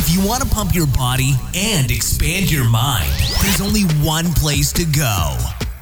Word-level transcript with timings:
If 0.00 0.14
you 0.14 0.24
want 0.24 0.44
to 0.44 0.48
pump 0.48 0.76
your 0.76 0.86
body 0.86 1.32
and 1.56 1.90
expand 1.90 2.52
your 2.52 2.70
mind, 2.70 3.10
there's 3.42 3.60
only 3.60 3.82
one 4.06 4.26
place 4.34 4.72
to 4.74 4.84
go 4.84 5.36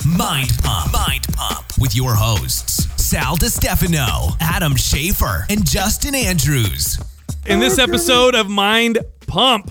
Mind 0.06 0.52
Pump. 0.62 0.90
Mind 0.90 1.26
Pump 1.34 1.66
with 1.78 1.94
your 1.94 2.14
hosts, 2.14 2.88
Sal 2.96 3.36
DiStefano, 3.36 4.34
Adam 4.40 4.74
Schaefer, 4.74 5.44
and 5.50 5.68
Justin 5.68 6.14
Andrews. 6.14 6.98
In 7.44 7.60
this 7.60 7.78
episode 7.78 8.34
of 8.34 8.48
Mind 8.48 9.00
Pump, 9.26 9.70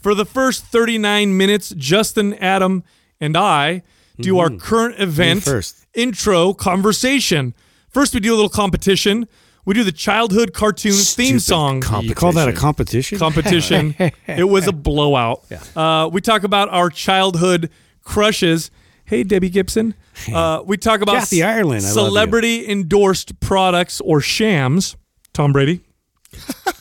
for 0.00 0.14
the 0.14 0.24
first 0.24 0.64
39 0.64 1.36
minutes, 1.36 1.68
Justin, 1.76 2.32
Adam, 2.32 2.82
and 3.20 3.36
I 3.36 3.82
do 4.18 4.38
our 4.38 4.48
mm-hmm. 4.48 4.56
current 4.56 4.98
event 4.98 5.42
first. 5.42 5.84
intro 5.92 6.54
conversation. 6.54 7.52
First, 7.90 8.14
we 8.14 8.20
do 8.20 8.32
a 8.32 8.36
little 8.36 8.48
competition. 8.48 9.28
We 9.66 9.74
do 9.74 9.82
the 9.82 9.92
childhood 9.92 10.54
cartoon 10.54 10.92
theme 10.92 11.40
song 11.40 11.82
You 12.00 12.14
call 12.14 12.32
that 12.32 12.48
a 12.48 12.52
competition? 12.52 13.18
competition. 13.18 13.94
it 14.26 14.48
was 14.48 14.68
a 14.68 14.72
blowout. 14.72 15.44
Uh, 15.74 16.08
we 16.10 16.20
talk 16.20 16.44
about 16.44 16.68
our 16.68 16.88
childhood 16.88 17.70
crushes. 18.02 18.70
Hey, 19.04 19.24
Debbie 19.24 19.50
Gibson. 19.50 19.94
Uh, 20.32 20.62
we 20.64 20.76
talk 20.76 21.00
about 21.00 21.16
Kathy 21.16 21.42
Ireland, 21.42 21.84
I 21.84 21.88
love 21.88 21.96
you. 21.96 22.04
celebrity 22.04 22.68
endorsed 22.68 23.38
products 23.40 24.00
or 24.00 24.20
shams. 24.20 24.96
Tom 25.32 25.52
Brady. 25.52 25.80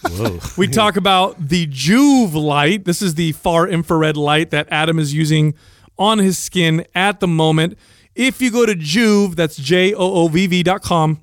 Whoa. 0.07 0.39
We 0.57 0.67
talk 0.67 0.95
about 0.95 1.49
the 1.49 1.67
Joovv 1.67 2.33
light. 2.33 2.85
This 2.85 3.01
is 3.01 3.15
the 3.15 3.31
far 3.33 3.67
infrared 3.67 4.15
light 4.15 4.51
that 4.51 4.67
Adam 4.69 4.99
is 4.99 5.13
using 5.13 5.55
on 5.97 6.19
his 6.19 6.37
skin 6.37 6.85
at 6.93 7.19
the 7.19 7.27
moment. 7.27 7.77
If 8.13 8.41
you 8.41 8.51
go 8.51 8.65
to 8.65 8.75
Joovv, 8.75 9.35
that's 9.35 9.55
J 9.57 9.93
O 9.93 9.97
O 9.99 10.27
V 10.27 10.47
V 10.47 10.63
dot 10.63 10.81
com 10.81 11.21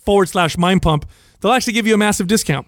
forward 0.00 0.28
slash 0.28 0.56
mind 0.58 0.82
pump, 0.82 1.08
they'll 1.40 1.52
actually 1.52 1.72
give 1.72 1.86
you 1.86 1.94
a 1.94 1.98
massive 1.98 2.26
discount. 2.26 2.66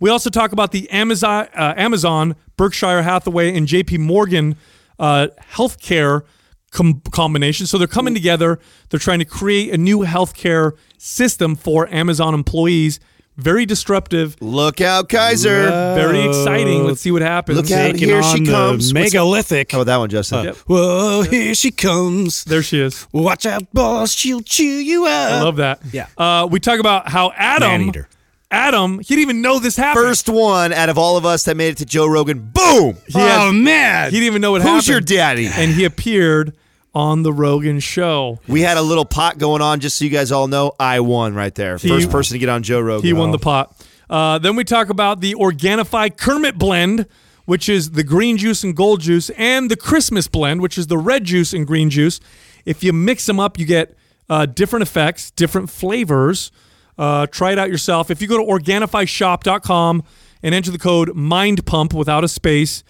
We 0.00 0.10
also 0.10 0.30
talk 0.30 0.52
about 0.52 0.72
the 0.72 0.88
Amazon, 0.90 1.48
uh, 1.54 1.74
Amazon 1.76 2.36
Berkshire 2.56 3.02
Hathaway, 3.02 3.56
and 3.56 3.66
JP 3.66 3.98
Morgan 4.00 4.56
uh, 4.98 5.28
healthcare 5.52 6.22
com- 6.70 7.00
combination. 7.10 7.66
So 7.66 7.78
they're 7.78 7.86
coming 7.86 8.14
together. 8.14 8.58
They're 8.90 9.00
trying 9.00 9.18
to 9.18 9.24
create 9.24 9.72
a 9.72 9.78
new 9.78 10.00
healthcare 10.00 10.72
system 10.98 11.56
for 11.56 11.92
Amazon 11.92 12.34
employees. 12.34 13.00
Very 13.38 13.66
disruptive, 13.66 14.36
Look 14.40 14.80
out, 14.80 15.08
Kaiser. 15.08 15.68
very 15.94 16.24
exciting. 16.24 16.84
Let's 16.84 17.00
see 17.00 17.12
what 17.12 17.22
happens. 17.22 17.56
Look 17.56 17.70
out. 17.70 17.92
Taking 17.92 18.08
Here 18.08 18.20
on 18.20 18.36
she 18.36 18.44
comes. 18.44 18.92
Megalithic. 18.92 19.70
How 19.70 19.78
about 19.78 19.86
that 19.92 19.96
one, 19.98 20.10
Justin? 20.10 20.44
Yep. 20.46 20.56
Whoa, 20.66 21.22
here 21.22 21.54
she 21.54 21.70
comes. 21.70 22.42
There 22.42 22.64
she 22.64 22.80
is. 22.80 23.06
Watch 23.12 23.46
out, 23.46 23.62
boss. 23.72 24.10
She'll 24.12 24.40
chew 24.40 24.64
you 24.64 25.06
up. 25.06 25.32
I 25.32 25.42
love 25.42 25.56
that. 25.56 25.78
Yeah. 25.92 26.08
Uh, 26.18 26.48
we 26.50 26.58
talk 26.58 26.80
about 26.80 27.08
how 27.08 27.30
Adam, 27.36 27.68
Man-eater. 27.68 28.08
Adam, 28.50 28.98
he 28.98 29.04
didn't 29.14 29.22
even 29.22 29.40
know 29.40 29.60
this 29.60 29.76
happened. 29.76 30.04
First 30.06 30.28
one 30.28 30.72
out 30.72 30.88
of 30.88 30.98
all 30.98 31.16
of 31.16 31.24
us 31.24 31.44
that 31.44 31.56
made 31.56 31.68
it 31.68 31.76
to 31.78 31.84
Joe 31.86 32.06
Rogan. 32.08 32.40
Boom. 32.40 32.96
he, 33.06 33.18
had- 33.20 33.48
oh, 33.48 33.52
man. 33.52 34.10
he 34.10 34.16
didn't 34.16 34.26
even 34.26 34.42
know 34.42 34.50
what 34.52 34.62
happened. 34.62 34.76
Who's 34.78 34.88
your 34.88 35.00
daddy? 35.00 35.46
And 35.46 35.70
he 35.70 35.84
appeared 35.84 36.56
on 36.98 37.22
the 37.22 37.32
Rogan 37.32 37.78
show. 37.78 38.40
We 38.48 38.62
had 38.62 38.76
a 38.76 38.82
little 38.82 39.04
pot 39.04 39.38
going 39.38 39.62
on, 39.62 39.78
just 39.80 39.96
so 39.98 40.04
you 40.04 40.10
guys 40.10 40.32
all 40.32 40.48
know. 40.48 40.72
I 40.80 40.98
won 41.00 41.34
right 41.34 41.54
there. 41.54 41.76
He- 41.78 41.88
First 41.88 42.10
person 42.10 42.34
to 42.34 42.38
get 42.38 42.48
on 42.48 42.62
Joe 42.64 42.80
Rogan. 42.80 43.06
He 43.06 43.12
won 43.12 43.28
Oh. 43.28 43.32
the 43.32 43.38
pot. 43.38 43.74
Uh, 44.10 44.38
then 44.38 44.56
we 44.56 44.64
talk 44.64 44.88
about 44.88 45.20
the 45.20 45.34
Organifi 45.34 46.16
Kermit 46.16 46.58
blend, 46.58 47.06
which 47.44 47.68
is 47.68 47.92
the 47.92 48.02
green 48.02 48.36
juice 48.36 48.64
and 48.64 48.74
gold 48.74 49.00
juice, 49.00 49.30
and 49.36 49.70
the 49.70 49.76
Christmas 49.76 50.26
blend, 50.28 50.60
which 50.60 50.76
is 50.76 50.88
the 50.88 50.98
red 50.98 51.24
juice 51.24 51.52
and 51.52 51.66
green 51.66 51.88
juice. 51.90 52.18
If 52.64 52.82
you 52.82 52.92
mix 52.92 53.26
them 53.26 53.38
up, 53.38 53.58
you 53.58 53.64
get 53.64 53.94
uh, 54.30 54.44
different 54.46 54.82
effects, 54.82 55.30
different 55.30 55.70
flavors. 55.70 56.50
Uh, 56.98 57.26
try 57.26 57.52
it 57.52 57.58
out 57.58 57.70
yourself. 57.70 58.10
If 58.10 58.20
you 58.20 58.26
go 58.28 58.36
to 58.38 58.42
OrganifiShop.com 58.44 60.02
and 60.42 60.54
enter 60.54 60.70
the 60.70 60.78
code 60.78 61.10
MINDPUMP 61.14 61.92
without 61.92 62.24
a 62.24 62.28
space, 62.28 62.82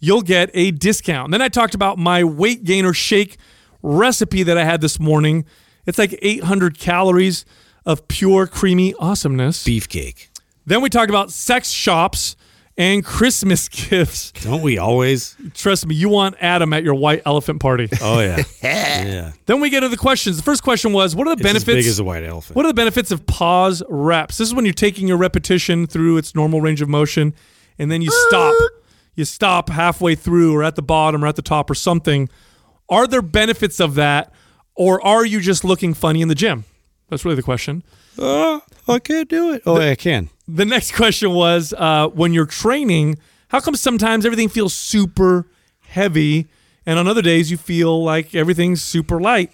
you'll 0.00 0.22
get 0.22 0.50
a 0.54 0.70
discount. 0.72 1.30
Then 1.30 1.40
I 1.42 1.48
talked 1.48 1.74
about 1.74 1.98
my 1.98 2.24
weight 2.24 2.64
gainer 2.64 2.92
shake 2.92 3.36
recipe 3.82 4.42
that 4.42 4.56
I 4.58 4.64
had 4.64 4.80
this 4.80 4.98
morning. 5.00 5.44
It's 5.86 5.98
like 5.98 6.18
800 6.22 6.78
calories 6.78 7.44
of 7.84 8.06
pure 8.08 8.46
creamy 8.46 8.94
awesomeness. 8.98 9.64
Beefcake. 9.64 10.28
Then 10.66 10.80
we 10.80 10.88
talked 10.88 11.10
about 11.10 11.30
sex 11.32 11.70
shops 11.70 12.36
and 12.78 13.04
Christmas 13.04 13.68
gifts. 13.68 14.30
Don't 14.32 14.62
we 14.62 14.78
always? 14.78 15.36
Trust 15.54 15.86
me, 15.86 15.94
you 15.94 16.08
want 16.08 16.36
Adam 16.40 16.72
at 16.72 16.84
your 16.84 16.94
white 16.94 17.22
elephant 17.26 17.60
party. 17.60 17.88
Oh, 18.00 18.20
yeah. 18.20 18.42
yeah. 18.62 19.32
then 19.46 19.60
we 19.60 19.68
get 19.70 19.80
to 19.80 19.88
the 19.88 19.96
questions. 19.96 20.36
The 20.36 20.42
first 20.42 20.62
question 20.62 20.92
was, 20.92 21.14
what 21.16 21.26
are 21.26 21.34
the 21.36 21.40
It's 21.40 21.48
benefits? 21.48 21.68
as 21.68 21.74
big 21.74 21.86
as 21.86 21.98
a 21.98 22.04
white 22.04 22.24
elephant. 22.24 22.56
What 22.56 22.64
are 22.64 22.68
the 22.68 22.74
benefits 22.74 23.10
of 23.10 23.26
pause 23.26 23.82
reps? 23.88 24.38
This 24.38 24.48
is 24.48 24.54
when 24.54 24.64
you're 24.64 24.72
taking 24.74 25.08
your 25.08 25.16
repetition 25.18 25.86
through 25.86 26.16
its 26.18 26.34
normal 26.34 26.60
range 26.60 26.80
of 26.80 26.88
motion 26.88 27.34
and 27.78 27.90
then 27.90 28.00
you 28.02 28.10
stop. 28.28 28.54
You 29.14 29.24
stop 29.26 29.68
halfway 29.68 30.14
through 30.14 30.54
or 30.56 30.62
at 30.62 30.74
the 30.76 30.82
bottom 30.82 31.22
or 31.22 31.26
at 31.26 31.36
the 31.36 31.42
top 31.42 31.68
or 31.68 31.74
something. 31.74 32.28
Are 32.92 33.06
there 33.06 33.22
benefits 33.22 33.80
of 33.80 33.94
that 33.96 34.32
or 34.74 35.04
are 35.04 35.24
you 35.24 35.40
just 35.40 35.64
looking 35.64 35.94
funny 35.94 36.20
in 36.20 36.28
the 36.28 36.34
gym? 36.34 36.64
That's 37.08 37.24
really 37.24 37.36
the 37.36 37.42
question. 37.42 37.82
Oh, 38.18 38.60
I 38.86 38.98
can't 38.98 39.28
do 39.28 39.52
it. 39.52 39.62
Oh, 39.66 39.76
I 39.80 39.94
can. 39.94 40.28
The 40.46 40.64
next 40.64 40.92
question 41.00 41.30
was 41.32 41.72
uh, 41.76 42.08
when 42.08 42.32
you're 42.34 42.46
training, 42.46 43.16
how 43.48 43.60
come 43.60 43.74
sometimes 43.76 44.24
everything 44.26 44.48
feels 44.48 44.74
super 44.74 45.46
heavy 45.80 46.48
and 46.84 46.98
on 46.98 47.06
other 47.08 47.22
days 47.22 47.50
you 47.50 47.56
feel 47.56 48.02
like 48.04 48.34
everything's 48.34 48.82
super 48.82 49.20
light? 49.20 49.50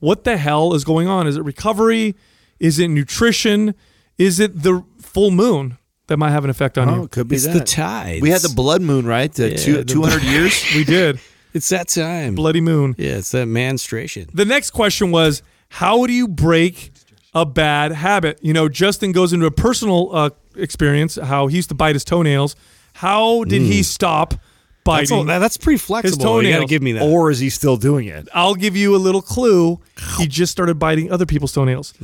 What 0.00 0.24
the 0.24 0.36
hell 0.36 0.74
is 0.74 0.84
going 0.84 1.06
on? 1.06 1.26
Is 1.28 1.36
it 1.36 1.44
recovery? 1.44 2.16
Is 2.58 2.78
it 2.80 2.88
nutrition? 2.88 3.74
Is 4.18 4.40
it 4.40 4.62
the 4.62 4.84
full 5.00 5.30
moon 5.30 5.78
that 6.08 6.16
might 6.16 6.30
have 6.30 6.44
an 6.44 6.50
effect 6.50 6.76
on 6.78 6.88
Oh, 6.88 6.94
you? 6.96 7.02
it 7.04 7.10
could 7.12 7.28
be 7.28 7.36
It's 7.36 7.46
that. 7.46 7.52
the 7.54 7.64
tides. 7.64 8.20
we 8.22 8.30
had 8.30 8.40
the 8.42 8.52
blood 8.54 8.82
moon, 8.82 9.06
right? 9.06 9.32
The 9.32 9.54
two, 9.56 9.78
the 9.78 9.84
200 9.84 10.22
years. 10.24 10.64
We 10.74 10.82
did. 10.84 11.20
It's 11.54 11.68
that 11.68 11.88
time. 11.88 12.34
Bloody 12.34 12.60
moon. 12.60 12.94
Yeah, 12.98 13.16
it's 13.18 13.30
that 13.32 13.46
menstruation. 13.46 14.28
The 14.32 14.44
next 14.44 14.70
question 14.70 15.10
was 15.10 15.42
how 15.68 16.06
do 16.06 16.12
you 16.12 16.28
break 16.28 16.92
a 17.34 17.46
bad 17.46 17.92
habit? 17.92 18.38
You 18.42 18.52
know, 18.52 18.68
Justin 18.68 19.12
goes 19.12 19.32
into 19.32 19.46
a 19.46 19.50
personal 19.50 20.14
uh, 20.14 20.30
experience, 20.56 21.16
how 21.16 21.46
he 21.46 21.56
used 21.56 21.68
to 21.70 21.74
bite 21.74 21.94
his 21.94 22.04
toenails. 22.04 22.56
How 22.94 23.44
did 23.44 23.62
he 23.62 23.82
stop 23.82 24.30
That's, 24.30 24.42
biting? 24.84 25.16
all, 25.18 25.24
that's 25.24 25.56
pretty 25.56 25.78
flexible. 25.78 26.18
You 26.18 26.24
got 26.24 26.42
to 26.42 26.42
toenails. 26.50 26.70
give 26.70 26.82
me 26.82 26.92
that. 26.92 27.02
or 27.02 27.30
is 27.30 27.38
he 27.38 27.48
still 27.48 27.76
doing 27.78 28.06
it? 28.08 28.28
I'll 28.34 28.54
give 28.54 28.76
you 28.76 28.94
a 28.94 28.98
little 28.98 29.22
clue. 29.22 29.80
He 30.18 30.26
just 30.26 30.52
started 30.52 30.78
biting 30.78 31.10
other 31.10 31.24
people's 31.24 31.52
toenails. 31.52 31.94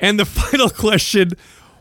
and 0.00 0.18
the 0.18 0.24
final 0.24 0.70
question 0.70 1.32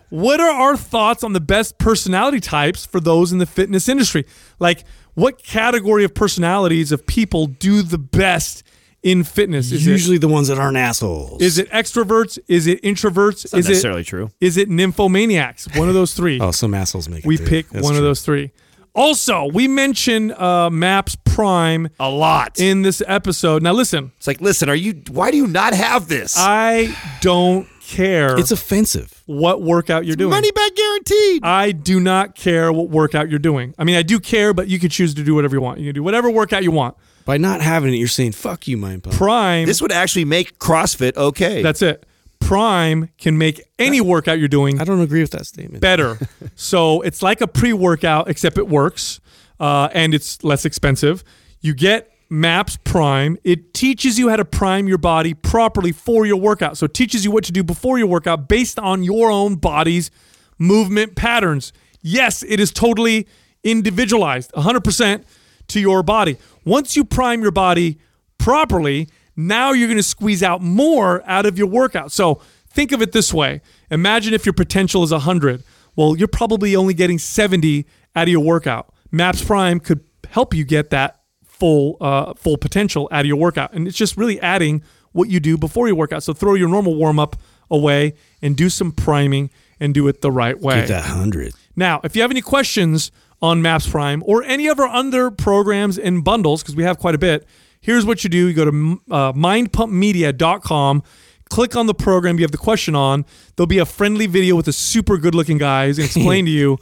What 0.10 0.42
are 0.42 0.52
our 0.52 0.76
thoughts 0.76 1.24
on 1.24 1.32
the 1.34 1.40
best 1.40 1.78
personality 1.78 2.42
types 2.42 2.86
for 2.86 3.00
those 3.00 3.32
in 3.32 3.38
the 3.38 3.46
fitness 3.46 3.88
industry? 3.88 4.26
Like, 4.60 4.84
what 5.18 5.44
category 5.44 6.04
of 6.04 6.14
personalities 6.14 6.92
of 6.92 7.06
people 7.08 7.48
do 7.48 7.82
the 7.82 7.98
best 7.98 8.64
in 9.02 9.24
fitness? 9.24 9.72
Is 9.72 9.86
Usually 9.86 10.18
the 10.20 10.28
ones 10.28 10.48
that 10.50 10.60
aren't 10.60 10.78
assholes. 10.78 11.42
Is 11.42 11.58
it 11.58 11.70
extroverts? 11.72 12.38
Is 12.48 12.68
it 12.68 12.82
introverts? 12.84 13.52
Not 13.52 13.60
is 13.60 13.68
necessarily 13.68 14.02
it 14.02 14.08
true. 14.08 14.30
is 14.40 14.58
it 14.58 14.70
nymphomaniacs? 14.70 15.76
One 15.78 15.88
of 15.88 15.96
those 15.96 16.14
three. 16.14 16.40
Oh, 16.48 16.52
some 16.52 16.74
assholes 16.76 17.10
make 17.10 17.20
it. 17.20 17.26
we 17.26 17.38
pick 17.38 17.68
That's 17.70 17.84
one 17.84 17.96
of 17.96 18.04
those 18.04 18.22
three. 18.22 18.52
Also, 18.94 19.46
we 19.54 19.68
mention 19.68 20.32
uh, 20.32 20.70
Maps 20.72 21.16
Prime 21.26 21.90
A 22.00 22.10
lot. 22.10 22.60
in 22.60 22.82
this 22.82 23.02
episode. 23.06 23.62
Now, 23.62 23.74
listen, 23.74 24.12
It's 24.18 24.28
like, 24.28 24.42
listen, 24.42 24.70
are 24.70 24.76
you? 24.76 25.02
Why 25.12 25.30
do 25.32 25.38
you 25.38 25.48
not 25.48 25.74
have 25.74 26.08
this? 26.08 26.36
I 26.38 26.96
don't 27.22 27.68
care 27.88 28.38
It's 28.38 28.52
offensive. 28.52 29.24
what 29.26 29.62
workout 29.62 30.06
you're 30.06 30.16
doing. 30.16 30.32
Money 30.32 30.52
back 30.52 30.76
guaranteed. 30.76 31.44
I 31.44 31.72
do 31.72 32.00
not 32.00 32.36
care 32.36 32.72
what 32.72 32.90
workout 32.90 33.30
you're 33.30 33.40
doing. 33.40 33.74
I 33.78 33.84
mean, 33.86 33.96
I 33.96 34.04
do 34.04 34.20
care, 34.20 34.54
but 34.54 34.68
you 34.68 34.78
can 34.78 34.90
choose 34.90 35.14
to 35.16 35.24
do 35.24 35.34
whatever 35.34 35.56
you 35.56 35.62
want. 35.62 35.80
You 35.80 35.86
can 35.88 35.96
do 35.96 36.04
whatever 36.04 36.30
workout 36.30 36.64
you 36.64 36.72
want. 36.72 36.96
By 37.26 37.38
not 37.38 37.62
having 37.62 37.94
it, 37.94 37.98
you're 37.98 38.08
saying 38.08 38.34
"fuck 38.34 38.68
you, 38.68 38.78
mind 38.78 39.04
pump." 39.04 39.16
Prime, 39.16 39.66
This 39.66 39.82
would 39.82 39.92
actually 39.92 40.26
make 40.26 40.60
CrossFit 40.60 41.16
okay. 41.18 41.62
that's 41.62 41.82
it. 41.82 42.06
Prime 42.40 43.10
can 43.18 43.38
make 43.38 43.62
any 43.80 44.00
workout 44.00 44.40
you're 44.40 44.48
doing 44.48 44.80
I 44.80 44.84
don't 44.84 45.02
agree 45.02 45.22
with 45.22 45.32
that 45.32 45.46
statement. 45.46 45.82
better. 45.82 46.18
so 46.56 47.02
it's 47.02 47.22
like 47.22 47.42
a 47.42 47.48
pre 47.48 47.74
workout, 47.74 48.30
except 48.30 48.58
it 48.58 48.68
works 48.68 49.20
uh, 49.60 49.90
and 49.94 50.14
it's 50.14 50.44
less 50.44 50.66
expensive. 50.66 51.24
You 51.62 51.74
get 51.74 52.12
MAPS 52.30 52.78
Prime. 52.84 53.38
It 53.44 53.74
teaches 53.74 54.20
you 54.20 54.30
how 54.30 54.36
to 54.36 54.46
prime 54.46 54.88
your 54.88 54.98
body 54.98 55.34
properly 55.34 55.92
for 55.92 56.26
your 56.26 56.38
workout. 56.38 56.78
So 56.78 56.86
it 56.86 56.94
teaches 56.94 57.24
you 57.24 57.32
what 57.32 57.44
to 57.46 57.52
do 57.52 57.64
before 57.64 57.98
your 57.98 58.08
workout 58.08 58.48
based 58.48 58.78
on 58.80 59.04
your 59.04 59.32
own 59.32 59.56
body's 59.56 60.12
movement 60.58 61.16
patterns. 61.16 61.72
Yes, 62.02 62.44
it 62.44 62.60
is 62.60 62.72
totally 62.72 63.28
individualized, 63.64 64.52
100% 64.54 65.24
to 65.68 65.80
your 65.80 66.04
body. 66.04 66.38
Once 66.66 66.96
you 66.96 67.04
prime 67.04 67.42
your 67.42 67.52
body 67.52 68.00
properly, 68.38 69.10
now 69.36 69.72
you're 69.72 69.88
going 69.88 69.98
to 69.98 70.04
squeeze 70.04 70.42
out 70.42 70.62
more 70.62 71.22
out 71.26 71.46
of 71.46 71.58
your 71.58 71.68
workout. 71.68 72.12
So 72.12 72.42
think 72.70 72.92
of 72.92 73.02
it 73.02 73.12
this 73.12 73.34
way 73.34 73.62
Imagine 73.90 74.34
if 74.34 74.46
your 74.46 74.54
potential 74.54 75.04
is 75.04 75.12
100. 75.12 75.64
Well, 75.96 76.16
you're 76.16 76.28
probably 76.28 76.76
only 76.76 76.94
getting 76.94 77.18
70 77.18 77.86
out 78.16 78.24
of 78.24 78.30
your 78.30 78.44
workout. 78.44 78.94
Maps 79.12 79.44
Prime 79.44 79.80
could 79.80 80.04
help 80.30 80.54
you 80.54 80.64
get 80.66 80.90
that 80.90 81.17
full 81.60 81.98
uh, 82.02 82.34
full 82.34 82.58
potential 82.58 83.08
out 83.12 83.22
of 83.22 83.26
your 83.26 83.38
workout, 83.38 83.74
and 83.74 83.88
it's 83.88 83.98
just 83.98 84.18
really 84.18 84.40
adding 84.42 84.84
what 85.12 85.30
you 85.30 85.40
do 85.40 85.58
before 85.58 85.88
your 85.88 85.96
workout. 85.96 86.24
So 86.24 86.34
throw 86.34 86.54
your 86.54 86.70
normal 86.70 86.96
warm 86.96 87.20
up 87.20 87.36
away 87.70 88.14
and 88.42 88.56
do 88.56 88.70
some 88.70 88.92
priming 88.92 89.50
and 89.80 89.94
do 89.94 90.08
it 90.08 90.22
the 90.22 90.32
right 90.32 90.60
way. 90.60 90.82
Get 90.82 90.88
that 90.90 91.06
hundred. 91.06 91.54
Now, 91.76 92.02
if 92.04 92.16
you 92.16 92.22
have 92.22 92.32
any 92.32 92.42
questions 92.42 93.12
on 93.42 93.62
Maps 93.62 93.88
Prime 93.88 94.24
or 94.26 94.44
any 94.44 94.68
of 94.68 94.80
our 94.80 94.88
other 94.88 95.30
programs 95.30 95.98
and 95.98 96.24
bundles, 96.24 96.64
because 96.64 96.76
we 96.76 96.84
have 96.84 96.98
quite 96.98 97.16
a 97.16 97.20
bit, 97.20 97.46
here's 97.82 98.06
what 98.06 98.24
you 98.24 98.30
do. 98.30 98.48
You 98.48 98.54
go 98.54 98.66
to 98.66 99.02
uh, 99.12 99.34
mindpumpmedia.com, 99.34 101.04
click 101.50 101.76
on 101.76 101.86
the 101.88 101.94
program 101.94 102.38
you 102.38 102.44
have 102.44 102.52
the 102.52 102.58
question 102.58 102.96
on. 102.96 103.26
There'll 103.56 103.68
be 103.68 103.80
a 103.80 103.86
friendly 103.86 104.28
video 104.28 104.56
with 104.56 104.68
a 104.68 104.74
super 104.74 105.18
good 105.18 105.36
looking 105.36 105.58
guy 105.58 105.88
who's 105.88 105.98
going 105.98 106.10
to 106.10 106.20
explain 106.20 106.46
to 106.46 106.52
you 106.60 106.78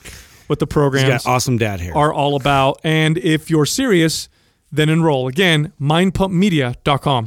what 0.47 0.59
the 0.59 0.67
programs 0.67 1.25
awesome 1.25 1.57
dad 1.57 1.79
hair. 1.79 1.95
are 1.97 2.13
all 2.13 2.35
about. 2.35 2.79
And 2.83 3.17
if 3.17 3.49
you're 3.49 3.65
serious, 3.65 4.29
then 4.75 4.89
enroll. 4.89 5.27
Again, 5.27 5.73
mindpumpmedia.com. 5.81 7.25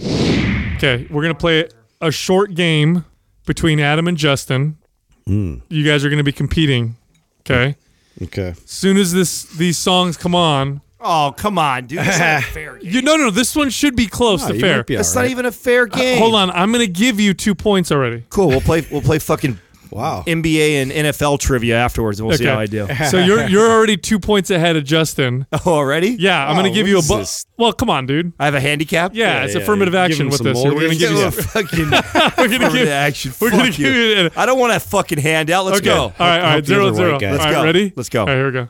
Okay, 0.77 1.07
we're 1.11 1.23
going 1.23 1.35
to 1.35 1.39
play 1.39 1.69
a 2.01 2.11
short 2.11 2.55
game 2.55 3.05
between 3.47 3.81
Adam 3.81 4.07
and 4.09 4.17
Justin. 4.17 4.79
Hmm. 5.27 5.57
You 5.69 5.85
guys 5.85 6.05
are 6.05 6.09
going 6.09 6.19
to 6.19 6.25
be 6.25 6.33
competing. 6.33 6.97
Okay. 7.41 7.77
okay. 8.23 8.49
As 8.51 8.63
soon 8.71 8.97
as 8.97 9.13
this 9.13 9.45
these 9.45 9.79
songs 9.79 10.17
come 10.17 10.35
on, 10.35 10.81
Oh, 11.01 11.33
come 11.37 11.59
on, 11.61 11.87
dude. 11.87 11.99
That's 11.99 12.19
not 12.19 12.43
a 12.43 12.47
fair 12.53 12.77
game. 12.79 12.91
you 12.93 13.03
no 13.03 13.17
no 13.17 13.31
this 13.31 13.55
one 13.55 13.71
should 13.71 13.95
be 13.95 14.07
close 14.07 14.45
Oh, 14.45 14.53
to 14.53 14.59
fair. 14.61 14.81
It's 14.81 14.87
be 14.89 14.97
That's 14.97 15.17
all 15.17 15.23
not 15.23 15.31
even 15.31 15.47
a 15.47 15.53
fair 15.53 15.83
uh, 15.85 15.87
game. 15.87 16.19
Hold 16.19 16.35
on, 16.35 16.51
I'm 16.51 16.73
going 16.73 16.85
to 16.85 16.93
give 16.93 17.21
you 17.21 17.35
two 17.35 17.55
points 17.55 17.93
already. 17.93 18.25
Cool. 18.31 18.49
We'll 18.49 18.61
play. 18.61 18.87
We'll 18.91 19.03
play 19.03 19.19
fucking 19.21 19.59
Wow. 19.91 20.23
NBA 20.27 20.83
and 20.83 20.91
NFL 20.93 21.39
trivia 21.41 21.77
afterwards, 21.77 22.21
and 22.21 22.29
we'll 22.29 22.37
see 22.37 22.45
how 22.47 22.59
I 22.59 22.67
do. 22.67 22.87
so 23.11 23.19
you're 23.19 23.49
you're 23.49 23.71
already 23.71 23.97
two 23.97 24.19
points 24.19 24.51
ahead 24.51 24.77
of 24.77 24.85
Justin. 24.85 25.47
Oh, 25.53 25.61
already? 25.75 26.11
Yeah, 26.11 26.45
I'm 26.47 26.51
Oh, 26.57 26.61
going 26.61 26.73
to 26.73 26.79
give 26.79 26.87
you 26.87 26.97
a 26.97 26.99
is 27.01 27.09
bu- 27.09 27.17
this? 27.19 27.47
well. 27.57 27.73
Come 27.73 27.89
on, 27.91 28.07
dude. 28.07 28.33
I 28.39 28.45
have 28.45 28.55
a 28.55 28.61
handicap. 28.61 29.13
Yeah, 29.15 29.39
Yeah, 29.39 29.45
it's 29.45 29.55
yeah, 29.55 29.61
affirmative 29.63 29.93
give 29.93 30.01
action 30.01 30.29
with 30.29 30.43
this. 30.43 30.59
Here, 30.63 30.73
We're 30.75 30.81
going 30.81 30.93
to 30.93 30.99
give 30.99 31.11
you. 31.13 31.23
Oh, 31.25 31.31
fucking 31.31 31.79
We're 31.91 31.91
going 31.91 32.03
to 32.03 32.67
affirmative 32.67 32.73
give. 32.73 32.89
action. 32.89 33.33
We're 33.41 33.51
gonna 33.51 33.71
give 33.71 33.79
you. 33.81 33.91
you. 33.93 34.31
I 34.37 34.47
don't 34.47 34.59
want 34.59 34.73
a 34.75 34.81
fucking 34.81 35.19
handout. 35.19 35.65
Let's 35.65 35.79
Okay. 35.79 35.87
go. 35.87 35.97
All 36.03 36.09
right, 36.09 36.13
all 36.19 36.29
right. 36.29 36.51
Help 36.53 36.65
the 36.65 36.67
Zero 36.69 36.87
other 36.89 36.97
zero. 36.97 37.13
white 37.13 37.21
guy. 37.21 37.27
All 37.29 37.33
Let's 37.35 37.45
right, 37.47 37.65
ready? 37.65 37.93
Let's 37.97 38.09
go. 38.09 38.21
All 38.21 38.27
right, 38.27 38.35
here 38.35 38.47
we 38.47 38.53
go. 38.53 38.69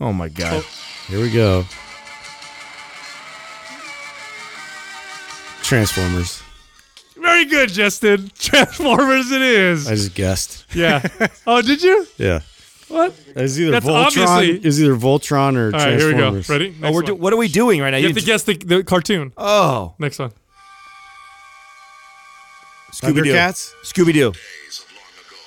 Oh 0.00 0.12
my 0.12 0.28
god. 0.28 0.62
Oh. 0.64 0.68
Here 1.08 1.20
we 1.20 1.30
go. 1.30 1.64
Transformers. 5.62 6.42
Very 7.20 7.44
good, 7.46 7.68
Justin. 7.70 8.30
Transformers 8.38 9.30
it 9.32 9.42
is. 9.42 9.86
I 9.88 9.94
just 9.94 10.14
guessed. 10.14 10.66
Yeah. 10.74 11.02
Oh, 11.46 11.62
did 11.62 11.82
you? 11.82 12.06
Yeah. 12.18 12.40
What? 12.88 13.14
It's 13.36 13.58
either 13.58 13.70
That's 13.72 13.86
Voltron. 13.86 14.26
obviously- 14.26 14.66
Is 14.68 14.82
either 14.82 14.94
Voltron 14.96 15.56
or 15.56 15.66
All 15.66 15.70
right, 15.72 15.98
here 15.98 16.06
we 16.08 16.12
go. 16.14 16.30
Transformers. 16.32 16.48
Ready? 16.48 16.74
Oh, 16.82 16.92
we're 16.92 17.02
do- 17.02 17.14
what 17.14 17.32
are 17.32 17.36
we 17.36 17.48
doing 17.48 17.80
right 17.80 17.90
now? 17.90 17.96
You 17.98 18.08
have 18.08 18.16
to 18.16 18.22
guess 18.24 18.44
the, 18.44 18.54
the 18.56 18.82
cartoon. 18.84 19.32
Oh, 19.36 19.94
Next 19.98 20.18
one. 20.18 20.30
Scooby 22.92 23.22
Doo. 23.24 23.32
Thundercats. 23.32 23.72
Scooby 23.84 24.12
Doo. 24.12 24.32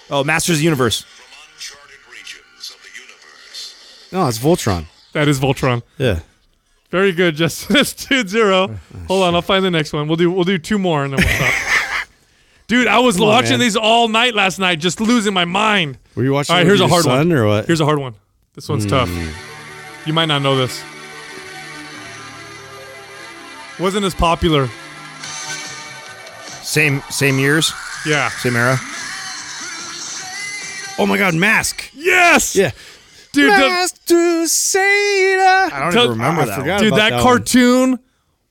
Oh, 0.10 0.24
Masters 0.24 0.56
of 0.56 0.60
the 0.60 0.64
Universe. 0.66 1.06
uncharted 1.56 1.98
regions 2.12 2.70
of 2.76 2.82
the 2.84 3.00
universe. 3.00 4.10
No, 4.12 4.28
it's 4.28 4.38
Voltron. 4.40 4.86
That 5.14 5.28
is 5.28 5.40
Voltron. 5.40 5.82
Yeah. 5.98 6.20
Very 6.92 7.14
good, 7.14 7.36
Justin. 7.36 7.76
That's 7.78 7.94
two 7.94 8.28
zero. 8.28 8.76
Hold 9.08 9.24
on, 9.24 9.34
I'll 9.34 9.42
find 9.42 9.64
the 9.66 9.72
next 9.72 9.94
one. 9.94 10.08
We'll 10.08 10.18
do 10.18 10.30
we'll 10.32 10.44
do 10.44 10.58
two 10.58 10.78
more 10.78 11.04
and 11.04 11.14
then 11.14 11.26
we'll 11.26 11.36
stop. 11.52 12.08
Dude, 12.68 12.88
I 12.88 13.00
was 13.00 13.20
on, 13.20 13.28
watching 13.28 13.52
man. 13.52 13.60
these 13.62 13.76
all 13.76 14.08
night 14.08 14.34
last 14.36 14.60
night, 14.60 14.80
just 14.80 15.02
losing 15.02 15.34
my 15.34 15.44
mind. 15.46 15.98
Were 16.16 16.24
you 16.24 16.32
watching? 16.34 16.54
All 16.54 16.60
right, 16.60 16.66
here's 16.66 16.80
a 16.80 16.84
your 16.84 16.90
hard 16.90 17.06
one. 17.06 17.32
Or 17.34 17.48
what? 17.48 17.66
Here's 17.66 17.82
a 17.82 17.86
hard 17.86 18.00
one. 18.00 18.14
This 18.54 18.70
one's 18.70 18.86
tough. 18.86 19.10
Hmm. 19.10 20.08
You 20.08 20.14
might 20.14 20.26
not 20.28 20.42
know 20.42 20.56
this. 20.56 20.82
Wasn't 23.80 24.06
as 24.06 24.14
popular. 24.14 24.68
Same 26.62 27.02
same 27.10 27.40
years, 27.40 27.74
Yeah. 28.06 28.30
same 28.30 28.56
era. 28.56 28.78
oh 31.00 31.06
my 31.08 31.18
God, 31.18 31.34
Mask. 31.36 31.90
Yes. 31.94 32.56
Yeah. 32.56 32.72
Dude, 33.34 33.46
the- 33.54 33.58
Mask. 33.58 33.96
I 34.12 35.90
don't 35.94 35.96
even 35.96 36.10
remember 36.12 36.42
I 36.42 36.46
that. 36.46 36.58
one. 36.60 36.80
dude, 36.80 36.88
about 36.88 36.98
that, 36.98 37.10
that 37.10 37.14
one. 37.14 37.24
cartoon 37.24 38.00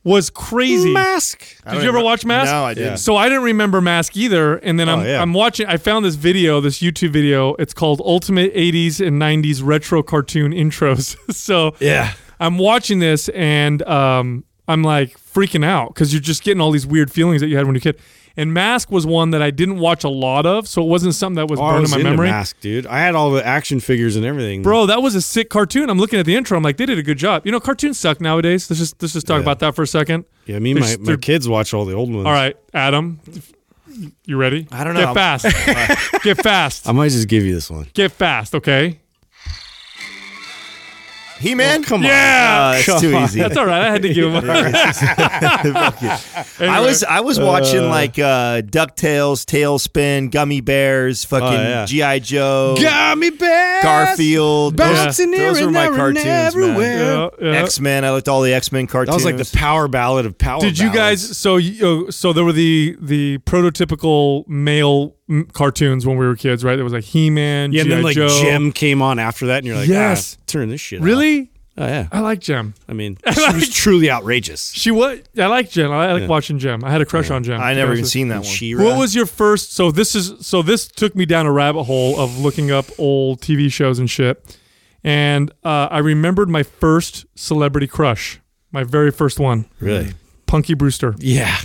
was 0.03 0.31
crazy. 0.31 0.93
Mask. 0.93 1.41
Did 1.65 1.75
you 1.83 1.89
ever 1.89 1.99
even- 1.99 2.05
watch 2.05 2.25
Mask? 2.25 2.51
No, 2.51 2.65
I 2.65 2.75
didn't. 2.75 2.99
So 2.99 3.17
I 3.17 3.29
didn't 3.29 3.45
remember 3.45 3.81
Mask 3.81 4.17
either, 4.17 4.57
and 4.57 4.81
then 4.81 4.89
I'm 4.89 5.01
Oh, 5.01 5.05
yeah. 5.05 5.21
I'm 5.21 5.35
watching. 5.35 5.67
I 5.67 5.77
found 5.77 6.05
this 6.05 6.15
video, 6.15 6.61
this 6.61 6.81
YouTube 6.81 7.11
video. 7.11 7.55
It's 7.59 7.75
called 7.75 8.01
Ultimate 8.05 8.55
'80s 8.55 9.07
and 9.07 9.21
'90s 9.21 9.61
Retro 9.63 10.03
Cartoon 10.03 10.53
Intros. 10.53 11.17
so 11.35 11.75
Yeah. 11.81 12.13
I'm 12.39 12.57
watching 12.57 13.01
this, 13.01 13.29
and 13.31 13.83
um, 13.83 14.45
I'm 14.67 14.83
like 14.83 15.19
freaking 15.21 15.65
out 15.65 15.93
because 15.93 16.13
you're 16.15 16.23
just 16.23 16.43
getting 16.43 16.61
all 16.63 16.71
these 16.71 16.87
weird 16.87 17.11
feelings 17.13 17.43
that 17.43 17.49
you 17.49 17.57
had 17.59 17.67
when 17.67 17.75
you 17.75 17.81
were 17.85 17.91
a 17.91 17.93
kid. 17.93 18.01
And 18.37 18.55
Mask 18.55 18.91
was 18.91 19.05
one 19.07 19.31
that 19.31 19.43
I 19.43 19.51
didn't 19.51 19.79
watch 19.79 20.05
a 20.05 20.09
lot 20.09 20.47
of, 20.47 20.69
so 20.69 20.83
it 20.83 20.87
wasn't 20.87 21.15
something 21.15 21.37
that 21.37 21.49
was 21.51 21.59
Oh, 21.61 21.65
I 21.65 21.71
burned 21.73 21.81
was 21.83 21.93
in 21.93 21.97
my 21.97 22.01
into 22.01 22.11
memory. 22.11 22.29
Mask, 22.31 22.59
dude. 22.61 22.87
I 22.87 23.01
had 23.01 23.15
all 23.15 23.31
the 23.33 23.45
action 23.45 23.81
figures 23.81 24.17
and 24.17 24.25
everything. 24.25 24.63
Bro, 24.63 24.87
that 24.87 25.03
was 25.03 25.15
a 25.15 25.21
sick 25.23 25.51
cartoon. 25.51 25.91
I'm 25.91 25.99
looking 25.99 26.19
at 26.19 26.27
the 26.27 26.37
intro. 26.37 26.57
I'm 26.57 26.63
like, 26.63 26.77
they 26.77 26.87
did 26.87 26.99
a 26.99 27.03
good 27.03 27.19
job. 27.19 27.45
You 27.45 27.53
know, 27.53 27.61
cartoons 27.61 27.99
suck 27.99 28.21
nowadays. 28.21 28.71
Let's 28.71 28.79
just 28.81 29.03
let's 29.03 29.13
just 29.15 29.27
talk 29.27 29.37
Yeah. 29.39 29.43
about 29.43 29.59
that 29.61 29.75
for 29.75 29.83
a 29.83 29.87
second. 29.87 30.25
Yeah, 30.47 30.59
me 30.59 30.71
and 30.73 30.81
my, 30.81 30.97
my 31.01 31.17
kids 31.17 31.49
watch 31.49 31.75
all 31.75 31.85
the 31.85 31.95
old 31.95 32.13
ones. 32.13 32.27
All 32.27 32.33
right, 32.33 32.57
Adam, 32.73 33.21
you 34.27 34.37
ready? 34.37 34.67
I 34.73 34.85
don't 34.85 34.95
know. 34.95 35.13
Get 35.13 35.15
fast. 35.15 36.23
Get 36.23 36.43
fast. 36.43 36.89
I 36.89 36.93
might 36.93 37.11
just 37.11 37.29
give 37.29 37.45
you 37.45 37.55
this 37.55 37.71
one. 37.71 37.87
Get 37.95 38.13
fast. 38.13 38.55
Okay. 38.55 39.01
He 41.41 41.55
Man. 41.55 41.83
Come 41.83 42.03
on. 42.03 42.07
Yeah. 42.09 42.71
Uh, 42.75 42.77
it's 42.77 42.87
Come 42.87 43.01
too 43.01 43.15
on. 43.17 43.25
easy. 43.25 43.41
That's 43.41 43.57
all 43.57 43.67
right. 43.67 43.83
I 43.83 43.91
had 43.91 44.03
to 44.03 44.13
give 44.13 44.33
him. 44.33 44.45
I 46.61 46.81
was 46.85 47.03
I 47.05 47.21
was 47.21 47.41
watching 47.41 47.89
like 47.89 48.19
uh, 48.19 48.63
Ducktales, 48.63 49.45
TaleSpin, 49.45 50.31
Gummi 50.31 50.65
Bears, 50.65 51.25
fucking 51.25 51.49
Oh, 51.49 51.53
yeah. 51.53 51.85
GI 51.87 52.21
Joe, 52.21 52.77
Gummi 52.79 53.39
bears. 53.39 53.83
Garfield. 53.83 54.77
Bouncing 54.77 55.31
those, 55.31 55.39
here 55.41 55.49
those 55.49 55.61
were 55.61 55.65
and 55.67 55.75
my 55.75 55.81
there 55.83 55.89
and 55.91 55.97
cartoons, 55.99 56.25
man. 56.25 56.47
everywhere. 56.47 56.99
Yeah, 57.03 57.29
yeah. 57.41 57.63
X 57.63 57.81
Men. 57.81 58.05
I 58.05 58.11
looked 58.13 58.29
all 58.29 58.43
the 58.43 58.53
X 58.55 58.71
Men 58.73 58.85
That 58.87 58.93
cartoons. 58.93 59.15
was 59.17 59.25
like 59.25 59.37
the 59.37 59.51
power 59.57 59.89
ballad 59.89 60.27
of 60.27 60.37
power. 60.39 60.61
Did 60.61 60.79
you 60.79 60.93
guys? 60.93 61.37
So 61.37 61.57
you, 61.57 62.07
uh, 62.09 62.11
so 62.11 62.33
there 62.33 62.45
were 62.45 62.53
the 62.53 62.97
the 63.01 63.39
prototypical 63.39 64.47
male 64.49 65.17
mm, 65.31 65.53
cartoons 65.53 66.05
when 66.07 66.17
we 66.19 66.27
were 66.27 66.37
kids, 66.37 66.65
right? 66.65 66.77
There 66.77 66.85
was 66.85 66.93
like 66.93 67.05
He 67.05 67.31
Man, 67.31 67.73
Yeah, 67.73 67.83
and 67.83 67.91
then 67.93 67.99
G.I. 68.01 68.05
like 68.05 68.15
Joe. 68.17 68.29
Jem 68.43 68.73
came 68.73 69.01
on 69.01 69.19
after 69.19 69.47
that, 69.47 69.59
and 69.59 69.67
you're 69.67 69.77
like, 69.77 69.89
Yes. 69.89 70.37
ah, 70.39 70.43
turn 70.47 70.69
this 70.69 70.81
shit. 70.81 70.99
off. 71.01 71.07
Really? 71.07 71.51
Oh 71.79 71.87
yeah. 71.87 72.09
I 72.13 72.21
like 72.21 72.41
Jem. 72.41 72.75
I 72.89 72.93
mean, 72.93 73.17
she 73.33 73.55
was 73.55 73.71
truly 73.73 74.11
outrageous. 74.11 74.71
She 74.75 74.91
was. 74.91 75.21
I 75.39 75.47
like 75.47 75.71
Jem. 75.71 75.91
I 75.91 76.13
like 76.13 76.23
Yeah. 76.23 76.27
watching 76.27 76.59
Jem. 76.59 76.85
I 76.85 76.91
had 76.91 77.01
a 77.01 77.07
crush 77.07 77.31
on 77.31 77.43
Jem. 77.45 77.59
I 77.61 77.73
never 77.75 77.93
even 77.95 78.05
seen 78.05 78.29
that 78.29 78.39
one. 78.39 78.45
She-Ra. 78.45 78.85
What 78.85 78.99
was 78.99 79.15
your 79.15 79.25
first? 79.25 79.73
So 79.73 79.91
this 79.91 80.15
is 80.15 80.47
so 80.47 80.61
this 80.61 80.87
took 80.89 81.15
me 81.15 81.25
down 81.25 81.47
a 81.47 81.53
rabbit 81.53 81.85
hole 81.85 82.19
of 82.21 82.39
looking 82.39 82.71
up 82.71 82.87
old 82.99 83.41
TV 83.41 83.73
shows 83.73 83.99
and 83.99 84.11
shit, 84.11 84.59
and 85.05 85.51
uh, 85.65 85.89
I 85.91 85.99
remembered 85.99 86.51
my 86.51 86.65
first 86.65 87.25
celebrity 87.35 87.87
crush, 87.87 88.41
my 88.73 88.85
very 88.85 89.11
first 89.13 89.39
one, 89.41 89.65
really? 89.79 90.13
Punky 90.47 90.75
Brewster, 90.75 91.15
Yeah. 91.19 91.57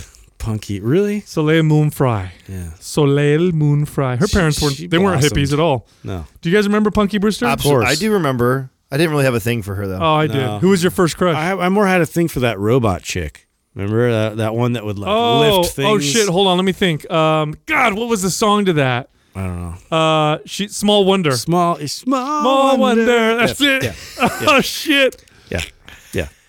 Punky. 0.46 0.80
Really? 0.80 1.20
Soleil 1.22 1.62
Moon 1.62 1.90
Fry, 1.90 2.32
Yeah. 2.48 2.70
Soleil 2.80 3.52
Moon 3.52 3.84
Fry. 3.84 4.16
Her 4.16 4.26
She- 4.28 4.36
parents 4.36 4.62
weren't 4.62 4.76
she 4.76 4.86
they 4.86 4.98
weren't 4.98 5.20
blossomed. 5.20 5.38
hippies 5.40 5.52
at 5.52 5.60
all. 5.60 5.86
No. 6.04 6.24
Do 6.40 6.48
you 6.48 6.56
guys 6.56 6.66
remember 6.66 6.90
Punky 6.90 7.18
Brewster? 7.18 7.46
Absolutely. 7.46 7.84
course. 7.86 7.96
I 7.96 8.00
do 8.00 8.12
remember. 8.12 8.70
I 8.90 8.96
didn't 8.96 9.10
really 9.10 9.24
have 9.24 9.34
a 9.34 9.40
thing 9.40 9.62
for 9.62 9.74
her 9.74 9.86
though. 9.88 9.98
Oh, 10.00 10.14
I 10.14 10.26
did. 10.28 10.60
Who 10.60 10.68
was 10.68 10.82
your 10.82 10.92
first 10.92 11.16
crush? 11.16 11.34
I, 11.36 11.50
I 11.52 11.68
more 11.68 11.86
had 11.86 12.00
a 12.00 12.06
thing 12.06 12.28
for 12.28 12.40
that 12.40 12.58
robot 12.58 13.02
chick. 13.02 13.48
Remember 13.74 14.10
that 14.10 14.36
that 14.38 14.54
one 14.54 14.72
that 14.74 14.84
would 14.86 14.98
like 14.98 15.10
oh, 15.10 15.58
lift 15.60 15.74
things? 15.74 15.88
oh 15.88 15.98
shit! 15.98 16.28
Hold 16.30 16.46
on, 16.46 16.56
let 16.56 16.64
me 16.64 16.72
think. 16.72 17.10
Um, 17.10 17.54
God, 17.66 17.92
what 17.94 18.08
was 18.08 18.22
the 18.22 18.30
song 18.30 18.64
to 18.66 18.72
that? 18.74 19.10
I 19.34 19.42
don't 19.42 19.60
know. 19.90 19.96
Uh, 19.96 20.38
she 20.46 20.68
Small 20.68 21.04
Wonder. 21.04 21.32
Small, 21.32 21.76
small, 21.86 22.40
Small 22.42 22.78
Wonder. 22.78 23.36
That's 23.36 23.60
Yeah, 23.60 23.70
it. 23.76 23.82
Yeah, 23.84 23.94
Oh 24.48 24.60
shit! 24.62 25.22
yeah, 25.50 25.58
yeah. 25.58 25.64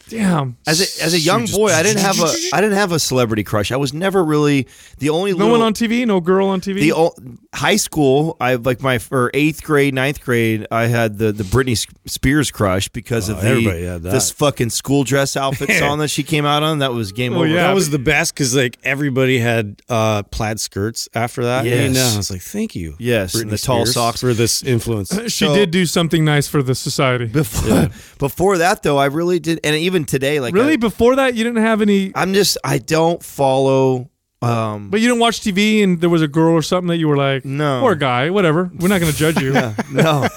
Damn. 0.10 0.58
As 0.66 0.80
a 0.82 1.04
as 1.04 1.14
a 1.14 1.20
young 1.20 1.46
just- 1.46 1.58
boy, 1.58 1.72
I 1.72 1.84
didn't 1.84 2.02
have 2.02 2.20
a 2.20 2.32
I 2.54 2.62
didn't 2.62 2.78
have 2.78 2.92
a 2.92 3.00
celebrity 3.00 3.44
crush. 3.44 3.72
I 3.72 3.76
was 3.78 3.94
never 3.94 4.24
really 4.24 4.68
the 5.00 5.10
only 5.10 5.32
No 5.32 5.38
little, 5.40 5.52
one 5.54 5.62
on 5.62 5.74
TV. 5.74 6.06
No 6.06 6.20
girl 6.22 6.48
on 6.48 6.62
TV. 6.62 6.80
the 6.82 6.94
o- 6.94 7.16
high 7.54 7.76
school. 7.76 8.38
I 8.40 8.56
like 8.56 8.82
my 8.82 8.98
for 9.00 9.30
eighth 9.34 9.64
grade, 9.64 9.94
ninth 9.94 10.22
grade. 10.24 10.68
I 10.72 10.88
had 10.88 11.18
the 11.18 11.32
the 11.32 11.44
Britney 11.44 11.78
Spears 12.08 12.52
crush 12.52 12.88
because 12.90 13.30
Oh, 13.30 13.34
of 13.36 13.42
the 13.42 13.48
everybody 13.50 13.84
had 13.86 14.04
that. 14.04 14.12
this 14.12 14.32
fucking 14.32 14.70
school 14.70 15.04
dress 15.04 15.36
outfit 15.36 15.72
song 15.72 16.00
that 16.00 16.10
she 16.10 16.24
came 16.24 16.46
out 16.46 16.64
on. 16.64 16.80
That 16.80 16.94
was 16.94 17.12
game 17.12 17.34
Oh, 17.34 17.38
over. 17.38 17.48
yeah. 17.48 17.68
that 17.68 17.74
was 17.76 17.90
the 17.90 18.00
best 18.00 18.34
because 18.34 18.56
like 18.56 18.78
everybody 18.84 19.40
had 19.40 19.82
uh, 19.90 20.24
plaid 20.24 20.60
skirts 20.60 21.10
after 21.14 21.44
that. 21.44 21.66
Yes. 21.66 21.88
You 21.88 21.94
know? 21.94 22.12
I 22.14 22.18
was 22.18 22.32
like, 22.32 22.42
thank 22.42 22.76
you. 22.76 22.96
Yes, 23.00 23.36
and 23.36 23.46
Britney 23.46 23.52
the 23.52 23.58
tall 23.58 23.86
socks. 23.86 24.22
for 24.22 24.34
this 24.34 24.64
influence. 24.64 25.14
she 25.32 25.46
so- 25.46 25.54
did 25.56 25.72
do 25.72 25.86
something 25.86 26.24
nice 26.24 26.48
for 26.48 26.64
the 26.64 26.76
society. 26.76 27.26
Before 27.26 27.90
before 28.20 28.58
that 28.60 28.84
though, 28.84 28.98
I 28.98 29.06
really 29.06 29.40
did, 29.40 29.60
and 29.64 29.76
even 29.76 29.97
today, 30.06 30.40
like 30.40 30.54
really, 30.54 30.74
I, 30.74 30.78
before 30.78 31.16
that, 31.18 31.36
you 31.36 31.44
didn't 31.44 31.64
have 31.64 31.82
any. 31.82 32.12
I'm 32.16 32.34
just 32.34 32.58
I 32.64 32.78
don't 32.78 33.24
follow. 33.24 34.10
Um, 34.40 34.92
But 34.92 35.00
you 35.02 35.08
didn't 35.08 35.20
watch 35.20 35.42
TV, 35.42 35.84
and 35.84 36.00
there 36.00 36.12
was 36.12 36.22
a 36.22 36.28
girl 36.28 36.54
or 36.54 36.62
something 36.62 36.90
that 36.90 36.98
you 36.98 37.08
were 37.08 37.18
like, 37.18 37.44
No. 37.44 37.82
or 37.82 37.94
a 37.94 37.98
guy, 37.98 38.30
whatever. 38.30 38.70
We're 38.78 38.88
not 38.88 39.02
going 39.02 39.12
to 39.12 39.18
judge 39.18 39.42
you. 39.42 39.52
no, 39.92 40.28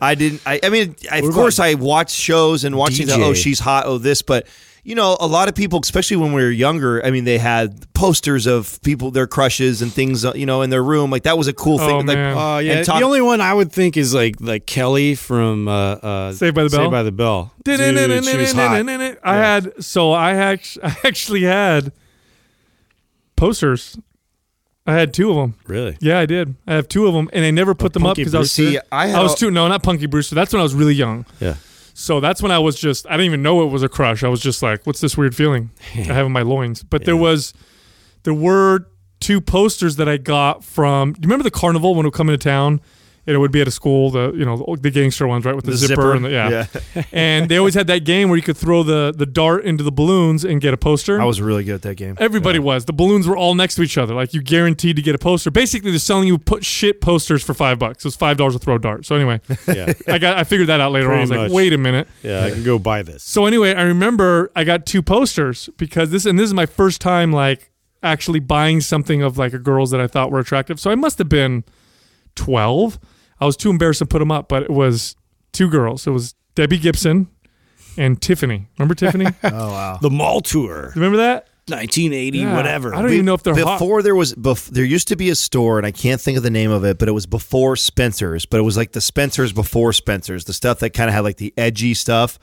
I 0.00 0.14
didn't. 0.14 0.42
I, 0.46 0.60
I 0.62 0.68
mean, 0.68 0.94
I, 1.10 1.18
of 1.18 1.34
course, 1.34 1.58
I 1.58 1.74
watch 1.74 2.12
shows 2.12 2.62
and 2.62 2.76
watching 2.76 3.08
the 3.08 3.14
oh 3.14 3.34
she's 3.34 3.58
hot, 3.58 3.84
oh 3.86 3.98
this, 3.98 4.22
but 4.22 4.46
you 4.86 4.94
know, 4.94 5.16
a 5.18 5.26
lot 5.26 5.48
of 5.48 5.56
people, 5.56 5.80
especially 5.82 6.16
when 6.16 6.32
we 6.32 6.40
were 6.42 6.50
younger, 6.50 7.04
I 7.04 7.10
mean, 7.10 7.24
they 7.24 7.38
had 7.38 7.92
posters 7.92 8.46
of 8.46 8.80
people, 8.82 9.10
their 9.10 9.26
crushes 9.26 9.82
and 9.82 9.92
things, 9.92 10.24
uh, 10.24 10.32
you 10.36 10.46
know, 10.46 10.62
in 10.62 10.70
their 10.70 10.82
room. 10.84 11.10
Like 11.10 11.24
that 11.24 11.36
was 11.36 11.48
a 11.48 11.52
cool 11.52 11.80
Oh, 11.80 11.86
thing. 11.86 12.06
Like, 12.06 12.16
man. 12.16 12.36
Oh 12.38 12.58
yeah, 12.58 12.84
talk- 12.84 13.00
the 13.00 13.04
only 13.04 13.20
one 13.20 13.40
I 13.40 13.52
would 13.52 13.72
think 13.72 13.96
is 13.96 14.14
like 14.14 14.36
like 14.40 14.64
Kelly 14.64 15.16
from 15.16 15.66
uh, 15.66 15.72
uh, 15.94 16.32
Saved 16.32 16.54
by 16.54 16.62
the 16.62 16.70
Bell? 16.70 16.78
Saved 16.82 16.90
by 16.92 17.02
the 17.02 17.10
Bell. 17.10 17.52
Dude, 17.64 17.80
she 17.80 18.36
was 18.36 18.52
hot. 18.52 18.88
I 19.24 19.34
had 19.36 19.82
so 19.84 20.12
I 20.12 20.34
act- 20.34 20.78
I 20.82 20.94
actually 21.04 21.42
had 21.42 21.90
posters. 23.34 23.98
I 24.86 24.94
had 24.94 25.12
two 25.12 25.30
of 25.30 25.36
them. 25.36 25.54
Really? 25.66 25.96
Yeah, 26.00 26.20
I 26.20 26.26
did. 26.26 26.54
I 26.66 26.74
have 26.74 26.86
two 26.86 27.08
of 27.08 27.12
them, 27.14 27.28
and 27.32 27.44
I 27.44 27.50
never 27.50 27.74
put 27.74 27.92
them 27.92 28.06
up 28.06 28.16
because 28.16 28.36
I 28.36 28.38
was 28.38 28.54
Brewster? 28.56 28.72
See, 28.74 28.78
I 28.92 29.08
had 29.08 29.18
I 29.18 29.22
was 29.22 29.34
a- 29.34 29.36
too 29.36 29.50
no, 29.50 29.66
not 29.66 29.82
Punky 29.82 30.06
Brewster. 30.06 30.36
That's 30.36 30.52
when 30.52 30.60
I 30.60 30.62
was 30.62 30.74
really 30.74 30.94
young. 30.94 31.26
Yeah. 31.40 31.56
So 31.98 32.20
that's 32.20 32.42
when 32.42 32.52
I 32.52 32.58
was 32.58 32.78
just 32.78 33.06
I 33.06 33.12
didn't 33.12 33.24
even 33.24 33.42
know 33.42 33.62
it 33.62 33.72
was 33.72 33.82
a 33.82 33.88
crush. 33.88 34.22
I 34.22 34.28
was 34.28 34.40
just 34.40 34.62
like, 34.62 34.86
what's 34.86 35.00
this 35.00 35.16
weird 35.16 35.34
feeling 35.34 35.70
I 35.94 36.02
have 36.02 36.26
in 36.26 36.32
my 36.32 36.42
loins? 36.42 36.82
But 36.82 37.06
there 37.06 37.16
was 37.16 37.54
there 38.24 38.34
were 38.34 38.86
two 39.18 39.40
posters 39.40 39.96
that 39.96 40.06
I 40.06 40.18
got 40.18 40.62
from 40.62 41.14
do 41.14 41.20
you 41.22 41.28
remember 41.28 41.42
the 41.42 41.50
carnival 41.50 41.94
when 41.94 42.04
it 42.04 42.08
would 42.08 42.14
come 42.14 42.28
into 42.28 42.36
town? 42.44 42.82
It 43.26 43.36
would 43.36 43.50
be 43.50 43.60
at 43.60 43.66
a 43.66 43.72
school, 43.72 44.10
the 44.10 44.32
you 44.32 44.44
know 44.44 44.76
the 44.80 44.90
gangster 44.90 45.26
ones, 45.26 45.44
right, 45.44 45.54
with 45.56 45.64
the, 45.64 45.72
The 45.72 45.76
zipper, 45.78 45.94
zipper, 46.02 46.14
and 46.14 46.24
the, 46.24 46.30
yeah. 46.30 46.66
yeah. 46.94 47.02
and 47.12 47.48
they 47.48 47.56
always 47.56 47.74
had 47.74 47.88
that 47.88 48.04
game 48.04 48.28
where 48.28 48.36
you 48.36 48.42
could 48.42 48.56
throw 48.56 48.84
the 48.84 49.12
the 49.16 49.26
dart 49.26 49.64
into 49.64 49.82
the 49.82 49.90
balloons 49.90 50.44
and 50.44 50.60
get 50.60 50.72
a 50.72 50.76
poster. 50.76 51.20
I 51.20 51.24
was 51.24 51.40
really 51.40 51.64
good 51.64 51.74
at 51.74 51.82
that 51.82 51.96
game. 51.96 52.16
Everybody 52.20 52.60
was. 52.60 52.84
The 52.84 52.92
balloons 52.92 53.26
were 53.26 53.36
all 53.36 53.56
next 53.56 53.74
to 53.74 53.82
each 53.82 53.98
other. 53.98 54.14
Like 54.14 54.32
you 54.32 54.40
guaranteed 54.42 54.94
to 54.96 55.02
get 55.02 55.14
a 55.14 55.18
poster. 55.18 55.50
Basically, 55.50 55.90
they're 55.90 55.98
selling 55.98 56.28
you 56.28 56.38
put 56.38 56.64
shit 56.64 57.00
posters 57.00 57.42
for 57.42 57.52
five 57.52 57.78
bucks. 57.80 58.04
It 58.04 58.08
was 58.08 58.16
five 58.16 58.36
dollars 58.36 58.54
to 58.54 58.60
throw 58.60 58.76
a 58.76 58.78
dart. 58.78 59.04
So 59.04 59.16
anyway, 59.16 59.40
Yeah. 59.66 59.92
I 60.06 60.18
got 60.18 60.38
I 60.38 60.44
figured 60.44 60.68
that 60.68 60.80
out 60.80 60.92
later 60.92 61.10
on. 61.10 61.18
I 61.18 61.20
was 61.22 61.30
Pretty 61.30 61.42
like, 61.44 61.52
wait 61.52 61.72
a 61.72 61.78
minute. 61.78 62.06
Yeah, 62.22 62.44
I 62.44 62.50
can 62.50 62.62
go 62.62 62.78
buy 62.78 63.02
this. 63.02 63.24
So 63.24 63.46
anyway, 63.46 63.74
I 63.74 63.82
remember 63.82 64.52
I 64.54 64.62
got 64.62 64.86
two 64.86 65.02
posters 65.02 65.68
because 65.76 66.10
this 66.10 66.26
and 66.26 66.38
this 66.38 66.46
is 66.46 66.54
my 66.54 66.66
first 66.66 67.00
time 67.00 67.32
like 67.32 67.72
actually 68.02 68.38
buying 68.38 68.80
something 68.80 69.20
of 69.22 69.36
like 69.36 69.52
a 69.52 69.58
girls 69.58 69.90
that 69.90 70.00
I 70.00 70.06
thought 70.06 70.30
were 70.30 70.38
attractive. 70.38 70.78
So 70.78 70.92
I 70.92 70.94
must 70.94 71.18
have 71.18 71.28
been 71.28 71.64
twelve. 72.36 72.98
I 73.40 73.46
was 73.46 73.56
too 73.56 73.70
embarrassed 73.70 73.98
to 74.00 74.06
put 74.06 74.18
them 74.20 74.30
up, 74.32 74.48
but 74.48 74.62
it 74.64 74.70
was 74.70 75.14
two 75.52 75.68
girls. 75.68 76.06
It 76.06 76.10
was 76.10 76.34
Debbie 76.54 76.78
Gibson 76.78 77.28
and 77.98 78.20
Tiffany. 78.20 78.68
Remember 78.78 78.94
Tiffany? 79.02 79.26
Oh 79.44 79.50
wow. 79.70 79.98
The 80.00 80.10
mall 80.10 80.40
tour, 80.40 80.92
Remember 80.94 81.18
that? 81.18 81.48
1980, 81.68 82.38
Yeah. 82.38 82.54
whatever. 82.54 82.94
I 82.94 83.02
don't 83.02 83.12
even 83.12 83.24
know 83.26 83.34
if 83.34 83.42
they're 83.42 83.56
hot. 83.56 83.80
before 83.80 84.00
there 84.00 84.14
was 84.14 84.34
bef- 84.34 84.68
there 84.70 84.84
used 84.84 85.08
to 85.08 85.16
be 85.16 85.30
a 85.30 85.34
store 85.34 85.78
and 85.78 85.86
I 85.86 85.90
can't 85.90 86.20
think 86.20 86.36
of 86.36 86.44
the 86.44 86.50
name 86.50 86.70
of 86.70 86.84
it, 86.84 86.96
but 86.96 87.08
it 87.08 87.12
was 87.12 87.26
before 87.26 87.74
Spencer's, 87.74 88.46
but 88.46 88.58
it 88.58 88.62
was 88.62 88.76
like 88.76 88.92
the 88.92 89.00
Spencer's 89.00 89.52
before 89.52 89.92
Spencer's, 89.92 90.44
the 90.44 90.52
stuff 90.52 90.78
that 90.78 90.90
kind 90.90 91.08
of 91.08 91.14
had 91.14 91.24
like 91.24 91.38
the 91.38 91.52
edgy 91.56 91.92
stuff. 91.94 92.38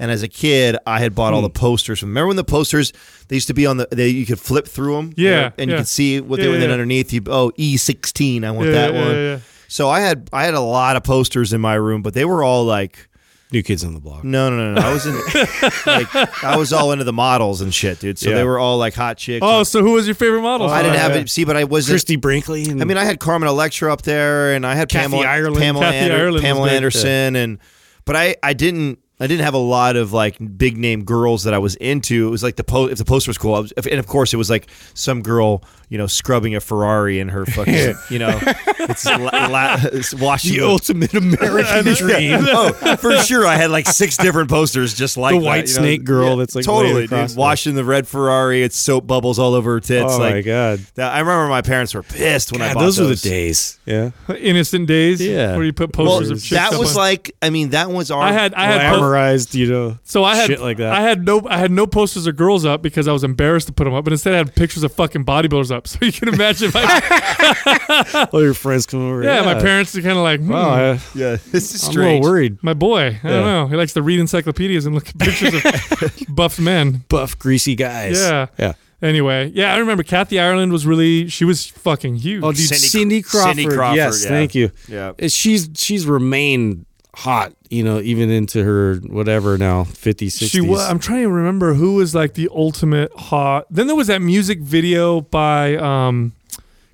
And 0.00 0.10
as 0.10 0.24
a 0.24 0.28
kid, 0.28 0.76
I 0.88 0.98
had 0.98 1.14
bought 1.14 1.34
all 1.34 1.38
Hmm. 1.38 1.44
the 1.44 1.50
posters. 1.50 2.02
Remember 2.02 2.26
when 2.26 2.36
the 2.36 2.42
posters 2.42 2.92
they 3.28 3.36
used 3.36 3.46
to 3.46 3.54
be 3.54 3.64
on 3.64 3.76
the 3.76 3.86
they 3.92 4.08
you 4.08 4.26
could 4.26 4.40
flip 4.40 4.66
through 4.66 4.96
them, 4.96 5.12
Yeah, 5.16 5.52
and 5.56 5.70
yeah. 5.70 5.76
you 5.76 5.80
could 5.82 5.88
see 5.88 6.20
what 6.20 6.40
Yeah, 6.40 6.46
they 6.46 6.50
were. 6.50 6.58
Then 6.58 6.68
yeah. 6.70 6.72
underneath 6.72 7.12
you, 7.12 7.22
oh 7.28 7.52
E 7.56 7.76
sixteen, 7.76 8.44
I 8.44 8.50
want 8.50 8.66
Yeah, 8.70 8.72
that 8.72 8.94
yeah, 8.94 9.04
one. 9.34 9.42
Yeah, 9.78 9.84
yeah. 9.84 9.88
So 9.88 9.90
I 9.90 10.00
had 10.00 10.28
I 10.32 10.44
had 10.44 10.54
a 10.54 10.60
lot 10.60 10.96
of 10.96 11.02
posters 11.04 11.52
in 11.52 11.60
my 11.60 11.74
room, 11.74 12.02
but 12.02 12.14
they 12.14 12.24
were 12.24 12.42
all 12.42 12.64
like 12.64 13.08
New 13.52 13.62
Kids 13.62 13.84
on 13.84 13.94
the 13.94 14.00
Block. 14.00 14.24
no 14.24 14.50
no 14.50 14.56
no 14.72 14.80
no. 14.80 14.86
I 14.88 14.92
was 14.92 15.06
in 15.06 15.14
like 15.86 16.44
I 16.44 16.56
was 16.56 16.72
all 16.72 16.90
into 16.92 17.04
the 17.04 17.12
models 17.12 17.60
and 17.60 17.72
shit, 17.72 18.00
dude. 18.00 18.18
So 18.18 18.30
Yeah. 18.30 18.36
they 18.36 18.44
were 18.44 18.58
all 18.58 18.78
like 18.78 18.94
hot 18.94 19.16
chicks. 19.18 19.40
Oh, 19.46 19.62
so 19.62 19.82
who 19.82 19.92
was 19.92 20.06
your 20.06 20.14
favorite 20.16 20.42
model? 20.42 20.68
I 20.68 20.82
didn't 20.82 20.96
Oh, 20.96 21.00
have 21.00 21.14
yeah. 21.14 21.20
it. 21.22 21.30
See, 21.30 21.44
but 21.44 21.56
I 21.56 21.64
wasn't. 21.64 21.92
Christie 21.92 22.16
Brinkley. 22.16 22.64
And 22.66 22.80
I 22.80 22.84
mean, 22.84 22.96
I 22.96 23.04
had 23.04 23.20
Carmen 23.20 23.48
Electra 23.48 23.92
up 23.92 24.02
there, 24.02 24.54
and 24.54 24.66
I 24.66 24.74
had 24.74 24.88
Kathy 24.88 25.10
Pamela, 25.12 25.26
Ireland. 25.28 25.56
Pamela, 25.62 25.84
Kathy 25.84 25.96
Ander- 25.98 26.14
Ireland 26.16 26.32
was 26.34 26.42
Pamela 26.42 26.66
big. 26.66 26.74
Anderson, 26.74 27.36
and 27.36 27.58
but 28.04 28.16
I, 28.16 28.36
I 28.42 28.52
didn't, 28.54 28.98
I 29.20 29.26
didn't 29.28 29.44
have 29.44 29.54
a 29.54 29.58
lot 29.58 29.94
of 29.96 30.12
like 30.12 30.36
big 30.58 30.76
name 30.76 31.04
girls 31.04 31.44
that 31.44 31.54
I 31.54 31.58
was 31.58 31.76
into. 31.76 32.26
It 32.26 32.30
was 32.30 32.42
like 32.42 32.56
the 32.56 32.64
po- 32.64 32.86
if 32.88 32.98
the 32.98 33.04
poster 33.04 33.28
was 33.30 33.38
cool, 33.38 33.54
I 33.54 33.60
was, 33.60 33.72
if, 33.76 33.86
and 33.86 33.98
of 34.00 34.06
course 34.08 34.34
it 34.34 34.36
was 34.38 34.50
like 34.50 34.68
some 34.94 35.22
girl, 35.22 35.62
you 35.88 35.98
know, 35.98 36.08
scrubbing 36.08 36.56
a 36.56 36.60
Ferrari 36.60 37.20
in 37.20 37.28
her 37.28 37.46
fucking, 37.46 37.94
you 38.10 38.18
know, 38.18 38.36
it's, 38.42 39.04
la- 39.06 39.46
la- 39.46 39.76
it's 39.84 40.12
washing 40.14 40.54
the 40.58 40.66
ultimate 40.66 41.14
American 41.14 41.94
dream. 41.94 42.40
oh, 42.48 42.96
for 42.96 43.16
sure. 43.18 43.46
I 43.46 43.54
had 43.54 43.70
like 43.70 43.86
six 43.86 44.16
different 44.16 44.50
posters 44.50 44.92
just 44.94 45.16
like 45.16 45.34
The 45.34 45.40
that, 45.40 45.46
white 45.46 45.68
you 45.68 45.74
know? 45.74 45.80
snake 45.82 46.04
girl 46.04 46.36
that's, 46.36 46.56
like, 46.56 46.64
totally 46.64 47.06
dude, 47.06 47.36
washing 47.36 47.76
the 47.76 47.84
red 47.84 48.08
Ferrari. 48.08 48.64
It's 48.64 48.76
soap 48.76 49.06
bubbles 49.06 49.38
all 49.38 49.54
over 49.54 49.74
her 49.74 49.80
tits. 49.80 50.14
Oh 50.14 50.18
like, 50.18 50.34
my 50.34 50.42
god. 50.42 50.80
that- 50.96 51.12
I 51.14 51.20
remember 51.20 51.46
my 51.48 51.62
parents 51.62 51.94
were 51.94 52.02
pissed 52.02 52.50
when 52.50 52.62
I 52.62 52.68
God, 52.68 52.74
bought 52.74 52.80
those, 52.80 52.96
those. 52.96 53.08
were 53.10 53.14
the 53.14 53.20
days. 53.28 53.78
Yeah. 53.86 54.10
Innocent 54.36 54.88
Days. 54.88 55.20
Yeah. 55.24 55.54
where 55.54 55.64
you 55.64 55.72
put 55.72 55.96
Well, 55.96 56.08
posters 56.08 56.30
of 56.30 56.42
chicks. 56.42 56.50
that 56.70 56.76
was 56.76 56.96
on- 56.96 57.02
like, 57.02 57.36
I 57.40 57.50
mean, 57.50 57.70
that 57.70 57.90
was 57.90 58.10
our. 58.10 58.20
I 58.20 58.32
had 58.32 58.54
I 58.54 58.64
had 58.66 58.92
po- 58.94 59.04
Glamorized, 59.14 59.54
you 59.54 59.66
know. 59.70 59.98
so 60.02 60.24
I 60.24 60.36
had 60.36 60.46
shit 60.46 60.60
like 60.60 60.76
that. 60.78 60.92
I 60.92 61.00
had 61.02 61.24
no 61.24 61.42
I 61.48 61.58
had 61.58 61.70
no 61.70 61.86
posters 61.86 62.26
of 62.26 62.36
girls 62.36 62.64
up 62.64 62.82
because 62.82 63.06
I 63.08 63.12
was 63.12 63.24
embarrassed 63.24 63.66
to 63.68 63.72
put 63.72 63.84
them 63.84 63.94
up, 63.94 64.04
but 64.04 64.12
instead 64.12 64.34
I 64.34 64.38
had 64.38 64.54
pictures 64.54 64.82
of 64.82 64.92
fucking 64.92 65.24
bodybuilders 65.24 65.70
up. 65.70 65.86
So 65.94 65.98
you 66.04 66.12
can 66.12 66.28
imagine, 66.28 66.70
my, 66.74 68.28
All 68.32 68.42
your 68.42 68.54
friends 68.54 68.86
come 68.86 69.00
over. 69.00 69.22
yeah, 69.22 69.42
my 69.42 69.54
parents 69.54 69.94
are 69.96 70.02
kind 70.02 70.16
of 70.18 70.24
like, 70.24 70.40
hmm, 70.40 70.50
Wow, 70.50 70.70
I, 70.74 71.00
yeah, 71.14 71.36
this 71.52 71.74
is 71.74 71.88
I'm 71.88 71.96
a 71.96 72.02
little 72.04 72.20
worried. 72.22 72.58
my 72.62 72.74
boy. 72.74 73.18
I 73.22 73.28
don't 73.28 73.44
know. 73.44 73.66
He 73.68 73.76
likes 73.76 73.92
to 73.94 74.02
read 74.02 74.18
encyclopedias 74.20 74.86
and 74.86 74.94
look 74.94 75.08
at 75.08 75.18
pictures 75.18 75.54
of 75.54 76.34
buff 76.34 76.58
men. 76.58 77.04
Buff, 77.08 77.38
greasy 77.38 77.74
guys. 77.76 78.18
Yeah. 78.20 78.46
Yeah. 78.58 78.72
Anyway, 79.02 79.50
yeah, 79.54 79.74
I 79.74 79.78
remember 79.78 80.02
Kathy 80.02 80.40
Ireland 80.40 80.72
was 80.72 80.86
really 80.86 81.28
she 81.28 81.44
was 81.44 81.66
fucking 81.66 82.16
huge. 82.16 82.42
Oh, 82.42 82.52
dude, 82.52 82.60
Cindy- 82.66 82.86
Cindy, 82.88 83.22
Crawford. 83.22 83.56
Cindy 83.56 83.74
Crawford, 83.76 83.96
Yes, 83.96 84.22
yeah. 84.24 84.28
thank 84.30 84.54
you. 84.54 84.70
Yeah. 84.88 85.12
She's 85.28 85.68
she's 85.76 86.06
remained 86.06 86.86
hot, 87.14 87.52
you 87.70 87.82
know, 87.84 88.00
even 88.00 88.30
into 88.30 88.62
her 88.64 88.96
whatever 88.96 89.56
now, 89.58 89.84
50s, 89.84 90.26
60s. 90.26 90.50
She 90.50 90.60
was. 90.60 90.80
I'm 90.88 90.98
trying 90.98 91.22
to 91.22 91.28
remember 91.30 91.74
who 91.74 91.94
was 91.96 92.14
like 92.14 92.34
the 92.34 92.48
ultimate 92.52 93.12
hot. 93.16 93.66
Then 93.70 93.86
there 93.86 93.96
was 93.96 94.08
that 94.08 94.20
music 94.20 94.58
video 94.60 95.20
by 95.20 95.76
um, 95.76 96.32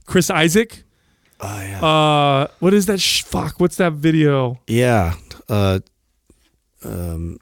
Chris 0.07 0.31
Isaak. 0.31 0.83
Oh, 1.41 1.61
yeah. 1.61 1.81
Uh, 1.85 2.47
what 2.59 2.75
is 2.75 2.87
that? 2.87 3.00
Sh- 3.00 3.23
fuck, 3.23 3.59
what's 3.61 3.77
that 3.77 3.95
video? 3.95 4.61
yeah. 4.67 5.15
Uh, 5.49 5.81
um, 6.85 7.39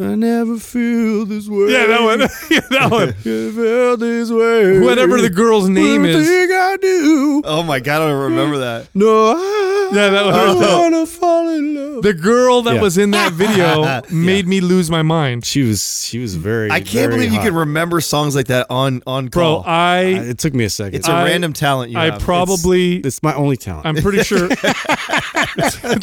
I 0.00 0.14
never 0.16 0.58
feel 0.58 1.24
this 1.26 1.46
way. 1.48 1.70
Yeah, 1.72 1.86
that 1.86 2.02
one. 2.02 2.20
yeah, 2.50 2.60
that 2.70 2.90
one. 2.90 3.08
I 3.10 3.12
felt 3.12 4.00
this 4.00 4.30
way. 4.30 4.80
Whatever 4.80 5.20
the 5.20 5.30
girl's 5.30 5.68
name 5.68 6.04
is. 6.04 6.16
Everything 6.28 6.56
I 6.56 6.76
do. 6.80 7.42
Oh 7.44 7.62
my 7.62 7.78
god, 7.80 8.02
I 8.02 8.08
don't 8.08 8.22
remember 8.30 8.58
that. 8.58 8.88
No, 8.94 9.32
I, 9.36 9.90
Yeah, 9.92 10.08
that 10.10 10.26
was- 10.26 10.34
I 10.62 10.78
wanna 10.80 11.06
fall 11.06 11.48
in 11.50 11.74
love. 11.74 11.83
The 12.02 12.14
girl 12.14 12.62
that 12.62 12.74
Yeah. 12.76 12.80
was 12.82 12.98
in 12.98 13.10
that 13.12 13.32
video 13.32 14.02
made 14.10 14.46
me 14.46 14.60
lose 14.60 14.90
my 14.90 15.02
mind, 15.02 15.44
She 15.44 15.62
was 15.62 16.04
she 16.04 16.18
was 16.18 16.34
very. 16.34 16.70
I 16.70 16.80
can't 16.80 17.10
very 17.10 17.14
believe 17.14 17.32
you 17.32 17.38
hot. 17.38 17.46
can 17.46 17.54
remember 17.54 18.00
songs 18.00 18.34
like 18.34 18.46
that 18.48 18.66
on 18.70 19.02
on 19.06 19.28
bro. 19.28 19.62
call. 19.62 19.64
I 19.66 20.00
It 20.30 20.38
took 20.38 20.54
me 20.54 20.64
a 20.64 20.70
second. 20.70 20.96
it's 20.98 21.08
a 21.08 21.12
I- 21.12 21.24
random 21.24 21.52
talent 21.52 21.92
you 21.92 21.98
I 21.98 22.06
have. 22.10 22.20
probably. 22.20 22.96
it's 22.96 23.22
my 23.22 23.34
only 23.34 23.56
talent. 23.56 23.86
I'm 23.86 23.96
pretty 23.96 24.22
sure. 24.24 24.48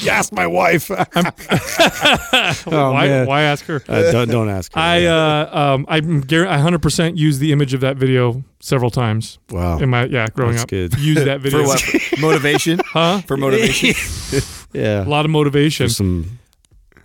ask 0.10 0.32
my 0.34 0.48
wife. 0.48 0.90
oh 0.92 2.92
why, 2.92 3.08
man. 3.08 3.28
why 3.28 3.42
ask 3.44 3.66
her? 3.66 3.82
Uh, 3.88 4.12
don't 4.12 4.30
don't 4.30 4.50
ask. 4.50 4.74
Her. 4.74 4.80
I 4.80 5.06
uh 5.06 5.50
um 5.52 5.86
I'm 5.90 6.22
gar- 6.22 6.48
I 6.48 6.58
100% 6.58 7.18
used 7.18 7.40
the 7.40 7.52
image 7.52 7.74
of 7.74 7.82
that 7.82 7.98
video 7.98 8.44
several 8.62 8.92
times 8.92 9.40
wow. 9.50 9.80
in 9.80 9.90
my 9.90 10.06
yeah 10.06 10.28
growing 10.28 10.54
That's 10.54 10.64
up. 10.64 10.70
good. 10.70 10.98
Used 11.00 11.26
that 11.26 11.42
video 11.46 11.64
for 11.64 11.68
what 11.68 11.84
motivation? 12.20 12.80
Huh? 12.86 13.22
For 13.22 13.38
motivation? 13.38 13.94
Yeah. 14.74 15.04
A 15.04 15.10
lot 15.10 15.26
of 15.26 15.32
motivation. 15.32 15.88
For 15.88 15.94
some 15.94 16.40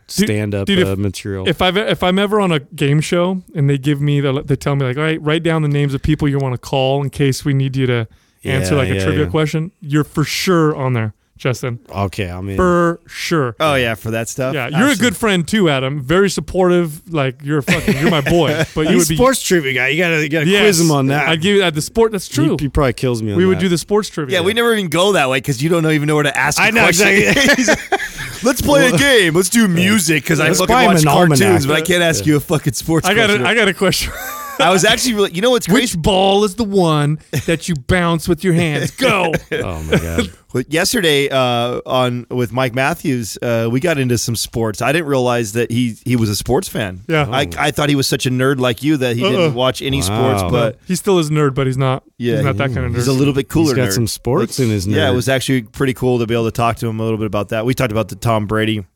stand 0.07 0.55
up 0.55 0.67
dude, 0.69 0.79
if- 0.81 0.87
uh, 0.89 0.95
material. 0.97 1.49
If 1.49 1.61
I've 1.61 1.77
if 1.77 2.03
I'm 2.03 2.19
ever 2.19 2.41
on 2.41 2.53
a 2.53 2.61
game 2.61 3.01
show 3.01 3.43
and 3.57 3.69
they 3.69 3.77
give 3.79 4.01
me 4.01 4.21
the 4.21 4.43
they 4.43 4.55
tell 4.57 4.77
me 4.77 4.87
like 4.87 4.97
all 4.97 5.03
right 5.03 5.21
write 5.21 5.43
down 5.43 5.63
the 5.63 5.69
names 5.69 5.93
of 5.95 6.03
people 6.03 6.29
you 6.29 6.39
want 6.39 6.55
to 6.55 6.59
call 6.59 7.03
in 7.03 7.11
case 7.11 7.45
we 7.45 7.55
need 7.55 7.75
you 7.77 7.87
to 7.87 8.07
answer 8.45 8.75
Yeah, 8.75 8.81
like 8.81 8.91
a 8.91 8.95
yeah, 8.95 9.03
trivia 9.05 9.25
yeah. 9.25 9.31
question 9.31 9.73
you're 9.81 10.05
for 10.05 10.23
sure 10.23 10.77
on 10.77 10.93
there 10.93 11.13
Justin 11.37 11.79
okay, 11.91 12.31
I 12.31 12.41
mean, 12.41 12.57
for 12.57 13.01
sure 13.07 13.55
Oh 13.61 13.75
yeah, 13.75 13.95
for 13.95 14.11
that 14.13 14.29
stuff. 14.29 14.55
yeah 14.55 14.69
you're 14.69 14.89
a 14.89 14.97
good 14.97 15.17
friend 15.17 15.47
too 15.47 15.69
Adam 15.69 16.03
very 16.03 16.31
supportive 16.31 17.13
like 17.13 17.43
you're 17.45 17.59
a 17.59 17.63
fucking 17.63 17.99
you're 17.99 18.11
my 18.11 18.21
boy 18.23 18.65
but 18.75 18.89
you 18.91 18.97
would 18.97 19.09
be 19.09 19.17
sports 19.17 19.43
trivia 19.43 19.75
guy. 19.75 19.89
You 19.89 19.99
gotta 20.03 20.23
you 20.23 20.29
gotta 20.29 20.47
yes, 20.47 20.63
quiz 20.63 20.81
him 20.81 20.91
on 20.91 21.07
that. 21.09 21.29
I'd 21.29 21.41
give 21.43 21.57
you 21.57 21.61
that 21.61 21.75
the 21.75 21.83
sport 21.83 22.13
that's 22.13 22.29
true 22.29 22.57
He, 22.59 22.69
probably 22.69 22.93
kills 22.95 23.23
me. 23.23 23.33
on 23.33 23.39
we 23.39 23.45
would 23.47 23.59
do 23.59 23.69
the 23.69 23.79
sports 23.79 24.09
trivia 24.09 24.39
Yeah, 24.41 24.45
we 24.47 24.55
never 24.55 24.73
even 24.75 24.89
go 24.89 25.13
that 25.13 25.29
way 25.29 25.39
because 25.39 25.63
you 25.63 25.69
don't 25.69 25.83
know, 25.83 25.91
even 25.91 26.07
know 26.07 26.15
where 26.15 26.25
to 26.25 26.37
ask. 26.37 26.59
I 26.59 26.69
a 26.69 26.73
know, 26.73 26.83
question. 26.85 27.09
exactly. 27.09 27.99
Let's 28.43 28.63
play 28.63 28.89
a 28.89 28.97
game. 28.99 29.35
Let's 29.35 29.49
do 29.51 29.67
music 29.69 30.23
because 30.23 30.41
I 30.41 30.49
Let's 30.49 30.61
fucking 30.61 30.75
buy 30.75 30.83
him 30.85 30.93
watch 30.95 31.05
cartoons, 31.05 31.41
almanac. 31.43 31.67
but 31.69 31.77
I 31.77 31.81
can't 31.83 32.03
ask 32.03 32.25
you 32.27 32.37
a 32.37 32.41
fucking 32.41 32.75
sports. 32.75 33.07
I 33.07 33.15
got 33.15 33.27
question. 33.27 33.45
a, 33.45 33.49
I 33.49 33.55
got 33.55 33.69
a 33.69 33.75
question 33.75 34.13
I 34.59 34.71
was 34.71 34.85
actually, 34.85 35.15
really, 35.15 35.33
you 35.33 35.43
know 35.43 35.51
what's 35.51 35.67
crazy? 35.67 35.97
which 35.97 36.03
ball 36.03 36.45
is 36.45 36.55
the 36.57 36.65
one 36.65 37.19
that 37.47 37.69
you 37.69 37.75
bounce 37.75 38.29
with 38.29 38.43
your 38.43 38.55
hands 38.55 38.91
go 38.93 39.33
Oh 39.53 39.83
my 39.83 39.99
god. 39.99 40.33
Well, 40.55 40.65
yesterday 40.69 41.29
uh, 41.29 41.83
on 41.85 42.27
with 42.31 42.53
Mike 42.53 42.75
Matthews, 42.75 43.37
uh, 43.43 43.69
we 43.71 43.81
got 43.81 43.99
into 43.99 44.17
some 44.17 44.37
sports. 44.37 44.81
I 44.81 44.93
didn't 44.93 45.09
realize 45.09 45.53
that 45.53 45.71
he 45.71 45.97
he 46.05 46.17
was 46.17 46.31
a 46.31 46.37
sports 46.37 46.69
fan. 46.69 47.03
Yeah. 47.09 47.29
I, 47.31 47.49
I 47.59 47.71
thought 47.71 47.91
he 47.91 47.95
was 47.95 48.07
such 48.07 48.25
a 48.25 48.31
nerd 48.31 48.59
like 48.59 48.83
you 48.83 48.97
that 48.99 49.17
he 49.17 49.23
didn't 49.23 49.55
watch 49.55 49.83
any 49.83 50.01
sports, 50.01 50.43
but 50.45 50.79
he 50.87 50.97
still 50.97 51.19
is 51.19 51.29
a 51.29 51.33
nerd 51.33 51.55
but 51.55 51.67
he's 51.67 51.77
not 51.77 52.05
yeah, 52.17 52.37
he's 52.37 52.45
not 52.45 52.57
that 52.57 52.73
kind 52.73 52.87
of 52.87 52.93
nerd 52.93 52.97
He's 52.97 53.09
a 53.09 53.13
little 53.13 53.35
bit 53.35 53.49
cooler. 53.49 53.75
He's 53.75 53.75
got 53.75 53.89
nerd. 53.91 53.95
some 53.95 54.07
sports 54.07 54.59
in 54.59 54.71
his. 54.71 54.87
Nerd. 54.87 54.97
Yeah, 54.97 55.11
it 55.11 55.15
was 55.15 55.29
actually 55.29 55.63
pretty 55.63 55.93
cool 55.93 56.19
to 56.21 56.27
be 56.27 56.35
able 56.35 56.47
to 56.47 56.51
talk 56.53 56.77
to 56.77 56.87
him 56.87 57.01
a 57.01 57.03
little 57.03 57.19
bit 57.19 57.27
about 57.27 57.51
that. 57.51 57.67
We 57.67 57.75
talked 57.75 57.93
about 57.93 58.09
the 58.09 58.17
Tom 58.17 58.47
Brady 58.47 58.87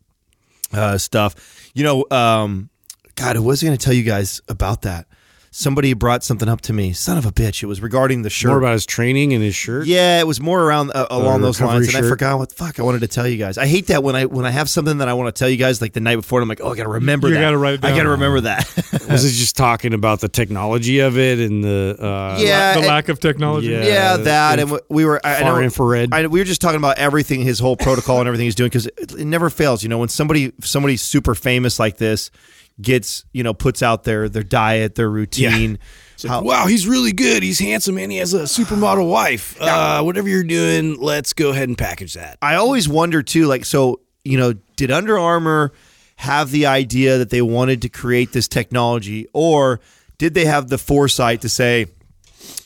uh, 0.73 0.97
stuff. 0.99 1.71
You 1.75 1.85
know, 1.85 2.07
um, 2.11 2.71
God, 3.17 3.37
I 3.37 3.41
was 3.41 3.63
going 3.63 3.77
to 3.77 3.85
tell 3.85 3.93
you 3.93 4.03
guys 4.03 4.41
about 4.49 4.83
that. 4.83 5.07
Somebody 5.53 5.95
brought 5.95 6.23
something 6.23 6.49
up 6.49 6.61
to 6.63 6.73
me. 6.73 6.93
Son 6.93 7.19
of 7.19 7.27
a 7.27 7.33
bitch! 7.33 7.61
It 7.65 7.67
was 7.67 7.81
regarding 7.81 8.23
the 8.23 8.31
shirt. 8.31 8.51
More 8.51 8.59
about 8.59 8.75
his 8.75 8.87
training 8.87 9.33
and 9.33 9.43
his 9.43 9.57
shirt. 9.57 9.85
Yeah, 9.89 10.21
it 10.21 10.27
was 10.27 10.41
more 10.41 10.63
around 10.63 10.93
uh, 10.95 11.09
along 11.11 11.43
those 11.43 11.61
lines, 11.61 11.93
and 11.93 11.97
I 12.05 12.09
forgot 12.09 12.39
what 12.39 12.51
the 12.51 12.55
fuck 12.55 12.79
I 12.79 12.85
wanted 12.85 13.01
to 13.01 13.09
tell 13.09 13.27
you 13.27 13.37
guys. 13.37 13.59
I 13.59 13.67
hate 13.67 13.89
that 13.89 14.05
when 14.05 14.15
I 14.15 14.27
when 14.27 14.47
I 14.47 14.51
have 14.51 14.71
something 14.71 14.99
that 14.99 15.09
I 15.09 15.15
want 15.15 15.35
to 15.35 15.37
tell 15.37 15.49
you 15.49 15.57
guys 15.57 15.81
like 15.83 15.93
the 15.93 15.99
night 15.99 16.15
before, 16.15 16.39
and 16.39 16.45
I'm 16.45 16.49
like, 16.49 16.61
oh, 16.63 16.73
I 16.73 16.77
gotta 16.77 16.89
remember 16.91 17.27
You 17.27 17.35
that. 17.35 17.41
gotta 17.41 17.59
write 17.59 17.75
it 17.75 17.85
I 17.85 17.97
gotta 17.97 18.11
remember 18.11 18.43
that. 18.43 18.65
Was 19.11 19.25
it 19.25 19.37
just 19.37 19.57
talking 19.57 19.93
about 19.93 20.21
the 20.21 20.29
technology 20.29 21.01
of 21.01 21.19
it 21.19 21.41
and 21.41 21.65
the 21.65 21.97
uh, 21.99 22.37
Yeah, 22.41 22.75
the 22.75 22.79
and- 22.79 22.87
lack 22.87 23.09
of 23.09 23.19
technology. 23.19 23.71
Yeah. 23.71 23.83
yeah, 23.85 24.17
that, 24.19 24.61
inf- 24.61 24.71
and 24.71 24.81
we 24.89 25.05
were 25.05 25.21
I, 25.27 25.39
I 25.39 25.41
far 25.41 25.57
know, 25.57 25.63
infrared. 25.63 26.15
I, 26.15 26.29
we 26.29 26.39
were 26.39 26.45
just 26.45 26.61
talking 26.61 26.79
about 26.79 26.99
everything, 26.99 27.41
his 27.41 27.59
whole 27.59 27.77
protocol 27.77 28.21
and 28.21 28.29
everything 28.29 28.45
he's 28.47 28.55
doing 28.55 28.69
because 28.69 28.87
it, 28.87 29.15
it 29.19 29.25
never 29.25 29.51
fails. 29.51 29.83
You 29.83 29.89
know, 29.89 29.99
when 29.99 30.09
somebody 30.11 30.53
somebody 30.61 30.97
super 30.97 31.35
famous 31.35 31.81
like 31.81 31.97
this 31.97 32.31
gets 32.81 33.25
you 33.33 33.43
know 33.43 33.55
puts 33.55 33.83
out 33.83 34.05
their 34.05 34.29
their 34.29 34.43
diet, 34.43 34.95
their 34.95 35.11
routine. 35.11 35.79
how- 36.27 36.43
wow, 36.43 36.67
he's 36.67 36.87
really 36.87 37.13
good. 37.13 37.43
He's 37.43 37.59
handsome 37.59 37.97
and 37.99 38.13
he 38.13 38.19
has 38.19 38.35
a 38.35 38.43
supermodel 38.43 39.09
wife. 39.09 39.57
Uh, 39.61 40.03
whatever 40.03 40.29
you're 40.29 40.45
doing, 40.45 41.01
let's 41.01 41.33
go 41.33 41.51
ahead 41.51 41.69
and 41.69 41.77
package 41.79 42.15
that. 42.15 42.39
I 42.43 42.57
always 42.57 42.89
wonder 42.89 43.23
too, 43.23 43.47
like, 43.47 43.65
so 43.65 44.01
you 44.25 44.37
know, 44.39 44.53
did 44.77 44.91
Under 44.91 45.19
Armour 45.19 45.73
have 46.17 46.51
the 46.51 46.67
idea 46.67 47.17
that 47.19 47.31
they 47.31 47.41
wanted 47.43 47.81
to 47.83 47.89
create 47.89 48.33
this 48.33 48.47
technology, 48.49 49.27
or 49.33 49.81
did 50.19 50.35
they 50.35 50.45
have 50.45 50.69
the 50.69 50.77
foresight 50.77 51.41
to 51.43 51.49
say, 51.49 51.87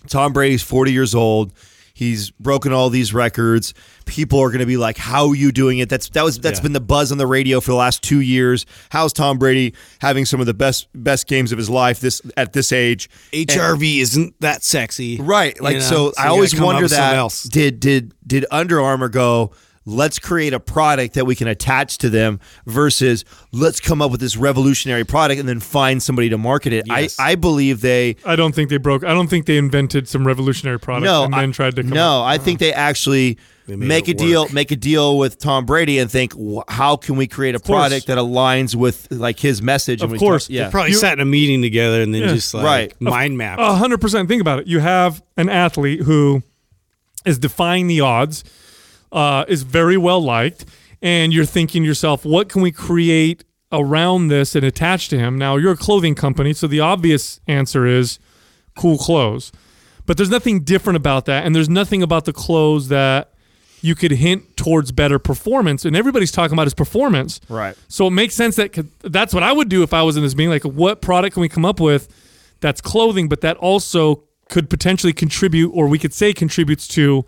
Tom 0.09 0.33
Brady's 0.33 0.63
forty 0.63 0.93
years 0.93 1.15
old, 1.15 1.53
he's 1.95 2.31
broken 2.33 2.73
all 2.73 2.91
these 2.91 3.15
records. 3.15 3.73
People 4.05 4.41
are 4.41 4.49
going 4.49 4.59
to 4.61 4.67
be 4.67 4.77
like, 4.77 4.99
"How 4.99 5.29
are 5.29 5.35
you 5.35 5.51
doing 5.53 5.79
it?" 5.79 5.89
That's 5.89 6.09
that 6.11 6.23
was 6.25 6.39
that's 6.39 6.59
Yeah. 6.59 6.65
been 6.65 6.73
the 6.75 6.81
buzz 6.81 7.11
on 7.13 7.19
the 7.19 7.27
radio 7.27 7.61
for 7.61 7.71
the 7.71 7.77
last 7.77 8.03
two 8.03 8.21
years. 8.21 8.67
How's 8.91 9.13
Tom 9.13 9.39
Brady 9.39 9.75
having 10.01 10.25
some 10.27 10.41
of 10.41 10.47
the 10.47 10.55
best 10.55 10.89
best 10.95 11.27
games 11.27 11.53
of 11.53 11.59
his 11.59 11.71
life 11.71 12.01
this 12.01 12.21
at 12.37 12.53
this 12.53 12.73
age? 12.73 13.09
HRV 13.33 14.01
isn't 14.01 14.35
that 14.41 14.63
sexy, 14.65 15.17
Right. 15.21 15.59
Like 15.61 15.75
You 15.75 15.81
know? 15.81 15.85
so, 15.87 16.05
you 16.07 16.13
I 16.19 16.27
always 16.29 16.59
wonder 16.61 16.87
that 16.89 17.49
did 17.51 17.81
did 17.81 18.13
did 18.27 18.47
Under 18.51 18.81
Armour 18.81 19.09
go 19.09 19.53
let's 19.87 20.19
create 20.19 20.53
a 20.55 20.61
product 20.61 21.15
that 21.15 21.27
we 21.27 21.35
can 21.35 21.47
attach 21.47 21.99
to 21.99 22.09
them 22.09 22.41
versus 22.67 23.25
let's 23.53 23.81
come 23.81 24.01
up 24.01 24.11
with 24.11 24.21
this 24.21 24.37
revolutionary 24.37 25.05
product 25.05 25.39
and 25.39 25.49
then 25.49 25.61
find 25.61 26.03
somebody 26.03 26.29
to 26.31 26.39
market 26.39 26.73
it. 26.73 26.85
Yes. 26.87 27.19
I 27.21 27.33
I 27.33 27.35
believe 27.35 27.81
they 27.83 28.17
I 28.25 28.37
don't 28.37 28.55
think 28.55 28.71
they 28.71 28.79
broke. 28.79 29.05
I 29.05 29.13
don't 29.13 29.29
think 29.29 29.47
they 29.47 29.59
invented 29.59 30.09
some 30.09 30.27
revolutionary 30.27 30.79
product 30.81 31.05
no, 31.05 31.25
and 31.25 31.35
then 31.35 31.51
I, 31.51 31.53
tried 31.53 31.77
to 31.77 31.83
come 31.83 31.91
No, 31.91 32.21
up. 32.21 32.27
I 32.27 32.39
think 32.39 32.61
they 32.61 32.73
actually 32.73 33.39
They 33.67 33.77
make 33.77 34.09
a 34.09 34.13
it 34.13 34.19
deal 34.19 34.49
make 34.51 34.71
a 34.71 34.77
deal 34.77 35.19
with 35.19 35.39
Tom 35.39 35.67
Brady 35.67 35.99
and 35.99 36.11
think 36.11 36.33
wh- 36.33 36.63
how 36.69 36.97
can 36.97 37.17
we 37.17 37.27
create 37.27 37.55
a 37.55 37.59
course. 37.59 37.69
product 37.69 38.07
that 38.07 38.17
aligns 38.19 38.75
with 38.75 39.09
like 39.11 39.39
his 39.39 39.61
message 39.61 40.01
Of 40.03 40.13
and 40.13 40.19
course. 40.19 40.45
talk- 40.47 40.51
yeah. 40.55 40.71
Probably 40.71 40.93
You- 40.93 40.97
sat 40.99 41.13
in 41.15 41.21
a 41.21 41.25
meeting 41.27 41.61
together 41.61 42.01
and 42.01 42.15
then 42.15 42.23
Yeah. 42.23 42.29
just 42.35 42.55
like 42.55 42.65
Right. 42.65 43.01
mind 43.01 43.37
mapped. 43.37 43.61
A 43.61 43.75
hundred 43.75 44.01
percent. 44.01 44.29
Think 44.29 44.41
about 44.41 44.61
it. 44.61 44.67
You 44.67 44.79
have 44.81 45.23
an 45.37 45.49
athlete 45.51 46.03
who 46.03 46.43
is 47.27 47.39
defying 47.39 47.87
the 47.87 48.01
odds, 48.01 48.45
uh, 49.15 49.45
is 49.49 49.63
very 49.63 49.97
well 49.97 50.21
liked, 50.21 50.67
and 51.01 51.33
you're 51.33 51.47
thinking 51.47 51.85
to 51.85 51.87
yourself, 51.87 52.25
what 52.25 52.49
can 52.51 52.61
we 52.61 52.73
create 52.73 53.45
around 53.73 54.29
this 54.29 54.55
and 54.55 54.65
attach 54.65 55.09
to 55.09 55.19
him? 55.19 55.39
Now 55.39 55.57
you're 55.57 55.73
a 55.73 55.77
clothing 55.77 56.15
company, 56.15 56.53
so 56.53 56.67
the 56.67 56.81
obvious 56.81 57.41
answer 57.47 57.87
is 57.87 58.19
cool 58.77 58.99
clothes. 58.99 59.53
But 60.07 60.19
there's 60.19 60.31
nothing 60.31 60.61
different 60.65 60.97
about 60.97 61.25
that, 61.27 61.47
and 61.47 61.55
there's 61.55 61.69
nothing 61.69 62.03
about 62.03 62.27
the 62.27 62.33
clothes 62.33 62.89
that 62.89 63.31
you 63.81 63.95
could 63.95 64.13
hint 64.13 64.57
towards 64.57 64.93
better 64.93 65.19
performance. 65.19 65.85
And 65.85 65.95
everybody's 65.95 66.33
talking 66.33 66.55
about 66.55 66.65
his 66.67 66.75
performance. 66.75 67.41
Right. 67.49 67.77
So 67.89 68.07
it 68.07 68.13
makes 68.13 68.35
sense 68.35 68.57
that 68.57 68.87
that's 69.03 69.35
what 69.35 69.43
I 69.43 69.53
would 69.53 69.69
do 69.69 69.83
if 69.83 69.93
I 69.93 70.03
was 70.03 70.17
in 70.17 70.23
this 70.23 70.35
meeting. 70.35 70.51
Like, 70.51 70.65
what 70.65 71.03
product 71.03 71.35
can 71.35 71.43
we 71.43 71.49
come 71.49 71.65
up 71.65 71.81
with 71.81 72.09
that's 72.61 72.81
clothing, 72.81 73.29
but 73.29 73.43
that 73.43 73.59
also 73.59 74.25
could 74.49 74.71
potentially 74.71 75.13
contribute, 75.13 75.71
or 75.71 75.87
we 75.87 75.99
could 75.99 76.15
say 76.15 76.33
contributes 76.33 76.89
to 76.89 77.25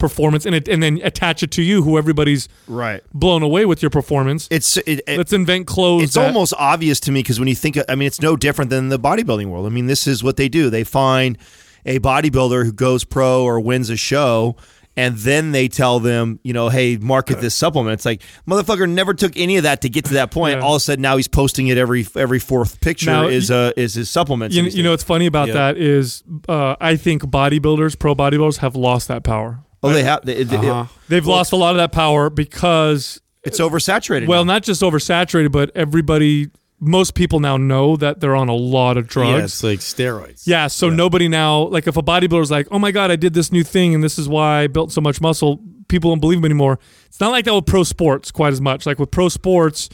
performance, 0.00 0.44
and 0.44 0.54
it, 0.56 0.66
and 0.66 0.82
then 0.82 0.98
attach 1.04 1.44
it 1.44 1.52
to 1.52 1.62
you, 1.62 1.82
who 1.84 1.96
everybody's 1.96 2.48
Right. 2.66 3.02
blown 3.14 3.42
away 3.44 3.64
with 3.66 3.80
your 3.82 3.90
performance. 3.90 4.48
It's 4.50 4.76
it, 4.78 5.02
it- 5.06 5.18
Let's 5.18 5.32
invent 5.32 5.68
clothes. 5.68 6.02
it's 6.02 6.14
that- 6.14 6.26
almost 6.26 6.52
obvious 6.58 6.98
to 7.00 7.12
me 7.12 7.20
because 7.20 7.38
when 7.38 7.46
you 7.48 7.54
think, 7.54 7.78
I 7.88 7.94
mean, 7.94 8.06
it's 8.08 8.20
no 8.20 8.36
different 8.36 8.70
than 8.70 8.88
the 8.88 8.98
bodybuilding 8.98 9.46
world. 9.46 9.66
I 9.66 9.68
mean, 9.68 9.86
this 9.86 10.08
is 10.08 10.24
what 10.24 10.36
they 10.36 10.48
do. 10.48 10.70
They 10.70 10.82
find 10.82 11.38
a 11.86 12.00
bodybuilder 12.00 12.64
who 12.64 12.72
goes 12.72 13.04
pro 13.04 13.44
or 13.44 13.60
wins 13.60 13.88
a 13.90 13.96
show, 13.96 14.56
and 14.96 15.16
then 15.18 15.52
they 15.52 15.68
tell 15.68 16.00
them, 16.00 16.40
you 16.42 16.52
know, 16.52 16.68
hey, 16.68 16.96
market 16.96 17.40
this 17.40 17.54
supplement. 17.54 17.94
It's 17.94 18.04
like 18.04 18.22
motherfucker 18.46 18.90
never 18.90 19.14
took 19.14 19.32
any 19.36 19.56
of 19.56 19.62
that 19.62 19.80
to 19.82 19.88
get 19.88 20.04
to 20.06 20.14
that 20.14 20.30
point. 20.32 20.56
Yeah. 20.58 20.64
All 20.64 20.74
of 20.74 20.78
a 20.78 20.80
sudden, 20.80 21.00
now 21.00 21.16
he's 21.16 21.28
posting 21.28 21.68
it 21.68 21.78
every 21.78 22.04
every 22.16 22.40
fourth 22.40 22.80
picture 22.80 23.06
Now, 23.10 23.28
is 23.28 23.50
uh 23.50 23.72
is 23.76 23.94
his 23.94 24.10
supplements. 24.10 24.54
You, 24.56 24.64
you 24.64 24.82
know 24.82 24.90
what's 24.90 25.04
funny 25.04 25.26
about 25.26 25.48
Yeah. 25.48 25.54
that 25.54 25.78
is 25.78 26.22
uh, 26.48 26.74
I 26.80 26.96
think 26.96 27.22
bodybuilders, 27.22 27.98
pro 27.98 28.14
bodybuilders, 28.14 28.58
have 28.58 28.74
lost 28.76 29.08
that 29.08 29.22
power. 29.22 29.60
Oh, 29.82 29.90
they 29.92 30.02
have. 30.02 30.24
They, 30.24 30.42
they- 30.44 30.56
Uh-huh. 30.56 30.86
They've 31.08 31.26
lost 31.26 31.52
a 31.52 31.56
lot 31.56 31.70
of 31.72 31.76
that 31.78 31.92
power 31.92 32.30
because 32.30 33.20
it's 33.42 33.58
oversaturated. 33.60 34.26
well, 34.28 34.44
now. 34.44 34.54
not 34.54 34.62
just 34.62 34.82
oversaturated, 34.82 35.50
but 35.52 35.70
everybody, 35.74 36.50
most 36.78 37.14
people 37.14 37.40
now 37.40 37.56
know 37.56 37.96
that 37.96 38.20
they're 38.20 38.36
on 38.36 38.48
a 38.48 38.54
lot 38.54 38.96
of 38.96 39.06
drugs. 39.06 39.38
Yeah, 39.38 39.44
it's 39.44 39.62
like 39.64 39.78
steroids. 39.80 40.42
Yeah, 40.46 40.66
so 40.68 40.88
nobody 40.90 41.28
now 41.28 41.62
like 41.68 41.86
if 41.86 41.96
a 41.96 42.02
bodybuilder's 42.02 42.50
like, 42.50 42.68
"Oh 42.70 42.78
my 42.78 42.90
god, 42.90 43.10
I 43.10 43.16
did 43.16 43.34
this 43.34 43.50
new 43.52 43.64
thing 43.64 43.94
and 43.94 44.02
this 44.04 44.18
is 44.18 44.28
why 44.28 44.60
I 44.62 44.66
built 44.66 44.92
so 44.92 45.00
much 45.00 45.20
muscle." 45.20 45.60
People 45.88 46.12
don't 46.12 46.20
believe 46.20 46.38
him 46.38 46.44
anymore. 46.44 46.78
It's 47.06 47.18
not 47.20 47.32
like 47.32 47.44
that 47.46 47.54
with 47.54 47.66
pro 47.66 47.82
sports 47.82 48.30
quite 48.30 48.52
as 48.52 48.60
much. 48.60 48.86
Like 48.86 49.00
with 49.00 49.10
pro 49.10 49.28
sports, 49.28 49.88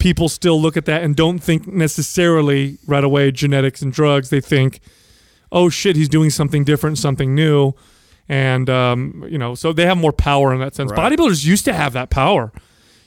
people 0.00 0.28
still 0.28 0.60
look 0.60 0.76
at 0.76 0.86
that 0.86 1.04
and 1.04 1.14
don't 1.14 1.38
think 1.38 1.68
necessarily 1.68 2.78
right 2.86 3.04
away 3.04 3.30
genetics 3.30 3.80
and 3.82 3.92
drugs. 3.92 4.30
They 4.30 4.40
think, 4.40 4.80
"Oh 5.52 5.68
shit, 5.68 5.94
he's 5.96 6.08
doing 6.08 6.30
something 6.30 6.64
different, 6.64 6.98
something 6.98 7.34
new." 7.34 7.74
And 8.28 8.68
um, 8.68 9.24
you 9.28 9.38
know, 9.38 9.54
so 9.54 9.72
they 9.72 9.86
have 9.86 9.96
more 9.98 10.12
power 10.12 10.52
in 10.52 10.60
that 10.60 10.74
sense. 10.74 10.90
Bodybuilders 10.92 11.44
used 11.44 11.64
to 11.66 11.72
have 11.72 11.92
that 11.92 12.10
power. 12.10 12.52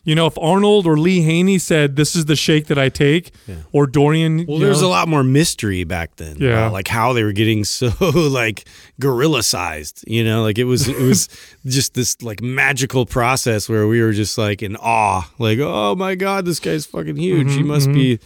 You 0.06 0.16
know, 0.16 0.26
if 0.28 0.38
Arnold 0.40 0.88
or 0.88 0.98
Lee 0.98 1.22
Haney 1.22 1.60
said, 1.60 1.98
"This 1.98 2.16
is 2.16 2.26
the 2.26 2.36
shake 2.36 2.68
that 2.68 2.78
I 2.80 2.88
take," 2.90 3.32
or 3.74 3.86
Dorian, 3.86 4.46
Well, 4.48 4.58
there's 4.58 4.82
know, 4.82 4.88
a 4.88 4.90
lot 4.90 5.08
more 5.10 5.24
mystery 5.24 5.84
back 5.84 6.16
then. 6.16 6.38
Yeah. 6.40 6.70
like 6.70 6.88
how 6.88 7.12
they 7.14 7.24
were 7.24 7.34
getting 7.34 7.64
so 7.66 7.92
like 8.14 8.66
gorilla 9.00 9.44
sized. 9.44 10.06
You 10.08 10.24
know, 10.24 10.42
like 10.42 10.58
it 10.58 10.64
was 10.64 10.88
it 10.88 10.98
was 10.98 11.28
just 11.66 11.94
this 11.96 12.20
like 12.22 12.42
magical 12.42 13.06
process 13.06 13.68
where 13.68 13.88
we 13.88 14.02
were 14.02 14.14
just 14.14 14.38
like 14.38 14.64
in 14.64 14.78
awe. 14.78 15.30
Like, 15.38 15.60
oh 15.60 15.96
my 15.96 16.16
god, 16.16 16.46
this 16.46 16.60
guy's 16.60 16.86
fucking 16.86 17.18
huge. 17.18 17.48
Mm-hmm, 17.48 17.58
he 17.58 17.64
must 17.64 17.92
be. 17.92 18.20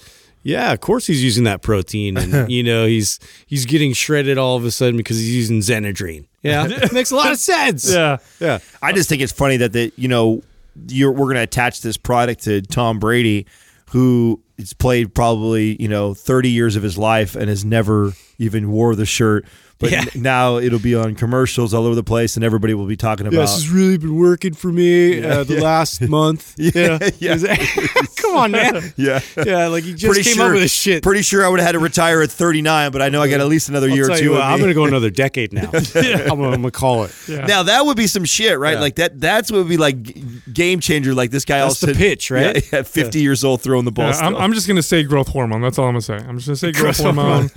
Yeah, 0.44 0.74
of 0.74 0.80
course 0.82 1.08
he's 1.08 1.24
using 1.24 1.46
that 1.46 1.62
protein, 1.62 2.18
and 2.18 2.52
you 2.52 2.64
know 2.64 2.86
he's 2.86 3.20
he's 3.48 3.66
getting 3.66 3.94
shredded 3.94 4.38
all 4.38 4.56
of 4.58 4.64
a 4.64 4.72
sudden 4.72 4.96
because 4.98 5.18
he's 5.18 5.36
using 5.36 5.60
Xenadrine. 5.60 6.28
Yeah, 6.44 6.68
it 6.70 6.94
makes 6.94 7.12
a 7.12 7.16
lot 7.16 7.32
of 7.32 7.40
sense. 7.40 7.92
yeah. 7.92 8.18
yeah. 8.40 8.60
I 8.82 8.92
just 8.92 9.10
think 9.10 9.22
it's 9.22 9.32
funny 9.34 9.58
that 9.58 9.74
the 9.74 9.92
you 9.96 10.08
know 10.08 10.44
you're 10.88 11.12
we're 11.12 11.26
going 11.26 11.36
to 11.36 11.42
attach 11.42 11.82
this 11.82 11.98
product 11.98 12.44
to 12.44 12.62
Tom 12.62 13.00
Brady, 13.00 13.48
who 13.92 14.42
has 14.58 14.74
played 14.74 15.14
probably 15.16 15.82
you 15.82 15.88
know 15.88 16.14
30 16.14 16.50
years 16.50 16.76
of 16.76 16.84
his 16.84 16.98
life 16.98 17.36
and 17.36 17.50
has 17.50 17.64
never 17.66 18.14
even 18.38 18.72
wore 18.72 18.96
the 18.96 19.06
shirt. 19.06 19.46
But 19.80 19.92
Yeah. 19.92 20.06
n- 20.16 20.22
now 20.22 20.58
it'll 20.60 20.80
be 20.80 20.96
on 20.96 21.16
commercials 21.16 21.74
all 21.74 21.86
over 21.86 21.96
the 21.96 22.04
place, 22.04 22.36
and 22.38 22.46
everybody 22.46 22.74
will 22.74 22.86
be 22.86 22.96
talking 22.96 23.28
about. 23.28 23.36
Yeah, 23.36 23.42
this 23.42 23.54
has 23.56 23.70
really 23.70 23.98
been 23.98 24.16
working 24.16 24.54
for 24.54 24.72
me 24.72 25.22
uh, 25.26 25.44
the 25.44 25.60
last 25.60 26.00
month. 26.08 26.54
Yeah, 26.58 27.00
yeah. 27.18 27.36
Come 28.16 28.38
on, 28.38 28.52
man. 28.52 28.94
yeah, 28.96 29.20
Yeah, 29.46 29.68
like 29.68 29.84
he 29.84 29.94
just 29.94 30.24
came 30.24 30.40
up 30.42 30.54
with 30.54 30.62
this 30.62 30.72
shit. 30.72 31.04
Pretty 31.04 31.22
sure 31.22 31.46
I 31.46 31.50
would 31.50 31.60
have 31.60 31.66
had 31.68 31.72
to 31.74 31.80
retire 31.80 32.22
at 32.22 32.32
39, 32.32 32.92
but 32.92 33.02
I 33.02 33.10
know 33.10 33.22
I 33.22 33.30
got 33.30 33.42
at 33.42 33.48
least 33.48 33.68
another 33.68 33.90
I'll 33.90 33.96
year 33.96 34.10
or 34.10 34.16
two. 34.18 34.24
you 34.24 34.32
what, 34.32 34.42
I'm 34.42 34.60
going 34.60 34.70
to 34.70 34.74
go 34.76 34.86
another 34.86 35.10
decade 35.10 35.52
now. 35.52 35.70
I'm 35.74 36.38
going 36.40 36.54
I'm 36.54 36.64
to 36.64 36.72
call 36.72 37.04
it. 37.04 37.14
Yeah. 37.28 37.46
Now 37.46 37.64
that 37.64 37.86
would 37.86 37.98
be 37.98 38.08
some 38.08 38.24
shit, 38.26 38.58
right? 38.60 38.74
Yeah. 38.76 38.80
Like 38.80 38.96
that. 38.96 39.20
That's 39.20 39.52
what 39.52 39.58
would 39.58 39.70
be 39.70 39.78
like 39.78 40.54
game 40.54 40.80
changer. 40.80 41.14
Like 41.14 41.32
this 41.32 41.44
guy. 41.44 41.58
That's 41.60 41.84
also 41.84 41.88
the 41.88 41.96
pitch, 41.96 42.32
right? 42.32 42.56
Yeah, 42.72 42.80
yeah, 42.80 42.84
50 42.84 43.20
years 43.22 43.44
old, 43.44 43.62
throwing 43.62 43.86
the 43.86 43.92
ball. 43.92 44.14
Yeah, 44.44 44.46
I'm, 44.46 44.54
just 44.54 44.68
gonna 44.68 44.84
say 44.84 45.04
growth 45.04 45.30
hormone. 45.30 45.62
That's 45.62 45.80
all 45.80 45.86
I'm 45.88 45.94
gonna 45.94 46.02
say. 46.02 46.16
I'm 46.16 46.38
just 46.38 46.48
gonna 46.48 46.56
say 46.58 46.72
growth, 46.72 46.98
Growth 46.98 47.16
hormone, 47.16 47.50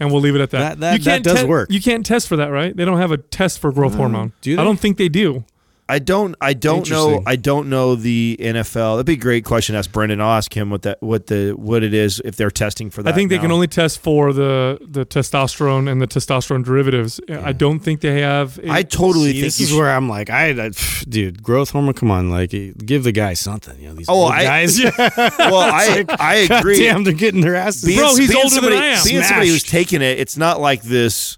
and 0.00 0.12
we'll 0.12 0.20
leave 0.20 0.34
it 0.34 0.40
at 0.40 0.50
that. 0.50 0.78
That- 0.78 0.80
that- 0.80 0.98
you 0.98 1.04
can't 1.04 1.24
that 1.24 1.30
does 1.34 1.42
te- 1.42 1.48
work. 1.48 1.70
You 1.70 1.80
can't 1.80 2.04
test 2.04 2.28
for 2.28 2.36
that, 2.36 2.48
right? 2.48 2.76
They 2.76 2.84
don't 2.84 2.98
have 2.98 3.10
a 3.12 3.16
test 3.16 3.58
for 3.58 3.72
growth 3.72 3.94
hormone. 3.94 4.32
do 4.42 4.54
they? 4.56 4.60
I 4.60 4.64
don't 4.64 4.78
think 4.78 4.96
they 4.98 5.08
do. 5.08 5.44
I 5.88 6.00
don't. 6.00 6.34
I 6.40 6.52
don't 6.52 6.90
know. 6.90 7.22
I 7.26 7.36
don't 7.36 7.68
know 7.68 7.94
the 7.94 8.36
NFL. 8.40 8.96
That'd 8.96 9.06
be 9.06 9.12
a 9.12 9.16
great 9.16 9.44
question. 9.44 9.74
to 9.74 9.78
Ask 9.78 9.92
Brendan. 9.92 10.20
I'll 10.20 10.32
ask 10.36 10.52
him 10.56 10.68
what 10.70 10.82
that 10.82 11.00
what 11.00 11.28
the 11.28 11.52
what 11.52 11.84
it 11.84 11.94
is 11.94 12.20
if 12.24 12.34
they're 12.34 12.50
testing 12.50 12.90
for 12.90 13.04
that. 13.04 13.12
I 13.12 13.16
think 13.16 13.30
they 13.30 13.36
now. 13.36 13.42
can 13.42 13.52
only 13.52 13.68
test 13.68 14.00
for 14.00 14.32
the 14.32 14.78
the 14.82 15.06
testosterone 15.06 15.88
and 15.88 16.02
the 16.02 16.08
testosterone 16.08 16.64
derivatives. 16.64 17.20
I 17.30 17.52
don't 17.52 17.78
think 17.78 18.00
they 18.00 18.20
have. 18.22 18.58
a- 18.58 18.70
I 18.72 18.82
totally 18.82 19.26
See, 19.26 19.32
think 19.34 19.44
this 19.44 19.60
is 19.60 19.68
should- 19.68 19.78
where 19.78 19.90
I'm 19.92 20.08
like, 20.08 20.28
I, 20.28 20.48
I 20.66 20.70
dude, 21.08 21.40
growth 21.42 21.70
hormone. 21.70 21.94
Come 21.94 22.10
on, 22.10 22.30
like, 22.30 22.52
eh, 22.52 22.72
give 22.84 23.04
the 23.04 23.12
guy 23.12 23.34
something. 23.34 23.78
You 23.80 23.90
know, 23.90 23.94
these 23.94 24.08
Oh, 24.08 24.24
old 24.24 24.32
I- 24.32 24.42
guys. 24.42 24.80
Well, 25.38 25.56
I 25.56 26.04
I 26.18 26.34
agree. 26.50 26.78
Damn, 26.80 27.04
they're 27.04 27.12
getting 27.12 27.42
their 27.42 27.54
asses. 27.54 27.84
Being- 27.84 28.00
Bro, 28.00 28.16
he's 28.16 28.34
older 28.34 28.60
than 28.60 28.72
I 28.72 28.86
am. 28.86 29.04
Being 29.04 29.22
somebody 29.22 29.50
who's 29.50 29.62
taking 29.62 30.02
it, 30.02 30.18
it's 30.18 30.36
not 30.36 30.60
like 30.60 30.82
this. 30.82 31.36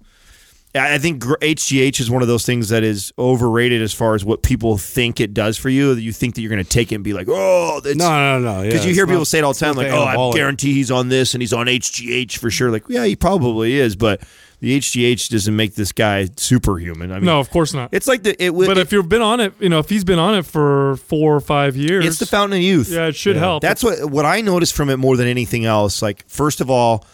I 0.75 0.95
I 0.95 0.97
think 0.97 1.23
HGH 1.23 1.99
is 1.99 2.11
one 2.11 2.21
of 2.21 2.27
those 2.27 2.45
things 2.45 2.69
that 2.69 2.83
is 2.83 3.11
overrated 3.17 3.81
as 3.81 3.93
far 3.93 4.15
as 4.15 4.23
what 4.23 4.43
people 4.43 4.77
think 4.77 5.19
it 5.19 5.33
does 5.33 5.57
for 5.57 5.69
you. 5.69 5.93
You 5.93 6.11
think 6.11 6.35
that 6.35 6.41
you're 6.41 6.51
going 6.51 6.63
to 6.63 6.69
take 6.69 6.91
it 6.91 6.95
and 6.95 7.03
be 7.03 7.13
like, 7.13 7.27
oh, 7.29 7.79
that's, 7.83 7.95
No, 7.95 8.39
no, 8.39 8.39
no. 8.39 8.63
Because 8.63 8.85
you 8.85 8.93
hear 8.93 9.07
people 9.07 9.25
say 9.25 9.39
it 9.39 9.43
all 9.43 9.53
the 9.53 9.59
time, 9.59 9.75
like, 9.75 9.91
"Oh, 9.91 10.03
I 10.03 10.31
guarantee 10.33 10.73
he's 10.73 10.91
on 10.91 11.09
this 11.09 11.33
and 11.33 11.41
he's 11.41 11.53
on 11.53 11.65
HGH 11.67 12.37
for 12.37 12.51
sure." 12.51 12.69
Like, 12.71 12.83
yeah, 12.87 13.05
he 13.05 13.15
probably 13.15 13.77
is, 13.79 13.95
but 13.95 14.21
the 14.59 14.77
HGH 14.77 15.29
doesn't 15.29 15.55
make 15.55 15.75
this 15.75 15.91
guy 15.91 16.27
superhuman. 16.35 17.11
I 17.11 17.15
mean, 17.15 17.25
No, 17.25 17.39
of 17.39 17.49
course 17.49 17.73
not. 17.73 17.89
it's 17.93 18.07
like 18.07 18.23
the 18.23 18.41
it. 18.43 18.53
would 18.53 18.67
but 18.67 18.77
if 18.77 18.91
you've 18.91 19.09
been 19.09 19.21
on 19.21 19.39
it, 19.39 19.53
you 19.59 19.69
know, 19.69 19.79
if 19.79 19.89
he's 19.89 20.03
been 20.03 20.19
on 20.19 20.35
it 20.35 20.45
for 20.45 20.97
four 20.97 21.35
or 21.35 21.39
five 21.39 21.75
years, 21.77 22.05
it's 22.05 22.19
the 22.19 22.25
fountain 22.25 22.57
of 22.57 22.63
youth. 22.63 22.89
Yeah, 22.91 23.07
it 23.07 23.15
should 23.15 23.37
help. 23.37 23.61
That's 23.61 23.83
what 23.83 24.09
what 24.11 24.25
I 24.25 24.41
noticed 24.41 24.75
from 24.75 24.89
it 24.89 24.97
more 24.97 25.17
than 25.17 25.27
anything 25.27 25.65
else. 25.65 26.01
Like, 26.01 26.27
first 26.27 26.61
of 26.61 26.69
all, 26.69 27.05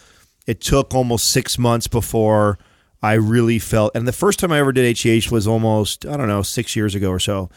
it 0.46 0.60
took 0.60 0.94
almost 0.94 1.30
six 1.30 1.56
months 1.58 1.86
before 1.86 2.58
I 3.02 3.14
really 3.14 3.58
felt. 3.58 3.94
And 3.94 4.06
the 4.06 4.12
first 4.12 4.38
time 4.38 4.52
I 4.52 4.58
ever 4.58 4.72
did 4.72 4.96
HGH 4.96 5.30
was 5.30 5.46
almost 5.46 6.06
I 6.06 6.16
don't 6.16 6.28
know 6.28 6.42
six 6.42 6.76
years 6.76 6.94
ago 6.94 7.10
or 7.10 7.18
so. 7.18 7.50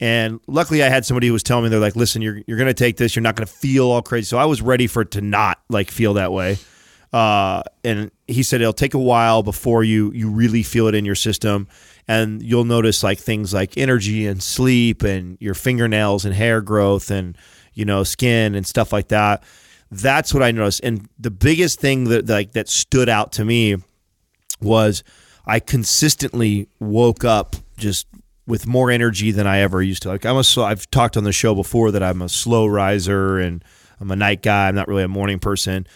And 0.00 0.40
luckily, 0.46 0.82
I 0.82 0.88
had 0.88 1.04
somebody 1.04 1.26
who 1.26 1.34
was 1.34 1.42
telling 1.42 1.64
me 1.64 1.70
they're 1.70 1.78
like, 1.78 1.96
"Listen, 1.96 2.22
you're 2.22 2.40
you're 2.46 2.56
going 2.56 2.68
to 2.68 2.74
take 2.74 2.96
this. 2.96 3.14
You're 3.14 3.22
not 3.22 3.36
going 3.36 3.46
to 3.46 3.52
feel 3.52 3.86
all 3.86 4.02
crazy." 4.02 4.24
So 4.24 4.38
I 4.38 4.46
was 4.46 4.62
ready 4.62 4.86
for 4.86 5.02
it 5.02 5.10
to 5.12 5.20
not 5.20 5.60
like 5.68 5.90
feel 5.90 6.14
that 6.14 6.32
way. 6.32 6.58
Uh, 7.12 7.62
and 7.84 8.10
he 8.26 8.42
said 8.42 8.60
it'll 8.60 8.72
take 8.72 8.94
a 8.94 8.98
while 8.98 9.42
before 9.42 9.84
you 9.84 10.10
you 10.12 10.30
really 10.30 10.62
feel 10.62 10.86
it 10.86 10.94
in 10.94 11.04
your 11.04 11.14
system, 11.14 11.68
and 12.08 12.42
you'll 12.42 12.64
notice 12.64 13.02
like 13.02 13.18
things 13.18 13.52
like 13.52 13.76
energy 13.76 14.26
and 14.26 14.42
sleep 14.42 15.02
and 15.02 15.36
your 15.40 15.54
fingernails 15.54 16.24
and 16.24 16.34
hair 16.34 16.62
growth 16.62 17.10
and 17.10 17.36
you 17.74 17.84
know 17.84 18.02
skin 18.02 18.54
and 18.54 18.66
stuff 18.66 18.92
like 18.92 19.08
that. 19.08 19.42
That's 19.90 20.32
what 20.32 20.42
I 20.42 20.50
noticed. 20.50 20.80
And 20.82 21.08
the 21.18 21.30
biggest 21.30 21.78
thing 21.78 22.04
that 22.04 22.26
like 22.26 22.52
that 22.52 22.68
stood 22.68 23.10
out 23.10 23.32
to 23.32 23.44
me 23.44 23.76
was 24.62 25.02
I 25.46 25.60
consistently 25.60 26.68
woke 26.78 27.24
up 27.24 27.56
just 27.76 28.06
with 28.46 28.66
more 28.66 28.90
energy 28.90 29.30
than 29.30 29.46
I 29.46 29.60
ever 29.60 29.82
used 29.82 30.02
to. 30.02 30.08
Like 30.08 30.26
I'm 30.26 30.36
a 30.36 30.62
I've 30.62 30.90
talked 30.90 31.16
on 31.16 31.24
the 31.24 31.32
show 31.32 31.54
before 31.54 31.90
that 31.92 32.02
I'm 32.02 32.22
a 32.22 32.28
slow 32.28 32.66
riser 32.66 33.38
and 33.38 33.64
I'm 34.00 34.10
a 34.10 34.16
night 34.16 34.42
guy. 34.42 34.68
I'm 34.68 34.74
not 34.74 34.88
really 34.88 35.04
a 35.04 35.08
morning 35.08 35.38
person. 35.38 35.86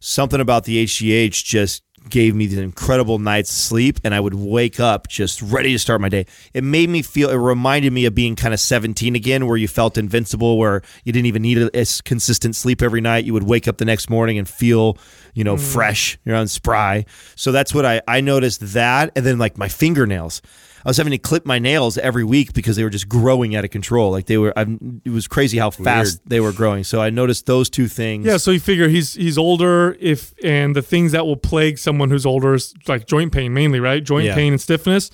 Something 0.00 0.40
about 0.40 0.64
the 0.64 0.84
HGH 0.84 1.44
just 1.44 1.82
gave 2.08 2.34
me 2.34 2.46
the 2.46 2.60
incredible 2.60 3.18
night's 3.18 3.50
sleep 3.50 3.98
and 4.04 4.14
I 4.14 4.20
would 4.20 4.34
wake 4.34 4.78
up 4.78 5.08
just 5.08 5.40
ready 5.42 5.72
to 5.72 5.78
start 5.78 6.00
my 6.00 6.08
day. 6.08 6.26
It 6.52 6.64
made 6.64 6.88
me 6.90 7.02
feel 7.02 7.30
it 7.30 7.36
reminded 7.36 7.92
me 7.92 8.04
of 8.04 8.14
being 8.14 8.36
kind 8.36 8.52
of 8.52 8.60
17 8.60 9.14
again 9.14 9.46
where 9.46 9.56
you 9.56 9.68
felt 9.68 9.96
invincible 9.96 10.58
where 10.58 10.82
you 11.04 11.12
didn't 11.12 11.26
even 11.26 11.42
need 11.42 11.58
a, 11.58 11.80
a 11.80 11.86
consistent 12.04 12.56
sleep 12.56 12.82
every 12.82 13.00
night. 13.00 13.24
You 13.24 13.32
would 13.32 13.44
wake 13.44 13.66
up 13.66 13.78
the 13.78 13.84
next 13.84 14.10
morning 14.10 14.38
and 14.38 14.48
feel, 14.48 14.98
you 15.34 15.44
know, 15.44 15.56
mm. 15.56 15.60
fresh, 15.60 16.18
you're 16.24 16.36
on 16.36 16.48
spry. 16.48 17.06
So 17.36 17.52
that's 17.52 17.74
what 17.74 17.84
I 17.86 18.02
I 18.06 18.20
noticed 18.20 18.60
that 18.74 19.12
and 19.16 19.24
then 19.24 19.38
like 19.38 19.56
my 19.56 19.68
fingernails. 19.68 20.42
I 20.84 20.90
was 20.90 20.96
having 20.98 21.12
to 21.12 21.18
clip 21.18 21.46
my 21.46 21.58
nails 21.58 21.96
every 21.96 22.24
week 22.24 22.52
because 22.52 22.76
they 22.76 22.84
were 22.84 22.90
just 22.90 23.08
growing 23.08 23.56
out 23.56 23.64
of 23.64 23.70
control. 23.70 24.10
Like 24.10 24.26
they 24.26 24.36
were, 24.36 24.52
I'm, 24.56 25.00
it 25.04 25.10
was 25.10 25.26
crazy 25.26 25.56
how 25.56 25.70
fast 25.70 26.20
they 26.28 26.40
were 26.40 26.52
growing. 26.52 26.84
So 26.84 27.00
I 27.00 27.08
noticed 27.08 27.46
those 27.46 27.70
two 27.70 27.88
things. 27.88 28.26
Yeah, 28.26 28.36
so 28.36 28.50
you 28.50 28.60
figure 28.60 28.88
he's 28.88 29.14
he's 29.14 29.38
older 29.38 29.96
if 29.98 30.34
and 30.44 30.76
the 30.76 30.82
things 30.82 31.12
that 31.12 31.24
will 31.26 31.36
plague 31.38 31.78
someone 31.78 32.10
who's 32.10 32.26
older 32.26 32.54
is 32.54 32.74
like 32.86 33.06
joint 33.06 33.32
pain 33.32 33.54
mainly, 33.54 33.80
right? 33.80 34.04
Joint 34.04 34.26
Yeah. 34.26 34.34
pain 34.34 34.52
and 34.52 34.60
stiffness. 34.60 35.10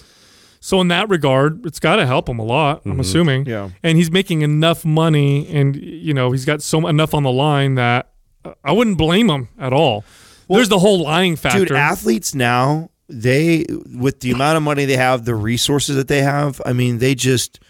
So 0.63 0.81
in 0.81 0.89
that 0.89 1.09
regard, 1.09 1.65
it's 1.65 1.81
got 1.81 1.97
to 1.97 2.07
help 2.07 2.29
him 2.29 2.39
a 2.39 2.45
lot. 2.45 2.83
I'm 2.85 3.01
assuming. 3.01 3.43
Mm-hmm. 3.45 3.51
Yeah. 3.51 3.71
And 3.83 3.97
he's 3.97 4.11
making 4.11 4.43
enough 4.43 4.85
money, 4.85 5.49
and 5.49 5.75
you 5.77 6.13
know 6.13 6.33
he's 6.33 6.45
got 6.45 6.61
so 6.63 6.87
enough 6.87 7.15
on 7.15 7.23
the 7.23 7.33
line 7.33 7.77
that 7.77 8.11
uh, 8.45 8.53
I 8.63 8.73
wouldn't 8.73 8.99
blame 8.99 9.31
him 9.31 9.49
at 9.59 9.73
all. 9.73 10.05
There's 10.51 10.69
the 10.69 10.81
whole 10.81 11.03
lying 11.05 11.37
factor. 11.37 11.61
dude 11.61 11.73
athletes 11.73 12.35
now 12.35 12.91
they 13.11 13.67
with 13.95 14.21
the 14.21 14.31
amount 14.31 14.57
of 14.57 14.63
money 14.63 14.85
they 14.85 14.97
have 14.97 15.25
the 15.25 15.35
resources 15.35 15.97
that 15.97 16.09
they 16.09 16.23
have 16.23 16.61
i 16.65 16.73
mean 16.73 16.99
they 16.99 17.15
just 17.15 17.61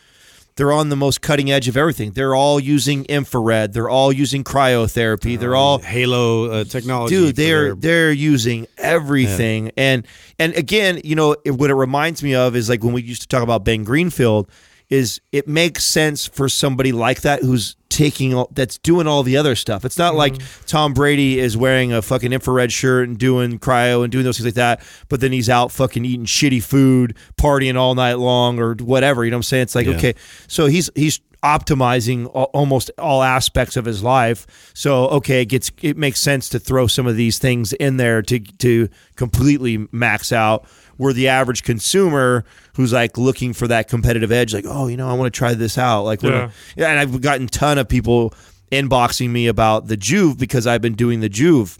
they're 0.57 0.73
on 0.73 0.91
the 0.91 0.97
most 0.97 1.23
cutting 1.23 1.51
edge 1.51 1.69
of 1.69 1.77
everything. 1.77 2.11
They're 2.11 2.35
all 2.35 2.61
using 2.61 3.07
infrared. 3.07 3.73
They're 3.73 3.89
all 3.89 4.13
using 4.13 4.45
cryotherapy. 4.45 5.39
They're 5.39 5.57
all 5.57 5.79
Halo 5.79 6.51
uh, 6.51 6.65
technology. 6.65 7.15
dude 7.15 7.37
they're 7.37 7.75
they're 7.75 8.13
using 8.13 8.67
everything. 8.77 9.71
And 9.79 10.07
and 10.39 10.53
again 10.55 11.01
you 11.03 11.15
know 11.15 11.35
it, 11.47 11.53
what 11.53 11.71
it 11.71 11.75
reminds 11.75 12.23
me 12.23 12.35
of 12.35 12.57
is 12.57 12.69
like 12.69 12.85
when 12.85 12.93
we 12.93 13.01
used 13.01 13.23
to 13.23 13.29
talk 13.29 13.43
about 13.43 13.65
ben 13.65 13.85
greenfield 13.85 14.51
is 14.91 15.21
it 15.33 15.49
makes 15.49 15.85
sense 15.85 16.27
for 16.27 16.49
somebody 16.49 16.93
like 16.93 17.23
that 17.23 17.43
who's 17.43 17.77
taking 17.89 18.35
all, 18.35 18.49
that's 18.53 18.79
doing 18.79 19.07
all 19.07 19.23
the 19.23 19.37
other 19.37 19.55
stuff 19.55 19.85
it's 19.85 19.99
not 19.99 20.15
like 20.15 20.35
mm-hmm. 20.35 20.67
tom 20.67 20.93
brady 20.93 21.39
is 21.39 21.57
wearing 21.57 21.93
a 21.93 22.03
fucking 22.03 22.33
infrared 22.33 22.71
shirt 22.71 23.09
and 23.09 23.19
doing 23.19 23.59
cryo 23.59 24.03
and 24.03 24.13
doing 24.13 24.25
those 24.25 24.37
things 24.37 24.47
like 24.47 24.55
that 24.55 24.83
but 25.09 25.21
then 25.21 25.33
he's 25.33 25.49
out 25.49 25.73
fucking 25.73 26.05
eating 26.05 26.27
shitty 26.27 26.63
food 26.63 27.17
partying 27.37 27.77
all 27.77 27.95
night 27.95 28.15
long 28.15 28.59
or 28.59 28.75
whatever 28.75 29.25
you 29.25 29.31
know 29.31 29.37
what 29.37 29.39
i'm 29.39 29.43
saying 29.45 29.63
it's 29.63 29.75
like 29.75 29.87
Yeah. 29.87 29.97
okay 29.97 30.15
so 30.47 30.67
he's 30.67 30.91
he's 30.95 31.21
optimizing 31.43 32.31
almost 32.53 32.91
all 32.99 33.23
aspects 33.23 33.77
of 33.77 33.85
his 33.85 34.03
life. 34.03 34.71
So 34.75 35.09
okay, 35.09 35.43
it 35.43 35.47
gets 35.47 35.71
it 35.81 35.97
makes 35.97 36.21
sense 36.21 36.49
to 36.51 36.59
throw 36.59 36.87
some 36.87 37.07
of 37.07 37.17
these 37.17 37.39
things 37.39 37.73
in 37.75 37.97
there 37.97 38.23
to 38.23 38.41
to 38.41 38.89
completely 39.17 39.87
max 39.93 40.33
out. 40.33 40.67
Where 41.01 41.13
the 41.15 41.29
average 41.29 41.63
consumer 41.63 42.45
who's 42.75 42.93
like 42.93 43.17
looking 43.17 43.55
for 43.55 43.67
that 43.69 43.89
competitive 43.89 44.31
edge, 44.31 44.53
like 44.53 44.67
oh, 44.69 44.87
you 44.87 44.97
know, 44.97 45.09
I 45.09 45.15
want 45.15 45.33
to 45.33 45.37
try 45.37 45.55
this 45.55 45.79
out. 45.79 46.03
Like 46.03 46.23
Yeah. 46.23 46.51
yeah, 46.77 46.91
and 46.91 46.99
I've 46.99 47.21
gotten 47.21 47.47
ton 47.47 47.79
of 47.79 47.89
people 47.89 48.35
inboxing 48.71 49.31
me 49.31 49.47
about 49.47 49.87
the 49.87 49.97
Joovv 49.97 50.39
because 50.39 50.67
I've 50.67 50.83
been 50.83 50.95
doing 50.95 51.21
the 51.21 51.31
Joovv 51.31 51.79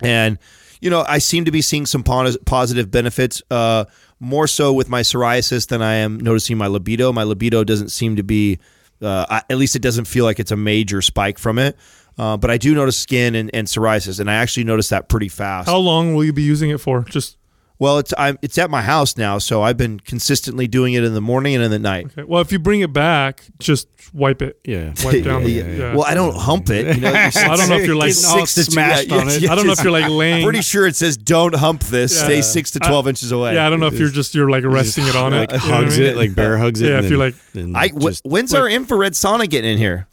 and 0.00 0.38
you 0.80 0.90
know 0.90 1.04
i 1.08 1.18
seem 1.18 1.44
to 1.46 1.50
be 1.50 1.62
seeing 1.62 1.86
some 1.86 2.02
positive 2.02 2.90
benefits 2.90 3.42
uh, 3.50 3.84
more 4.20 4.46
so 4.46 4.72
with 4.72 4.88
my 4.88 5.00
psoriasis 5.00 5.68
than 5.68 5.80
i 5.82 5.94
am 5.94 6.18
noticing 6.20 6.58
my 6.58 6.66
libido 6.66 7.12
my 7.12 7.22
libido 7.22 7.64
doesn't 7.64 7.88
seem 7.88 8.16
to 8.16 8.22
be 8.22 8.58
uh, 9.02 9.26
I, 9.28 9.42
at 9.50 9.56
least 9.58 9.76
it 9.76 9.82
doesn't 9.82 10.06
feel 10.06 10.24
like 10.24 10.38
it's 10.38 10.50
a 10.50 10.56
major 10.56 11.00
spike 11.02 11.38
from 11.38 11.58
it 11.58 11.76
uh, 12.18 12.36
but 12.36 12.50
i 12.50 12.58
do 12.58 12.74
notice 12.74 12.98
skin 12.98 13.34
and, 13.34 13.50
and 13.54 13.66
psoriasis 13.66 14.20
and 14.20 14.30
i 14.30 14.34
actually 14.34 14.64
notice 14.64 14.90
that 14.90 15.08
pretty 15.08 15.28
fast 15.28 15.66
How 15.66 15.78
long 15.78 16.14
will 16.14 16.24
you 16.24 16.32
be 16.34 16.42
using 16.42 16.70
it 16.70 16.78
for? 16.78 17.04
Just 17.04 17.38
well 17.78 17.98
it's 17.98 18.12
I'm, 18.16 18.38
it's 18.42 18.56
at 18.58 18.70
my 18.70 18.82
house 18.82 19.16
now 19.16 19.38
so 19.38 19.62
i've 19.62 19.76
been 19.76 20.00
consistently 20.00 20.66
doing 20.66 20.94
it 20.94 21.04
in 21.04 21.14
the 21.14 21.20
morning 21.20 21.54
and 21.54 21.62
in 21.64 21.70
the 21.70 21.78
night 21.78 22.06
okay. 22.06 22.22
well, 22.24 22.40
if 22.40 22.50
you 22.52 22.58
bring 22.58 22.80
it 22.80 22.92
back, 22.92 23.42
just 23.58 23.88
wipe 24.14 24.40
it. 24.40 24.58
Yeah. 24.64 24.94
Wipe 25.04 25.24
down. 25.24 25.42
the, 25.44 25.50
Yeah, 25.50 25.66
yeah. 25.66 25.94
well 25.94 26.04
i 26.04 26.14
don't 26.14 26.36
hump 26.36 26.70
it 26.70 26.94
you 26.96 27.02
know 27.02 27.12
I 27.14 27.30
don't 27.56 27.68
know 27.68 27.76
if 27.76 27.86
you're 27.86 27.96
like 27.96 28.12
six 28.14 28.54
to 28.54 28.64
two- 28.64 28.70
smashed 28.72 29.08
yeah, 29.08 29.16
on 29.18 29.28
it. 29.28 29.42
yeah, 29.42 29.52
I 29.52 29.54
don't 29.56 29.66
know 29.66 29.72
if 29.72 29.82
you're 29.82 29.92
like 29.92 30.08
laying. 30.08 30.44
pretty 30.44 30.62
sure 30.62 30.86
it 30.86 30.96
says 30.96 31.16
don't 31.16 31.54
hump 31.54 31.82
this 31.84 32.14
Yeah. 32.16 32.24
stay 32.24 32.42
six 32.42 32.70
to 32.72 32.78
12 32.78 33.08
inches 33.08 33.32
away 33.32 33.54
yeah, 33.54 33.66
I 33.66 33.70
don't 33.70 33.80
know 33.80 33.86
if 33.88 33.98
you're 33.98 34.08
just 34.10 34.34
you're 34.34 34.48
like 34.50 34.64
resting 34.64 35.06
it 35.06 35.16
on 35.16 35.32
it. 35.34 35.50
Like 35.50 35.62
you 35.62 35.68
know 35.68 35.74
what 35.74 35.74
I 35.74 35.82
hugs 35.84 35.98
mean? 35.98 36.08
it, 36.08 36.16
like 36.16 36.34
bear 36.34 36.56
hugs 36.58 36.80
it. 36.80 36.88
Yeah, 36.90 36.98
if 37.00 37.10
you're 37.10 37.18
then- 37.18 37.18
like- 37.18 37.52
then 37.52 37.76
I, 37.76 37.88
wh- 37.88 38.08
just- 38.08 38.24
when's 38.24 38.54
our 38.54 38.68
infrared 38.68 39.12
sauna 39.14 39.48
getting 39.48 39.72
in 39.72 39.78
here? 39.78 40.06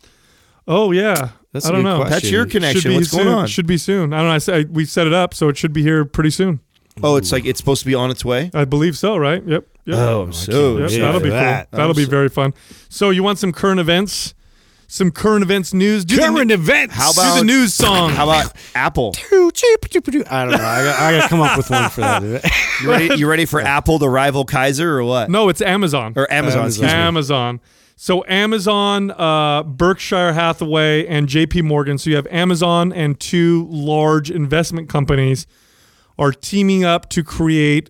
Oh 0.67 0.91
yeah, 0.91 1.29
That's 1.51 1.65
I 1.65 1.69
a 1.69 1.71
don't 1.73 1.83
know. 1.83 1.97
question. 1.97 2.11
That's 2.11 2.31
your 2.31 2.43
Should 2.45 2.51
connection. 2.51 2.91
Be 2.91 2.95
What's 2.97 3.09
soon. 3.11 3.23
going 3.25 3.35
on? 3.37 3.47
Should 3.47 3.67
be 3.67 3.77
soon. 3.77 4.13
I 4.13 4.17
don't 4.19 4.27
know. 4.27 4.33
I 4.33 4.37
say 4.37 4.63
we 4.63 4.85
set 4.85 5.07
it 5.07 5.13
up, 5.13 5.33
so 5.33 5.49
it 5.49 5.57
should 5.57 5.73
be 5.73 5.81
here 5.83 6.05
pretty 6.05 6.29
soon. 6.29 6.61
Oh, 7.01 7.15
it's 7.15 7.31
like 7.31 7.45
it's 7.45 7.59
supposed 7.59 7.81
to 7.81 7.87
be 7.87 7.95
on 7.95 8.11
its 8.11 8.23
way. 8.25 8.51
I 8.53 8.65
believe 8.65 8.97
so. 8.97 9.15
Right? 9.17 9.43
Yep. 9.45 9.67
Yep. 9.85 9.97
Oh, 9.97 10.31
so 10.31 10.77
Yep, 10.77 10.91
yeah, 10.91 10.99
that'll 10.99 11.19
be 11.21 11.29
that. 11.29 11.71
cool. 11.71 11.77
That'll 11.77 11.93
be 11.95 12.05
so- 12.05 12.09
very 12.11 12.29
fun. 12.29 12.53
So 12.89 13.09
you 13.09 13.23
want 13.23 13.39
some 13.39 13.51
current 13.51 13.79
events? 13.79 14.33
Some 14.87 15.09
current 15.11 15.43
events 15.43 15.73
news? 15.73 16.05
Do 16.05 16.17
current 16.19 16.49
the, 16.49 16.53
events. 16.53 16.93
How 16.93 17.11
do 17.11 17.19
about- 17.19 17.39
the 17.39 17.45
news 17.45 17.73
song? 17.73 18.11
How 18.11 18.25
about 18.25 18.53
Apple? 18.75 19.13
I 19.21 20.45
don't 20.45 20.51
know. 20.51 20.55
I 20.55 20.83
got, 20.83 20.99
I 20.99 21.11
got 21.17 21.23
to 21.23 21.27
come 21.29 21.41
up 21.41 21.57
with 21.57 21.69
one 21.69 21.89
for 21.89 22.01
that. 22.01 22.51
You 22.83 22.89
ready? 22.89 23.15
You 23.15 23.29
ready 23.29 23.45
for 23.45 23.59
Apple 23.77 23.97
to 23.99 24.09
rival 24.09 24.45
Kaiser 24.45 24.97
or 24.99 25.03
what? 25.03 25.29
no, 25.29 25.47
it's 25.49 25.61
Amazon. 25.61 26.13
Or 26.15 26.31
Amazon? 26.31 26.61
Amazon. 26.63 26.89
Amazon. 26.89 27.61
So 27.95 28.25
Amazon, 28.27 29.11
uh, 29.11 29.63
Berkshire 29.63 30.33
Hathaway, 30.33 31.05
and 31.07 31.27
J.P. 31.29 31.61
Morgan. 31.61 31.97
So 31.97 32.09
you 32.09 32.15
have 32.17 32.27
Amazon 32.27 32.91
and 32.91 33.19
two 33.19 33.67
large 33.69 34.29
investment 34.31 34.89
companies 34.89 35.45
are 36.17 36.31
teaming 36.31 36.83
up 36.83 37.09
to 37.09 37.23
create 37.23 37.89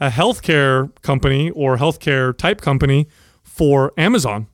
a 0.00 0.08
healthcare 0.10 0.90
company 1.02 1.50
or 1.50 1.76
healthcare 1.78 2.36
type 2.36 2.60
company 2.60 3.06
for 3.42 3.92
Amazon. 3.96 4.48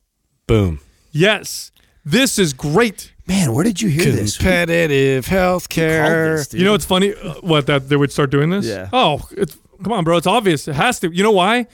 Boom. 0.46 0.81
Yes, 1.11 1.73
this 2.05 2.38
is 2.38 2.53
great. 2.53 3.12
Man, 3.27 3.53
where 3.55 3.64
did 3.64 3.81
you 3.81 3.88
hear 3.88 4.11
this? 4.12 4.37
Competitive 4.37 5.27
healthcare. 5.27 6.37
this, 6.37 6.49
dude? 6.49 6.61
You 6.61 6.66
know 6.66 6.73
what's 6.73 6.85
funny? 6.85 7.14
Uh, 7.14 7.35
What 7.42 7.66
that 7.66 7.88
they 7.88 7.96
would 7.96 8.12
start 8.12 8.31
doing 8.31 8.51
this? 8.51 8.66
Yeah. 8.66 8.88
Oh, 8.92 9.27
it's, 9.33 9.57
come 9.83 9.92
on, 9.92 10.05
bro. 10.05 10.16
It's 10.16 10.27
obvious. 10.27 10.66
It 10.68 10.75
has 10.75 11.01
to. 11.01 11.14
You 11.14 11.23
know 11.23 11.31
why? 11.33 11.66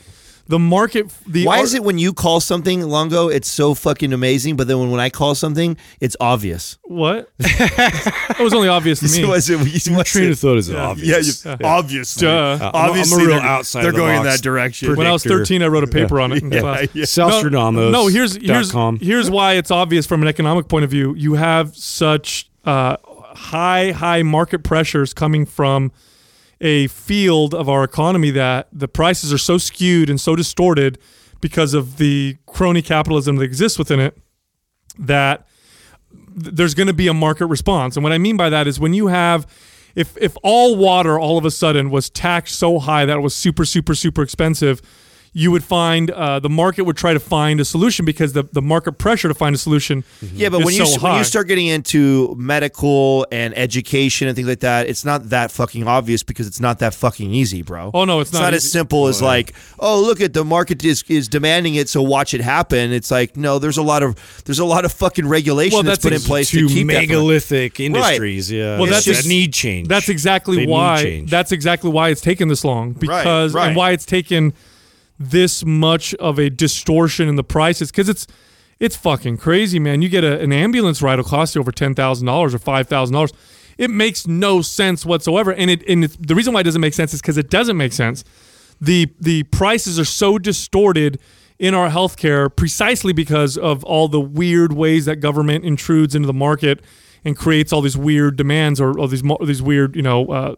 The 0.48 0.59
market. 0.61 1.11
The 1.26 1.44
Why 1.44 1.59
ar- 1.59 1.64
is 1.64 1.74
it 1.74 1.82
when 1.82 1.98
you 1.98 2.12
call 2.12 2.38
something 2.40 2.80
Longo, 2.82 3.28
it's 3.28 3.48
so 3.48 3.74
fucking 3.74 4.12
amazing, 4.12 4.56
but 4.56 4.68
then 4.68 4.78
when, 4.78 4.90
when 4.92 5.00
I 5.00 5.11
call 5.11 5.35
something, 5.35 5.76
it's 6.00 6.16
obvious? 6.20 6.78
What? 6.85 7.30
that 7.38 8.37
was 8.38 8.54
only 8.54 8.68
obvious 8.68 9.00
to 9.00 9.06
me. 9.22 9.26
Was 9.28 9.50
it- 9.50 9.59
was 9.59 9.87
it- 9.87 10.06
Train 10.06 10.30
of 10.30 10.38
thought 10.38 10.59
is 10.59 10.68
Yeah. 10.68 10.87
obvious. 10.87 11.44
Yeah, 11.44 11.56
you, 11.59 11.66
obviously. 11.66 12.26
Duh. 12.26 12.70
I'm 12.74 12.90
a- 12.90 12.92
I'm 13.00 13.12
a 13.12 13.16
real 13.16 13.26
they're, 13.30 13.40
outside 13.40 13.82
they're 13.82 13.92
the 13.92 13.98
going 13.98 14.16
in 14.18 14.22
that 14.24 14.40
direction. 14.42 14.94
when 14.94 15.06
I 15.06 15.12
was 15.12 15.24
13, 15.24 15.62
I 15.62 15.66
wrote 15.66 15.85
a 15.85 15.88
paper 15.88 16.20
on 16.20 16.32
it 16.32 16.42
in 16.42 16.50
class. 16.50 16.88
yeah. 16.94 17.04
Selstradamus. 17.04 17.90
No, 17.90 18.06
here's 18.06 18.37
here's 18.37 18.70
com. 18.70 18.98
here's 19.00 19.28
why 19.30 19.54
it's 19.54 19.70
obvious 19.70 20.06
from 20.06 20.22
an 20.22 20.28
economic 20.28 20.68
point 20.68 20.85
of 20.85 20.90
view. 20.90 21.14
You 21.14 21.35
have 21.35 21.74
such 21.76 22.48
uh, 22.64 22.96
high 23.35 23.90
high 23.92 24.22
market 24.22 24.62
pressures 24.62 25.12
coming 25.12 25.44
from 25.44 25.90
a 26.60 26.86
field 26.88 27.54
of 27.54 27.68
our 27.68 27.84
economy 27.84 28.30
that 28.30 28.68
the 28.72 28.88
prices 28.88 29.32
are 29.32 29.38
so 29.38 29.58
skewed 29.58 30.08
and 30.08 30.20
so 30.20 30.34
distorted 30.34 30.98
because 31.40 31.74
of 31.74 31.98
the 31.98 32.36
crony 32.46 32.82
capitalism 32.82 33.36
that 33.36 33.44
exists 33.44 33.78
within 33.78 34.00
it 34.00 34.16
that 34.98 35.46
there's 36.34 36.74
going 36.74 36.86
to 36.86 36.94
be 36.94 37.08
a 37.08 37.14
market 37.14 37.46
response. 37.46 37.96
And 37.96 38.04
what 38.04 38.12
I 38.12 38.18
mean 38.18 38.36
by 38.36 38.50
that 38.50 38.66
is 38.66 38.80
when 38.80 38.94
you 38.94 39.08
have 39.08 39.46
if 39.94 40.16
if 40.18 40.36
all 40.42 40.76
water 40.76 41.18
all 41.18 41.38
of 41.38 41.44
a 41.44 41.50
sudden 41.50 41.90
was 41.90 42.10
taxed 42.10 42.58
so 42.58 42.78
high 42.78 43.06
that 43.06 43.16
it 43.16 43.20
was 43.20 43.34
super 43.34 43.64
super 43.64 43.94
super 43.94 44.22
expensive, 44.22 44.82
you 45.37 45.51
would 45.51 45.62
find 45.62 46.11
uh, 46.12 46.40
the 46.40 46.49
market 46.49 46.85
would 46.85 46.96
try 46.96 47.12
to 47.12 47.20
find 47.20 47.61
a 47.61 47.64
solution 47.66 48.07
because 48.07 48.33
the, 48.33 48.44
the 48.53 48.62
market 48.62 48.92
pressure 48.92 49.29
to 49.29 49.35
find 49.35 49.55
a 49.55 49.59
solution. 49.59 50.03
Yeah, 50.33 50.49
but 50.49 50.61
is 50.61 50.64
when 50.64 50.75
you 50.77 50.87
so 50.87 51.03
when 51.03 51.18
you 51.18 51.25
start 51.25 51.46
getting 51.46 51.66
into 51.66 52.35
medical 52.38 53.27
and 53.31 53.53
education 53.55 54.29
and 54.29 54.35
things 54.35 54.49
like 54.49 54.61
that, 54.61 54.88
it's 54.88 55.05
not 55.05 55.29
that 55.29 55.51
fucking 55.51 55.87
obvious 55.87 56.22
because 56.22 56.46
it's 56.46 56.59
not 56.59 56.79
that 56.79 56.94
fucking 56.94 57.35
easy, 57.35 57.61
bro. 57.61 57.90
Oh, 57.92 58.07
no, 58.07 58.20
it's 58.20 58.33
not 58.33 58.55
as 58.55 58.64
easy. 58.64 58.70
simple 58.70 59.09
as 59.09 59.20
like, 59.20 59.53
oh, 59.79 60.01
look 60.01 60.22
at 60.22 60.33
the 60.33 60.42
market 60.42 60.83
is 60.83 61.05
is 61.07 61.29
demanding 61.29 61.75
it, 61.75 61.90
so 61.90 62.01
watch 62.01 62.33
it 62.33 62.40
happen. 62.40 62.90
It's 62.90 63.11
like, 63.11 63.37
no, 63.37 63.59
there's 63.59 63.77
a 63.77 63.83
lot 63.83 64.03
of 64.03 64.16
there's 64.46 64.59
a 64.59 64.64
lot 64.64 64.87
of 64.87 64.92
fucking 64.92 65.29
regulation 65.29 65.77
Well, 65.77 65.83
that's, 65.83 66.03
that's 66.03 66.14
put 66.14 66.14
in 66.14 66.27
place 66.27 66.51
to 66.53 66.66
keep 66.66 66.87
that 66.87 66.94
from- 66.94 67.09
megalithic 67.09 67.79
industries. 67.79 68.51
Yeah. 68.51 68.79
Well, 68.79 68.88
that's 68.88 69.05
just 69.05 69.20
ex- 69.20 69.29
need 69.29 69.53
change. 69.53 69.87
That's 69.87 70.09
exactly 70.09 70.64
They 70.64 70.66
why. 70.66 71.27
That's 71.27 71.53
exactly 71.53 71.90
why 71.90 72.09
it's 72.09 72.22
taken 72.22 72.49
this 72.49 72.64
long 72.64 72.92
because 72.92 73.53
right. 73.53 73.66
and 73.66 73.77
why 73.77 73.90
it's 73.90 74.07
taken 74.07 74.55
this 75.18 75.64
much 75.64 76.14
of 76.14 76.38
a 76.38 76.50
distortion 76.50 77.29
in 77.29 77.37
the 77.37 77.44
prices 77.44 77.90
because 77.90 78.09
it's 78.09 78.26
it's 78.79 78.96
fucking 78.96 79.38
crazy, 79.38 79.79
man. 79.79 80.02
You 80.02 80.09
get 80.11 80.22
a, 80.22 80.38
an 80.40 80.52
ambulance 80.52 81.00
ride 81.00 81.16
will 81.16 81.24
cost 81.24 81.55
you 81.55 81.61
over 81.61 81.72
ten 81.72 81.94
thousand 81.94 82.26
dollars 82.26 82.55
or 82.55 82.59
five 82.59 82.88
thousand 82.88 83.14
dollars. 83.14 83.33
It 83.79 83.90
makes 83.90 84.26
no 84.26 84.62
sense 84.62 85.05
whatsoever, 85.05 85.52
and 85.52 85.70
it 85.70 85.83
and 85.88 86.05
it's, 86.05 86.16
the 86.16 86.35
reason 86.35 86.52
why 86.52 86.61
it 86.61 86.64
doesn't 86.64 86.81
make 86.81 86.94
sense 86.94 87.14
is 87.14 87.20
because 87.20 87.38
it 87.38 87.50
doesn't 87.50 87.76
make 87.76 87.92
sense. 87.92 88.24
the 88.81 89.12
The 89.20 89.44
prices 89.44 89.98
are 89.98 90.05
so 90.05 90.38
distorted 90.38 91.18
in 91.59 91.74
our 91.74 91.88
healthcare 91.88 92.55
precisely 92.55 93.12
because 93.12 93.57
of 93.57 93.83
all 93.85 94.09
the 94.09 94.20
weird 94.20 94.72
ways 94.72 95.07
that 95.07 95.16
government 95.16 95.64
intrudes 95.64 96.14
into 96.14 96.26
the 96.26 96.35
market 96.35 96.83
and 97.24 97.37
creates 97.37 97.72
all 97.72 97.81
these 97.81 97.96
weird 97.96 98.37
demands 98.37 98.81
or, 98.81 98.98
or 98.98 99.09
these 99.09 99.22
these 99.40 99.62
weird, 99.62 99.96
you 99.96 100.02
know, 100.02 100.26
uh, 100.26 100.55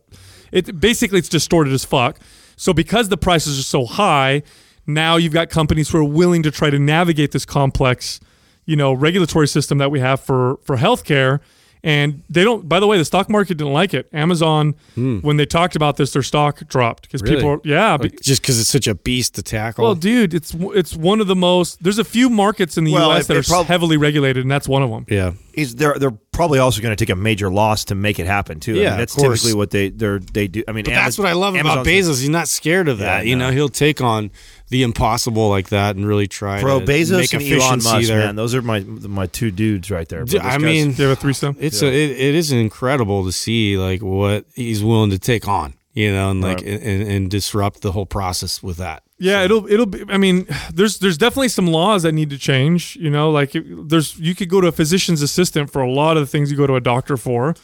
it 0.51 0.81
basically 0.81 1.19
it's 1.19 1.29
distorted 1.29 1.73
as 1.73 1.85
fuck. 1.85 2.19
So 2.59 2.75
because 2.75 3.09
the 3.09 3.17
prices 3.17 3.59
are 3.59 3.63
so 3.63 3.87
high, 3.87 4.43
now 4.85 5.17
you've 5.17 5.33
got 5.33 5.49
companies 5.49 5.89
who 5.89 5.99
are 5.99 6.05
willing 6.05 6.43
to 6.43 6.51
try 6.51 6.71
to 6.71 6.79
navigate 6.79 7.31
this 7.31 7.47
complex, 7.47 8.19
you 8.67 8.75
know, 8.75 8.93
regulatory 8.93 9.47
system 9.47 9.79
that 9.79 9.91
we 9.91 10.01
have 10.01 10.21
for 10.21 10.59
for 10.65 10.77
healthcare. 10.77 11.41
And 11.85 12.23
they 12.29 12.43
don't. 12.43 12.69
By 12.69 12.81
the 12.81 12.87
way, 12.89 12.99
the 12.99 13.05
stock 13.05 13.29
market 13.31 13.57
didn't 13.57 13.73
like 13.73 13.95
it. 13.95 14.09
Amazon, 14.13 14.75
hmm. 14.95 15.19
when 15.21 15.37
they 15.37 15.47
talked 15.47 15.77
about 15.77 15.97
this, 15.97 16.13
their 16.13 16.23
stock 16.25 16.67
dropped 16.69 17.03
because 17.03 17.23
Really? 17.23 17.37
people, 17.37 17.51
are, 17.51 17.61
yeah, 17.65 17.97
be- 17.97 18.09
Like, 18.09 18.21
just 18.21 18.43
because 18.43 18.61
it's 18.61 18.69
such 18.69 18.89
a 18.89 18.95
beast 18.97 19.37
to 19.37 19.43
tackle. 19.43 19.85
well, 19.85 19.95
dude, 19.95 20.35
it's 20.35 20.55
it's 20.75 20.97
one 20.97 21.21
of 21.21 21.29
the 21.29 21.37
most. 21.37 21.83
There's 21.83 21.99
a 22.01 22.05
few 22.05 22.29
markets 22.31 22.77
in 22.77 22.85
the 22.85 22.93
Well, 22.93 23.11
U.S. 23.11 23.25
it- 23.25 23.29
that 23.29 23.37
it 23.37 23.47
are 23.47 23.51
prob- 23.53 23.67
heavily 23.67 23.97
regulated, 23.97 24.43
and 24.43 24.51
that's 24.51 24.67
one 24.69 24.83
of 24.83 24.91
them. 24.91 25.07
yeah. 25.09 25.33
He's 25.55 25.75
they're 25.75 25.95
they're 25.99 26.13
probably 26.33 26.61
also 26.61 26.81
going 26.81 26.95
to 26.95 27.05
take 27.05 27.13
a 27.13 27.17
major 27.17 27.51
loss 27.51 27.85
to 27.87 27.97
make 27.97 28.21
it 28.21 28.27
happen 28.27 28.61
too. 28.61 28.75
I 28.75 28.79
Yeah, 28.79 28.91
mean, 28.91 28.99
that's 28.99 29.17
of 29.17 29.23
course. 29.25 29.43
typically 29.43 29.57
what 29.59 29.71
they 29.71 29.89
they 29.89 30.19
they 30.33 30.47
do. 30.47 30.63
I 30.69 30.73
mean, 30.73 30.85
But 30.85 30.95
that's 30.95 31.19
what 31.19 31.27
I 31.27 31.33
love 31.33 31.57
about 31.57 31.85
Bezos. 31.85 32.21
He's 32.21 32.29
not 32.29 32.47
scared 32.49 32.87
of 32.89 32.99
that. 32.99 33.25
Yeah, 33.25 33.31
you 33.31 33.35
no. 33.37 33.47
know, 33.49 33.53
he'll 33.55 33.69
take 33.69 34.01
on 34.01 34.31
the 34.71 34.83
impossible 34.83 35.49
like 35.49 35.71
that 35.71 35.97
and 35.97 36.07
really 36.07 36.27
try 36.27 36.61
Bro, 36.61 36.81
to 36.81 36.85
Bezos 36.87 37.17
make 37.19 37.33
and 37.33 37.43
Elon 37.43 37.53
efficiency 37.53 37.89
Musk, 37.93 38.09
there. 38.09 38.19
man, 38.19 38.37
those 38.37 38.55
are 38.55 38.63
my 38.63 38.81
my 38.81 39.27
two 39.27 39.51
dudes 39.51 39.91
right 39.91 40.09
there. 40.09 40.25
bro. 40.25 40.41
I 40.41 40.59
mean, 40.59 40.93
Do 40.93 41.03
you 41.03 41.09
have 41.09 41.19
a 41.19 41.21
threesome? 41.21 41.57
it's 41.59 41.83
a, 41.83 41.87
it, 41.87 42.11
it 42.13 42.35
is 42.35 42.53
incredible 42.53 43.25
to 43.25 43.33
see 43.33 43.79
like 43.79 44.03
what 44.03 44.45
he's 44.55 44.83
willing 44.85 45.11
to 45.11 45.19
take 45.19 45.49
on, 45.49 45.75
you 45.95 46.13
know, 46.13 46.31
and 46.31 46.41
like 46.41 46.61
and, 46.61 46.83
and 46.83 47.31
disrupt 47.31 47.81
the 47.83 47.93
whole 47.93 48.07
process 48.07 48.63
with 48.63 48.77
that. 48.77 49.03
Yeah, 49.21 49.43
it'll 49.43 49.67
it'll 49.67 49.87
be. 49.87 50.05
I 50.09 50.17
mean, 50.17 50.47
there's 50.73 50.99
there's 51.01 51.19
definitely 51.19 51.49
some 51.49 51.67
laws 51.67 52.05
that 52.05 52.13
need 52.13 52.31
to 52.31 52.39
change. 52.39 52.95
You 52.97 53.11
know, 53.11 53.31
like 53.31 53.55
it- 53.57 53.89
there's 53.89 54.17
you 54.19 54.35
could 54.35 54.49
go 54.49 54.61
to 54.61 54.69
a 54.69 54.73
physician's 54.73 55.23
assistant 55.23 55.73
for 55.73 55.83
a 55.83 55.91
lot 55.91 56.17
of 56.17 56.23
the 56.23 56.27
things 56.29 56.51
you 56.53 56.57
go 56.57 56.67
to 56.69 56.77
a 56.77 56.81
doctor 56.81 57.17
for. 57.17 57.55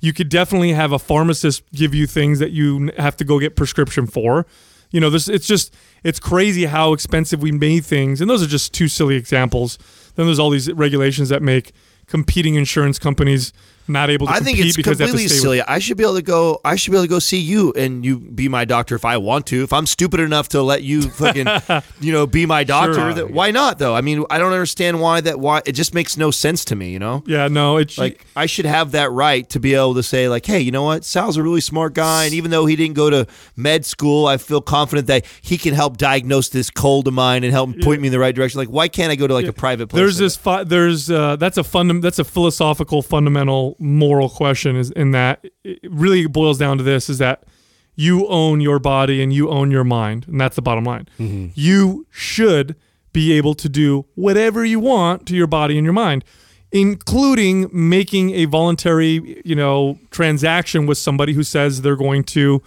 You 0.00 0.12
could 0.12 0.28
definitely 0.28 0.72
have 0.72 0.92
a 0.92 0.98
pharmacist 0.98 1.62
give 1.72 1.94
you 1.94 2.06
things 2.06 2.38
that 2.40 2.50
you 2.50 2.90
have 2.98 3.16
to 3.16 3.24
go 3.24 3.38
get 3.40 3.56
prescription 3.56 4.06
for. 4.06 4.46
You 4.92 5.00
know, 5.00 5.10
this 5.10 5.28
it's 5.28 5.46
just 5.46 5.74
it's 6.04 6.20
crazy 6.20 6.66
how 6.66 6.92
expensive 6.92 7.42
we 7.42 7.50
made 7.50 7.84
things, 7.84 8.20
and 8.20 8.30
those 8.30 8.42
are 8.42 8.46
just 8.46 8.72
two 8.72 8.88
silly 8.88 9.16
examples. 9.16 9.78
Then 10.14 10.26
there's 10.26 10.38
all 10.38 10.50
these 10.50 10.70
regulations 10.72 11.30
that 11.30 11.42
make 11.42 11.72
competing 12.06 12.54
insurance 12.54 12.98
companies 12.98 13.52
not 13.88 14.10
able 14.10 14.26
to 14.26 14.32
I 14.32 14.38
think 14.40 14.58
it's 14.58 14.76
because 14.76 14.98
they 14.98 15.04
have 15.04 15.10
to 15.12 15.18
completely 15.18 15.28
stay 15.28 15.34
with- 15.36 15.42
silly. 15.42 15.62
I 15.62 15.78
should 15.78 15.96
be 15.96 16.04
able 16.04 16.14
to 16.16 16.22
go. 16.22 16.60
I 16.64 16.76
should 16.76 16.90
be 16.92 16.96
able 16.96 17.04
to 17.04 17.08
go 17.10 17.18
see 17.18 17.38
you, 17.38 17.72
and 17.72 18.04
you 18.04 18.18
be 18.18 18.48
my 18.48 18.64
doctor 18.64 18.94
if 18.94 19.04
I 19.04 19.16
want 19.16 19.46
to. 19.48 19.62
If 19.62 19.72
I'm 19.72 19.86
stupid 19.86 20.20
enough 20.20 20.48
to 20.50 20.62
let 20.62 20.82
you 20.82 21.02
fucking, 21.02 21.46
you 22.00 22.12
know, 22.12 22.26
be 22.26 22.46
my 22.46 22.64
doctor, 22.64 22.94
Sure. 22.94 23.14
that, 23.14 23.30
why 23.30 23.50
not? 23.50 23.78
Though 23.78 23.94
I 23.94 24.00
mean, 24.00 24.24
I 24.30 24.38
don't 24.38 24.52
understand 24.52 25.00
why 25.00 25.20
that. 25.22 25.40
Why 25.40 25.62
it 25.66 25.72
just 25.72 25.94
makes 25.94 26.16
no 26.16 26.30
sense 26.30 26.64
to 26.66 26.76
me. 26.76 26.90
You 26.92 26.98
know, 26.98 27.22
Yeah, 27.26 27.48
no, 27.48 27.76
it's 27.78 27.98
like 27.98 28.24
I 28.36 28.46
should 28.46 28.66
have 28.66 28.92
that 28.92 29.10
right 29.10 29.48
to 29.50 29.60
be 29.60 29.74
able 29.74 29.94
to 29.94 30.02
say 30.02 30.28
like, 30.28 30.46
hey, 30.46 30.60
you 30.60 30.70
know 30.70 30.84
what? 30.84 31.04
Sal's 31.04 31.36
a 31.36 31.42
really 31.42 31.60
smart 31.60 31.94
guy, 31.94 32.24
and 32.24 32.34
even 32.34 32.50
though 32.50 32.66
he 32.66 32.76
didn't 32.76 32.94
go 32.94 33.10
to 33.10 33.26
med 33.56 33.84
school, 33.84 34.26
I 34.26 34.36
feel 34.36 34.60
confident 34.60 35.06
that 35.08 35.26
he 35.40 35.58
can 35.58 35.74
help 35.74 35.96
diagnose 35.96 36.48
this 36.50 36.70
cold 36.70 37.08
of 37.08 37.14
mine 37.14 37.44
and 37.44 37.52
help 37.52 37.78
point 37.80 38.00
me 38.00 38.08
in 38.08 38.12
the 38.12 38.18
right 38.18 38.34
direction. 38.34 38.58
Like, 38.58 38.68
why 38.68 38.88
can't 38.88 39.10
I 39.10 39.16
go 39.16 39.26
to 39.26 39.34
like 39.34 39.46
a 39.46 39.52
private 39.52 39.88
place? 39.88 39.98
There's 40.00 40.18
this. 40.18 40.36
Fi- 40.36 40.64
there's 40.64 41.10
uh, 41.10 41.36
that's 41.36 41.58
a 41.58 41.62
fundam- 41.62 42.00
That's 42.02 42.18
a 42.18 42.24
philosophical, 42.24 43.02
fundamental, 43.02 43.71
moral 43.78 44.28
question. 44.28 44.76
Is 44.76 44.90
in 44.90 45.12
that 45.12 45.44
it 45.64 45.80
really 45.88 46.26
boils 46.26 46.58
down 46.58 46.78
to 46.78 46.84
this: 46.84 47.08
is 47.08 47.18
that 47.18 47.44
you 47.94 48.26
own 48.28 48.60
your 48.60 48.78
body 48.78 49.22
and 49.22 49.32
you 49.32 49.50
own 49.50 49.70
your 49.70 49.84
mind, 49.84 50.26
and 50.28 50.40
that's 50.40 50.56
the 50.56 50.62
bottom 50.62 50.84
line. 50.84 51.08
You 51.54 52.06
should 52.10 52.76
be 53.12 53.32
able 53.32 53.54
to 53.54 53.68
do 53.68 54.06
whatever 54.14 54.64
you 54.64 54.80
want 54.80 55.26
to 55.26 55.36
your 55.36 55.46
body 55.46 55.76
and 55.76 55.84
your 55.84 55.92
mind, 55.92 56.24
including 56.70 57.68
making 57.70 58.30
a 58.30 58.46
voluntary, 58.46 59.42
you 59.44 59.54
know, 59.54 59.98
transaction 60.10 60.86
with 60.86 60.96
somebody 60.98 61.34
who 61.34 61.42
says 61.42 61.82
they're 61.82 61.96
going 61.96 62.24
to 62.24 62.62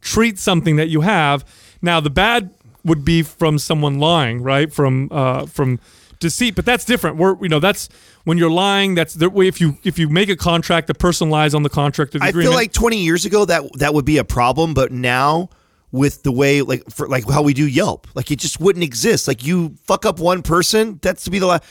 treat 0.00 0.38
something 0.38 0.76
that 0.76 0.88
you 0.88 1.00
have. 1.00 1.44
Now, 1.82 2.00
the 2.00 2.10
bad 2.10 2.50
would 2.84 3.04
be 3.04 3.22
from 3.22 3.58
someone 3.58 3.98
lying, 3.98 4.42
right? 4.42 4.72
From 4.72 5.08
uh, 5.10 5.46
from 5.46 5.80
deceit, 6.20 6.54
but 6.54 6.64
that's 6.64 6.84
different. 6.84 7.16
We're 7.16 7.36
you 7.42 7.48
know 7.48 7.60
that's 7.60 7.88
when 8.24 8.38
you're 8.38 8.50
lying. 8.50 8.94
That's 8.94 9.14
the 9.14 9.30
way 9.30 9.48
if 9.48 9.60
you 9.60 9.78
if 9.84 9.98
you 9.98 10.08
make 10.08 10.28
a 10.28 10.36
contract, 10.36 10.86
the 10.86 10.94
person 10.94 11.30
lies 11.30 11.54
on 11.54 11.62
the 11.62 11.70
contract. 11.70 12.14
Of 12.14 12.20
the 12.20 12.26
I 12.26 12.28
agreement. 12.30 12.52
feel 12.52 12.56
like 12.56 12.72
20 12.72 12.98
years 12.98 13.24
ago 13.24 13.44
that 13.44 13.62
that 13.78 13.94
would 13.94 14.04
be 14.04 14.18
a 14.18 14.24
problem, 14.24 14.74
but 14.74 14.92
now 14.92 15.50
with 15.92 16.22
the 16.22 16.30
way 16.30 16.62
like 16.62 16.88
for 16.90 17.08
like 17.08 17.28
how 17.28 17.42
we 17.42 17.54
do 17.54 17.66
Yelp, 17.66 18.06
like 18.14 18.30
it 18.30 18.38
just 18.38 18.60
wouldn't 18.60 18.84
exist. 18.84 19.26
Like 19.26 19.44
you 19.44 19.76
fuck 19.84 20.06
up 20.06 20.18
one 20.18 20.42
person, 20.42 20.98
that's 21.02 21.24
to 21.24 21.30
be 21.30 21.38
the 21.38 21.46
last. 21.46 21.64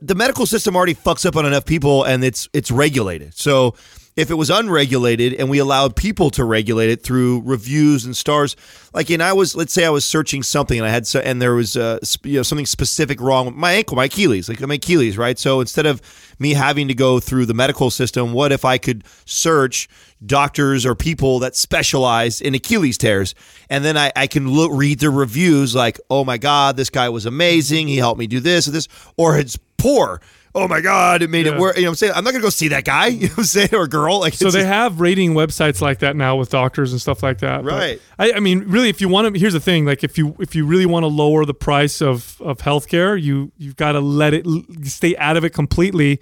The 0.00 0.14
medical 0.14 0.46
system 0.46 0.76
already 0.76 0.94
fucks 0.94 1.26
up 1.26 1.36
on 1.36 1.44
enough 1.46 1.66
people, 1.66 2.04
and 2.04 2.24
it's 2.24 2.48
it's 2.52 2.70
regulated. 2.70 3.34
So 3.34 3.74
if 4.16 4.30
it 4.30 4.34
was 4.34 4.48
unregulated 4.48 5.34
and 5.34 5.50
we 5.50 5.58
allowed 5.58 5.94
people 5.94 6.30
to 6.30 6.44
regulate 6.44 6.88
it 6.88 7.02
through 7.02 7.42
reviews 7.44 8.06
and 8.06 8.16
stars, 8.16 8.56
like 8.94 9.10
and 9.10 9.22
I 9.22 9.34
was 9.34 9.54
let's 9.54 9.74
say 9.74 9.84
I 9.84 9.90
was 9.90 10.06
searching 10.06 10.42
something 10.42 10.78
and 10.78 10.86
I 10.86 10.90
had 10.90 11.06
so, 11.06 11.20
and 11.20 11.40
there 11.40 11.54
was 11.54 11.76
uh, 11.76 11.98
you 12.24 12.38
know 12.38 12.42
something 12.42 12.64
specific 12.64 13.20
wrong 13.20 13.46
with 13.46 13.54
my 13.54 13.72
ankle, 13.72 13.94
my 13.96 14.06
Achilles, 14.06 14.48
like 14.48 14.60
my 14.60 14.74
Achilles, 14.74 15.18
right? 15.18 15.38
So 15.38 15.60
instead 15.60 15.84
of 15.84 16.00
me 16.38 16.54
having 16.54 16.88
to 16.88 16.94
go 16.94 17.20
through 17.20 17.44
the 17.44 17.54
medical 17.54 17.90
system, 17.90 18.32
what 18.32 18.52
if 18.52 18.64
I 18.64 18.78
could 18.78 19.04
search 19.26 19.86
doctors 20.24 20.86
or 20.86 20.94
people 20.94 21.38
that 21.40 21.54
specialize 21.54 22.40
in 22.40 22.54
Achilles 22.54 22.96
tears, 22.96 23.34
and 23.68 23.84
then 23.84 23.98
I, 23.98 24.12
I 24.16 24.26
can 24.26 24.48
look 24.48 24.70
read 24.72 25.00
the 25.00 25.10
reviews 25.10 25.74
like, 25.74 26.00
oh 26.08 26.24
my 26.24 26.38
god, 26.38 26.78
this 26.78 26.88
guy 26.88 27.10
was 27.10 27.26
amazing, 27.26 27.88
he 27.88 27.98
helped 27.98 28.18
me 28.18 28.26
do 28.26 28.40
this 28.40 28.66
or 28.66 28.70
this, 28.70 28.88
or 29.18 29.36
it's 29.36 29.58
poor. 29.76 30.22
Oh 30.56 30.66
my 30.66 30.80
God! 30.80 31.22
It 31.22 31.28
made 31.30 31.46
Yeah. 31.46 31.52
it 31.54 31.60
work. 31.60 31.76
You 31.76 31.82
know 31.82 31.88
what 31.88 31.92
I'm 31.92 31.96
saying? 31.96 32.12
I'm 32.16 32.24
not 32.24 32.32
gonna 32.32 32.42
go 32.42 32.48
see 32.50 32.68
that 32.68 32.84
guy. 32.84 33.06
You 33.08 33.28
know 33.28 33.34
what 33.34 33.38
I'm 33.38 33.44
saying? 33.44 33.74
Or 33.74 33.86
girl. 33.86 34.18
Like 34.20 34.34
So 34.34 34.46
they 34.50 34.60
just- 34.60 34.66
have 34.66 35.00
rating 35.00 35.34
websites 35.34 35.80
like 35.82 35.98
that 36.00 36.16
now 36.16 36.34
with 36.36 36.48
doctors 36.50 36.92
and 36.92 37.00
stuff 37.00 37.22
like 37.22 37.38
that. 37.40 37.62
Right. 37.62 38.00
I, 38.18 38.32
I 38.32 38.40
mean, 38.40 38.64
really, 38.66 38.88
if 38.88 39.00
you 39.00 39.08
want 39.08 39.32
to, 39.34 39.38
here's 39.38 39.52
the 39.52 39.60
thing: 39.60 39.84
like, 39.84 40.02
if 40.02 40.16
you 40.16 40.34
if 40.40 40.54
you 40.56 40.64
really 40.66 40.86
want 40.86 41.02
to 41.04 41.08
lower 41.08 41.44
the 41.44 41.54
price 41.54 42.00
of 42.00 42.40
of 42.40 42.58
healthcare, 42.58 43.20
you 43.20 43.52
you've 43.58 43.76
got 43.76 43.92
to 43.92 44.00
let 44.00 44.32
it 44.34 44.46
stay 44.84 45.14
out 45.18 45.36
of 45.36 45.44
it 45.44 45.50
completely, 45.50 46.20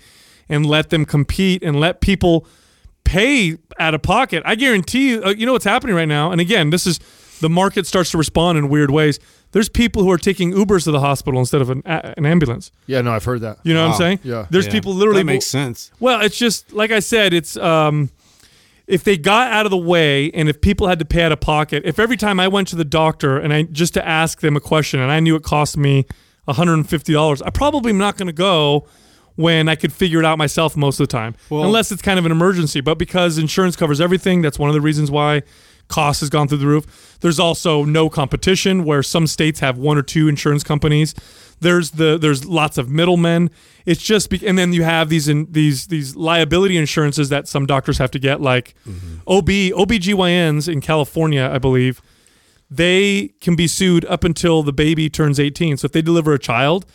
and 0.49 0.66
let 0.66 0.90
them 0.90 1.05
compete 1.05 1.62
and 1.62 1.79
let 1.79 2.01
people 2.01 2.47
pay 3.05 3.57
out 3.79 3.94
of 3.94 4.03
pocket. 4.03 4.42
I 4.47 4.55
guarantee 4.57 5.11
you. 5.11 5.23
Uh, 5.25 5.31
you 5.31 5.47
know 5.47 5.53
what's 5.53 5.64
happening 5.64 5.94
right 5.94 6.09
now? 6.09 6.33
And 6.33 6.40
again, 6.40 6.70
this 6.70 6.87
is 6.87 6.99
the 7.40 7.49
market 7.51 7.87
starts 7.87 8.11
to 8.12 8.18
respond 8.18 8.59
in 8.59 8.68
weird 8.68 8.90
ways. 8.90 9.18
There's 9.55 9.71
people 9.71 10.03
who 10.03 10.11
are 10.11 10.19
taking 10.19 10.53
Ubers 10.53 10.85
to 10.85 10.90
the 10.90 11.01
hospital 11.01 11.40
instead 11.40 11.62
of 11.62 11.71
an, 11.71 11.83
a- 11.87 12.12
an 12.19 12.27
ambulance. 12.27 12.71
Yeah, 12.87 13.01
no, 13.01 13.12
I've 13.12 13.25
heard 13.25 13.40
that. 13.40 13.59
You 13.62 13.73
know 13.73 13.87
what 13.87 13.93
I'm 13.95 13.99
saying? 13.99 14.19
Yeah. 14.23 14.47
There's 14.51 14.67
Yeah. 14.67 14.73
people 14.73 14.93
literally 14.95 15.21
that 15.21 15.25
makes 15.27 15.47
sense. 15.47 15.90
well, 16.01 16.21
it's 16.21 16.37
just 16.37 16.73
like 16.73 16.90
I 16.90 16.99
said, 17.01 17.33
it's 17.33 17.57
um 17.57 18.11
if 18.87 19.03
they 19.03 19.17
got 19.17 19.51
out 19.51 19.64
of 19.64 19.71
the 19.71 19.79
way 19.79 20.31
and 20.33 20.47
if 20.49 20.61
people 20.61 20.88
had 20.88 20.99
to 20.99 21.07
pay 21.07 21.23
out 21.23 21.33
of 21.33 21.40
pocket, 21.40 21.83
if 21.87 21.99
every 21.99 22.19
time 22.19 22.38
I 22.38 22.49
went 22.49 22.69
to 22.69 22.77
the 22.77 22.85
doctor 22.85 23.38
and 23.38 23.51
I 23.55 23.62
just 23.62 23.95
to 23.95 24.07
ask 24.07 24.40
them 24.43 24.57
a 24.57 24.61
question 24.61 25.01
and 25.01 25.11
I 25.11 25.21
knew 25.21 25.37
it 25.37 25.43
cost 25.43 25.79
me 25.79 26.05
$150, 26.49 27.43
I 27.45 27.51
probably 27.51 27.90
am 27.90 27.99
not 27.99 28.17
going 28.17 28.27
to 28.27 28.33
go 28.33 28.87
when 29.37 29.69
I 29.69 29.75
could 29.75 29.93
figure 29.93 30.19
it 30.21 30.25
out 30.25 30.38
myself 30.38 30.77
most 30.77 31.01
of 31.01 31.09
the 31.09 31.12
time. 31.12 31.35
Well- 31.51 31.64
Unless 31.64 31.90
it's 31.93 32.03
kind 32.03 32.19
of 32.19 32.27
an 32.27 32.33
emergency, 32.33 32.81
but 32.81 32.99
because 32.99 33.38
insurance 33.38 33.75
covers 33.77 34.01
everything, 34.01 34.43
that's 34.43 34.59
one 34.59 34.69
of 34.71 34.75
the 34.75 34.81
reasons 34.81 35.11
why 35.11 35.43
cost 35.88 36.20
has 36.20 36.31
gone 36.31 36.49
through 36.49 36.59
the 36.59 36.66
roof. 36.66 37.18
There's 37.20 37.38
also 37.38 37.85
no 37.85 38.09
competition 38.09 38.85
where 38.85 39.03
some 39.03 39.27
states 39.27 39.61
have 39.61 39.79
one 39.79 39.99
or 39.99 40.03
two 40.03 40.29
insurance 40.29 40.64
companies. 40.64 41.14
There's 41.61 41.92
the 41.92 42.18
there's 42.18 42.44
lots 42.44 42.79
of 42.79 42.90
middlemen. 42.90 43.51
It's 43.87 44.03
just 44.03 44.31
be, 44.31 44.47
and 44.47 44.59
then 44.59 44.73
you 44.73 44.83
have 44.83 45.09
these 45.09 45.29
in, 45.29 45.51
these 45.51 45.87
these 45.87 46.16
liability 46.16 46.77
insurances 46.77 47.29
that 47.29 47.49
some 47.49 47.66
doctors 47.66 47.99
have 47.99 48.11
to 48.12 48.18
get 48.18 48.40
like 48.40 48.75
mm-hmm. 48.87 49.20
OB 49.27 49.88
OBGYNs 49.88 50.70
in 50.70 50.81
California, 50.81 51.51
I 51.53 51.59
believe. 51.59 52.03
They 52.70 53.29
can 53.40 53.57
be 53.57 53.66
sued 53.66 54.05
up 54.07 54.25
until 54.25 54.62
the 54.62 54.73
baby 54.73 55.09
turns 55.09 55.38
18. 55.38 55.77
So 55.77 55.87
if 55.87 55.92
they 55.92 56.03
deliver 56.03 56.33
a 56.33 56.38
child, 56.38 56.87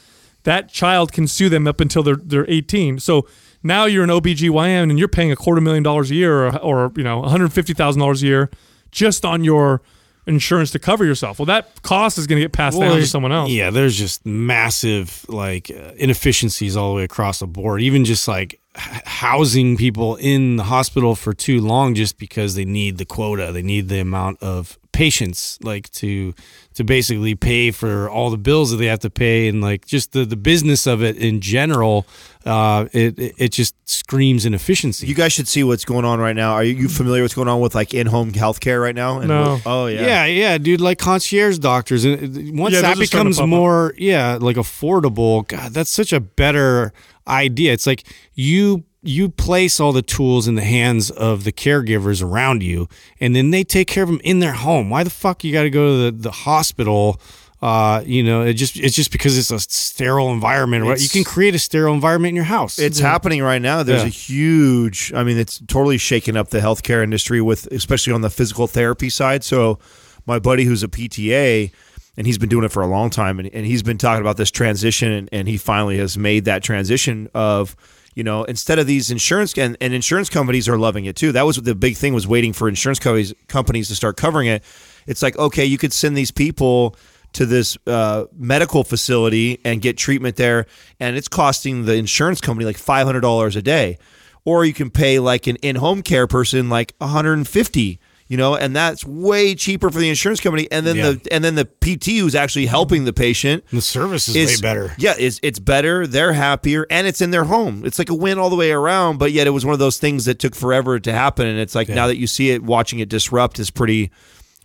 that 0.43 0.69
child 0.69 1.11
can 1.13 1.27
sue 1.27 1.47
them 1.47 1.67
up 1.67 1.79
until 1.79 2.03
they're 2.03 2.17
they're 2.17 2.49
18. 2.49 2.99
So 2.99 3.27
now 3.63 3.85
you're 3.85 4.03
an 4.03 4.09
OBGYN 4.09 4.89
and 4.89 4.99
you're 4.99 5.07
paying 5.07 5.31
a 5.31 5.35
quarter 5.35 5.61
million 5.61 5.83
dollars 5.83 6.11
a 6.11 6.15
year 6.15 6.47
or, 6.47 6.57
or 6.59 6.91
you 6.95 7.03
know 7.03 7.21
$150,000 7.21 8.21
a 8.21 8.25
year 8.25 8.49
just 8.91 9.25
on 9.25 9.43
your 9.43 9.81
insurance 10.27 10.71
to 10.71 10.79
cover 10.79 11.03
yourself. 11.03 11.39
Well, 11.39 11.47
that 11.47 11.81
cost 11.81 12.17
is 12.17 12.27
going 12.27 12.37
to 12.37 12.43
get 12.43 12.51
passed 12.53 12.79
down 12.79 12.97
to 12.97 13.05
someone 13.07 13.31
else. 13.31 13.49
Yeah, 13.49 13.71
there's 13.71 13.97
just 13.97 14.25
massive 14.25 15.25
like 15.27 15.71
uh, 15.71 15.93
inefficiencies 15.97 16.77
all 16.77 16.91
the 16.91 16.95
way 16.95 17.03
across 17.03 17.39
the 17.39 17.47
board. 17.47 17.81
Even 17.81 18.05
just 18.05 18.27
like 18.27 18.59
housing 18.75 19.75
people 19.75 20.15
in 20.17 20.55
the 20.55 20.63
hospital 20.63 21.15
for 21.15 21.33
too 21.33 21.59
long 21.59 21.95
just 21.95 22.17
because 22.17 22.55
they 22.55 22.65
need 22.65 22.97
the 22.97 23.05
quota, 23.05 23.51
they 23.51 23.63
need 23.63 23.89
the 23.89 23.99
amount 23.99 24.41
of 24.41 24.77
patients 24.91 25.57
like 25.63 25.89
to 25.91 26.33
to 26.75 26.83
basically 26.83 27.35
pay 27.35 27.71
for 27.71 28.09
all 28.09 28.29
the 28.29 28.37
bills 28.37 28.71
that 28.71 28.77
they 28.77 28.85
have 28.85 28.99
to 28.99 29.09
pay 29.09 29.47
and 29.47 29.61
like 29.61 29.85
just 29.85 30.11
the 30.13 30.23
the 30.23 30.37
business 30.37 30.87
of 30.87 31.03
it 31.03 31.17
in 31.17 31.41
general 31.41 32.05
uh 32.45 32.85
it 32.93 33.17
it, 33.19 33.35
it 33.37 33.49
just 33.51 33.75
screams 33.85 34.45
inefficiency. 34.45 35.05
You 35.07 35.15
guys 35.15 35.33
should 35.33 35.47
see 35.47 35.63
what's 35.63 35.83
going 35.83 36.05
on 36.05 36.19
right 36.19 36.35
now. 36.35 36.53
Are 36.53 36.63
you 36.63 36.87
familiar 36.87 37.21
with 37.23 37.29
what's 37.31 37.35
going 37.35 37.47
on 37.47 37.59
with 37.59 37.73
like 37.75 37.93
in-home 37.93 38.31
healthcare 38.31 38.81
right 38.81 38.95
now? 38.95 39.19
And 39.19 39.27
No. 39.29 39.53
what- 39.55 39.61
oh 39.65 39.85
yeah. 39.87 40.05
Yeah, 40.05 40.25
yeah, 40.25 40.57
dude. 40.57 40.79
Like 40.79 40.99
concierge 40.99 41.57
doctors, 41.57 42.05
and 42.05 42.15
uh, 42.15 42.61
once 42.61 42.75
Yeah, 42.75 42.81
that 42.81 42.95
those 42.95 43.01
are 43.03 43.05
starting 43.07 43.31
becomes 43.31 43.37
to 43.37 43.43
up. 43.43 43.49
more, 43.49 43.93
yeah, 43.97 44.37
like 44.39 44.55
affordable. 44.57 45.47
God, 45.47 45.73
that's 45.73 45.89
such 45.89 46.13
a 46.13 46.19
better 46.19 46.93
idea. 47.27 47.73
It's 47.73 47.87
like 47.87 48.03
you 48.35 48.85
you 49.01 49.29
place 49.29 49.79
all 49.79 49.93
the 49.93 50.01
tools 50.01 50.45
in 50.45 50.55
the 50.55 50.61
hands 50.63 51.09
of 51.09 51.45
the 51.45 51.53
caregivers 51.53 52.21
around 52.21 52.61
you, 52.61 52.87
and 53.21 53.33
then 53.35 53.49
they 53.51 53.63
take 53.63 53.87
care 53.87 54.03
of 54.03 54.09
them 54.09 54.19
in 54.25 54.39
their 54.39 54.51
home. 54.53 54.89
Why 54.89 55.03
the 55.03 55.09
fuck 55.09 55.43
you 55.43 55.53
got 55.53 55.63
to 55.63 55.69
go 55.69 55.87
to 55.87 56.11
the, 56.11 56.23
the 56.23 56.31
hospital? 56.59 57.19
Uh, 57.61 58.01
you 58.05 58.23
know, 58.23 58.41
it 58.43 58.53
just 58.53 58.77
it's 58.77 58.95
just 58.95 59.11
because 59.11 59.37
it's 59.37 59.51
a 59.51 59.59
sterile 59.59 60.31
environment. 60.31 60.85
Right? 60.85 61.01
You 61.01 61.09
can 61.09 61.23
create 61.25 61.55
a 61.55 61.59
sterile 61.59 61.93
environment 61.93 62.29
in 62.29 62.35
your 62.35 62.45
house. 62.45 62.79
It's 62.79 62.99
happening 62.99 63.41
right 63.41 63.61
now. 63.61 63.83
There's 63.83 64.01
Yeah. 64.01 64.07
a 64.07 64.09
huge. 64.09 65.11
I 65.13 65.23
mean, 65.23 65.37
it's 65.37 65.59
totally 65.67 65.97
shaken 65.97 66.37
up 66.37 66.49
the 66.49 66.59
healthcare 66.59 67.03
industry 67.03 67.41
with, 67.41 67.67
especially 67.71 68.13
on 68.13 68.21
the 68.21 68.29
physical 68.29 68.67
therapy 68.67 69.09
side. 69.09 69.43
So, 69.43 69.77
my 70.25 70.39
buddy 70.39 70.63
who's 70.63 70.83
a 70.83 70.87
PTA, 70.87 71.71
and 72.15 72.25
he's 72.27 72.37
been 72.37 72.47
doing 72.49 72.63
it 72.63 72.71
for 72.71 72.81
a 72.81 72.87
long 72.87 73.09
time, 73.09 73.39
and, 73.39 73.49
and 73.53 73.65
he's 73.65 73.83
been 73.83 73.97
talking 73.97 74.21
about 74.21 74.37
this 74.37 74.51
transition, 74.51 75.11
and, 75.11 75.29
and 75.33 75.47
he 75.49 75.57
finally 75.57 75.97
has 75.97 76.17
made 76.17 76.45
that 76.45 76.63
transition 76.63 77.29
of. 77.33 77.75
You 78.15 78.23
know, 78.23 78.43
instead 78.43 78.79
of 78.79 78.87
these 78.87 79.11
insurance 79.11 79.57
and, 79.57 79.77
and 79.79 79.93
insurance 79.93 80.29
companies 80.29 80.67
are 80.67 80.77
loving 80.77 81.05
it 81.05 81.15
too. 81.15 81.31
That 81.31 81.45
was 81.45 81.55
the 81.57 81.75
big 81.75 81.95
thing 81.95 82.13
was 82.13 82.27
waiting 82.27 82.51
for 82.53 82.67
insurance 82.67 82.99
companies 82.99 83.33
companies 83.47 83.87
to 83.89 83.95
start 83.95 84.17
covering 84.17 84.47
it. 84.47 84.63
It's 85.07 85.21
like 85.21 85.37
okay, 85.37 85.65
you 85.65 85.77
could 85.77 85.93
send 85.93 86.15
these 86.17 86.31
people 86.31 86.95
to 87.33 87.45
this 87.45 87.77
uh, 87.85 88.25
medical 88.35 88.83
facility 88.83 89.59
and 89.63 89.81
get 89.81 89.97
treatment 89.97 90.35
there, 90.35 90.65
and 90.99 91.15
it's 91.15 91.27
costing 91.27 91.85
the 91.85 91.93
insurance 91.95 92.41
company 92.41 92.65
like 92.65 92.77
five 92.77 93.05
hundred 93.05 93.21
dollars 93.21 93.55
a 93.55 93.61
day, 93.61 93.97
or 94.45 94.65
you 94.65 94.73
can 94.73 94.89
pay 94.89 95.19
like 95.19 95.45
an 95.47 95.55
in-home 95.57 96.01
care 96.01 96.25
person 96.27 96.69
like 96.69 96.93
one 96.97 97.09
hundred 97.11 97.33
and 97.33 97.47
fifty. 97.47 97.99
You 98.31 98.37
know, 98.37 98.55
and 98.55 98.75
that's 98.75 99.03
way 99.03 99.55
cheaper 99.55 99.89
for 99.89 99.97
the 99.97 100.07
insurance 100.07 100.39
company, 100.39 100.67
and 100.71 100.85
then 100.85 100.97
Yeah. 100.97 101.11
the 101.13 101.33
and 101.33 101.43
then 101.43 101.55
the 101.55 101.65
PT 101.65 102.19
who's 102.19 102.35
actually 102.35 102.67
helping 102.67 103.05
the 103.05 103.11
patient 103.13 103.63
the 103.71 103.81
service 103.81 104.29
is, 104.29 104.35
is 104.35 104.61
way 104.61 104.67
better. 104.67 104.93
Yeah, 104.99 105.15
it's 105.17 105.39
it's 105.41 105.57
better. 105.57 106.05
They're 106.05 106.33
happier, 106.33 106.85
and 106.91 107.07
it's 107.07 107.21
in 107.21 107.31
their 107.31 107.45
home. 107.45 107.83
It's 107.85 107.97
like 107.97 108.11
a 108.11 108.13
win 108.13 108.37
all 108.37 108.51
the 108.51 108.55
way 108.55 108.71
around. 108.71 109.17
But 109.17 109.31
yet, 109.31 109.47
it 109.47 109.49
was 109.49 109.65
one 109.65 109.73
of 109.73 109.79
those 109.79 109.97
things 109.97 110.25
that 110.25 110.37
took 110.37 110.53
forever 110.53 110.99
to 110.99 111.11
happen, 111.11 111.47
and 111.47 111.57
it's 111.57 111.73
like 111.73 111.89
now 111.89 112.05
that 112.05 112.17
you 112.17 112.27
see 112.27 112.51
it, 112.51 112.61
watching 112.61 112.99
it 112.99 113.09
disrupt 113.09 113.57
is 113.57 113.71
pretty 113.71 114.11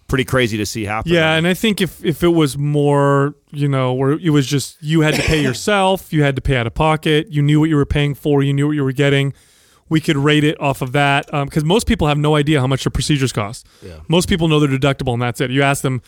pretty 0.06 0.24
crazy 0.24 0.56
to 0.56 0.66
see 0.66 0.84
happen. 0.84 1.12
Yeah, 1.12 1.34
and 1.34 1.46
I 1.46 1.54
think 1.54 1.80
if 1.80 2.04
if 2.04 2.22
it 2.22 2.28
was 2.28 2.58
more, 2.58 3.34
you 3.50 3.68
know, 3.68 3.92
where 3.94 4.12
it 4.12 4.30
was 4.30 4.46
just 4.46 4.82
you 4.82 5.00
had 5.00 5.14
to 5.14 5.22
pay 5.22 5.42
yourself, 5.48 6.12
you 6.12 6.22
had 6.22 6.36
to 6.36 6.42
pay 6.42 6.56
out 6.56 6.66
of 6.66 6.74
pocket, 6.74 7.28
you 7.30 7.42
knew 7.42 7.60
what 7.60 7.68
you 7.68 7.76
were 7.76 7.86
paying 7.86 8.14
for, 8.14 8.42
you 8.42 8.52
knew 8.52 8.66
what 8.66 8.76
you 8.76 8.84
were 8.84 8.92
getting. 8.92 9.32
We 9.88 10.00
could 10.00 10.16
rate 10.16 10.44
it 10.44 10.58
off 10.60 10.80
of 10.80 10.92
that 10.92 11.32
um, 11.32 11.46
because 11.46 11.62
most 11.62 11.86
people 11.86 12.08
have 12.08 12.16
no 12.16 12.36
idea 12.36 12.58
how 12.58 12.66
much 12.66 12.84
their 12.84 12.90
procedures 12.90 13.32
cost. 13.32 13.66
Yeah. 13.82 14.00
Most 14.08 14.28
people 14.28 14.48
know 14.48 14.58
their 14.58 14.68
deductible, 14.68 15.12
and 15.12 15.20
that's 15.20 15.40
it. 15.42 15.50
You 15.50 15.62
ask 15.62 15.82
them, 15.82 16.00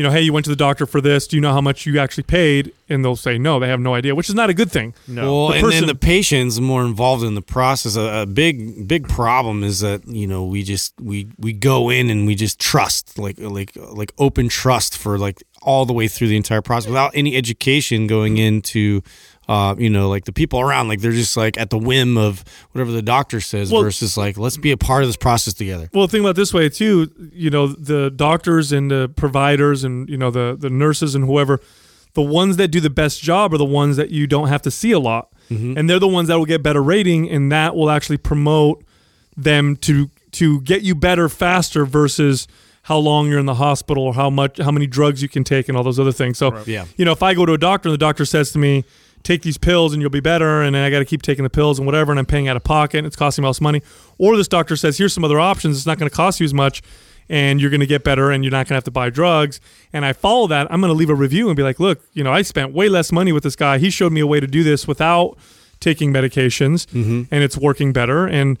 you 0.00 0.06
know, 0.06 0.10
hey, 0.10 0.22
you 0.22 0.32
went 0.32 0.44
to 0.44 0.50
the 0.50 0.56
doctor 0.56 0.86
for 0.86 1.02
this. 1.02 1.26
Do 1.26 1.36
you 1.36 1.42
know 1.42 1.52
how 1.52 1.60
much 1.60 1.84
you 1.84 1.98
actually 1.98 2.22
paid? 2.22 2.72
And 2.88 3.04
they'll 3.04 3.16
say 3.16 3.36
no, 3.36 3.60
they 3.60 3.68
have 3.68 3.80
no 3.80 3.92
idea, 3.94 4.14
which 4.14 4.30
is 4.30 4.34
not 4.34 4.48
a 4.48 4.54
good 4.54 4.72
thing. 4.72 4.94
Well, 5.06 5.48
The 5.48 5.54
and 5.56 5.62
person- 5.62 5.80
then 5.80 5.86
the 5.88 5.94
patient's 5.94 6.58
more 6.58 6.82
involved 6.86 7.22
in 7.22 7.34
the 7.34 7.42
process. 7.42 7.96
A, 7.96 8.22
a 8.22 8.26
big, 8.26 8.88
big 8.88 9.08
problem 9.08 9.62
is 9.62 9.80
that 9.80 10.08
you 10.08 10.26
know 10.26 10.42
we 10.46 10.62
just 10.62 10.94
we 10.98 11.28
we 11.38 11.52
go 11.52 11.90
in 11.90 12.08
and 12.08 12.26
we 12.26 12.34
just 12.34 12.58
trust 12.58 13.18
like 13.18 13.38
like 13.38 13.72
like 13.76 14.12
open 14.16 14.48
trust 14.48 14.96
for 14.96 15.18
like 15.18 15.42
all 15.60 15.84
the 15.84 15.92
way 15.92 16.08
through 16.08 16.28
the 16.28 16.36
entire 16.38 16.62
process 16.62 16.88
without 16.88 17.10
any 17.14 17.36
education 17.36 18.06
going 18.06 18.38
into. 18.38 19.02
Uh, 19.50 19.74
you 19.76 19.90
know, 19.90 20.08
like 20.08 20.26
the 20.26 20.32
people 20.32 20.60
around, 20.60 20.86
like 20.86 21.00
they're 21.00 21.10
just 21.10 21.36
like 21.36 21.58
at 21.58 21.70
the 21.70 21.76
whim 21.78 22.16
of 22.16 22.44
whatever 22.70 22.92
the 22.92 23.02
doctor 23.02 23.40
says, 23.40 23.72
Well- 23.72 23.82
versus 23.82 24.16
like 24.16 24.38
let's 24.38 24.56
be 24.56 24.70
a 24.70 24.76
part 24.76 25.02
of 25.02 25.08
this 25.08 25.16
process 25.16 25.54
together. 25.54 25.90
Well, 25.92 26.06
think 26.06 26.20
about 26.22 26.30
it 26.30 26.36
this 26.36 26.54
way 26.54 26.68
too. 26.68 27.10
You 27.32 27.50
know, 27.50 27.66
the 27.66 28.10
doctors 28.10 28.70
and 28.70 28.88
the 28.92 29.08
providers 29.16 29.82
and 29.82 30.08
you 30.08 30.16
know 30.16 30.30
the 30.30 30.56
the 30.56 30.70
nurses 30.70 31.16
and 31.16 31.24
whoever, 31.24 31.58
the 32.14 32.22
ones 32.22 32.58
that 32.58 32.68
do 32.68 32.78
the 32.78 32.90
best 32.90 33.22
job 33.22 33.52
are 33.52 33.58
the 33.58 33.64
ones 33.64 33.96
that 33.96 34.10
you 34.10 34.28
don't 34.28 34.46
have 34.46 34.62
to 34.62 34.70
see 34.70 34.92
a 34.92 35.00
lot, 35.00 35.32
and 35.50 35.90
they're 35.90 35.98
the 35.98 36.06
ones 36.06 36.28
that 36.28 36.36
will 36.38 36.46
get 36.46 36.62
better 36.62 36.80
rating, 36.82 37.28
and 37.28 37.50
that 37.50 37.74
will 37.74 37.90
actually 37.90 38.18
promote 38.18 38.84
them 39.36 39.74
to 39.78 40.10
to 40.32 40.60
get 40.60 40.82
you 40.82 40.94
better 40.94 41.28
faster 41.28 41.84
versus 41.84 42.46
how 42.82 42.96
long 42.98 43.28
you're 43.28 43.40
in 43.40 43.46
the 43.46 43.54
hospital 43.54 44.04
or 44.04 44.14
how 44.14 44.30
much 44.30 44.58
how 44.58 44.70
many 44.70 44.86
drugs 44.86 45.22
you 45.22 45.28
can 45.28 45.42
take 45.42 45.68
and 45.68 45.76
all 45.76 45.82
those 45.82 45.98
other 45.98 46.12
things. 46.12 46.38
So, 46.38 46.56
Yeah. 46.66 46.84
you 46.96 47.04
know, 47.04 47.10
if 47.12 47.22
I 47.22 47.34
go 47.34 47.44
to 47.46 47.52
a 47.52 47.58
doctor 47.58 47.88
and 47.88 47.92
the 47.94 47.98
doctor 47.98 48.24
says 48.24 48.52
to 48.52 48.58
me, 48.58 48.84
take 49.22 49.42
these 49.42 49.58
pills 49.58 49.92
and 49.92 50.00
you'll 50.00 50.10
be 50.10 50.20
better, 50.20 50.62
and 50.62 50.74
then 50.74 50.82
I 50.84 50.90
got 50.90 51.00
to 51.00 51.04
keep 51.04 51.22
taking 51.22 51.42
the 51.44 51.50
pills 51.50 51.78
and 51.78 51.86
whatever, 51.86 52.10
and 52.12 52.18
I'm 52.18 52.26
paying 52.26 52.48
out 52.48 52.56
of 52.56 52.64
pocket 52.64 52.98
and 52.98 53.06
it's 53.06 53.16
costing 53.16 53.42
me 53.42 53.46
all 53.46 53.52
this 53.52 53.60
money, 53.60 53.82
or 54.18 54.36
this 54.36 54.48
doctor 54.48 54.76
says, 54.76 54.98
here's 54.98 55.12
some 55.12 55.24
other 55.24 55.38
options, 55.38 55.76
it's 55.76 55.86
not 55.86 55.98
going 55.98 56.08
to 56.10 56.14
cost 56.16 56.40
you 56.40 56.44
as 56.44 56.54
much. 56.54 56.82
And 57.28 57.60
you're 57.60 57.70
going 57.70 57.78
to 57.78 57.86
get 57.86 58.02
better, 58.02 58.32
and 58.32 58.42
you're 58.42 58.50
not 58.50 58.66
going 58.66 58.70
to 58.70 58.74
have 58.74 58.84
to 58.84 58.90
buy 58.90 59.08
drugs. 59.08 59.60
And 59.92 60.04
I 60.04 60.12
follow 60.12 60.48
that. 60.48 60.66
I'm 60.68 60.80
going 60.80 60.88
to 60.92 60.96
leave 60.98 61.10
a 61.10 61.14
review 61.14 61.46
and 61.48 61.56
be 61.56 61.62
like, 61.62 61.78
"Look, 61.78 62.00
you 62.12 62.24
know, 62.24 62.32
I 62.32 62.42
spent 62.42 62.72
way 62.72 62.88
less 62.88 63.12
money 63.12 63.30
with 63.30 63.44
this 63.44 63.54
guy. 63.54 63.78
He 63.78 63.88
showed 63.88 64.10
me 64.12 64.18
a 64.20 64.26
way 64.26 64.40
to 64.40 64.48
do 64.48 64.64
this 64.64 64.88
without 64.88 65.38
taking 65.78 66.12
medications, 66.12 66.86
Mm-hmm. 66.86 67.32
and 67.32 67.44
it's 67.44 67.56
working 67.56 67.92
better." 67.92 68.26
And 68.26 68.58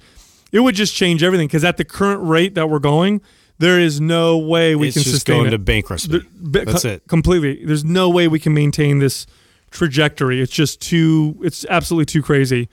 it 0.52 0.60
would 0.60 0.76
just 0.76 0.94
change 0.94 1.24
everything 1.24 1.48
because 1.48 1.64
at 1.64 1.78
the 1.78 1.84
current 1.84 2.22
rate 2.22 2.54
that 2.54 2.70
we're 2.70 2.78
going, 2.78 3.22
there 3.58 3.80
is 3.80 4.00
no 4.00 4.38
way 4.38 4.76
we 4.76 4.86
it's 4.86 4.94
can 4.94 5.02
just 5.02 5.16
sustain 5.16 5.38
going 5.38 5.48
it. 5.48 5.50
to 5.50 5.58
bankruptcy. 5.58 6.20
That's 6.40 6.84
it. 6.84 7.08
Completely. 7.08 7.64
There's 7.64 7.84
no 7.84 8.08
way 8.08 8.28
we 8.28 8.38
can 8.38 8.54
maintain 8.54 9.00
this 9.00 9.26
trajectory. 9.70 10.40
It's 10.40 10.52
just 10.52 10.80
too. 10.80 11.38
It's 11.42 11.64
absolutely 11.68 12.06
too 12.06 12.22
crazy, 12.22 12.68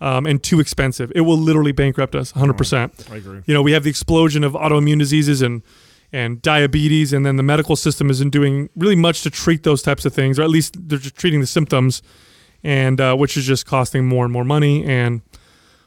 um, 0.00 0.26
and 0.26 0.42
too 0.42 0.60
expensive. 0.60 1.12
It 1.14 1.22
will 1.22 1.38
literally 1.38 1.72
bankrupt 1.72 2.14
us. 2.14 2.34
100. 2.34 2.54
percent 2.54 3.06
I 3.10 3.16
agree. 3.16 3.40
You 3.46 3.54
know, 3.54 3.62
we 3.62 3.72
have 3.72 3.84
the 3.84 3.90
explosion 3.90 4.44
of 4.44 4.52
autoimmune 4.52 4.98
diseases 4.98 5.42
and 5.42 5.62
and 6.12 6.42
diabetes, 6.42 7.12
and 7.12 7.24
then 7.24 7.36
the 7.36 7.42
medical 7.42 7.74
system 7.74 8.10
isn't 8.10 8.30
doing 8.30 8.68
really 8.76 8.96
much 8.96 9.22
to 9.22 9.30
treat 9.30 9.62
those 9.62 9.82
types 9.82 10.04
of 10.04 10.12
things, 10.12 10.38
or 10.38 10.42
at 10.42 10.50
least 10.50 10.76
they're 10.88 10.98
just 10.98 11.16
treating 11.16 11.40
the 11.40 11.46
symptoms, 11.46 12.02
and 12.62 13.00
uh, 13.00 13.14
which 13.16 13.36
is 13.36 13.46
just 13.46 13.66
costing 13.66 14.06
more 14.06 14.24
and 14.24 14.32
more 14.32 14.44
money 14.44 14.84
and. 14.84 15.22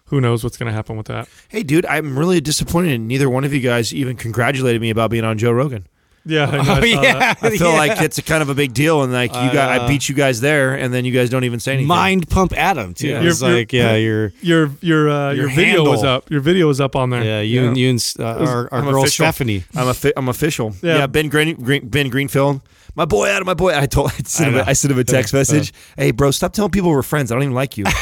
Who 0.10 0.22
knows 0.22 0.44
what's 0.44 0.56
going 0.56 0.68
to 0.68 0.72
happen 0.72 0.98
with 0.98 1.08
that? 1.08 1.28
Hey, 1.50 1.64
dude, 1.64 1.84
I'm 1.88 2.16
really 2.16 2.40
disappointed. 2.40 3.02
Neither 3.02 3.28
one 3.28 3.44
of 3.44 3.52
you 3.56 3.60
guys 3.60 3.92
even 3.92 4.16
congratulated 4.16 4.80
me 4.80 4.92
about 4.92 5.10
being 5.10 5.24
on 5.24 5.40
Joe 5.40 5.52
Rogan. 5.52 5.88
Yeah, 6.26 6.48
I, 6.48 6.52
know, 6.58 6.58
I 6.58 6.62
Oh, 6.62 6.64
saw 6.82 7.02
yeah. 7.02 7.14
that. 7.20 7.38
I 7.44 7.50
feel 7.58 7.72
Yeah. 7.72 7.78
like 7.78 8.02
it's 8.02 8.18
a 8.18 8.22
kind 8.24 8.42
of 8.42 8.50
a 8.50 8.56
big 8.56 8.74
deal, 8.74 9.04
and 9.04 9.14
like 9.14 9.30
you 9.32 9.54
got, 9.54 9.70
I 9.82 9.88
beat 9.88 10.10
you 10.10 10.16
guys 10.16 10.42
there, 10.42 10.74
and 10.74 10.94
then 10.94 11.06
you 11.06 11.12
guys 11.12 11.30
don't 11.30 11.44
even 11.44 11.60
say 11.60 11.74
anything. 11.74 11.88
Mind 11.88 12.30
pump 12.30 12.52
Adam 12.58 12.94
too. 12.94 13.10
Yeah. 13.10 13.22
It's 13.22 13.42
You're- 13.42 13.54
like 13.60 13.72
yeah, 13.74 13.96
you're 13.96 14.34
Your 14.42 14.72
your 14.82 15.10
uh, 15.10 15.32
your, 15.34 15.48
Your 15.48 15.56
video 15.56 15.84
was 15.84 16.04
up. 16.04 16.30
Your 16.32 16.42
video 16.42 16.68
was 16.68 16.82
up 16.82 16.96
on 16.96 17.10
there. 17.12 17.24
yeah 17.24 17.42
you 17.42 17.68
and 17.68 17.78
you 17.78 17.90
and 17.92 18.14
uh, 18.20 18.24
our, 18.24 18.70
our 18.72 18.80
I'm 18.80 18.86
girl 18.86 19.04
official. 19.04 19.26
Stephanie. 19.26 19.64
I'm 19.76 19.88
a 19.88 19.94
fi- 19.94 20.14
I'm 20.18 20.28
official. 20.30 20.74
Yeah. 20.82 20.98
Yeah, 20.98 21.08
Ben 21.08 21.30
Green, 21.30 21.56
Green, 21.56 21.88
Ben 21.88 22.10
Greenfield, 22.10 22.62
my 22.96 23.06
boy 23.06 23.28
Adam, 23.28 23.46
my 23.46 23.54
boy. 23.54 23.78
I 23.78 23.86
told 23.86 24.08
I 24.18 24.18
sent, 24.24 24.56
I 24.56 24.60
him, 24.60 24.68
a. 24.68 24.70
I 24.70 24.74
sent 24.74 24.92
him 24.92 25.00
a 25.00 25.04
text 25.04 25.34
message. 25.34 25.74
Hey, 25.98 26.12
bro, 26.12 26.32
stop 26.32 26.54
telling 26.54 26.72
people 26.72 26.90
we're 26.90 27.02
friends. 27.02 27.32
I 27.32 27.36
don't 27.36 27.44
even 27.44 27.54
like 27.54 27.78
you. 27.78 27.84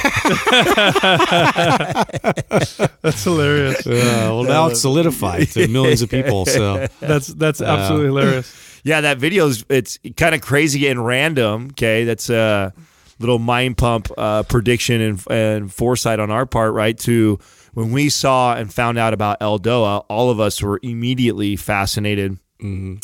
That's 3.02 3.24
hilarious. 3.24 3.86
Uh, 3.86 4.30
well, 4.32 4.44
now 4.44 4.68
it's 4.68 4.82
solidified 4.82 5.48
to 5.50 5.68
millions 5.68 6.02
of 6.02 6.10
people. 6.10 6.46
So 6.46 6.88
That's 7.00 7.28
that's 7.28 7.62
absolutely 7.62 8.08
hilarious. 8.08 8.82
yeah, 8.84 9.02
that 9.02 9.18
video 9.18 9.48
is 9.48 9.66
it's 9.70 9.98
kind 10.16 10.36
of 10.36 10.42
crazy 10.42 10.88
and 10.88 11.06
random. 11.06 11.70
Okay, 11.72 12.04
that's 12.06 12.30
a 12.30 12.74
little 13.20 13.40
mind 13.40 13.78
pump 13.78 14.10
uh, 14.18 14.44
prediction 14.44 15.02
and, 15.02 15.24
and 15.30 15.74
foresight 15.74 16.20
on 16.20 16.30
our 16.32 16.46
part, 16.46 16.74
right? 16.74 16.98
To 17.00 17.40
when 17.74 17.92
we 17.92 18.10
saw 18.10 18.56
and 18.56 18.72
found 18.74 18.98
out 18.98 19.14
about 19.14 19.40
Eldoa, 19.40 20.06
all 20.10 20.30
of 20.30 20.40
us 20.40 20.62
were 20.62 20.80
immediately 20.84 21.56
fascinated 21.56 22.38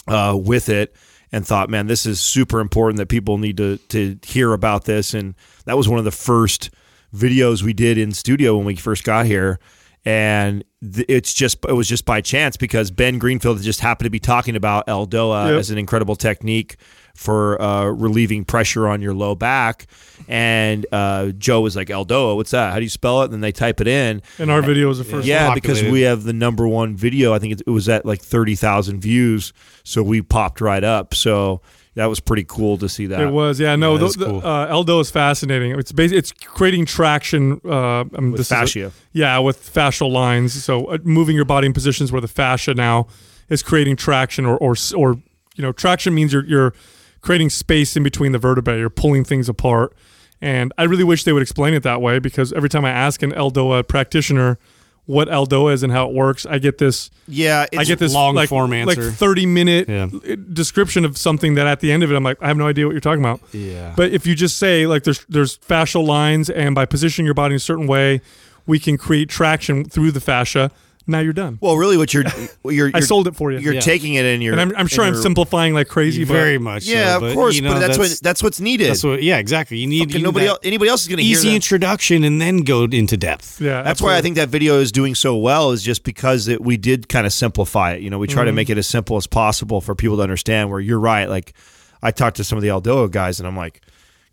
uh, 0.07 0.37
with 0.39 0.69
it 0.69 0.95
and 1.31 1.45
thought, 1.45 1.69
man, 1.69 1.87
this 1.87 2.05
is 2.05 2.19
super 2.19 2.59
important 2.59 2.97
that 2.97 3.07
people 3.07 3.37
need 3.37 3.57
to 3.57 3.77
to 3.89 4.17
hear 4.25 4.53
about 4.53 4.85
this. 4.85 5.13
And 5.13 5.35
that 5.65 5.77
was 5.77 5.87
one 5.87 5.99
of 5.99 6.05
the 6.05 6.11
first 6.11 6.69
videos 7.15 7.63
we 7.63 7.73
did 7.73 7.97
in 7.97 8.11
studio 8.11 8.55
when 8.57 8.65
we 8.65 8.75
first 8.75 9.03
got 9.03 9.25
here. 9.25 9.59
And 10.05 10.63
it's 10.81 11.33
just 11.33 11.57
it 11.67 11.73
was 11.73 11.87
just 11.87 12.05
by 12.05 12.21
chance 12.21 12.55
because 12.57 12.89
Ben 12.89 13.19
Greenfield 13.19 13.61
just 13.61 13.81
happened 13.81 14.05
to 14.05 14.09
be 14.09 14.19
talking 14.19 14.55
about 14.55 14.87
Eldoa 14.87 15.49
Yep. 15.51 15.59
as 15.59 15.69
an 15.71 15.77
incredible 15.77 16.15
technique 16.15 16.77
for 17.15 17.61
uh, 17.61 17.85
relieving 17.85 18.45
pressure 18.45 18.87
on 18.87 19.01
your 19.01 19.13
low 19.13 19.35
back. 19.35 19.87
And 20.27 20.85
uh, 20.91 21.27
Joe 21.37 21.61
was 21.61 21.75
like, 21.75 21.87
Eldoa, 21.87 22.35
what's 22.35 22.51
that? 22.51 22.71
How 22.71 22.77
do 22.77 22.83
you 22.83 22.89
spell 22.89 23.21
it? 23.21 23.25
And 23.25 23.33
then 23.33 23.41
they 23.41 23.51
type 23.51 23.81
it 23.81 23.87
in. 23.87 24.21
And 24.37 24.51
our 24.51 24.61
video 24.61 24.87
was 24.87 24.97
the 24.99 25.03
first. 25.03 25.27
Yeah, 25.27 25.53
because 25.53 25.81
we 25.83 26.01
have 26.01 26.23
the 26.23 26.33
number 26.33 26.67
one 26.67 26.95
video. 26.95 27.33
I 27.33 27.39
think 27.39 27.53
it, 27.53 27.61
it 27.65 27.71
was 27.71 27.89
at 27.89 28.05
like 28.05 28.21
30,000 28.21 28.99
views. 29.01 29.53
So 29.83 30.03
we 30.03 30.21
popped 30.21 30.61
right 30.61 30.83
up. 30.83 31.13
So 31.13 31.61
that 31.95 32.05
was 32.05 32.19
pretty 32.19 32.45
cool 32.47 32.77
to 32.77 32.87
see 32.87 33.07
that. 33.07 33.19
It 33.19 33.31
was, 33.31 33.59
yeah. 33.59 33.75
No, 33.75 33.93
Yeah, 33.93 33.97
the, 33.97 34.05
that's 34.05 34.15
the, 34.17 34.35
uh, 34.35 34.71
Eldoa 34.73 35.01
is 35.01 35.11
fascinating. 35.11 35.71
It's 35.77 35.91
basi- 35.91 36.13
it's 36.13 36.31
creating 36.31 36.85
traction. 36.85 37.59
Uh, 37.65 38.01
I 38.01 38.03
mean, 38.19 38.31
With 38.31 38.41
is 38.41 38.51
a- 38.51 38.55
fascia. 38.55 38.91
yeah, 39.11 39.39
with 39.39 39.59
fascial 39.61 40.11
lines. 40.11 40.63
So 40.63 40.85
uh, 40.85 40.97
moving 41.03 41.35
your 41.35 41.45
body 41.45 41.65
in 41.65 41.73
positions 41.73 42.11
where 42.11 42.21
the 42.21 42.27
fascia 42.27 42.73
now 42.73 43.07
is 43.49 43.63
creating 43.63 43.95
traction, 43.95 44.45
or 44.45 44.57
or 44.59 44.75
or 44.95 45.13
you 45.55 45.63
know, 45.63 45.71
traction 45.71 46.13
means 46.13 46.31
you're 46.31 46.45
you're 46.45 46.73
creating 47.21 47.49
space 47.49 47.95
in 47.95 48.03
between 48.03 48.31
the 48.31 48.37
vertebrae. 48.39 48.79
You're 48.79 48.89
pulling 48.89 49.23
things 49.23 49.49
apart. 49.49 49.95
And 50.41 50.71
I 50.77 50.83
really 50.83 51.03
wish 51.03 51.25
they 51.25 51.33
would 51.33 51.41
explain 51.41 51.73
it 51.73 51.83
that 51.83 52.01
way 52.01 52.19
because 52.19 52.53
every 52.53 52.69
time 52.69 52.85
I 52.85 52.91
ask 52.91 53.21
an 53.21 53.31
Eldoa 53.31 53.87
practitioner 53.87 54.57
what 55.05 55.27
Eldoa 55.27 55.73
is 55.73 55.81
and 55.81 55.91
how 55.91 56.07
it 56.07 56.13
works, 56.13 56.45
I 56.45 56.59
get 56.59 56.77
this 56.77 57.09
Yeah, 57.27 57.65
it's, 57.71 57.79
I 57.79 57.83
get 57.83 57.97
this 57.99 58.13
long 58.13 58.35
like, 58.35 58.47
form 58.47 58.69
like 58.71 58.97
30 58.97 59.45
minute 59.47 59.89
Yeah. 59.89 60.07
description 60.53 61.03
of 61.03 61.17
something 61.17 61.55
that 61.55 61.65
at 61.67 61.79
the 61.79 61.91
end 61.91 62.03
of 62.03 62.11
it 62.11 62.15
I'm 62.15 62.23
like 62.23 62.37
I 62.41 62.47
have 62.47 62.57
no 62.57 62.67
idea 62.67 62.85
what 62.85 62.91
you're 62.91 63.01
talking 63.01 63.23
about. 63.23 63.41
Yeah. 63.51 63.93
But 63.97 64.11
if 64.11 64.27
you 64.27 64.35
just 64.35 64.57
say 64.57 64.85
like 64.87 65.03
there's 65.03 65.25
there's 65.27 65.57
fascial 65.57 66.05
lines 66.05 66.49
and 66.49 66.75
by 66.75 66.85
positioning 66.85 67.25
your 67.25 67.33
body 67.33 67.53
in 67.53 67.57
a 67.57 67.59
certain 67.59 67.87
way 67.87 68.21
we 68.67 68.77
can 68.79 68.97
create 68.97 69.29
traction 69.29 69.83
through 69.83 70.11
the 70.11 70.21
fascia, 70.21 70.69
now 71.09 71.19
you're 71.19 71.33
done. 71.33 71.57
Well, 71.61 71.75
really, 71.75 71.97
what 71.97 72.13
you're, 72.13 72.23
you're, 72.65 72.87
I 72.93 72.99
you're 72.99 73.01
sold 73.01 73.27
it 73.27 73.35
for 73.35 73.51
you. 73.51 73.59
You're 73.59 73.73
Yeah. 73.73 73.79
taking 73.81 74.13
it 74.13 74.25
in 74.25 74.41
your. 74.41 74.53
and 74.53 74.61
I'm, 74.61 74.73
I'm 74.75 74.87
sure 74.87 75.03
I'm 75.03 75.13
your- 75.13 75.21
simplifying 75.21 75.73
like 75.73 75.87
crazy, 75.87 76.23
but 76.23 76.33
Very 76.33 76.57
much. 76.57 76.83
so, 76.83 76.91
Yeah, 76.91 77.15
of 77.15 77.21
but, 77.21 77.33
course, 77.33 77.55
you 77.55 77.61
know, 77.61 77.73
but 77.73 77.79
that's, 77.79 77.97
what 77.97 78.19
that's 78.21 78.43
what's 78.43 78.59
needed. 78.59 78.89
That's 78.89 79.03
what. 79.03 79.23
Yeah, 79.23 79.37
exactly. 79.37 79.77
You 79.77 79.87
need, 79.87 79.99
Fucking 79.99 80.11
you 80.13 80.17
need 80.19 80.23
nobody 80.23 80.45
that 80.45 80.51
else, 80.51 80.59
anybody 80.63 80.89
else 80.89 81.01
is 81.01 81.07
going 81.07 81.17
to 81.17 81.23
hear 81.23 81.31
easy 81.31 81.49
that. 81.49 81.55
introduction 81.55 82.23
and 82.23 82.41
then 82.41 82.59
go 82.59 82.83
into 82.83 83.17
depth. 83.17 83.59
yeah, 83.59 83.81
That's 83.81 84.01
why 84.01 84.15
I 84.15 84.21
think 84.21 84.35
that 84.35 84.49
video 84.49 84.79
is 84.79 84.91
doing 84.91 85.15
so 85.15 85.35
well 85.35 85.71
is 85.71 85.83
just 85.83 86.03
because 86.03 86.47
it, 86.47 86.61
we 86.61 86.77
did 86.77 87.09
kind 87.09 87.25
of 87.25 87.33
simplify 87.33 87.93
it. 87.93 88.01
You 88.01 88.09
know, 88.09 88.19
we 88.19 88.27
try 88.27 88.43
to 88.43 88.49
mm-hmm. 88.49 88.55
make 88.55 88.69
it 88.69 88.77
as 88.77 88.87
simple 88.87 89.17
as 89.17 89.27
possible 89.27 89.81
for 89.81 89.95
people 89.95 90.17
to 90.17 90.23
understand. 90.23 90.69
Where 90.69 90.79
you're 90.79 90.99
right, 90.99 91.27
like 91.29 91.53
I 92.01 92.11
talked 92.11 92.37
to 92.37 92.43
some 92.43 92.57
of 92.57 92.61
the 92.61 92.69
Eldoa 92.69 93.11
guys, 93.11 93.39
and 93.39 93.47
I'm 93.47 93.57
like, 93.57 93.81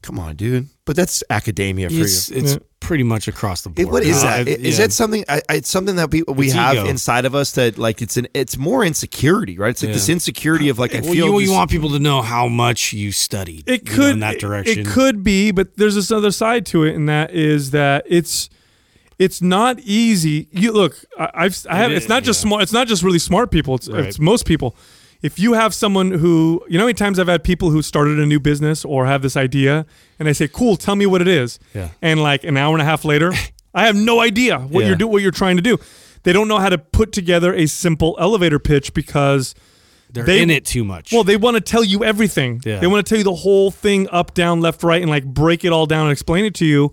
"Come 0.07 0.18
on, 0.20 0.36
dude!" 0.36 0.68
But 0.84 0.94
that's 0.94 1.24
academia 1.30 1.90
for 1.90 1.96
It's 1.96 2.30
you. 2.30 2.36
it's 2.36 2.52
Yeah. 2.52 2.59
pretty 2.78 3.02
much 3.02 3.26
across 3.26 3.62
the 3.62 3.70
It- 3.70 3.74
board. 3.76 3.88
what 3.92 4.02
is 4.04 4.18
Uh, 4.18 4.22
that? 4.22 4.48
I- 4.48 4.50
Is 4.52 4.78
yeah. 4.78 4.84
that 4.86 4.92
something? 4.92 5.24
I, 5.28 5.42
I, 5.48 5.54
it's 5.57 5.68
something 5.68 5.96
that 5.96 6.12
we, 6.12 6.22
we 6.28 6.46
It's 6.46 6.54
have 6.54 6.76
ego. 6.76 6.86
inside 6.86 7.24
of 7.24 7.34
us 7.34 7.50
that 7.52 7.76
like 7.76 8.00
it's 8.02 8.16
an 8.16 8.28
it's 8.34 8.57
more 8.57 8.84
insecurity, 8.84 9.59
right? 9.59 9.70
It's 9.70 9.82
like 9.82 9.88
Yeah. 9.88 9.94
this 9.94 10.09
insecurity 10.09 10.68
of 10.68 10.78
like 10.78 10.94
I 10.94 11.00
Well, 11.00 11.12
feel 11.12 11.26
you, 11.26 11.40
you 11.40 11.52
want 11.52 11.70
people 11.72 11.90
to 11.90 11.98
know 11.98 12.22
how 12.22 12.46
much 12.46 12.92
you 12.92 13.11
studied. 13.11 13.64
it 13.66 13.82
you 13.84 13.90
know, 13.90 13.96
could 13.96 14.12
in 14.12 14.20
that 14.20 14.38
direction. 14.38 14.78
It 14.80 14.86
could 14.86 15.24
be, 15.24 15.50
but 15.50 15.76
there's 15.76 15.96
this 15.96 16.12
other 16.12 16.30
side 16.30 16.64
to 16.66 16.84
it, 16.84 16.94
and 16.94 17.09
that 17.09 17.32
is 17.34 17.72
that 17.72 18.04
it's 18.09 18.48
it's 19.18 19.40
not 19.40 19.80
easy. 19.80 20.46
You 20.52 20.72
look, 20.72 20.94
I, 21.18 21.30
I've 21.34 21.66
I 21.70 21.76
have. 21.78 21.90
It 21.90 21.96
it's 21.96 22.09
not 22.09 22.22
just 22.22 22.40
yeah. 22.40 22.48
smart. 22.48 22.62
It's 22.62 22.72
not 22.72 22.86
just 22.86 23.02
really 23.02 23.18
smart 23.18 23.50
people. 23.50 23.74
It's 23.74 23.88
Right. 23.88 24.04
it's 24.04 24.18
most 24.20 24.44
people. 24.46 24.76
If 25.22 25.38
you 25.38 25.54
have 25.54 25.74
someone 25.74 26.10
who, 26.12 26.62
you 26.68 26.74
know, 26.78 26.84
how 26.84 26.86
many 26.86 26.94
times 26.94 27.18
I've 27.18 27.26
had 27.28 27.42
people 27.42 27.70
who 27.70 27.82
started 27.82 28.18
a 28.18 28.26
new 28.26 28.38
business 28.38 28.84
or 28.84 29.06
have 29.06 29.22
this 29.22 29.36
idea, 29.36 29.86
and 30.18 30.28
I 30.28 30.32
say, 30.32 30.46
"Cool, 30.48 30.76
tell 30.76 30.94
me 30.96 31.06
what 31.06 31.20
it 31.22 31.28
is," 31.28 31.58
Yeah. 31.74 31.88
and 32.02 32.22
like 32.22 32.44
an 32.44 32.56
hour 32.56 32.74
and 32.74 32.82
a 32.82 32.84
half 32.84 33.04
later, 33.04 33.32
I 33.74 33.86
have 33.86 33.96
no 33.96 34.20
idea 34.20 34.58
what 34.58 34.80
Yeah. 34.82 34.88
you're 34.88 34.96
do 34.96 35.06
what 35.06 35.22
you're 35.22 35.30
trying 35.30 35.56
to 35.56 35.62
do. 35.62 35.78
They 36.22 36.32
don't 36.32 36.48
know 36.48 36.58
how 36.58 36.68
to 36.68 36.78
put 36.78 37.12
together 37.12 37.54
a 37.54 37.66
simple 37.66 38.16
elevator 38.20 38.58
pitch 38.58 38.92
because 38.94 39.54
They're 40.12 40.24
they- 40.24 40.42
in 40.42 40.50
it 40.50 40.64
too 40.64 40.84
much. 40.84 41.12
well, 41.12 41.24
they 41.24 41.36
want 41.36 41.54
to 41.56 41.60
tell 41.60 41.84
you 41.84 42.04
everything. 42.04 42.60
Yeah. 42.64 42.78
They 42.80 42.86
want 42.86 43.04
to 43.04 43.08
tell 43.08 43.18
you 43.18 43.24
the 43.24 43.34
whole 43.34 43.70
thing 43.70 44.08
up, 44.12 44.34
down, 44.34 44.60
left, 44.60 44.82
right, 44.82 45.00
and 45.00 45.10
like 45.10 45.24
break 45.24 45.64
it 45.64 45.72
all 45.72 45.86
down 45.86 46.04
and 46.06 46.12
explain 46.12 46.44
it 46.44 46.54
to 46.54 46.66
you, 46.66 46.92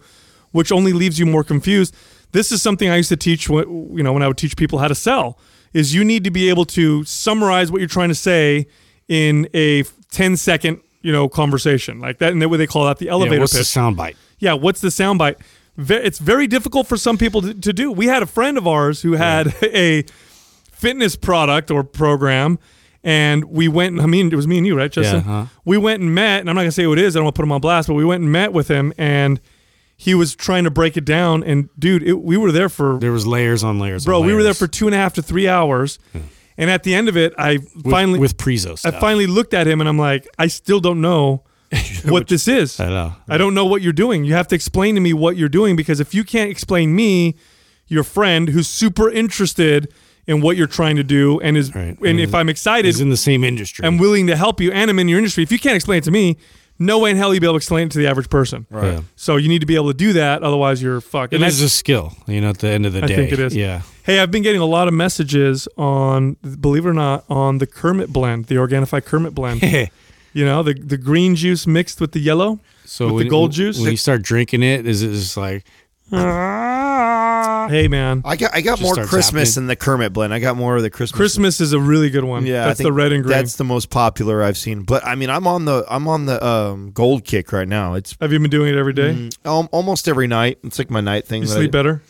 which 0.52 0.72
only 0.72 0.94
leaves 0.94 1.20
you 1.20 1.26
more 1.26 1.44
confused. 1.44 1.94
This 2.32 2.52
is 2.52 2.62
something 2.62 2.90
I 2.90 2.96
used 2.98 3.10
to 3.10 3.18
teach. 3.18 3.48
You 3.50 3.90
know, 4.04 4.14
when 4.14 4.24
I 4.24 4.28
would 4.28 4.38
teach 4.38 4.56
people 4.56 4.80
how 4.80 4.88
to 4.88 4.96
sell, 4.96 5.38
is 5.74 5.94
you 5.96 6.04
need 6.04 6.24
to 6.24 6.32
be 6.32 6.50
able 6.50 6.66
to 6.66 7.04
summarize 7.04 7.72
what 7.72 7.80
you're 7.82 7.88
trying 7.88 8.10
to 8.10 8.16
say 8.16 8.68
in 9.08 9.48
a 9.54 9.84
10 10.12 10.38
second 10.38 10.80
you 11.02 11.12
know 11.12 11.28
conversation 11.28 12.00
like 12.00 12.20
that, 12.20 12.32
and 12.32 12.42
that 12.42 12.50
what 12.50 12.58
they 12.58 12.68
call 12.68 12.86
that 12.86 12.98
the 13.00 13.10
elevator 13.10 13.36
yeah, 13.36 13.42
what's 13.42 13.58
pitch 13.58 13.74
the 13.74 13.80
soundbite? 13.80 14.16
yeah, 14.40 14.54
what's 14.54 14.80
the 14.82 14.88
soundbite? 14.90 15.36
Ve- 15.76 15.96
It's 15.96 16.20
very 16.20 16.48
difficult 16.48 16.88
for 16.88 16.98
some 16.98 17.18
people 17.18 17.42
to, 17.42 17.54
to 17.54 17.74
do. 17.74 17.92
We 17.92 18.06
had 18.08 18.22
a 18.24 18.28
friend 18.28 18.58
of 18.58 18.68
ours 18.68 19.02
who 19.02 19.14
had 19.14 19.48
a 19.64 20.04
fitness 20.72 21.16
product 21.16 21.72
or 21.72 21.84
program, 21.84 22.60
and 23.04 23.44
we 23.46 23.68
went. 23.68 24.00
I 24.00 24.06
mean, 24.06 24.32
it 24.32 24.36
was 24.36 24.48
me 24.48 24.58
and 24.60 24.68
you, 24.68 24.78
right, 24.78 24.92
Justin? 24.92 25.18
Yeah, 25.18 25.22
huh? 25.22 25.46
We 25.66 25.78
went 25.78 26.02
and 26.02 26.14
met, 26.16 26.40
and 26.42 26.50
I'm 26.50 26.56
not 26.56 26.62
gonna 26.62 26.72
say 26.72 26.84
who 26.84 26.94
it 26.94 27.00
is. 27.00 27.16
I 27.16 27.20
don't 27.20 27.26
want 27.26 27.36
to 27.36 27.40
put 27.42 27.44
him 27.44 27.52
on 27.52 27.62
blast, 27.62 27.88
but 27.88 27.96
we 27.96 28.06
went 28.06 28.22
and 28.24 28.32
met 28.32 28.54
with 28.54 28.68
him, 28.70 28.94
and 28.98 29.42
he 30.04 30.14
was 30.14 30.36
trying 30.36 30.66
to 30.66 30.70
break 30.70 30.98
it 30.98 31.06
down. 31.06 31.44
And 31.44 31.70
dude, 31.80 32.04
it, 32.04 32.20
we 32.22 32.36
were 32.36 32.52
there 32.52 32.68
for 32.68 33.00
There 33.00 33.14
was 33.14 33.26
layers 33.26 33.64
on 33.64 33.80
layers. 33.80 34.04
bro. 34.04 34.20
on 34.20 34.26
We 34.26 34.34
were 34.34 34.44
there 34.44 34.54
for 34.54 34.68
two 34.68 34.86
and 34.86 34.94
a 34.94 34.98
half 34.98 35.14
to 35.14 35.22
three 35.22 35.48
hours, 35.48 35.98
hmm. 36.12 36.20
and 36.58 36.70
at 36.70 36.84
the 36.84 36.94
end 36.94 37.08
of 37.08 37.16
it, 37.16 37.34
I 37.38 37.60
with, 37.60 37.90
finally 37.90 38.20
with 38.20 38.36
Prizo 38.36 38.72
I 38.72 38.76
stuff. 38.76 39.00
finally 39.00 39.28
looked 39.28 39.54
at 39.54 39.66
him, 39.66 39.80
and 39.80 39.88
I'm 39.88 39.98
like, 39.98 40.28
I 40.38 40.48
still 40.48 40.82
don't 40.82 41.00
know 41.00 41.44
what 42.06 42.28
this 42.28 42.50
is. 42.50 42.80
I 42.82 42.90
know. 42.90 43.16
I 43.30 43.38
don't 43.38 43.54
know 43.54 43.66
what 43.66 43.82
you're 43.82 43.94
doing. 43.94 44.26
You 44.26 44.34
have 44.34 44.48
to 44.50 44.56
explain 44.56 44.96
to 44.96 45.02
me 45.02 45.14
what 45.14 45.38
you're 45.38 45.48
doing 45.50 45.78
because 45.78 46.02
if 46.02 46.14
you 46.14 46.26
can't 46.26 46.52
explain 46.52 46.94
me, 46.94 47.36
your 47.88 48.04
friend 48.04 48.50
who's 48.50 48.68
super 48.68 49.10
interested 49.10 49.94
in 50.28 50.42
what 50.42 50.58
you're 50.58 50.68
trying 50.68 50.98
to 50.98 51.04
do 51.04 51.40
and 51.42 51.56
is 51.58 51.74
Right. 51.74 51.88
and 51.88 51.98
mm-hmm. 51.98 52.20
if 52.20 52.36
I'm 52.36 52.50
excited 52.50 52.86
He's 52.86 53.02
in 53.02 53.10
the 53.10 53.18
same 53.18 53.44
industry. 53.44 53.86
and 53.86 54.00
willing 54.00 54.28
to 54.28 54.36
help 54.36 54.60
you 54.62 54.72
and 54.72 54.90
I'm 54.90 55.00
in 55.00 55.08
your 55.08 55.20
industry, 55.20 55.44
if 55.44 55.52
you 55.52 55.60
can't 55.60 55.76
explain 55.76 55.98
it 56.00 56.04
to 56.06 56.12
me, 56.12 56.38
no 56.80 57.00
way 57.00 57.12
in 57.12 57.18
hell 57.18 57.34
you'll 57.34 57.42
be 57.42 57.48
able 57.48 57.54
to 57.54 57.58
explain 57.58 57.88
it 57.88 57.92
to 57.92 57.98
the 58.00 58.08
average 58.08 58.30
person. 58.30 58.66
Right. 58.70 58.94
Yeah. 58.94 59.02
So 59.16 59.36
you 59.38 59.48
need 59.50 59.60
to 59.60 59.66
be 59.66 59.76
able 59.76 59.88
to 59.92 59.98
do 59.98 60.14
that, 60.14 60.44
otherwise 60.44 60.82
you're 60.82 61.02
fucked. 61.02 61.34
It 61.34 61.38
And 61.38 61.46
is 61.46 61.62
a 61.62 61.70
skill, 61.70 62.14
you 62.28 62.42
know. 62.42 62.50
At 62.50 62.60
the 62.60 62.70
end 62.70 62.86
of 62.86 62.94
the 62.94 63.04
I 63.04 63.08
day, 63.08 63.14
I 63.14 63.18
think 63.18 63.32
it 63.32 63.40
is. 63.40 63.56
Yeah. 63.56 63.82
Hey, 64.04 64.20
I've 64.20 64.32
been 64.32 64.44
getting 64.44 64.60
a 64.62 64.66
lot 64.66 64.88
of 64.88 64.94
messages 64.94 65.68
on, 65.78 66.34
believe 66.60 66.86
it 66.86 66.90
or 66.90 66.94
not, 66.94 67.24
on 67.30 67.60
the 67.60 67.68
Kermit 67.68 68.12
blend, 68.12 68.46
the 68.48 68.56
Organifi 68.56 69.04
Kermit 69.06 69.34
blend. 69.34 69.62
you 70.34 70.46
know, 70.46 70.62
the 70.64 70.74
the 70.74 70.98
green 70.98 71.36
juice 71.36 71.66
mixed 71.68 72.02
with 72.02 72.12
the 72.12 72.20
yellow. 72.20 72.60
so 72.86 73.14
With 73.14 73.24
the 73.26 73.30
gold 73.30 73.52
juice? 73.52 73.80
when 73.80 73.92
you 73.92 73.98
start 73.98 74.22
drinking 74.24 74.64
it, 74.64 74.86
is 74.86 75.04
it 75.04 75.10
just 75.12 75.38
like 75.38 75.64
Hey, 76.12 77.88
man, 77.88 78.22
I 78.26 78.36
got 78.36 78.54
I 78.54 78.62
got 78.62 78.78
Just 78.80 78.82
more 78.84 79.06
Christmas 79.06 79.50
happening. 79.50 79.54
than 79.54 79.68
the 79.68 79.76
Kermit 79.76 80.14
blend. 80.14 80.34
I 80.34 80.40
got 80.40 80.58
more 80.58 80.76
of 80.76 80.82
the 80.84 80.90
Christmas. 80.90 81.18
Christmas 81.18 81.62
is 81.62 81.74
a 81.74 81.80
really 81.80 82.10
good 82.10 82.24
one. 82.26 82.46
Yeah, 82.46 82.66
that's 82.68 82.80
the 82.82 82.92
red 82.92 83.12
and 83.14 83.24
green. 83.24 83.38
That's 83.38 83.56
the 83.56 83.64
most 83.64 83.90
popular 83.90 84.44
I've 84.44 84.58
seen. 84.58 84.84
But 84.84 85.06
I 85.06 85.16
mean, 85.16 85.30
I'm 85.30 85.48
on 85.48 85.66
the 85.66 85.86
I'm 85.90 86.08
on 86.08 86.26
the 86.26 86.46
um, 86.46 86.92
gold 86.92 87.24
kick 87.24 87.52
right 87.52 87.68
now. 87.68 87.94
It's 87.94 88.16
Have 88.20 88.34
you 88.34 88.40
been 88.40 88.50
doing 88.50 88.74
it 88.74 88.78
every 88.78 88.94
day? 88.94 89.14
mm, 89.14 89.38
al- 89.46 89.70
almost 89.72 90.08
every 90.08 90.28
night. 90.28 90.60
It's 90.64 90.78
like 90.78 90.90
my 90.92 91.02
night 91.02 91.26
thing. 91.26 91.44
You 91.44 91.48
sleep 91.48 91.70
I, 91.70 91.72
better. 91.72 92.02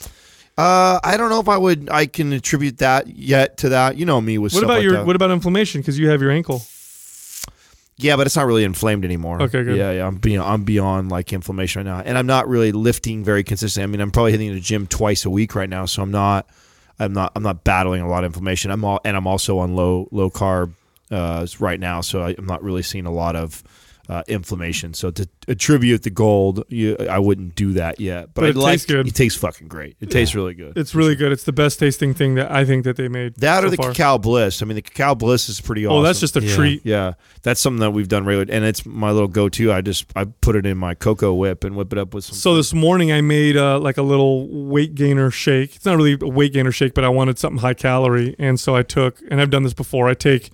Uh, 0.58 1.00
I 1.04 1.16
don't 1.18 1.30
know 1.30 1.40
if 1.40 1.48
I 1.50 1.58
would. 1.58 1.90
I 1.90 2.06
can 2.08 2.34
attribute 2.34 2.80
that 2.80 3.08
yet 3.08 3.58
to 3.58 3.70
that. 3.70 3.98
You 3.98 4.06
know 4.06 4.20
me 4.22 4.38
with 4.38 4.54
What 4.54 4.60
stuff 4.60 4.64
about 4.70 4.74
like 4.76 4.84
your 4.84 4.94
that. 4.94 5.06
What 5.06 5.16
about 5.16 5.32
inflammation? 5.32 5.82
Because 5.82 5.98
you 6.00 6.10
have 6.10 6.22
your 6.22 6.32
ankle. 6.32 6.64
Yeah, 7.98 8.16
but 8.16 8.26
it's 8.26 8.36
not 8.36 8.48
really 8.48 8.64
inflamed 8.64 9.06
anymore. 9.06 9.42
Okay, 9.44 9.64
good. 9.64 9.78
Yeah, 9.78 9.92
yeah. 9.92 10.08
I'm 10.08 10.16
beyond, 10.16 10.52
I'm 10.52 10.64
beyond 10.64 11.10
like 11.10 11.32
inflammation 11.32 11.86
right 11.86 11.98
now, 11.98 12.04
and 12.04 12.18
I'm 12.18 12.26
not 12.26 12.48
really 12.48 12.72
lifting 12.72 13.24
very 13.24 13.44
consistently. 13.44 13.84
I 13.84 13.88
mean, 13.88 14.02
I'm 14.02 14.12
probably 14.12 14.32
hitting 14.32 14.54
the 14.54 14.60
gym 14.60 14.88
twice 14.88 15.26
a 15.26 15.30
week 15.30 15.56
right 15.56 15.70
now, 15.70 15.86
so 15.86 16.02
I'm 16.02 16.12
not, 16.12 16.48
I'm 17.00 17.14
not, 17.14 17.32
I'm 17.36 17.44
not 17.44 17.64
battling 17.64 18.02
a 18.02 18.10
lot 18.10 18.24
of 18.24 18.30
inflammation. 18.30 18.72
I'm 18.72 18.84
all, 18.84 19.00
and 19.06 19.16
I'm 19.16 19.28
also 19.28 19.60
on 19.60 19.76
low, 19.76 20.08
low 20.12 20.30
carb 20.32 20.72
uh, 21.12 21.46
right 21.60 21.80
now, 21.80 22.02
so 22.02 22.24
I, 22.24 22.36
I'm 22.38 22.48
not 22.48 22.64
really 22.64 22.82
seeing 22.82 23.06
a 23.06 23.12
lot 23.12 23.36
of 23.36 23.64
uh, 24.10 24.22
inflammation. 24.28 24.94
So 24.94 25.12
to 25.12 25.28
attribute 25.48 26.04
the 26.04 26.10
gold, 26.10 26.66
you, 26.68 26.98
I 27.10 27.20
wouldn't 27.20 27.56
do 27.56 27.74
that 27.74 28.00
yet. 28.02 28.34
But, 28.34 28.42
But 28.42 28.44
I 28.44 28.50
it 28.50 28.56
like 28.58 28.72
tastes 28.74 28.86
good. 28.86 29.08
it 29.08 29.16
tastes 29.16 29.40
fucking 29.40 29.68
great. 29.70 29.96
It 30.02 30.12
tastes 30.12 30.36
really 30.36 30.54
good. 30.54 30.78
It's 30.78 30.94
really 30.94 31.16
good. 31.16 31.32
It's 31.32 31.44
the 31.44 31.54
best 31.54 31.80
tasting 31.80 32.14
thing 32.14 32.36
that 32.36 32.52
I 32.52 32.66
think 32.66 32.84
that 32.84 32.98
they 32.98 33.08
made. 33.08 33.36
that 33.36 33.62
so 33.62 33.68
or 33.68 33.70
the 33.70 33.78
far. 33.78 33.92
cacao 33.92 34.18
bliss. 34.18 34.62
I 34.62 34.66
mean, 34.66 34.76
the 34.76 34.82
cacao 34.82 35.16
bliss 35.16 35.48
is 35.48 35.62
pretty 35.62 35.86
awesome. 35.86 36.00
Oh, 36.00 36.02
that's 36.02 36.20
just 36.20 36.36
a 36.36 36.42
Yeah. 36.44 36.56
treat. 36.56 36.86
Yeah, 36.86 37.14
that's 37.44 37.62
something 37.62 37.80
that 37.80 37.92
we've 37.92 38.10
done 38.10 38.26
regularly, 38.26 38.52
and 38.52 38.66
it's 38.66 38.86
my 38.86 39.12
little 39.12 39.28
go-to. 39.30 39.72
I 39.72 39.82
just 39.82 40.06
I 40.16 40.26
put 40.26 40.56
it 40.58 40.66
in 40.66 40.78
my 40.78 40.96
cocoa 40.96 41.34
whip 41.34 41.64
and 41.64 41.76
whip 41.76 41.92
it 41.94 41.98
up 42.00 42.14
with 42.14 42.26
some. 42.26 42.36
So 42.36 42.56
this 42.56 42.74
morning 42.74 43.12
I 43.12 43.22
made 43.22 43.56
uh, 43.56 43.80
like 43.80 43.98
a 43.98 44.04
little 44.04 44.48
weight 44.68 44.96
gainer 44.96 45.32
shake. 45.32 45.76
It's 45.78 45.86
not 45.86 45.96
really 45.96 46.18
a 46.22 46.28
weight 46.28 46.52
gainer 46.54 46.72
shake, 46.74 46.94
but 46.94 47.04
I 47.06 47.10
wanted 47.10 47.40
something 47.40 47.60
high 47.60 47.74
calorie, 47.74 48.36
and 48.38 48.60
so 48.60 48.76
I 48.76 48.84
took, 48.84 49.20
and 49.32 49.40
I've 49.40 49.50
done 49.50 49.64
this 49.64 49.74
before. 49.74 50.10
I 50.10 50.14
take 50.14 50.50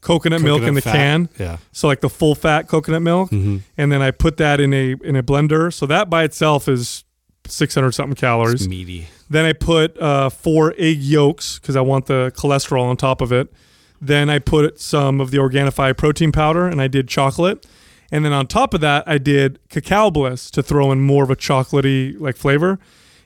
coconut, 0.00 0.42
milk 0.42 0.62
in 0.62 0.74
the 0.74 0.80
fat. 0.80 0.92
can, 0.92 1.28
Yeah. 1.38 1.56
so 1.72 1.88
like 1.88 2.00
the 2.00 2.08
full 2.08 2.34
fat 2.34 2.68
coconut 2.68 3.02
milk, 3.02 3.30
Mhm. 3.30 3.62
and 3.76 3.90
then 3.92 4.00
I 4.02 4.10
put 4.10 4.36
that 4.38 4.60
in 4.60 4.72
a 4.72 4.94
in 5.02 5.16
a 5.16 5.22
blender. 5.22 5.72
So 5.72 5.86
that 5.86 6.08
by 6.08 6.24
itself 6.24 6.68
is 6.68 7.04
600 7.46 7.92
something 7.92 8.14
calories. 8.14 8.68
Meaty. 8.68 9.06
Then 9.30 9.44
I 9.44 9.52
put 9.52 9.98
uh, 10.00 10.28
four 10.30 10.74
egg 10.78 11.00
yolks 11.02 11.58
because 11.58 11.76
I 11.76 11.80
want 11.80 12.06
the 12.06 12.32
cholesterol 12.36 12.82
on 12.84 12.96
top 12.96 13.20
of 13.20 13.32
it. 13.32 13.52
Then 14.00 14.30
I 14.30 14.38
put 14.38 14.80
some 14.80 15.20
of 15.20 15.30
the 15.30 15.38
Organifi 15.38 15.96
protein 15.96 16.30
powder 16.32 16.66
and 16.66 16.80
I 16.80 16.88
did 16.88 17.08
chocolate. 17.08 17.66
And 18.12 18.24
then 18.24 18.32
on 18.32 18.46
top 18.46 18.72
of 18.72 18.80
that, 18.80 19.04
I 19.06 19.18
did 19.18 19.58
cacao 19.68 20.10
bliss 20.10 20.50
to 20.52 20.62
throw 20.62 20.92
in 20.92 21.00
more 21.00 21.24
of 21.24 21.30
a 21.30 21.36
chocolatey 21.36 22.18
like 22.18 22.36
flavor. 22.36 22.78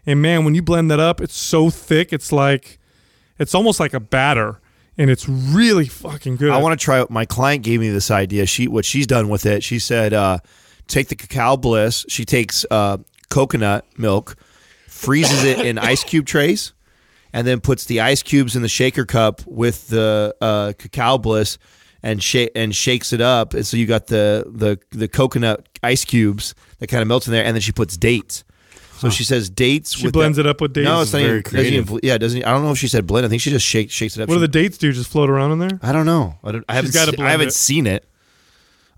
And 0.07 0.21
man, 0.23 0.45
when 0.45 0.55
you 0.57 0.63
blend 0.63 0.91
that 0.91 0.99
up, 0.99 1.21
it's 1.21 1.37
so 1.37 1.69
thick. 1.71 2.13
It's 2.13 2.33
like, 2.33 2.79
it's 3.39 3.55
almost 3.55 3.79
like 3.79 3.93
a 3.95 4.01
batter, 4.01 4.61
and 4.99 5.11
it's 5.11 5.29
really 5.29 5.87
fucking 5.87 6.37
good. 6.37 6.51
I 6.51 6.59
want 6.59 6.79
to 6.79 6.83
try. 6.83 7.01
it. 7.01 7.11
My 7.11 7.25
client 7.25 7.63
gave 7.63 7.81
me 7.81 7.89
this 7.91 8.11
idea. 8.11 8.47
She 8.47 8.69
what 8.69 8.85
she's 8.85 9.07
done 9.07 9.29
with 9.29 9.47
it. 9.47 9.63
She 9.63 9.79
said, 9.79 10.13
uh, 10.13 10.39
take 10.87 11.09
the 11.09 11.17
cacao 11.17 11.57
bliss. 11.57 12.05
She 12.09 12.25
takes 12.25 12.67
uh, 12.71 12.99
coconut 13.31 13.87
milk, 13.97 14.37
freezes 14.89 15.45
it 15.45 15.61
in 15.65 15.79
ice 15.79 16.05
cube 16.05 16.27
trays, 16.27 16.73
and 17.33 17.47
then 17.47 17.61
puts 17.61 17.87
the 17.87 18.01
ice 18.01 18.23
cubes 18.23 18.55
in 18.57 18.63
the 18.63 18.69
shaker 18.69 19.05
cup 19.05 19.41
with 19.47 19.89
the 19.89 20.35
uh, 20.41 20.73
cacao 20.79 21.19
bliss 21.19 21.59
and 22.03 22.23
and 22.55 22.75
shakes 22.75 23.13
it 23.13 23.21
up. 23.21 23.55
And 23.55 23.67
so 23.67 23.77
you 23.77 23.87
got 23.87 24.09
the 24.09 24.45
the 24.47 24.79
the 24.97 25.09
coconut 25.09 25.69
ice 25.83 26.05
cubes 26.05 26.55
that 26.79 26.89
kind 26.89 27.01
of 27.03 27.09
melts 27.09 27.27
in 27.27 27.33
there, 27.33 27.45
and 27.45 27.55
then 27.57 27.61
she 27.61 27.73
puts 27.73 27.97
dates. 27.97 28.45
So 29.03 29.11
she 29.11 29.25
says 29.25 29.51
dates. 29.51 29.95
She 29.97 30.07
with 30.07 30.13
blends 30.15 30.37
that- 30.37 30.47
it 30.47 30.49
up 30.51 30.61
with 30.61 30.73
dates. 30.73 30.85
No, 30.85 31.03
it's 31.03 31.13
not 31.13 31.21
Very 31.23 31.39
even, 31.41 31.53
doesn't 31.53 31.73
even. 31.75 32.01
Yeah, 32.03 32.19
doesn't. 32.19 32.45
I 32.45 32.51
don't 32.53 32.65
know 32.65 32.73
if 32.73 32.79
she 32.79 32.89
said 32.89 33.07
blend. 33.07 33.27
I 33.27 33.29
think 33.29 33.43
she 33.43 33.51
just 33.51 33.67
shakes 33.67 33.93
shakes 33.93 34.17
it 34.17 34.23
up. 34.23 34.29
what 34.29 34.35
do 34.37 34.39
She- 34.41 34.47
the 34.47 34.49
dates 34.49 34.79
do? 34.79 34.93
Just 34.93 35.11
float 35.11 35.29
around 35.31 35.53
in 35.53 35.59
there? 35.59 35.79
I 35.83 35.93
don't 35.93 36.07
know. 36.07 36.37
I, 36.45 36.53
don't, 36.53 36.65
I 36.69 36.75
haven't. 36.75 36.95
gotta 36.95 37.11
se- 37.11 37.17
blend 37.17 37.29
I 37.29 37.33
haven't 37.33 37.49
it. 37.49 37.55
seen 37.55 37.87
it. 37.87 38.09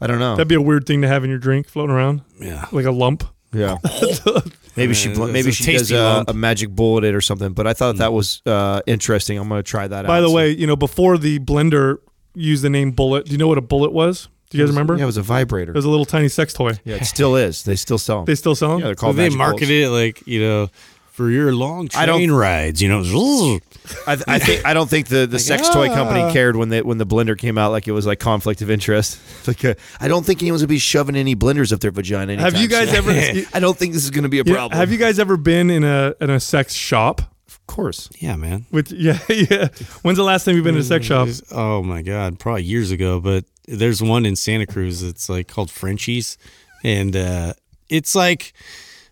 I 0.00 0.06
don't 0.06 0.18
know. 0.18 0.36
That'd 0.36 0.48
be 0.48 0.54
a 0.56 0.60
weird 0.60 0.86
thing 0.86 1.02
to 1.02 1.08
have 1.08 1.24
in 1.24 1.30
your 1.30 1.38
drink, 1.38 1.66
floating 1.68 1.94
around 1.94 2.22
Yeah. 2.40 2.66
like 2.72 2.84
a 2.84 2.90
lump. 2.90 3.24
yeah. 3.52 3.78
maybe 4.76 4.92
she. 4.94 5.08
Man, 5.08 5.16
bl- 5.16 5.24
it's 5.24 5.32
Maybe 5.32 5.48
a 5.50 5.52
she 5.52 5.64
does 5.72 5.82
tasty 5.82 5.94
a, 5.94 6.02
lump. 6.02 6.30
a 6.30 6.34
magic 6.34 6.70
bullet 6.70 7.04
it 7.04 7.14
or 7.14 7.20
something. 7.20 7.52
But 7.52 7.66
I 7.66 7.72
thought 7.72 7.96
that 7.96 8.12
was 8.12 8.42
uh, 8.46 8.82
interesting. 8.86 9.38
I'm 9.38 9.48
going 9.48 9.60
to 9.60 9.62
try 9.68 9.86
that 9.86 10.04
out. 10.04 10.08
By 10.08 10.20
the 10.20 10.30
way, 10.30 10.50
you 10.50 10.66
know, 10.66 10.76
before 10.76 11.16
the 11.16 11.38
blender 11.38 11.98
used 12.34 12.62
the 12.64 12.70
name 12.70 12.90
Bullet, 12.90 13.26
do 13.26 13.32
you 13.32 13.38
know 13.38 13.46
what 13.48 13.58
a 13.58 13.62
bullet 13.62 13.92
was? 13.92 14.28
Do 14.50 14.58
you 14.58 14.64
guys 14.64 14.70
remember? 14.70 14.96
Yeah, 14.96 15.02
it 15.04 15.06
was 15.06 15.16
a 15.16 15.22
vibrator. 15.22 15.72
It 15.72 15.76
was 15.76 15.84
a 15.84 15.90
little 15.90 16.04
tiny 16.04 16.28
sex 16.28 16.52
toy. 16.52 16.72
yeah, 16.84 16.96
it 16.96 17.04
still 17.06 17.34
is. 17.36 17.64
They 17.64 17.76
still 17.76 17.98
sell 17.98 18.18
them. 18.18 18.24
They 18.26 18.34
still 18.36 18.54
sell 18.54 18.70
them? 18.70 18.80
yeah, 18.80 18.86
they're 18.86 18.94
So 18.96 19.00
called. 19.00 19.16
they 19.16 19.24
magic 19.30 19.38
market 19.38 19.70
it 19.70 19.88
like 19.90 20.26
you 20.26 20.40
know 20.40 20.68
for 21.12 21.30
your 21.30 21.54
long 21.54 21.88
I 21.94 22.06
don't- 22.06 22.18
train 22.18 22.30
rides. 22.32 22.80
You 22.82 22.88
know, 22.88 23.00
I, 24.06 24.14
th- 24.16 24.24
I 24.26 24.38
think. 24.38 24.64
I 24.64 24.72
don't 24.74 24.88
think 24.88 25.08
the, 25.08 25.26
the 25.26 25.38
sex 25.38 25.68
toy 25.68 25.88
company 25.88 26.20
ah. 26.22 26.32
cared 26.32 26.56
when 26.56 26.70
the 26.70 26.80
when 26.82 26.96
the 26.98 27.04
blender 27.06 27.36
came 27.36 27.58
out. 27.58 27.70
Like 27.70 27.86
it 27.86 27.92
was 27.92 28.06
like 28.06 28.18
conflict 28.18 28.62
of 28.62 28.70
interest. 28.70 29.18
Like 29.46 29.62
uh, 29.64 29.74
I 30.00 30.08
don't 30.08 30.24
think 30.24 30.40
anyone's 30.42 30.62
gonna 30.62 30.68
be 30.68 30.78
shoving 30.78 31.16
any 31.16 31.36
blenders 31.36 31.70
up 31.72 31.80
their 31.80 31.90
vagina. 31.90 32.40
Have 32.40 32.56
you 32.56 32.66
guys 32.66 32.88
soon. 32.88 32.96
ever 33.10 33.46
I 33.54 33.60
don't 33.60 33.76
think 33.76 33.92
this 33.92 34.02
is 34.04 34.10
going 34.10 34.22
to 34.22 34.30
be 34.30 34.38
a 34.40 34.42
Yeah, 34.46 34.54
problem. 34.54 34.78
have 34.78 34.90
you 34.90 34.96
guys 34.96 35.18
ever 35.18 35.36
been 35.36 35.68
in 35.68 35.84
a 35.84 36.14
in 36.20 36.30
a 36.30 36.40
sex 36.40 36.72
shop? 36.72 37.20
Of 37.66 37.74
course. 37.74 38.10
yeah, 38.18 38.36
man. 38.36 38.66
With 38.70 38.92
yeah, 38.96 39.18
yeah. 39.28 39.68
When's 40.02 40.18
the 40.18 40.22
last 40.24 40.44
time 40.44 40.54
you've 40.54 40.64
been 40.64 40.74
in 40.74 40.82
a 40.82 40.84
sex 40.84 41.06
shop? 41.06 41.28
Oh 41.50 41.82
my 41.82 42.02
god, 42.02 42.38
probably 42.38 42.62
years 42.62 42.90
ago. 42.90 43.20
But 43.20 43.46
there's 43.66 44.02
one 44.02 44.26
in 44.26 44.36
Santa 44.36 44.66
Cruz. 44.66 45.02
It's 45.02 45.28
like 45.28 45.48
called 45.48 45.70
Frenchies, 45.70 46.36
and 46.82 47.16
uh, 47.16 47.54
it's 47.88 48.14
like 48.14 48.52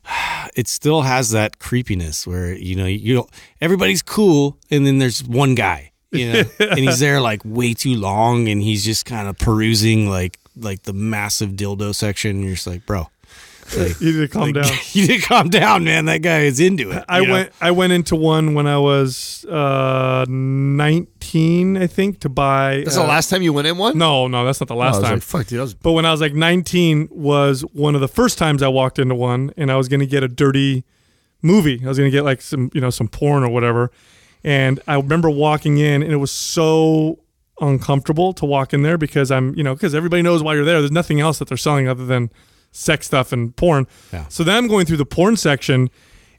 it 0.54 0.68
still 0.68 1.02
has 1.02 1.30
that 1.30 1.58
creepiness 1.58 2.26
where 2.26 2.52
you 2.52 2.76
know 2.76 2.86
you 2.86 3.26
everybody's 3.60 4.02
cool, 4.02 4.58
and 4.70 4.86
then 4.86 4.98
there's 4.98 5.24
one 5.24 5.54
guy, 5.54 5.92
you 6.10 6.32
know, 6.32 6.42
and 6.60 6.78
he's 6.78 6.98
there 6.98 7.20
like 7.20 7.40
way 7.44 7.72
too 7.74 7.94
long, 7.94 8.48
and 8.48 8.62
he's 8.62 8.84
just 8.84 9.06
kind 9.06 9.28
of 9.28 9.38
perusing 9.38 10.08
like 10.08 10.38
like 10.56 10.82
the 10.82 10.92
massive 10.92 11.52
dildo 11.52 11.94
section. 11.94 12.32
And 12.32 12.44
you're 12.44 12.54
just 12.54 12.66
like, 12.66 12.84
bro, 12.84 13.08
like, 13.76 14.00
You 14.00 14.12
need 14.12 14.20
to 14.20 14.28
calm 14.28 14.52
down. 14.52 14.64
you 14.92 15.06
need 15.06 15.20
to 15.20 15.26
calm 15.26 15.48
down, 15.48 15.84
man. 15.84 16.06
That 16.06 16.18
guy 16.22 16.40
is 16.40 16.60
into 16.60 16.90
it. 16.90 17.04
I 17.08 17.20
you 17.20 17.26
know? 17.26 17.32
went 17.32 17.52
I 17.60 17.70
went 17.70 17.92
into 17.92 18.16
one 18.16 18.54
when 18.54 18.66
I 18.66 18.78
was 18.78 19.44
uh 19.46 20.24
19, 20.28 21.76
I 21.76 21.86
think, 21.86 22.20
to 22.20 22.28
buy 22.28 22.82
That's 22.84 22.96
uh, 22.96 23.02
the 23.02 23.08
last 23.08 23.30
time 23.30 23.42
you 23.42 23.52
went 23.52 23.66
in 23.68 23.78
one. 23.78 23.96
No, 23.98 24.26
no, 24.28 24.44
that's 24.44 24.60
not 24.60 24.68
the 24.68 24.74
last 24.74 24.96
I 24.96 24.98
was 24.98 25.04
time. 25.04 25.14
like, 25.14 25.22
fuck, 25.22 25.46
dude. 25.46 25.58
I 25.58 25.62
was 25.62 25.74
But 25.74 25.92
when 25.92 26.06
I 26.06 26.10
was 26.10 26.20
like 26.20 26.34
19 26.34 27.08
was 27.10 27.62
one 27.72 27.94
of 27.94 28.00
the 28.00 28.08
first 28.08 28.38
times 28.38 28.62
I 28.62 28.68
walked 28.68 28.98
into 28.98 29.14
one 29.14 29.52
and 29.56 29.70
I 29.70 29.76
was 29.76 29.88
going 29.88 30.00
to 30.00 30.06
get 30.06 30.22
a 30.22 30.28
dirty 30.28 30.84
movie. 31.42 31.80
I 31.84 31.88
was 31.88 31.98
going 31.98 32.10
to 32.10 32.16
get 32.16 32.24
like 32.24 32.40
some, 32.42 32.70
you 32.72 32.80
know, 32.80 32.90
some 32.90 33.08
porn 33.08 33.42
or 33.42 33.48
whatever. 33.48 33.90
And 34.44 34.80
I 34.86 34.96
remember 34.96 35.30
walking 35.30 35.78
in 35.78 36.02
and 36.02 36.12
it 36.12 36.16
was 36.16 36.32
so 36.32 37.18
uncomfortable 37.60 38.32
to 38.34 38.44
walk 38.44 38.72
in 38.72 38.82
there 38.82 38.98
because 38.98 39.30
I'm, 39.30 39.54
you 39.54 39.62
know, 39.62 39.74
because 39.74 39.94
everybody 39.94 40.22
knows 40.22 40.42
why 40.42 40.54
you're 40.54 40.64
there. 40.64 40.80
There's 40.80 40.90
nothing 40.90 41.20
else 41.20 41.38
that 41.38 41.48
they're 41.48 41.56
selling 41.56 41.86
other 41.88 42.04
than 42.06 42.30
sex 42.72 43.06
stuff 43.06 43.32
and 43.32 43.54
porn. 43.54 43.86
Yeah. 44.12 44.26
So 44.28 44.42
then 44.44 44.56
I'm 44.56 44.66
going 44.68 44.86
through 44.86 44.96
the 44.96 45.06
porn 45.06 45.36
section 45.36 45.88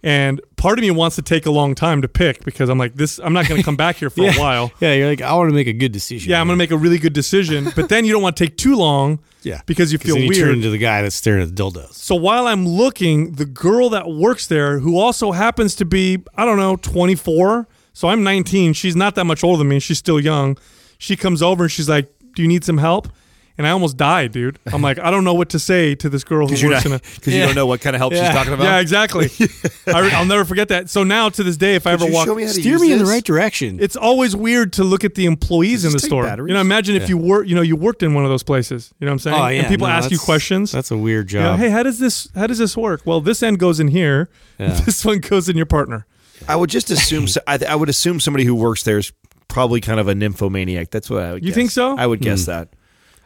and 0.05 0.41
part 0.57 0.77
of 0.77 0.83
me 0.83 0.91
wants 0.91 1.15
to 1.15 1.21
take 1.21 1.45
a 1.45 1.51
long 1.51 1.75
time 1.75 2.01
to 2.01 2.09
pick 2.09 2.43
because 2.43 2.67
I'm 2.67 2.77
like 2.77 2.95
this 2.95 3.19
I'm 3.23 3.31
not 3.31 3.47
going 3.47 3.59
to 3.61 3.63
come 3.63 3.77
back 3.77 3.95
here 3.95 4.09
for 4.09 4.25
a 4.27 4.33
while. 4.37 4.71
Yeah, 4.81 4.93
you're 4.93 5.07
like, 5.07 5.21
I 5.21 5.33
want 5.33 5.49
to 5.49 5.55
make 5.55 5.67
a 5.67 5.73
good 5.73 5.93
decision. 5.93 6.29
Yeah, 6.29 6.41
I'm 6.41 6.47
going 6.47 6.57
to 6.57 6.61
make 6.61 6.71
a 6.71 6.77
really 6.77 6.97
good 6.97 7.13
decision, 7.13 7.71
but 7.75 7.87
then 7.87 8.03
you 8.03 8.11
don't 8.11 8.21
want 8.21 8.35
to 8.35 8.43
take 8.45 8.57
too 8.57 8.75
long 8.75 9.19
Yeah, 9.43 9.61
because 9.65 9.93
you 9.93 9.99
feel 9.99 10.17
you 10.17 10.27
weird. 10.27 10.41
turn 10.47 10.55
into 10.55 10.69
the 10.71 10.77
guy 10.77 11.01
that's 11.03 11.15
staring 11.15 11.41
at 11.43 11.55
the 11.55 11.63
dildos. 11.63 11.93
So 11.93 12.15
while 12.15 12.47
I'm 12.47 12.67
looking, 12.67 13.33
the 13.33 13.45
girl 13.45 13.89
that 13.91 14.09
works 14.09 14.47
there, 14.47 14.79
who 14.79 14.99
also 14.99 15.31
happens 15.31 15.73
to 15.75 15.85
be, 15.85 16.21
I 16.35 16.43
don't 16.43 16.57
know, 16.57 16.75
24. 16.75 17.67
So 17.93 18.09
I'm 18.09 18.23
19. 18.23 18.73
She's 18.73 18.95
not 18.95 19.15
that 19.15 19.23
much 19.25 19.41
older 19.43 19.59
than 19.59 19.69
me. 19.69 19.79
She's 19.79 19.99
still 19.99 20.19
young. 20.19 20.57
She 20.97 21.15
comes 21.15 21.41
over 21.41 21.63
and 21.65 21.71
she's 21.71 21.87
like, 21.87 22.11
Do 22.35 22.41
you 22.41 22.47
need 22.49 22.63
some 22.65 22.79
help? 22.79 23.07
And 23.55 23.67
I 23.67 23.69
almost 23.69 23.97
died, 23.97 24.31
dude. 24.31 24.57
I'm 24.65 24.81
like, 24.81 24.97
I 24.97 25.11
don't 25.11 25.23
know 25.23 25.35
what 25.35 25.49
to 25.49 25.59
say 25.59 25.93
to 25.95 26.09
this 26.09 26.23
girl 26.23 26.47
who 26.47 26.55
because 26.55 26.85
works 26.85 26.85
in 26.85 26.93
a. 26.93 27.35
you 27.35 27.45
don't 27.45 27.53
know 27.53 27.67
what 27.67 27.81
kind 27.81 27.95
of 27.95 27.99
help 27.99 28.13
she's 28.13 28.21
talking 28.29 28.51
about. 28.51 28.63
Yeah, 28.63 28.79
exactly. 28.79 29.29
I, 29.87 30.01
will 30.19 30.25
never 30.25 30.43
forget 30.43 30.69
that. 30.69 30.89
So 30.89 31.03
now 31.03 31.29
to 31.29 31.43
this 31.43 31.55
day, 31.55 31.75
if 31.75 31.85
I 31.85 31.91
ever 31.91 32.07
you 32.07 32.13
walk, 32.13 32.25
show 32.25 32.33
me 32.33 32.43
how 32.43 32.47
to 32.47 32.53
Steer 32.53 32.73
use 32.73 32.81
me 32.81 32.93
in 32.93 32.97
the 32.97 33.05
right 33.05 33.23
direction. 33.23 33.77
it's 33.79 33.95
always 33.95 34.35
weird 34.35 34.73
to 34.73 34.83
look 34.83 35.03
at 35.03 35.13
the 35.13 35.27
employees 35.27 35.85
in 35.85 35.91
the 35.91 35.99
store. 35.99 36.23
batteries? 36.23 36.49
You 36.49 36.55
know, 36.55 36.61
imagine 36.61 36.95
if 36.95 37.09
you 37.09 37.17
were, 37.17 37.43
you 37.43 37.53
know, 37.53 37.61
you 37.61 37.75
worked 37.75 38.01
in 38.01 38.15
one 38.15 38.23
of 38.23 38.31
those 38.31 38.43
places. 38.43 38.91
You 38.99 39.05
know 39.05 39.11
what 39.11 39.13
I'm 39.13 39.19
saying? 39.19 39.37
oh 39.37 39.47
yeah, 39.47 39.59
And 39.59 39.67
people 39.67 39.87
no, 39.87 39.93
ask 39.93 40.09
you 40.09 40.17
questions. 40.17 40.71
That's 40.71 40.89
a 40.89 40.97
weird 40.97 41.31
You 41.31 41.39
know, 41.39 41.51
job. 41.51 41.59
hey, 41.59 41.69
how 41.69 41.83
does 41.83 41.99
this 41.99 42.29
how 42.33 42.47
does 42.47 42.57
this 42.57 42.75
work? 42.75 43.01
Well, 43.05 43.21
this 43.21 43.43
end 43.43 43.59
goes 43.59 43.79
in 43.79 43.89
here. 43.89 44.29
Yeah. 44.57 44.79
This 44.85 45.05
one 45.05 45.19
goes 45.19 45.47
in 45.47 45.57
your 45.57 45.65
partner. 45.65 46.05
I 46.47 46.55
would 46.55 46.69
just 46.69 46.89
assume. 46.89 47.27
so- 47.27 47.41
I, 47.47 47.59
I 47.67 47.75
would 47.75 47.89
assume 47.89 48.19
somebody 48.19 48.45
who 48.45 48.55
works 48.55 48.83
there 48.83 48.97
is 48.97 49.11
probably 49.47 49.81
kind 49.81 49.99
of 49.99 50.07
a 50.07 50.15
nymphomaniac. 50.15 50.89
That's 50.89 51.09
what 51.09 51.23
I 51.23 51.33
would. 51.33 51.43
You 51.43 51.49
guess. 51.49 51.55
think 51.55 51.71
so? 51.71 51.95
I 51.97 52.07
would 52.07 52.21
guess 52.21 52.45
hmm. 52.45 52.51
that. 52.51 52.69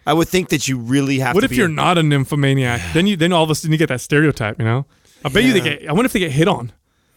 I 0.08 0.14
would 0.14 0.28
think 0.30 0.50
that 0.50 0.68
you 0.68 0.78
really 0.80 1.20
have. 1.20 1.36
What 1.36 1.44
if 1.44 1.52
you're 1.52 1.68
a- 1.68 1.70
not 1.70 1.98
a 1.98 2.04
nymphomaniac? 2.04 2.82
Then 2.94 3.06
you 3.08 3.18
then 3.18 3.34
all 3.34 3.44
of 3.44 3.50
a 3.50 3.56
sudden 3.56 3.74
you 3.74 3.78
get 3.78 3.90
that 3.90 4.02
stereotype. 4.02 4.58
You 4.58 4.66
know, 4.66 4.86
I 5.26 5.30
bet 5.30 5.44
you 5.44 5.54
they 5.54 5.60
get. 5.62 5.88
I 5.88 5.92
wonder 5.92 6.06
if 6.06 6.14
they 6.14 6.20
get 6.20 6.32
hit 6.32 6.48
on. 6.48 6.72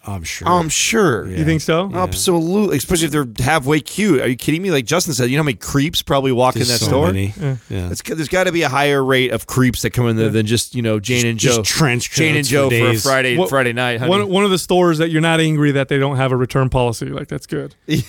I'm 0.06 0.24
sure. 0.24 0.48
I'm 0.48 0.68
sure. 0.70 1.28
You 1.28 1.44
think 1.44 1.60
so? 1.60 1.90
Absolutely, 1.94 2.78
especially 2.78 3.06
if 3.06 3.12
they're 3.12 3.26
halfway 3.38 3.80
cute. 3.80 4.20
Are 4.22 4.28
you 4.28 4.36
kidding 4.36 4.62
me? 4.62 4.70
Like 4.70 4.86
Justin 4.86 5.12
said, 5.12 5.28
you 5.30 5.36
know 5.36 5.42
how 5.42 5.46
many 5.46 5.58
creeps 5.58 6.00
probably 6.02 6.32
walk 6.32 6.54
There's 6.54 6.68
in 6.70 6.74
that 6.74 6.78
so 6.80 6.86
store. 6.86 7.06
many. 7.08 7.34
Yeah. 7.68 7.90
It's, 7.90 8.00
there's 8.02 8.28
got 8.28 8.44
to 8.44 8.52
be 8.52 8.62
a 8.62 8.68
higher 8.70 9.04
rate 9.04 9.30
of 9.32 9.46
creeps 9.46 9.82
that 9.82 9.90
come 9.90 10.08
in 10.08 10.16
there 10.16 10.30
than 10.30 10.46
just 10.46 10.74
you 10.74 10.80
know 10.82 11.00
Jane 11.00 11.26
and 11.26 11.38
Just 11.38 11.58
Joe. 11.58 11.62
trench 11.62 12.10
Jane 12.12 12.34
and 12.36 12.46
Joe 12.46 12.70
for 12.70 12.76
for, 12.78 12.90
a. 12.90 12.96
Friday 12.96 13.36
What- 13.36 13.50
Friday 13.50 13.72
night. 13.74 13.98
Honey. 14.00 14.10
One, 14.10 14.28
one 14.28 14.44
of 14.44 14.50
the 14.50 14.58
stores 14.58 14.98
that 14.98 15.10
you're 15.10 15.20
not 15.20 15.38
angry 15.40 15.72
that 15.72 15.88
they 15.88 15.98
don't 15.98 16.16
have 16.16 16.32
a 16.32 16.36
return 16.36 16.70
policy. 16.70 17.06
Like 17.06 17.28
that's 17.28 17.46
good. 17.46 17.74
You'll 17.86 18.00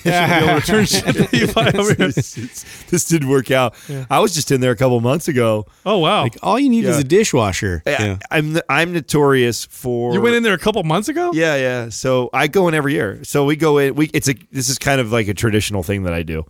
return 0.55 0.85
shit 0.85 1.03
that 1.15 1.29
you 1.33 1.47
buy 1.47 1.71
over 1.77 1.93
here. 1.93 2.07
this 2.07 3.05
didn't 3.05 3.27
work 3.29 3.51
out. 3.51 3.75
I 4.09 4.19
was 4.19 4.33
just 4.33 4.49
in 4.51 4.61
there 4.61 4.71
a 4.71 4.75
couple 4.77 4.99
months 5.01 5.27
ago. 5.27 5.65
Oh 5.85 5.97
wow! 5.97 6.23
Like 6.23 6.37
all 6.41 6.57
you 6.59 6.69
need 6.69 6.85
is 6.85 6.97
a 6.97 7.03
dishwasher. 7.03 7.83
I- 7.85 7.89
Yeah. 7.91 8.17
I'm 8.31 8.57
I'm 8.69 8.93
notorious 8.93 9.65
for 9.65 10.13
you 10.13 10.21
went 10.21 10.35
in 10.35 10.43
there 10.43 10.53
a 10.53 10.57
couple 10.57 10.81
months 10.83 11.09
ago. 11.09 11.31
Yeah, 11.33 11.55
yeah. 11.57 11.89
So 11.91 12.29
I 12.33 12.47
go 12.47 12.67
in 12.67 12.73
every 12.73 12.93
year. 12.93 13.23
So 13.23 13.45
we 13.45 13.55
go 13.55 13.77
in. 13.77 13.95
We 13.95 14.09
it's 14.13 14.27
a 14.27 14.33
this 14.51 14.69
is 14.69 14.77
kind 14.77 14.99
of 14.99 15.11
like 15.11 15.27
a 15.27 15.33
traditional 15.33 15.83
thing 15.83 16.03
that 16.03 16.13
I 16.13 16.23
do. 16.23 16.45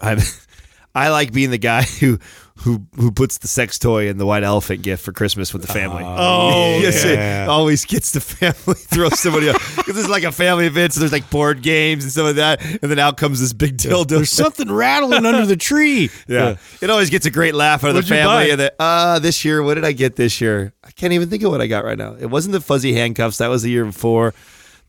I'm 0.00 0.18
I 0.94 1.08
like 1.08 1.32
being 1.32 1.50
the 1.50 1.58
guy 1.58 1.82
who 1.82 2.18
who 2.58 2.86
who 2.94 3.10
puts 3.10 3.38
the 3.38 3.48
sex 3.48 3.78
toy 3.80 4.08
in 4.08 4.16
the 4.16 4.24
white 4.24 4.44
elephant 4.44 4.82
gift 4.82 5.04
for 5.04 5.12
Christmas 5.12 5.52
with 5.52 5.62
the 5.62 5.72
family. 5.72 6.04
Oh 6.06 6.78
Yes, 6.80 7.04
it 7.04 7.18
yeah. 7.18 7.46
always 7.48 7.84
gets 7.84 8.12
the 8.12 8.20
family 8.20 8.54
throw 8.78 9.08
somebody 9.10 9.48
up 9.48 9.56
because 9.76 9.98
it's 9.98 10.08
like 10.08 10.22
a 10.22 10.30
family 10.32 10.66
event. 10.66 10.92
So 10.92 11.00
there's 11.00 11.12
like 11.12 11.28
board 11.30 11.62
games 11.62 12.04
and 12.04 12.12
stuff 12.12 12.26
like 12.26 12.36
that, 12.36 12.62
and 12.64 12.90
then 12.90 12.98
out 13.00 13.16
comes 13.16 13.40
this 13.40 13.52
big 13.52 13.76
dildo. 13.76 14.06
There's 14.08 14.30
something 14.30 14.70
rattling 14.70 15.26
under 15.26 15.46
the 15.46 15.56
tree. 15.56 16.10
Yeah. 16.28 16.56
It 16.80 16.90
always 16.90 17.10
gets 17.10 17.26
a 17.26 17.30
great 17.30 17.54
laugh 17.54 17.84
out 17.84 17.90
of 17.90 17.94
What'd 17.96 18.08
the 18.10 18.14
family. 18.14 18.46
buy? 18.46 18.50
And 18.52 18.60
the, 18.60 18.74
uh, 18.78 19.18
this 19.18 19.44
year, 19.44 19.62
what 19.62 19.74
did 19.74 19.84
I 19.84 19.92
get 19.92 20.16
this 20.16 20.40
year? 20.40 20.72
I 20.82 20.90
can't 20.92 21.12
even 21.12 21.28
think 21.28 21.42
of 21.42 21.50
what 21.50 21.60
I 21.60 21.66
got 21.66 21.84
right 21.84 21.98
now. 21.98 22.14
It 22.18 22.26
wasn't 22.26 22.52
the 22.52 22.60
fuzzy 22.60 22.94
handcuffs. 22.94 23.38
That 23.38 23.48
was 23.48 23.62
the 23.62 23.70
year 23.70 23.84
before. 23.84 24.32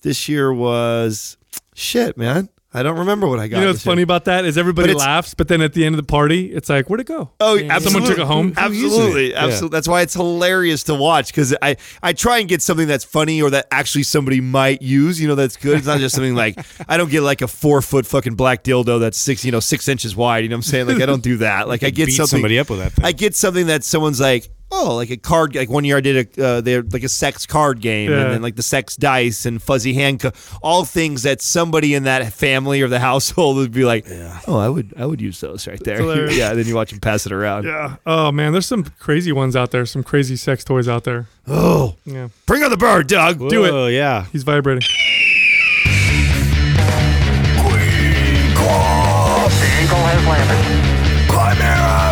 This 0.01 0.29
year 0.29 0.53
was 0.53 1.35
shit, 1.73 2.15
man. 2.17 2.49
I 2.75 2.83
don't 2.83 2.99
remember 2.99 3.27
what 3.27 3.39
I 3.39 3.47
got. 3.47 3.57
You 3.57 3.61
know 3.61 3.67
what's 3.69 3.79
this 3.79 3.85
year. 3.85 3.91
funny 3.91 4.01
about 4.01 4.25
that 4.25 4.45
is 4.45 4.57
everybody 4.57 4.87
But 4.87 4.91
it's- 4.97 5.05
laughs, 5.07 5.33
but 5.33 5.47
then 5.47 5.61
at 5.61 5.73
the 5.73 5.85
end 5.85 5.93
of 5.95 5.97
the 5.97 6.05
party, 6.07 6.51
it's 6.53 6.69
like, 6.69 6.89
where'd 6.89 6.99
it 7.01 7.07
go? 7.07 7.31
Oh, 7.39 7.57
Someone 7.57 7.71
absolutely. 7.71 8.09
took 8.09 8.17
it 8.19 8.25
home. 8.27 8.53
Absolutely, 8.57 9.31
Yeah. 9.31 9.45
absolutely. 9.45 9.75
That's 9.77 9.87
why 9.87 10.01
it's 10.01 10.13
hilarious 10.13 10.83
to 10.83 10.95
watch 10.95 11.27
because 11.27 11.55
I 11.61 11.77
I 12.03 12.13
try 12.13 12.39
and 12.39 12.49
get 12.49 12.61
something 12.61 12.87
that's 12.87 13.03
funny 13.05 13.41
or 13.41 13.49
that 13.51 13.67
actually 13.71 14.03
somebody 14.03 14.41
might 14.41 14.81
use. 14.81 15.19
You 15.21 15.27
know, 15.27 15.35
that's 15.35 15.55
good. 15.57 15.77
It's 15.77 15.87
not 15.87 15.99
just 15.99 16.15
something 16.15 16.35
like 16.35 16.57
I 16.89 16.97
don't 16.97 17.09
get 17.09 17.21
like 17.21 17.41
a 17.41 17.47
four 17.47 17.81
foot 17.81 18.05
fucking 18.05 18.35
black 18.35 18.63
dildo 18.63 18.99
that's 18.99 19.17
six 19.17 19.45
you 19.45 19.51
know 19.51 19.59
six 19.59 19.87
inches 19.87 20.15
wide. 20.15 20.39
You 20.43 20.49
know 20.49 20.55
what 20.55 20.65
I'm 20.65 20.71
saying? 20.71 20.87
Like 20.87 21.01
I 21.01 21.05
don't 21.05 21.23
do 21.23 21.37
that. 21.37 21.67
Like 21.67 21.83
I 21.83 21.89
get 21.89 22.07
Beat 22.07 22.11
something 22.13 22.27
somebody 22.37 22.59
up 22.59 22.69
with 22.69 22.79
that 22.79 22.91
thing. 22.93 23.05
I 23.05 23.11
get 23.11 23.35
something 23.35 23.67
that 23.67 23.83
someone's 23.83 24.19
like, 24.19 24.49
oh, 24.71 24.95
like 24.95 25.09
a 25.09 25.17
card. 25.17 25.55
Like 25.55 25.69
one 25.69 25.83
year 25.85 25.97
I 25.97 26.01
did 26.01 26.37
a 26.37 26.43
uh, 26.45 26.61
they 26.61 26.81
like 26.81 27.03
a 27.03 27.09
sex 27.09 27.45
card 27.45 27.81
game, 27.81 28.09
Yeah. 28.11 28.21
and 28.21 28.33
then 28.33 28.41
like 28.41 28.55
the 28.55 28.63
sex 28.63 28.95
dice 28.95 29.45
and 29.45 29.61
fuzzy 29.61 29.93
handcuff, 29.93 30.57
all 30.61 30.85
things 30.85 31.23
that 31.23 31.41
somebody 31.41 31.93
in 31.93 32.03
that 32.03 32.33
family 32.33 32.81
or 32.81 32.87
the 32.87 32.99
household 33.11 33.57
would 33.57 33.71
be 33.71 33.85
like, 33.85 34.05
oh, 34.47 34.57
I 34.57 34.67
would 34.69 34.93
I 34.97 35.05
would 35.05 35.21
use 35.21 35.39
those 35.39 35.67
right 35.67 35.81
there. 35.83 36.29
yeah, 36.31 36.53
then 36.53 36.65
you 36.67 36.75
watch 36.75 36.91
them 36.91 36.99
pass 36.99 37.25
it 37.25 37.31
around. 37.31 37.65
Yeah. 37.65 37.95
Oh 38.05 38.31
man, 38.31 38.51
there's 38.51 38.65
some 38.67 38.83
crazy 38.99 39.31
ones 39.31 39.55
out 39.55 39.71
there. 39.71 39.85
Some 39.85 40.03
crazy 40.03 40.35
sex 40.35 40.63
toys 40.63 40.87
out 40.87 41.03
there. 41.03 41.27
Oh, 41.47 41.95
Yeah. 42.05 42.29
bring 42.45 42.63
on 42.63 42.71
the 42.71 42.77
bird, 42.77 43.07
Doug. 43.07 43.37
Do 43.49 43.65
it. 43.65 43.71
Oh 43.71 43.87
yeah. 43.87 44.25
He's 44.31 44.43
vibrating. 44.43 44.81
Today's 51.37 52.04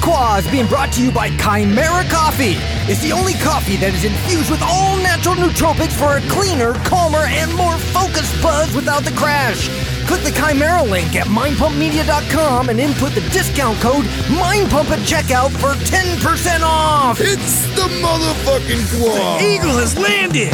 Quah 0.00 0.38
is 0.38 0.50
being 0.50 0.66
brought 0.66 0.92
to 0.92 1.02
you 1.02 1.10
by 1.10 1.28
Kimera 1.30 2.04
Koffee. 2.04 2.56
It's 2.88 3.02
the 3.02 3.12
only 3.12 3.34
coffee 3.34 3.76
that 3.76 3.92
is 3.92 4.04
infused 4.04 4.50
with 4.50 4.62
all 4.62 4.96
natural 4.96 5.34
nootropics 5.34 5.92
for 5.92 6.16
a 6.16 6.22
cleaner, 6.32 6.72
calmer, 6.88 7.28
and 7.28 7.52
more 7.54 7.76
focused 7.92 8.32
buzz 8.42 8.74
without 8.74 9.04
the 9.04 9.12
crash. 9.12 9.68
Click 10.06 10.22
the 10.22 10.30
Kimera 10.30 10.88
link 10.88 11.14
at 11.16 11.26
mindpumpmedia.com 11.26 12.70
and 12.70 12.80
input 12.80 13.12
the 13.12 13.20
discount 13.28 13.78
code 13.80 14.04
MINDPUMP 14.32 14.88
at 14.88 15.00
checkout 15.04 15.50
for 15.60 15.74
10% 15.84 16.62
off. 16.62 17.20
It's 17.20 17.62
the 17.76 17.88
motherfucking 18.00 19.00
quad. 19.00 19.42
Eagle 19.42 19.76
has 19.76 19.98
landed. 19.98 20.52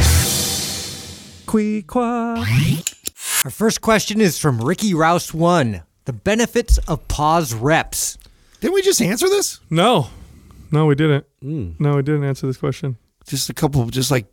Quee 1.47 1.85
Our 3.45 3.51
first 3.51 3.81
question 3.81 4.21
is 4.21 4.39
from 4.39 4.61
Ricky 4.61 4.93
Rouse 4.93 5.33
One. 5.33 5.83
The 6.05 6.13
benefits 6.13 6.79
of 6.89 7.07
pause 7.07 7.55
reps. 7.55 8.19
Didn't 8.67 8.75
we 8.75 8.83
just 8.83 9.01
answer 9.01 9.29
this? 9.29 9.61
No. 9.71 10.09
No, 10.73 10.87
we 10.87 10.97
didn't. 10.97 11.25
No, 11.41 11.95
we 11.95 12.03
didn't 12.03 12.25
answer 12.25 12.49
this 12.49 12.57
question. 12.57 12.97
Just 13.29 13.49
a 13.49 13.55
couple, 13.55 13.87
just 13.91 14.11
like 14.11 14.27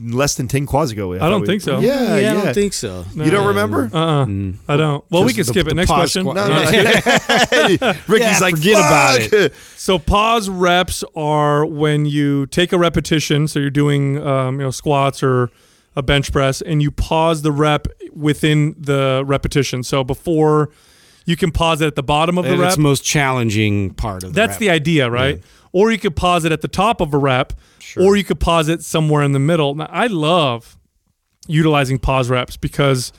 less 0.00 0.34
than 0.34 0.48
ten 0.48 0.66
quads 0.66 0.90
ago. 0.90 1.12
I 1.14 1.28
don't 1.28 1.46
think 1.46 1.62
so. 1.62 1.78
Yeah, 1.78 2.16
yeah. 2.16 2.32
I 2.32 2.42
don't 2.42 2.54
think 2.54 2.72
so. 2.72 3.04
you 3.14 3.30
don't 3.30 3.46
remember? 3.46 3.88
Uh-uh. 3.94 4.26
I 4.66 4.76
don't. 4.76 5.04
Well, 5.12 5.22
we 5.22 5.32
can 5.32 5.44
the- 5.46 5.52
skip 5.52 5.66
the 5.66 5.70
it. 5.70 5.74
Next 5.74 5.92
question. 5.92 6.22
squat. 6.22 6.34
No, 6.34 6.48
no. 6.48 7.92
Ricky's 8.08 8.40
like, 8.40 8.56
forget 8.56 8.78
about 8.80 9.20
it. 9.20 9.54
So 9.76 10.00
pause 10.00 10.48
reps 10.50 11.04
are 11.14 11.64
when 11.64 12.04
you 12.04 12.46
take 12.46 12.72
a 12.72 12.78
repetition. 12.78 13.46
So 13.46 13.60
you're 13.60 13.70
doing 13.70 14.20
um, 14.26 14.58
you 14.58 14.64
know 14.66 14.72
squats 14.72 15.22
or 15.22 15.52
a 15.94 16.02
bench 16.02 16.32
press, 16.32 16.62
and 16.62 16.82
you 16.82 16.90
pause 16.90 17.42
the 17.42 17.52
rep 17.52 17.86
within 18.12 18.74
the 18.76 19.22
repetition. 19.24 19.84
So 19.84 20.02
before 20.02 20.70
you 21.26 21.36
can 21.36 21.50
pause 21.50 21.80
it 21.82 21.86
at 21.86 21.94
the 21.96 22.02
bottom 22.02 22.38
of 22.38 22.44
the 22.46 22.52
And 22.52 22.60
rep. 22.60 22.68
it's 22.68 22.76
the 22.76 22.82
most 22.82 23.04
challenging 23.04 23.90
part 23.94 24.22
of 24.24 24.30
the 24.32 24.34
That's 24.34 24.52
rep. 24.52 24.58
the 24.60 24.70
idea, 24.70 25.10
right? 25.10 25.42
Or 25.72 25.90
you 25.92 25.98
could 25.98 26.16
pause 26.16 26.46
it 26.46 26.52
at 26.52 26.62
the 26.62 26.68
top 26.68 27.00
of 27.02 27.12
a 27.12 27.18
rep, 27.18 27.52
or 27.98 28.16
you 28.16 28.24
could 28.24 28.40
pause 28.40 28.68
it 28.68 28.82
somewhere 28.82 29.22
in 29.22 29.32
the 29.32 29.38
middle. 29.38 29.74
Now, 29.74 29.88
I 29.90 30.06
love 30.06 30.76
utilizing 31.48 31.98
pause 31.98 32.30
reps 32.30 32.56
because 32.56 33.12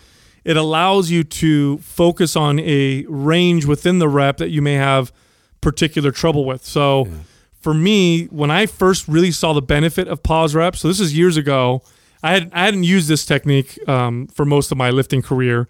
it 0.44 0.58
allows 0.58 1.12
you 1.12 1.24
to 1.24 1.78
focus 1.80 2.36
on 2.36 2.60
a 2.60 3.06
range 3.08 3.66
within 3.66 4.00
the 4.00 4.08
rep 4.10 4.38
that 4.38 4.50
you 4.50 4.62
may 4.62 4.74
have 4.76 5.12
particular 5.62 6.12
trouble 6.12 6.46
with. 6.46 6.66
So 6.66 7.08
for 7.60 7.74
me, 7.74 8.26
when 8.26 8.50
I 8.50 8.66
first 8.66 9.08
really 9.08 9.32
saw 9.32 9.54
the 9.54 9.62
benefit 9.62 10.08
of 10.08 10.24
pause 10.24 10.56
reps, 10.56 10.80
so 10.80 10.88
this 10.88 11.00
is 11.00 11.18
years 11.18 11.36
ago, 11.38 11.82
I 12.24 12.32
had 12.34 12.50
I 12.54 12.64
hadn't 12.66 12.84
used 12.84 13.08
this 13.08 13.26
technique 13.26 13.78
um, 13.88 14.28
for 14.28 14.46
most 14.46 14.72
of 14.72 14.78
my 14.78 14.90
lifting 14.90 15.22
career, 15.22 15.68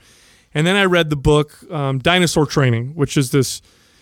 and 0.58 0.66
then 0.66 0.76
I 0.76 0.86
read 0.86 1.12
the 1.12 1.16
book 1.16 1.56
um, 1.72 2.00
Dinosaur 2.00 2.48
Training, 2.48 2.96
which 2.96 3.16
is 3.16 3.30
this. 3.30 3.62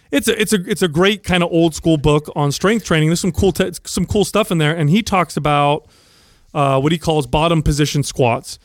It's 0.09 0.29
a 0.29 0.41
it's 0.41 0.53
a 0.53 0.69
it's 0.71 0.81
a 0.81 0.87
great 0.87 1.21
kind 1.21 1.43
of 1.43 1.51
old 1.51 1.75
school 1.75 1.97
book 1.97 2.29
on 2.33 2.53
strength 2.53 2.85
training. 2.85 3.09
There's 3.09 3.19
some 3.19 3.33
cool 3.33 3.51
te- 3.51 3.73
some 3.83 4.05
cool 4.05 4.23
stuff 4.23 4.51
in 4.51 4.57
there, 4.57 4.73
and 4.73 4.89
he 4.89 5.03
talks 5.03 5.35
about 5.35 5.85
uh, 6.53 6.79
what 6.79 6.93
he 6.93 6.97
calls 6.97 7.27
bottom 7.27 7.61
position 7.61 8.03
squats. 8.03 8.57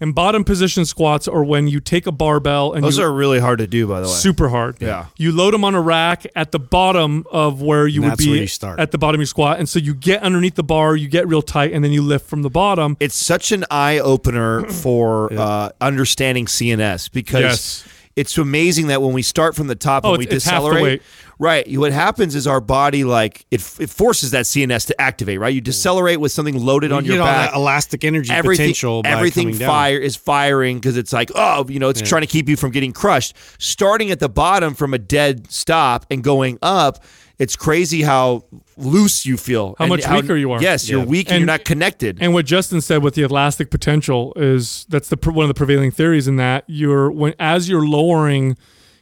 And 0.00 0.14
bottom 0.14 0.44
position 0.44 0.84
squats 0.84 1.28
are 1.28 1.44
when 1.44 1.68
you 1.68 1.80
take 1.80 2.06
a 2.06 2.12
barbell 2.12 2.72
and 2.72 2.82
Those 2.84 2.98
you, 2.98 3.04
are 3.04 3.12
really 3.12 3.38
hard 3.38 3.58
to 3.60 3.66
do, 3.66 3.86
by 3.86 4.00
the 4.00 4.06
way. 4.06 4.12
super 4.12 4.48
hard. 4.48 4.76
Yeah. 4.80 5.06
You 5.16 5.32
load 5.32 5.54
them 5.54 5.64
on 5.64 5.74
a 5.74 5.80
rack 5.80 6.26
at 6.34 6.52
the 6.52 6.58
bottom 6.58 7.24
of 7.30 7.62
where 7.62 7.86
you 7.86 8.00
And 8.02 8.04
would 8.04 8.10
that's 8.18 8.24
be 8.24 8.30
where 8.30 8.40
you 8.40 8.46
start. 8.46 8.80
at 8.80 8.90
the 8.90 8.98
bottom 8.98 9.16
of 9.16 9.20
your 9.20 9.26
squat. 9.26 9.58
And 9.58 9.68
so 9.68 9.78
you 9.78 9.94
get 9.94 10.22
underneath 10.22 10.56
the 10.56 10.64
bar, 10.64 10.96
you 10.96 11.08
get 11.08 11.28
real 11.28 11.42
tight, 11.42 11.72
and 11.72 11.84
then 11.84 11.92
you 11.92 12.02
lift 12.02 12.26
from 12.28 12.42
the 12.42 12.50
bottom. 12.50 12.96
it's 13.00 13.14
such 13.14 13.52
an 13.52 13.64
eye 13.70 13.98
opener 13.98 14.66
for 14.68 15.32
uh, 15.32 15.70
understanding 15.80 16.46
CNS 16.46 17.10
because 17.12 17.40
Yes. 17.42 17.88
It's 18.16 18.38
amazing 18.38 18.86
that 18.88 19.02
when 19.02 19.12
we 19.12 19.22
start 19.22 19.56
from 19.56 19.66
the 19.66 19.74
top 19.74 20.04
Oh, 20.04 20.10
and 20.10 20.18
we 20.18 20.24
it's- 20.24 20.36
it's 20.36 20.44
half 20.44 20.62
the 20.62 20.68
decelerate, 20.70 20.82
weight. 21.00 21.02
right? 21.38 21.78
What 21.78 21.92
happens 21.92 22.34
is 22.34 22.46
our 22.46 22.60
body 22.60 23.02
like 23.04 23.44
it, 23.50 23.60
it 23.80 23.90
forces 23.90 24.30
that 24.30 24.46
CNS 24.46 24.86
to 24.86 25.00
activate, 25.00 25.40
right? 25.40 25.52
You 25.52 25.60
mm. 25.60 25.64
decelerate 25.64 26.20
with 26.20 26.30
something 26.32 26.56
loaded 26.58 26.92
on 26.92 27.04
you 27.04 27.14
your 27.14 27.22
get 27.22 27.28
all 27.28 27.34
back. 27.34 27.50
that 27.50 27.56
elastic 27.56 28.04
energy 28.04 28.32
everything, 28.32 28.64
potential 28.66 29.02
by 29.02 29.10
everything 29.10 29.44
coming 29.46 29.58
down. 29.58 29.68
fire 29.68 29.98
is 29.98 30.14
firing 30.16 30.78
because 30.78 30.96
it's 30.96 31.12
like 31.12 31.30
oh 31.34 31.66
you 31.68 31.78
know 31.78 31.88
it's 31.88 32.02
trying 32.02 32.22
to 32.22 32.28
keep 32.28 32.48
you 32.48 32.56
from 32.56 32.70
getting 32.70 32.92
crushed 32.92 33.34
starting 33.58 34.10
at 34.10 34.20
the 34.20 34.28
bottom 34.28 34.74
from 34.74 34.94
a 34.94 34.98
dead 34.98 35.50
stop 35.50 36.06
and 36.10 36.22
going 36.22 36.58
up 36.62 37.02
it's 37.38 37.56
crazy 37.56 38.02
how 38.02 38.44
loose 38.76 39.26
you 39.26 39.36
feel 39.36 39.74
How 39.78 39.84
and 39.84 39.90
much 39.90 40.08
weaker 40.08 40.36
you 40.36 40.52
are. 40.52 40.60
yes 40.62 40.88
you're 40.88 41.04
weak 41.04 41.26
and, 41.28 41.34
And- 41.36 41.40
you're 41.40 41.46
not 41.46 41.64
connected 41.64 42.18
And 42.20 42.32
what 42.34 42.46
Justin 42.46 42.80
said 42.80 43.02
with 43.02 43.14
the 43.14 43.22
elastic 43.22 43.70
potential 43.70 44.32
is 44.36 44.86
that's 44.88 45.08
the 45.08 45.16
one 45.30 45.44
of 45.44 45.48
the 45.48 45.54
prevailing 45.54 45.90
theories 45.90 46.28
in 46.28 46.36
that 46.36 46.64
you're 46.68 47.10
when 47.10 47.34
as 47.38 47.68
you're 47.68 47.86
lowering 47.86 48.56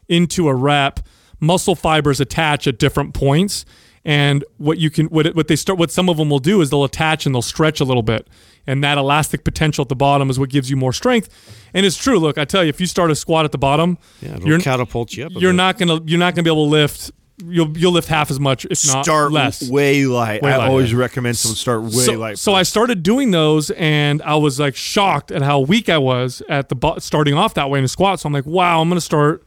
into 0.09 0.49
a 0.49 0.55
rep, 0.55 1.01
muscle 1.41 1.75
fibers 1.75 2.21
attach 2.21 2.67
at 2.67 2.79
different 2.79 3.15
points. 3.15 3.65
And 4.05 4.45
what 4.57 4.79
you 4.79 4.91
can 4.91 5.07
what 5.07 5.27
it, 5.27 5.37
what 5.37 5.47
they 5.47 5.55
start 5.55 5.79
what 5.79 5.91
some 5.93 6.09
of 6.09 6.17
them 6.17 6.29
will 6.29 6.41
do 6.41 6.61
is 6.61 6.71
they'll 6.71 6.83
attach 6.83 7.25
and 7.25 7.33
they'll 7.33 7.41
stretch 7.41 7.79
a 7.81 7.85
little 7.85 8.03
bit, 8.03 8.27
and 8.67 8.83
that 8.83 8.99
elastic 8.99 9.45
potential 9.45 9.83
at 9.83 9.89
the 9.89 9.95
bottom 9.95 10.29
is 10.29 10.41
what 10.41 10.49
gives 10.51 10.69
you 10.69 10.77
more 10.77 10.93
strength. 10.93 11.29
And 11.73 11.87
it's 11.87 11.97
true. 11.97 12.19
Look, 12.19 12.37
I 12.37 12.45
tell 12.45 12.65
you, 12.65 12.69
if 12.69 12.81
you 12.81 12.87
start 12.89 13.13
a 13.13 13.15
squat 13.15 13.45
at 13.45 13.53
the 13.53 13.59
bottom, 13.59 13.99
Yeah, 14.21 14.35
it'll 14.35 14.49
you're 14.49 14.59
catapult 14.59 15.13
you 15.13 15.27
up. 15.27 15.31
a 15.37 15.39
you're 15.39 15.53
bit. 15.53 15.57
not 15.57 15.79
gonna 15.79 16.01
you're 16.05 16.19
not 16.19 16.35
gonna 16.35 16.43
be 16.43 16.51
able 16.51 16.67
to 16.67 16.71
lift. 16.71 17.13
You'll 17.45 17.77
you'll 17.77 17.93
lift 17.93 18.09
half 18.09 18.31
as 18.31 18.39
much, 18.41 18.65
if 18.65 18.87
not 18.87 19.05
start 19.05 19.33
less. 19.33 19.69
way 19.69 20.05
light 20.07 20.43
Way 20.43 20.53
i 20.53 20.57
light. 20.57 20.69
always 20.69 20.95
recommend 20.95 21.37
someone 21.37 21.57
start 21.57 21.83
way 21.83 21.91
so, 21.91 22.13
light 22.15 22.39
so 22.39 22.55
I 22.55 22.63
started 22.63 23.03
doing 23.03 23.31
those, 23.31 23.71
and 23.73 24.23
I 24.23 24.37
was 24.37 24.61
like 24.61 24.77
shocked 24.77 25.31
at 25.31 25.43
how 25.43 25.61
weak 25.61 25.89
I 25.89 25.99
was 25.99 26.43
at 26.49 26.69
the 26.69 26.75
bo- 26.75 26.99
starting 26.99 27.35
off 27.35 27.55
that 27.55 27.69
way 27.71 27.79
in 27.79 27.85
a 27.85 27.89
squat. 27.89 28.21
So 28.21 28.27
I'm 28.27 28.33
like, 28.33 28.47
wow, 28.47 28.81
I'm 28.81 28.89
gonna 28.89 29.01
start 29.01 29.45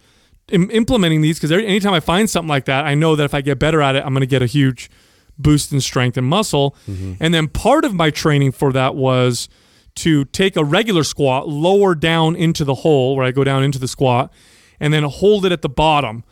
Im- 0.49 0.69
implementing 0.71 1.21
these 1.21 1.39
because 1.39 1.51
anytime 1.51 1.93
I 1.93 1.99
find 1.99 2.29
something 2.29 2.49
like 2.49 2.65
that, 2.65 2.85
I 2.85 2.93
know 2.95 3.15
that 3.15 3.23
if 3.23 3.33
I 3.33 3.41
get 3.41 3.57
better 3.59 3.81
at 3.81 3.95
it, 3.95 4.03
I'm 4.05 4.13
gonna 4.13 4.25
get 4.25 4.41
a 4.41 4.47
huge 4.47 4.89
boost 5.37 5.71
in 5.73 5.81
strength 5.81 6.17
and 6.17 6.27
muscle. 6.27 6.75
Mm-hmm. 6.89 7.13
And 7.19 7.33
then 7.33 7.47
part 7.47 7.83
of 7.85 7.93
my 7.93 8.09
training 8.09 8.51
for 8.51 8.71
that 8.73 8.95
was 8.95 9.49
to 9.95 10.25
take 10.25 10.55
a 10.55 10.63
regular 10.63 11.03
squat, 11.03 11.47
lower 11.47 11.95
down 11.95 12.35
into 12.35 12.63
the 12.65 12.75
hole 12.75 13.15
where 13.15 13.25
I 13.25 13.31
go 13.31 13.43
down 13.43 13.63
into 13.63 13.79
the 13.79 13.87
squat, 13.87 14.31
and 14.79 14.93
then 14.93 15.03
hold 15.03 15.45
it 15.45 15.51
at 15.51 15.61
the 15.61 15.69
bottom 15.69 16.23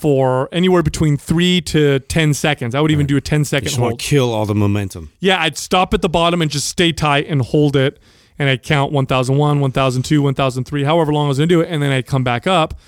for 0.00 0.48
anywhere 0.50 0.82
between 0.82 1.18
three 1.18 1.60
to 1.60 1.98
10 2.00 2.32
seconds. 2.32 2.74
I 2.74 2.80
would 2.80 2.90
even 2.90 3.06
do 3.06 3.18
a 3.18 3.20
10 3.20 3.40
You 3.40 3.44
second 3.44 3.68
just 3.68 3.78
want 3.78 3.98
to 3.98 4.04
kill 4.04 4.32
all 4.32 4.46
the 4.46 4.54
momentum. 4.54 5.12
Yeah, 5.20 5.40
I'd 5.42 5.58
stop 5.58 5.92
at 5.92 6.00
the 6.00 6.08
bottom 6.08 6.40
and 6.40 6.50
just 6.50 6.68
stay 6.68 6.90
tight 6.90 7.26
and 7.28 7.42
hold 7.42 7.76
it. 7.76 7.98
And 8.38 8.48
I'd 8.48 8.62
count 8.62 8.92
1001, 8.92 9.60
1002, 9.60 10.22
1003, 10.22 10.84
however 10.84 11.12
long 11.12 11.26
I 11.26 11.28
was 11.28 11.36
going 11.36 11.48
to 11.50 11.54
do 11.54 11.60
it. 11.60 11.68
And 11.70 11.82
then 11.82 11.92
I'd 11.92 12.06
come 12.06 12.24
back 12.24 12.46
up. 12.46 12.78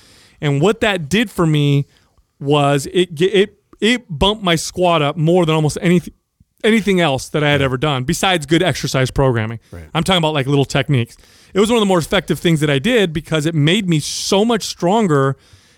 And 0.41 0.63
what 0.63 0.81
that 0.81 1.11
did 1.11 1.31
for 1.31 1.47
me 1.47 1.87
was 2.41 2.87
it 2.87 3.21
it 3.21 3.59
it 3.81 4.07
bumped 4.09 4.43
my 4.43 4.57
squat 4.57 5.03
up 5.03 5.17
more 5.17 5.45
than 5.45 5.55
almost 5.55 5.77
anything 5.83 6.15
anything 6.65 7.01
else 7.01 7.29
that 7.29 7.43
I 7.45 7.51
had 7.51 7.61
ever 7.61 7.77
done 7.77 8.05
besides 8.05 8.47
good 8.47 8.63
exercise 8.63 9.11
programming. 9.11 9.61
I'm 9.95 10.05
talking 10.05 10.19
about 10.19 10.33
like 10.33 10.47
little 10.47 10.65
techniques. 10.65 11.17
It 11.53 11.61
was 11.61 11.69
one 11.69 11.77
of 11.77 11.81
the 11.81 11.87
more 11.87 11.99
effective 11.99 12.39
things 12.39 12.61
that 12.61 12.71
I 12.71 12.79
did 12.79 13.13
because 13.13 13.47
it 13.47 13.55
made 13.55 13.89
me 13.89 14.01
so 14.01 14.45
much 14.45 14.63
stronger 14.63 15.37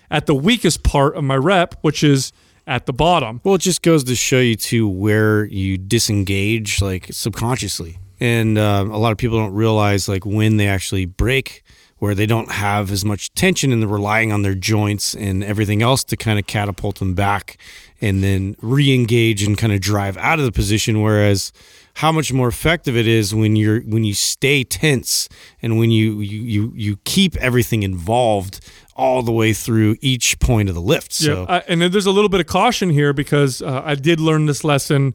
at 0.09 0.25
the 0.25 0.35
weakest 0.35 0.83
part 0.83 1.15
of 1.15 1.23
my 1.23 1.35
rep, 1.35 1.75
which 1.81 2.03
is 2.03 2.31
at 2.67 2.85
the 2.85 2.93
bottom. 2.93 3.41
Well, 3.43 3.55
it 3.55 3.61
just 3.61 3.81
goes 3.81 4.03
to 4.05 4.15
show 4.15 4.39
you 4.39 4.55
to 4.55 4.87
where 4.87 5.45
you 5.45 5.77
disengage, 5.77 6.81
like 6.81 7.07
subconsciously, 7.11 7.99
and 8.19 8.57
um, 8.57 8.91
a 8.91 8.97
lot 8.97 9.11
of 9.11 9.17
people 9.17 9.37
don't 9.37 9.53
realize 9.53 10.07
like 10.07 10.25
when 10.25 10.57
they 10.57 10.67
actually 10.67 11.05
break, 11.05 11.63
where 11.97 12.15
they 12.15 12.25
don't 12.25 12.51
have 12.51 12.91
as 12.91 13.05
much 13.05 13.33
tension 13.35 13.71
and 13.71 13.81
they're 13.81 13.89
relying 13.89 14.31
on 14.31 14.41
their 14.41 14.55
joints 14.55 15.13
and 15.13 15.43
everything 15.43 15.81
else 15.81 16.03
to 16.03 16.17
kind 16.17 16.39
of 16.39 16.47
catapult 16.47 16.99
them 16.99 17.13
back, 17.13 17.57
and 18.01 18.23
then 18.23 18.55
re-engage 18.61 19.43
and 19.43 19.57
kind 19.57 19.71
of 19.71 19.79
drive 19.79 20.17
out 20.17 20.39
of 20.39 20.45
the 20.45 20.51
position. 20.51 21.01
Whereas 21.01 21.51
how 21.95 22.11
much 22.11 22.33
more 22.33 22.49
effective 22.49 22.97
it 22.97 23.07
is 23.07 23.33
when 23.33 23.55
you're 23.55 23.81
when 23.81 24.03
you 24.03 24.13
stay 24.13 24.63
tense 24.63 25.29
and 25.61 25.79
when 25.79 25.91
you 25.91 26.19
you 26.19 26.41
you, 26.41 26.73
you 26.75 26.97
keep 27.05 27.35
everything 27.37 27.83
involved 27.83 28.59
all 28.97 29.21
the 29.23 29.31
way 29.31 29.53
through 29.53 29.95
each 30.01 30.37
point 30.39 30.69
of 30.69 30.75
the 30.75 30.81
lift. 30.81 31.13
So 31.13 31.43
Yeah, 31.43 31.55
I, 31.55 31.59
and 31.67 31.81
then 31.81 31.91
there's 31.91 32.05
a 32.05 32.11
little 32.11 32.29
bit 32.29 32.41
of 32.41 32.47
caution 32.47 32.89
here 32.89 33.13
because 33.13 33.61
uh, 33.61 33.81
I 33.83 33.95
did 33.95 34.19
learn 34.19 34.45
this 34.45 34.63
lesson 34.63 35.13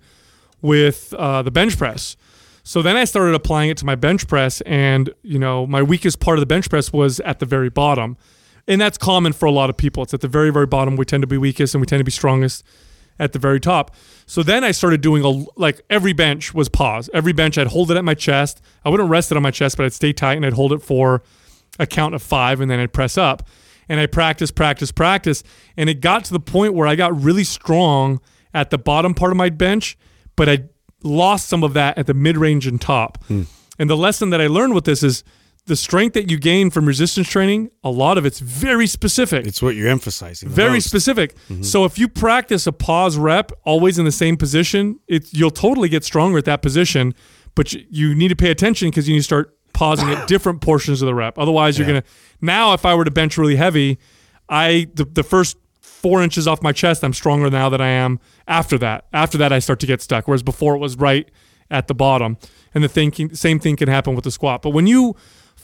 with 0.62 1.12
uh, 1.14 1.42
the 1.42 1.50
bench 1.50 1.76
press. 1.76 2.16
So 2.62 2.82
then 2.82 2.96
I 2.96 3.04
started 3.04 3.34
applying 3.34 3.70
it 3.70 3.76
to 3.78 3.86
my 3.86 3.94
bench 3.94 4.26
press, 4.26 4.60
and 4.62 5.12
you 5.22 5.38
know 5.38 5.66
my 5.66 5.82
weakest 5.82 6.18
part 6.18 6.38
of 6.38 6.40
the 6.40 6.46
bench 6.46 6.70
press 6.70 6.92
was 6.92 7.20
at 7.20 7.40
the 7.40 7.46
very 7.46 7.68
bottom, 7.68 8.16
and 8.66 8.80
that's 8.80 8.96
common 8.96 9.34
for 9.34 9.44
a 9.46 9.52
lot 9.52 9.68
of 9.68 9.76
people. 9.76 10.02
It's 10.02 10.14
at 10.14 10.22
the 10.22 10.28
very 10.28 10.50
very 10.50 10.66
bottom 10.66 10.96
we 10.96 11.04
tend 11.04 11.22
to 11.22 11.26
be 11.26 11.36
weakest 11.36 11.74
and 11.74 11.80
we 11.80 11.86
tend 11.86 12.00
to 12.00 12.04
be 12.04 12.10
strongest. 12.10 12.64
at 13.18 13.32
the 13.32 13.38
very 13.38 13.60
top. 13.60 13.94
So 14.30 14.44
then 14.44 14.62
I 14.62 14.70
started 14.70 15.00
doing 15.00 15.24
a 15.24 15.44
like 15.60 15.80
every 15.90 16.12
bench 16.12 16.54
was 16.54 16.68
pause. 16.68 17.10
Every 17.12 17.32
bench 17.32 17.58
I'd 17.58 17.66
hold 17.66 17.90
it 17.90 17.96
at 17.96 18.04
my 18.04 18.14
chest. 18.14 18.62
I 18.84 18.88
wouldn't 18.88 19.10
rest 19.10 19.32
it 19.32 19.36
on 19.36 19.42
my 19.42 19.50
chest, 19.50 19.76
but 19.76 19.84
I'd 19.84 19.92
stay 19.92 20.12
tight 20.12 20.34
and 20.34 20.46
I'd 20.46 20.52
hold 20.52 20.72
it 20.72 20.84
for 20.84 21.24
a 21.80 21.86
count 21.86 22.14
of 22.14 22.22
five, 22.22 22.60
and 22.60 22.70
then 22.70 22.78
I'd 22.78 22.92
press 22.92 23.18
up. 23.18 23.48
And 23.88 23.98
I 23.98 24.06
practice, 24.06 24.52
practice, 24.52 24.92
practice, 24.92 25.42
and 25.76 25.90
it 25.90 26.00
got 26.00 26.26
to 26.26 26.32
the 26.32 26.38
point 26.38 26.74
where 26.74 26.86
I 26.86 26.94
got 26.94 27.20
really 27.20 27.42
strong 27.42 28.20
at 28.54 28.70
the 28.70 28.78
bottom 28.78 29.14
part 29.14 29.32
of 29.32 29.36
my 29.36 29.50
bench, 29.50 29.98
but 30.36 30.48
I 30.48 30.62
lost 31.02 31.48
some 31.48 31.64
of 31.64 31.74
that 31.74 31.98
at 31.98 32.06
the 32.06 32.14
mid 32.14 32.36
range 32.36 32.68
and 32.68 32.80
top. 32.80 33.24
Hmm. 33.24 33.42
And 33.80 33.90
the 33.90 33.96
lesson 33.96 34.30
that 34.30 34.40
I 34.40 34.46
learned 34.46 34.74
with 34.74 34.84
this 34.84 35.02
is 35.02 35.24
the 35.70 35.76
strength 35.76 36.14
that 36.14 36.28
you 36.28 36.36
gain 36.36 36.68
from 36.68 36.84
resistance 36.84 37.28
training, 37.28 37.70
a 37.84 37.90
lot 37.90 38.18
of 38.18 38.26
it's 38.26 38.40
very 38.40 38.88
specific. 38.88 39.46
It's 39.46 39.62
what 39.62 39.76
you're 39.76 39.88
emphasizing. 39.88 40.48
very 40.48 40.74
most. 40.74 40.88
specific. 40.88 41.36
Mm-hmm. 41.48 41.62
So 41.62 41.84
if 41.84 41.96
you 41.96 42.08
practice 42.08 42.66
a 42.66 42.72
pause 42.72 43.16
rep 43.16 43.52
always 43.64 43.96
in 43.96 44.04
the 44.04 44.10
same 44.10 44.36
position, 44.36 44.98
it 45.06 45.32
you'll 45.32 45.52
totally 45.52 45.88
get 45.88 46.02
stronger 46.02 46.38
at 46.38 46.44
that 46.46 46.60
position. 46.60 47.14
But 47.54 47.72
you, 47.72 47.84
you 47.88 48.14
need 48.16 48.28
to 48.28 48.36
pay 48.36 48.50
attention 48.50 48.90
because 48.90 49.08
you 49.08 49.14
need 49.14 49.20
to 49.20 49.24
start 49.24 49.56
pausing 49.72 50.08
at 50.08 50.26
different 50.32 50.60
portions 50.60 51.02
of 51.02 51.06
the 51.06 51.14
rep. 51.14 51.38
Otherwise, 51.38 51.78
you're 51.78 51.86
gonna. 51.86 52.02
Now, 52.40 52.74
if 52.74 52.84
I 52.84 52.96
were 52.96 53.04
to 53.04 53.12
bench 53.12 53.38
really 53.38 53.54
heavy, 53.54 54.00
I 54.48 54.88
the, 54.94 55.04
the 55.04 55.22
first 55.22 55.56
four 55.80 56.20
inches 56.20 56.48
off 56.48 56.64
my 56.64 56.72
chest, 56.72 57.04
I'm 57.04 57.12
stronger 57.12 57.48
now 57.48 57.68
than 57.68 57.80
I 57.80 57.90
am 57.90 58.18
after 58.48 58.76
that. 58.78 59.06
After 59.12 59.38
that, 59.38 59.52
I 59.52 59.60
start 59.60 59.78
to 59.80 59.86
get 59.86 60.02
stuck. 60.02 60.26
Whereas 60.26 60.42
before, 60.42 60.74
it 60.74 60.78
was 60.78 60.96
right 60.96 61.30
at 61.70 61.86
the 61.86 61.94
bottom. 61.94 62.38
And 62.74 62.82
the 62.82 62.88
thing, 62.88 63.34
same 63.34 63.60
thing 63.60 63.76
can 63.76 63.88
happen 63.88 64.16
with 64.16 64.24
the 64.24 64.32
squat. 64.32 64.62
But 64.62 64.70
when 64.70 64.88
you 64.88 65.14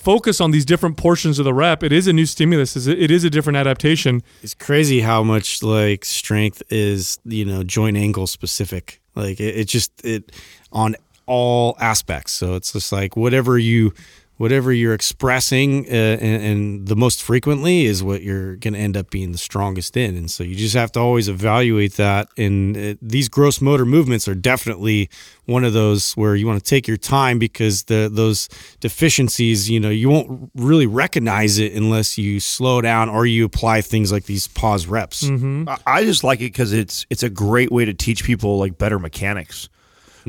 focus 0.06 0.40
on 0.40 0.52
these 0.52 0.64
different 0.64 0.96
portions 0.96 1.40
of 1.40 1.44
the 1.44 1.52
rep, 1.52 1.82
it 1.82 1.90
is 1.90 2.06
a 2.06 2.12
new 2.12 2.26
stimulus. 2.26 2.76
It 2.76 3.10
is 3.10 3.24
a 3.24 3.30
different 3.30 3.56
adaptation. 3.56 4.22
It's 4.40 4.54
crazy 4.54 5.00
how 5.00 5.24
much 5.24 5.64
like 5.64 6.04
strength 6.04 6.62
is 6.70 7.18
you 7.24 7.44
know 7.44 7.64
joint 7.64 7.96
angle 7.96 8.28
specific. 8.28 9.00
Like 9.16 9.40
it, 9.40 9.56
it 9.56 9.64
just 9.64 9.90
it 10.04 10.30
on 10.70 10.94
all 11.26 11.76
aspects. 11.80 12.30
So 12.32 12.54
it's 12.54 12.72
just 12.72 12.92
like 12.92 13.16
whatever 13.16 13.58
you 13.58 13.94
whatever 14.38 14.70
you're 14.72 14.92
expressing 14.94 15.86
uh, 15.86 15.92
and, 16.20 16.42
and 16.42 16.88
the 16.88 16.96
most 16.96 17.22
frequently 17.22 17.86
is 17.86 18.02
what 18.02 18.22
you're 18.22 18.56
going 18.56 18.74
to 18.74 18.78
end 18.80 18.96
up 18.96 19.10
being 19.10 19.32
the 19.32 19.38
strongest 19.38 19.96
in. 19.96 20.14
And 20.16 20.30
so 20.30 20.44
you 20.44 20.54
just 20.54 20.74
have 20.74 20.92
to 20.92 21.00
always 21.00 21.28
evaluate 21.28 21.94
that. 21.94 22.28
And 22.36 22.76
uh, 22.76 22.94
these 23.00 23.28
gross 23.30 23.60
motor 23.62 23.86
movements 23.86 24.28
are 24.28 24.34
definitely 24.34 25.08
one 25.46 25.64
of 25.64 25.72
those 25.72 26.12
where 26.14 26.34
you 26.36 26.46
want 26.46 26.62
to 26.62 26.68
take 26.68 26.86
your 26.86 26.96
time 26.98 27.38
because 27.38 27.84
the 27.84 28.10
those 28.12 28.48
deficiencies, 28.80 29.68
you 29.70 29.78
know, 29.78 29.90
you 29.90 30.08
won't 30.08 30.50
really 30.54 30.86
recognize 30.86 31.58
it 31.58 31.72
unless 31.74 32.16
you 32.18 32.40
slow 32.40 32.80
down 32.80 33.08
or 33.08 33.26
you 33.26 33.44
apply 33.44 33.80
things 33.82 34.10
like 34.10 34.24
these 34.24 34.48
pause 34.48 34.86
reps. 34.86 35.22
I- 35.68 35.78
I 35.86 36.04
just 36.04 36.24
like 36.24 36.40
it 36.40 36.52
because 36.52 36.72
it's 36.72 37.06
it's 37.10 37.22
a 37.22 37.30
great 37.30 37.70
way 37.70 37.84
to 37.84 37.94
teach 37.94 38.24
people 38.24 38.58
like 38.58 38.76
better 38.78 38.98
mechanics. 38.98 39.68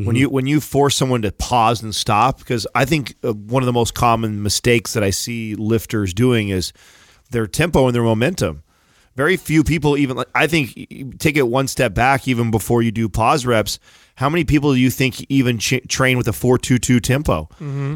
When 0.05 0.15
you 0.15 0.29
when 0.29 0.45
you 0.45 0.61
force 0.61 0.95
someone 0.95 1.23
to 1.23 1.31
pause 1.31 1.81
and 1.81 1.93
stop, 1.95 2.37
because 2.37 2.67
I 2.75 2.85
think 2.85 3.15
uh, 3.23 3.33
one 3.33 3.63
of 3.63 3.65
the 3.67 3.73
most 3.73 3.95
common 3.95 4.43
mistakes 4.43 4.93
that 4.93 5.03
I 5.03 5.09
see 5.09 5.55
lifters 5.55 6.13
doing 6.13 6.49
is 6.49 6.71
their 7.31 7.47
tempo 7.47 7.87
and 7.87 7.95
their 7.95 8.03
momentum. 8.03 8.61
Very 9.15 9.37
few 9.37 9.63
people 9.63 9.97
even 9.97 10.15
like 10.15 10.27
I 10.35 10.45
think 10.45 11.17
take 11.17 11.35
it 11.37 11.47
one 11.47 11.67
step 11.67 11.95
back 11.95 12.27
even 12.27 12.51
before 12.51 12.83
you 12.83 12.91
do 12.91 13.09
pause 13.09 13.47
reps. 13.47 13.79
How 14.13 14.29
many 14.29 14.43
people 14.43 14.73
do 14.73 14.79
you 14.79 14.91
think 14.91 15.25
even 15.29 15.57
ch- 15.57 15.81
train 15.87 16.17
with 16.17 16.27
a 16.27 16.33
four 16.33 16.59
two 16.59 16.77
two 16.77 16.99
tempo 16.99 17.49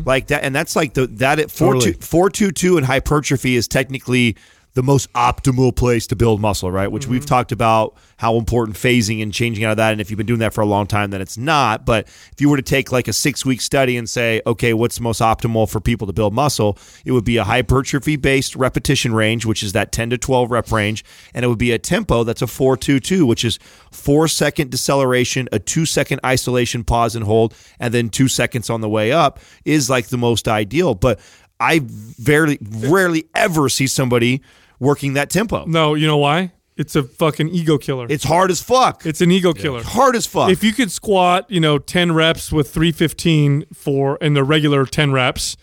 like 0.03 0.27
that? 0.27 0.43
And 0.43 0.55
that's 0.55 0.75
like 0.75 0.95
the 0.95 1.05
that 1.05 1.37
at 1.39 1.51
four 1.51 1.73
Totally. 1.75 1.93
two 1.93 1.99
four 1.99 2.31
two 2.31 2.51
two 2.51 2.79
in 2.79 2.83
hypertrophy 2.83 3.55
is 3.55 3.67
technically 3.67 4.35
the 4.73 4.83
most 4.83 5.11
optimal 5.13 5.75
place 5.75 6.07
to 6.07 6.15
build 6.15 6.39
muscle, 6.39 6.71
right? 6.71 6.89
Which 6.89 7.05
we've 7.05 7.21
mm-hmm. 7.21 7.27
talked 7.27 7.51
about 7.51 7.95
how 8.17 8.37
important 8.37 8.77
phasing 8.77 9.21
and 9.21 9.33
changing 9.33 9.65
out 9.65 9.71
of 9.71 9.77
that. 9.77 9.91
And 9.91 9.99
if 9.99 10.09
you've 10.09 10.17
been 10.17 10.27
doing 10.27 10.39
that 10.39 10.53
for 10.53 10.61
a 10.61 10.65
long 10.65 10.87
time, 10.87 11.09
then 11.11 11.19
it's 11.19 11.37
not. 11.37 11.85
But 11.85 12.07
if 12.07 12.39
you 12.39 12.49
were 12.49 12.55
to 12.55 12.63
take 12.63 12.91
like 12.91 13.09
a 13.09 13.13
six 13.13 13.45
week 13.45 13.59
study 13.59 13.97
and 13.97 14.09
say, 14.09 14.41
okay, 14.47 14.73
what's 14.73 14.95
the 14.95 15.03
most 15.03 15.19
optimal 15.19 15.69
for 15.69 15.81
people 15.81 16.07
to 16.07 16.13
build 16.13 16.33
muscle? 16.33 16.77
It 17.03 17.11
would 17.11 17.25
be 17.25 17.35
a 17.35 17.43
hypertrophy 17.43 18.15
based 18.15 18.55
repetition 18.55 19.13
range, 19.13 19.45
which 19.45 19.61
is 19.61 19.73
that 19.73 19.91
10 19.91 20.11
to 20.11 20.17
12 20.17 20.51
rep 20.51 20.71
range. 20.71 21.03
And 21.33 21.43
it 21.43 21.49
would 21.49 21.57
be 21.59 21.71
a 21.71 21.79
tempo 21.79 22.23
that's 22.23 22.41
a 22.41 22.47
4 22.47 22.77
2 22.77 23.01
2, 23.01 23.25
which 23.25 23.43
is 23.43 23.59
four 23.91 24.29
second 24.29 24.71
deceleration, 24.71 25.49
a 25.51 25.59
two 25.59 25.85
second 25.85 26.21
isolation, 26.25 26.85
pause 26.85 27.15
and 27.15 27.25
hold, 27.25 27.53
and 27.79 27.93
then 27.93 28.09
two 28.09 28.29
seconds 28.29 28.69
on 28.69 28.79
the 28.79 28.89
way 28.89 29.11
up 29.11 29.39
is 29.65 29.89
like 29.89 30.07
the 30.07 30.17
most 30.17 30.47
ideal. 30.47 30.95
But 30.95 31.19
I 31.59 31.81
very 31.83 32.57
rarely 32.61 33.25
ever 33.35 33.69
see 33.69 33.85
somebody 33.85 34.41
working 34.81 35.13
that 35.13 35.29
tempo. 35.29 35.63
No, 35.65 35.93
you 35.93 36.07
know 36.07 36.17
why? 36.17 36.51
It's 36.75 36.95
a 36.95 37.03
fucking 37.03 37.49
ego 37.49 37.77
killer. 37.77 38.07
It's 38.09 38.23
hard 38.23 38.49
as 38.49 38.61
fuck. 38.61 39.05
It's 39.05 39.21
an 39.21 39.31
ego 39.31 39.53
killer. 39.53 39.83
hard 39.83 40.15
as 40.15 40.25
fuck. 40.25 40.49
If 40.49 40.63
you 40.63 40.73
could 40.73 40.91
squat, 40.91 41.45
you 41.49 41.59
know, 41.59 41.77
10 41.77 42.11
reps 42.13 42.51
with 42.51 42.73
315 42.73 43.65
for 43.73 44.17
in 44.17 44.33
the 44.33 44.43
regular 44.43 44.85
10 44.85 45.11
reps, 45.11 45.55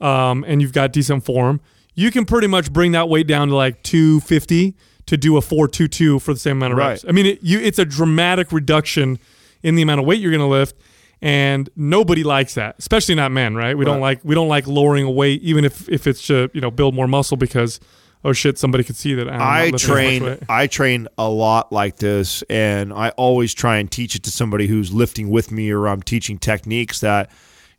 um, 0.00 0.44
and 0.46 0.60
you've 0.60 0.74
got 0.74 0.92
decent 0.92 1.24
form, 1.24 1.60
you 1.94 2.10
can 2.10 2.26
pretty 2.26 2.46
much 2.46 2.70
bring 2.70 2.92
that 2.92 3.08
weight 3.08 3.26
down 3.26 3.48
to 3.48 3.56
like 3.56 3.82
250 3.82 4.76
to 5.06 5.16
do 5.16 5.38
a 5.38 5.40
422 5.40 6.18
for 6.18 6.34
the 6.34 6.40
same 6.40 6.58
amount 6.58 6.74
of 6.74 6.78
reps. 6.78 7.04
I 7.08 7.12
mean, 7.12 7.26
it, 7.26 7.42
you, 7.42 7.58
it's 7.58 7.78
a 7.78 7.86
dramatic 7.86 8.52
reduction 8.52 9.18
in 9.62 9.76
the 9.76 9.82
amount 9.82 10.00
of 10.00 10.06
weight 10.06 10.20
you're 10.20 10.32
going 10.32 10.40
to 10.40 10.46
lift. 10.46 10.76
And 11.22 11.70
nobody 11.76 12.22
likes 12.22 12.54
that, 12.54 12.76
especially 12.78 13.14
not 13.14 13.32
men, 13.32 13.54
right? 13.54 13.76
We 13.78 13.86
don't 13.86 14.00
like 14.00 14.20
we 14.22 14.34
don't 14.34 14.48
like 14.48 14.66
lowering 14.66 15.06
a 15.06 15.10
weight, 15.10 15.40
even 15.40 15.64
if 15.64 15.88
if 15.88 16.06
it's 16.06 16.26
to 16.26 16.50
you 16.52 16.60
know 16.60 16.70
build 16.70 16.94
more 16.94 17.08
muscle 17.08 17.38
because 17.38 17.80
oh 18.26 18.32
shit 18.32 18.58
somebody 18.58 18.82
could 18.84 18.96
see 18.96 19.14
that 19.14 19.28
I'm 19.28 19.40
I 19.40 19.60
lifting 19.70 19.74
as 19.74 19.82
much 19.82 19.82
train. 19.84 20.38
I 20.48 20.66
train 20.66 21.08
a 21.16 21.28
lot 21.28 21.72
like 21.72 21.96
this 21.96 22.42
and 22.50 22.92
I 22.92 23.10
always 23.10 23.54
try 23.54 23.76
and 23.78 23.90
teach 23.90 24.16
it 24.16 24.24
to 24.24 24.30
somebody 24.30 24.66
who's 24.66 24.92
lifting 24.92 25.30
with 25.30 25.52
me 25.52 25.70
or 25.70 25.86
I'm 25.86 26.02
teaching 26.02 26.38
techniques 26.38 27.00
that 27.00 27.30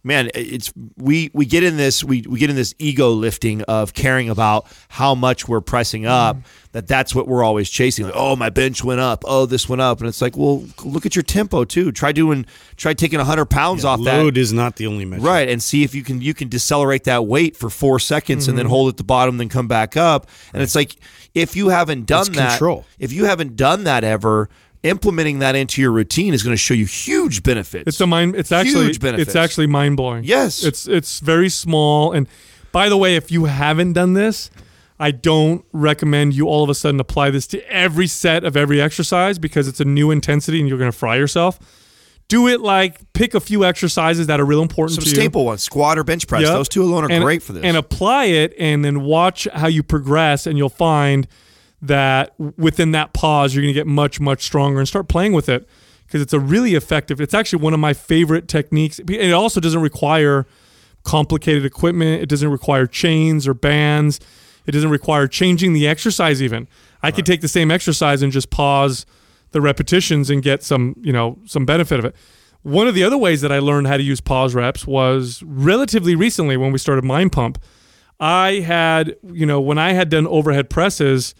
man 0.07 0.29
it's 0.33 0.73
we 0.97 1.29
we 1.33 1.45
get 1.45 1.63
in 1.63 1.77
this 1.77 2.03
we, 2.03 2.23
we 2.27 2.39
get 2.39 2.49
in 2.49 2.55
this 2.55 2.73
ego 2.79 3.09
lifting 3.11 3.61
of 3.63 3.93
caring 3.93 4.29
about 4.29 4.65
how 4.89 5.13
much 5.13 5.47
we're 5.47 5.61
pressing 5.61 6.05
up 6.05 6.37
that 6.71 6.87
that's 6.87 7.13
what 7.13 7.27
we're 7.27 7.43
always 7.43 7.69
chasing 7.69 8.05
like 8.05 8.13
oh 8.15 8.35
my 8.35 8.49
bench 8.49 8.83
went 8.83 8.99
up 8.99 9.23
oh 9.27 9.45
this 9.45 9.67
went 9.69 9.81
up 9.81 9.99
and 9.99 10.07
it's 10.07 10.21
like 10.21 10.35
well 10.37 10.63
look 10.83 11.05
at 11.05 11.15
your 11.15 11.23
tempo 11.23 11.63
too 11.63 11.91
try 11.91 12.11
doing 12.11 12.45
try 12.75 12.93
taking 12.93 13.19
100 13.19 13.45
pounds 13.45 13.83
off 13.85 14.03
that 14.03 14.17
Load 14.17 14.37
is 14.37 14.51
not 14.53 14.77
the 14.77 14.87
only 14.87 15.05
measure. 15.05 15.23
Right, 15.23 15.47
and 15.49 15.61
see 15.61 15.83
if 15.83 15.93
you 15.93 16.03
can 16.03 16.21
you 16.21 16.33
can 16.33 16.47
decelerate 16.49 17.03
that 17.03 17.25
weight 17.25 17.55
for 17.57 17.69
four 17.69 17.99
seconds 17.99 18.47
and 18.47 18.53
Mm-hmm. 18.53 18.63
then 18.63 18.65
hold 18.69 18.89
at 18.89 18.97
the 18.97 19.03
bottom, 19.03 19.37
then 19.37 19.49
come 19.49 19.67
back 19.67 19.97
up. 19.97 20.27
And 20.53 20.61
it's 20.63 20.73
like 20.75 20.95
if 21.35 21.55
you 21.55 21.69
haven't 21.69 22.05
done 22.05 22.27
It's 22.27 22.35
that, 22.37 22.49
control. 22.51 22.85
if 22.99 23.11
you 23.11 23.25
haven't 23.25 23.55
done 23.55 23.83
that 23.83 24.03
ever, 24.03 24.49
implementing 24.83 25.39
that 25.39 25.55
into 25.55 25.81
your 25.81 25.91
routine 25.91 26.33
is 26.33 26.43
going 26.43 26.53
to 26.53 26.57
show 26.57 26.73
you 26.73 26.85
huge 26.85 27.43
benefits. 27.43 27.83
It's 27.87 28.01
a 28.01 28.07
mind. 28.07 28.35
It's 28.35 28.51
actually 28.51 28.85
Huge 28.85 28.99
benefits. 28.99 29.29
it's 29.29 29.35
actually 29.35 29.67
mind 29.67 29.97
blowing. 29.97 30.23
Yes. 30.23 30.63
it's 30.63 30.87
it's 30.87 31.19
very 31.19 31.49
small. 31.49 32.11
And 32.11 32.27
by 32.71 32.89
the 32.89 32.97
way, 32.97 33.15
if 33.15 33.31
you 33.31 33.45
haven't 33.45 33.93
done 33.93 34.13
this, 34.13 34.49
I 34.99 35.11
don't 35.11 35.63
recommend 35.73 36.33
you 36.35 36.47
all 36.47 36.63
of 36.63 36.69
a 36.69 36.75
sudden 36.75 36.99
apply 36.99 37.29
this 37.31 37.47
to 37.47 37.61
every 37.71 38.07
set 38.07 38.43
of 38.43 38.57
every 38.57 38.81
exercise 38.81 39.37
because 39.39 39.67
it's 39.67 39.79
a 39.79 39.85
new 39.85 40.11
intensity 40.11 40.59
and 40.59 40.67
you're 40.69 40.77
going 40.79 40.91
to 40.91 40.97
fry 40.97 41.15
yourself. 41.17 41.59
Do 42.29 42.47
it 42.47 42.59
like 42.59 43.13
pick 43.13 43.33
a 43.35 43.39
few 43.39 43.63
exercises 43.63 44.27
that 44.27 44.39
are 44.41 44.45
real 44.45 44.61
important 44.61 44.95
some 44.95 45.03
to 45.05 45.09
you. 45.09 45.15
staple 45.15 45.45
ones, 45.45 45.63
squat 45.63 45.97
or 45.97 46.03
bench 46.03 46.27
press. 46.27 46.41
Yep. 46.41 46.51
Those 46.51 46.67
two 46.69 46.83
alone 46.83 47.05
are 47.05 47.11
And- 47.11 47.23
great 47.23 47.41
for 47.41 47.53
this. 47.53 47.63
And 47.63 47.77
apply 47.77 48.25
it 48.25 48.53
and 48.59 48.83
then 48.83 49.01
watch 49.01 49.47
how 49.53 49.67
you 49.67 49.81
progress 49.81 50.45
and 50.45 50.57
you'll 50.57 50.67
find 50.69 51.25
that 51.81 52.33
within 52.57 52.91
that 52.91 53.13
pause 53.13 53.53
you're 53.53 53.61
going 53.61 53.73
to 53.73 53.79
get 53.79 53.87
much 53.87 54.19
much 54.19 54.43
stronger 54.43 54.79
and 54.79 54.87
start 54.87 55.07
playing 55.07 55.33
with 55.33 55.47
it 55.47 55.67
because 56.07 56.21
it's 56.21 56.33
a 56.33 56.39
really 56.39 56.73
effective. 56.73 57.19
It's 57.19 57.33
actually 57.33 57.61
one 57.61 57.73
of 57.73 57.79
my 57.79 57.93
favorite 57.93 58.47
techniques. 58.47 58.99
It 58.99 59.33
also 59.33 59.59
doesn't 59.59 59.81
require 59.81 60.47
complicated 61.03 61.65
equipment. 61.65 62.21
It 62.21 62.29
doesn't 62.29 62.49
require 62.49 62.87
chains 62.87 63.47
or 63.47 63.53
bands. 63.53 64.19
It 64.65 64.71
doesn't 64.71 64.89
require 64.89 65.27
changing 65.27 65.73
the 65.73 65.87
exercise 65.87 66.41
even. 66.41 66.67
I 67.03 67.11
could 67.11 67.25
take 67.25 67.41
the 67.41 67.47
same 67.47 67.71
exercise 67.71 68.21
and 68.21 68.31
just 68.31 68.49
pause 68.49 69.05
the 69.51 69.61
repetitions 69.61 70.29
and 70.29 70.41
get 70.41 70.63
some, 70.63 70.95
you 71.01 71.13
know, 71.13 71.37
some 71.45 71.65
benefit 71.65 71.99
of 71.99 72.05
it. 72.05 72.15
One 72.63 72.87
of 72.87 72.95
the 72.95 73.03
other 73.03 73.17
ways 73.17 73.41
that 73.41 73.51
I 73.51 73.59
learned 73.59 73.87
how 73.87 73.97
to 73.97 74.03
use 74.03 74.19
pause 74.19 74.55
reps 74.55 74.85
was 74.85 75.41
relatively 75.43 76.15
recently 76.15 76.57
when 76.57 76.71
we 76.71 76.79
started 76.79 77.05
Mind 77.05 77.31
Pump. 77.31 77.61
I 78.19 78.59
had, 78.65 79.15
you 79.23 79.45
know, 79.45 79.61
when 79.61 79.77
I 79.77 79.93
had 79.93 80.09
done 80.09 80.27
overhead 80.27 80.69
presses, 80.69 81.35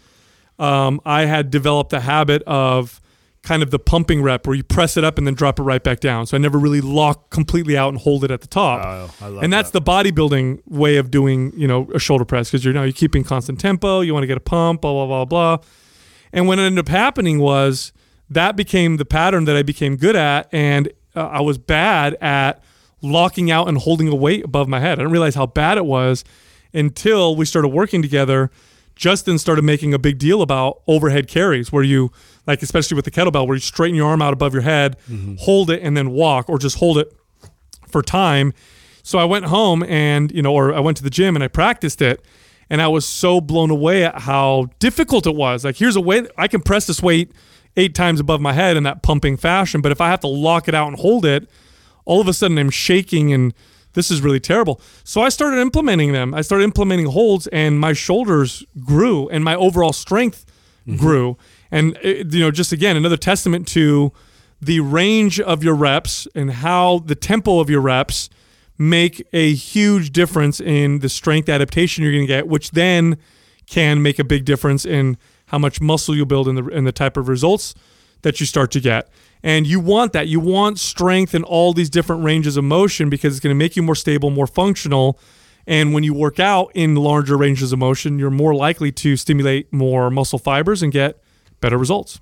um, 0.58 1.00
I 1.04 1.26
had 1.26 1.50
developed 1.50 1.90
the 1.90 2.00
habit 2.00 2.42
of 2.42 3.00
kind 3.42 3.62
of 3.62 3.70
the 3.70 3.78
pumping 3.78 4.20
rep 4.20 4.46
where 4.46 4.56
you 4.56 4.64
press 4.64 4.96
it 4.96 5.04
up 5.04 5.16
and 5.16 5.26
then 5.26 5.34
drop 5.34 5.58
it 5.58 5.62
right 5.62 5.82
back 5.82 6.00
down. 6.00 6.26
So 6.26 6.36
I 6.36 6.40
never 6.40 6.58
really 6.58 6.80
lock 6.80 7.30
completely 7.30 7.78
out 7.78 7.88
and 7.88 7.98
hold 7.98 8.24
it 8.24 8.30
at 8.30 8.40
the 8.40 8.46
top. 8.46 9.10
Oh, 9.22 9.38
and 9.38 9.52
that's 9.52 9.70
the 9.70 9.80
bodybuilding 9.80 10.60
way 10.66 10.96
of 10.96 11.10
doing, 11.10 11.52
you 11.56 11.66
know, 11.66 11.88
a 11.94 11.98
shoulder 11.98 12.24
press 12.24 12.50
because 12.50 12.64
you're 12.64 12.74
now 12.74 12.82
you're 12.82 12.92
keeping 12.92 13.24
constant 13.24 13.60
tempo. 13.60 14.00
You 14.00 14.12
want 14.12 14.24
to 14.24 14.26
get 14.26 14.36
a 14.36 14.40
pump, 14.40 14.82
blah 14.82 14.92
blah 14.92 15.06
blah 15.06 15.24
blah. 15.24 15.64
And 16.32 16.46
what 16.46 16.58
ended 16.58 16.78
up 16.78 16.88
happening 16.88 17.38
was 17.38 17.92
that 18.28 18.56
became 18.56 18.98
the 18.98 19.06
pattern 19.06 19.44
that 19.46 19.56
I 19.56 19.62
became 19.62 19.96
good 19.96 20.16
at, 20.16 20.48
and 20.52 20.88
uh, 21.16 21.28
I 21.28 21.40
was 21.40 21.56
bad 21.56 22.14
at 22.20 22.62
locking 23.00 23.50
out 23.50 23.68
and 23.68 23.78
holding 23.78 24.08
a 24.08 24.14
weight 24.14 24.44
above 24.44 24.68
my 24.68 24.80
head. 24.80 24.98
I 24.98 25.02
didn't 25.02 25.12
realize 25.12 25.36
how 25.36 25.46
bad 25.46 25.78
it 25.78 25.86
was 25.86 26.24
until 26.74 27.34
we 27.36 27.44
started 27.44 27.68
working 27.68 28.02
together 28.02 28.50
Justin 28.98 29.38
started 29.38 29.62
making 29.62 29.94
a 29.94 29.98
big 29.98 30.18
deal 30.18 30.42
about 30.42 30.82
overhead 30.88 31.28
carries 31.28 31.70
where 31.72 31.84
you 31.84 32.10
like 32.46 32.62
especially 32.62 32.96
with 32.96 33.04
the 33.04 33.12
kettlebell 33.12 33.46
where 33.46 33.54
you 33.54 33.60
straighten 33.60 33.94
your 33.94 34.08
arm 34.08 34.20
out 34.20 34.32
above 34.32 34.52
your 34.52 34.62
head, 34.62 34.96
mm-hmm. 35.08 35.36
hold 35.38 35.70
it 35.70 35.80
and 35.82 35.96
then 35.96 36.10
walk 36.10 36.50
or 36.50 36.58
just 36.58 36.78
hold 36.78 36.98
it 36.98 37.16
for 37.86 38.02
time. 38.02 38.52
So 39.04 39.18
I 39.18 39.24
went 39.24 39.46
home 39.46 39.84
and, 39.84 40.32
you 40.32 40.42
know, 40.42 40.52
or 40.52 40.74
I 40.74 40.80
went 40.80 40.96
to 40.96 41.04
the 41.04 41.10
gym 41.10 41.36
and 41.36 41.44
I 41.44 41.48
practiced 41.48 42.02
it 42.02 42.24
and 42.68 42.82
I 42.82 42.88
was 42.88 43.06
so 43.06 43.40
blown 43.40 43.70
away 43.70 44.04
at 44.04 44.22
how 44.22 44.68
difficult 44.80 45.28
it 45.28 45.36
was. 45.36 45.64
Like 45.64 45.76
here's 45.76 45.96
a 45.96 46.00
way 46.00 46.26
I 46.36 46.48
can 46.48 46.60
press 46.60 46.86
this 46.88 47.00
weight 47.00 47.30
8 47.76 47.94
times 47.94 48.18
above 48.18 48.40
my 48.40 48.52
head 48.52 48.76
in 48.76 48.82
that 48.82 49.02
pumping 49.02 49.36
fashion, 49.36 49.80
but 49.80 49.92
if 49.92 50.00
I 50.00 50.08
have 50.08 50.20
to 50.20 50.28
lock 50.28 50.66
it 50.66 50.74
out 50.74 50.88
and 50.88 50.98
hold 50.98 51.24
it, 51.24 51.48
all 52.04 52.20
of 52.20 52.26
a 52.26 52.32
sudden 52.32 52.58
I'm 52.58 52.70
shaking 52.70 53.32
and 53.32 53.54
this 53.98 54.12
is 54.12 54.22
really 54.22 54.38
terrible. 54.38 54.80
So 55.02 55.22
I 55.22 55.28
started 55.28 55.58
implementing 55.58 56.12
them. 56.12 56.32
I 56.32 56.42
started 56.42 56.62
implementing 56.62 57.06
holds 57.06 57.48
and 57.48 57.80
my 57.80 57.92
shoulders 57.92 58.64
grew 58.84 59.28
and 59.28 59.42
my 59.42 59.56
overall 59.56 59.92
strength 59.92 60.46
mm-hmm. 60.86 60.98
grew. 61.00 61.36
And 61.72 61.98
it, 62.00 62.32
you 62.32 62.40
know, 62.40 62.52
just 62.52 62.72
again 62.72 62.96
another 62.96 63.16
testament 63.16 63.66
to 63.68 64.12
the 64.60 64.78
range 64.78 65.40
of 65.40 65.64
your 65.64 65.74
reps 65.74 66.28
and 66.36 66.52
how 66.52 67.00
the 67.00 67.16
tempo 67.16 67.58
of 67.58 67.68
your 67.68 67.80
reps 67.80 68.30
make 68.78 69.26
a 69.32 69.52
huge 69.52 70.12
difference 70.12 70.60
in 70.60 71.00
the 71.00 71.08
strength 71.08 71.48
adaptation 71.48 72.04
you're 72.04 72.12
going 72.12 72.22
to 72.22 72.28
get, 72.28 72.46
which 72.46 72.70
then 72.70 73.16
can 73.66 74.00
make 74.00 74.20
a 74.20 74.24
big 74.24 74.44
difference 74.44 74.86
in 74.86 75.18
how 75.46 75.58
much 75.58 75.80
muscle 75.80 76.14
you 76.14 76.24
build 76.24 76.46
and 76.46 76.56
the 76.56 76.64
and 76.72 76.86
the 76.86 76.92
type 76.92 77.16
of 77.16 77.28
results 77.28 77.74
that 78.22 78.38
you 78.38 78.46
start 78.46 78.70
to 78.70 78.80
get. 78.80 79.10
And 79.42 79.66
you 79.66 79.80
want 79.80 80.12
that. 80.12 80.28
You 80.28 80.40
want 80.40 80.78
strength 80.78 81.34
in 81.34 81.44
all 81.44 81.72
these 81.72 81.90
different 81.90 82.24
ranges 82.24 82.56
of 82.56 82.64
motion 82.64 83.08
because 83.08 83.34
it's 83.34 83.40
going 83.40 83.54
to 83.54 83.58
make 83.58 83.76
you 83.76 83.82
more 83.82 83.94
stable, 83.94 84.30
more 84.30 84.46
functional. 84.46 85.18
And 85.66 85.92
when 85.92 86.02
you 86.02 86.14
work 86.14 86.40
out 86.40 86.72
in 86.74 86.94
larger 86.94 87.36
ranges 87.36 87.72
of 87.72 87.78
motion, 87.78 88.18
you're 88.18 88.30
more 88.30 88.54
likely 88.54 88.90
to 88.92 89.16
stimulate 89.16 89.72
more 89.72 90.10
muscle 90.10 90.38
fibers 90.38 90.82
and 90.82 90.92
get 90.92 91.22
better 91.60 91.78
results. 91.78 92.20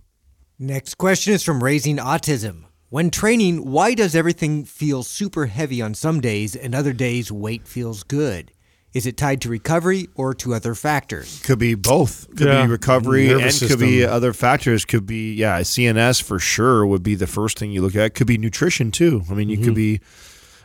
Next 0.58 0.94
question 0.94 1.32
is 1.32 1.42
from 1.42 1.62
Raising 1.62 1.98
Autism. 1.98 2.64
When 2.88 3.10
training, 3.10 3.70
why 3.70 3.94
does 3.94 4.14
everything 4.14 4.64
feel 4.64 5.02
super 5.02 5.46
heavy 5.46 5.82
on 5.82 5.94
some 5.94 6.20
days 6.20 6.56
and 6.56 6.74
other 6.74 6.92
days 6.92 7.30
weight 7.30 7.66
feels 7.66 8.02
good? 8.02 8.52
Is 8.96 9.04
it 9.04 9.18
tied 9.18 9.42
to 9.42 9.50
recovery 9.50 10.08
or 10.14 10.32
to 10.34 10.54
other 10.54 10.74
factors? 10.74 11.42
Could 11.44 11.58
be 11.58 11.74
both. 11.74 12.26
Could 12.34 12.46
Yeah. 12.46 12.64
be 12.64 12.70
recovery 12.72 13.28
and 13.28 13.40
Nervous 13.40 13.58
could 13.68 13.78
be 13.78 14.04
other 14.04 14.32
factors. 14.32 14.86
Could 14.86 15.04
be 15.04 15.34
yeah, 15.34 15.60
CNS 15.62 16.22
for 16.22 16.38
sure 16.38 16.86
would 16.86 17.02
be 17.02 17.14
the 17.14 17.26
first 17.26 17.58
thing 17.58 17.70
you 17.72 17.82
look 17.82 17.94
at. 17.94 18.14
Could 18.14 18.26
be 18.26 18.38
nutrition 18.38 18.90
too. 18.90 19.22
I 19.30 19.34
mean, 19.34 19.50
you 19.50 19.58
could 19.58 19.74
be 19.74 20.00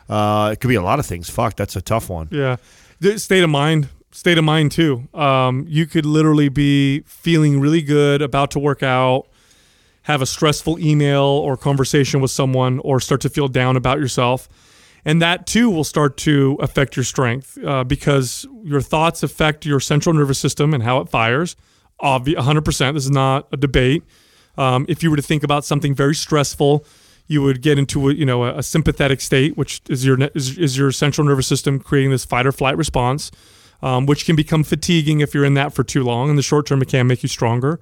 uh 0.08 0.50
it 0.52 0.60
could 0.60 0.68
be 0.68 0.76
a 0.76 0.82
lot 0.82 0.98
of 0.98 1.04
things. 1.04 1.28
Fuck, 1.28 1.56
that's 1.56 1.76
a 1.76 1.82
tough 1.82 2.08
one. 2.08 2.28
Yeah. 2.30 2.56
The 3.00 3.18
state 3.18 3.42
of 3.44 3.50
mind, 3.50 3.88
state 4.12 4.38
of 4.38 4.44
mind 4.44 4.72
too. 4.72 5.08
Um, 5.12 5.66
you 5.68 5.84
could 5.86 6.06
literally 6.06 6.48
be 6.48 7.00
feeling 7.06 7.60
really 7.60 7.82
good, 7.82 8.22
about 8.22 8.50
to 8.52 8.58
work 8.58 8.82
out, 8.82 9.26
have 10.04 10.22
a 10.22 10.26
stressful 10.26 10.78
email 10.78 11.22
or 11.22 11.58
conversation 11.58 12.20
with 12.22 12.30
someone, 12.30 12.78
or 12.78 12.98
start 12.98 13.20
to 13.22 13.28
feel 13.28 13.48
down 13.48 13.76
about 13.76 13.98
yourself. 13.98 14.48
And 15.04 15.20
that 15.20 15.46
too 15.46 15.68
will 15.68 15.84
start 15.84 16.16
to 16.18 16.56
affect 16.60 16.96
your 16.96 17.04
strength 17.04 17.58
uh, 17.64 17.84
because 17.84 18.46
your 18.62 18.80
thoughts 18.80 19.22
affect 19.22 19.66
your 19.66 19.80
central 19.80 20.14
nervous 20.14 20.38
system 20.38 20.72
and 20.72 20.82
how 20.82 20.98
it 21.00 21.08
fires. 21.08 21.56
Obvi- 22.00 22.36
100%. 22.36 22.94
This 22.94 23.04
is 23.04 23.10
not 23.10 23.48
a 23.52 23.56
debate. 23.56 24.04
Um, 24.56 24.86
if 24.88 25.02
you 25.02 25.10
were 25.10 25.16
to 25.16 25.22
think 25.22 25.42
about 25.42 25.64
something 25.64 25.94
very 25.94 26.14
stressful, 26.14 26.84
you 27.26 27.42
would 27.42 27.62
get 27.62 27.78
into 27.78 28.10
a, 28.10 28.14
you 28.14 28.26
know 28.26 28.44
a, 28.44 28.58
a 28.58 28.62
sympathetic 28.62 29.20
state, 29.20 29.56
which 29.56 29.80
is 29.88 30.04
your 30.04 30.18
is, 30.34 30.58
is 30.58 30.76
your 30.76 30.92
central 30.92 31.26
nervous 31.26 31.46
system 31.46 31.78
creating 31.80 32.10
this 32.10 32.24
fight 32.24 32.46
or 32.46 32.52
flight 32.52 32.76
response, 32.76 33.30
um, 33.80 34.06
which 34.06 34.26
can 34.26 34.36
become 34.36 34.62
fatiguing 34.62 35.20
if 35.20 35.32
you're 35.32 35.44
in 35.44 35.54
that 35.54 35.72
for 35.72 35.82
too 35.82 36.04
long. 36.04 36.28
In 36.28 36.36
the 36.36 36.42
short 36.42 36.66
term, 36.66 36.82
it 36.82 36.88
can 36.88 37.06
make 37.06 37.22
you 37.22 37.28
stronger, 37.28 37.80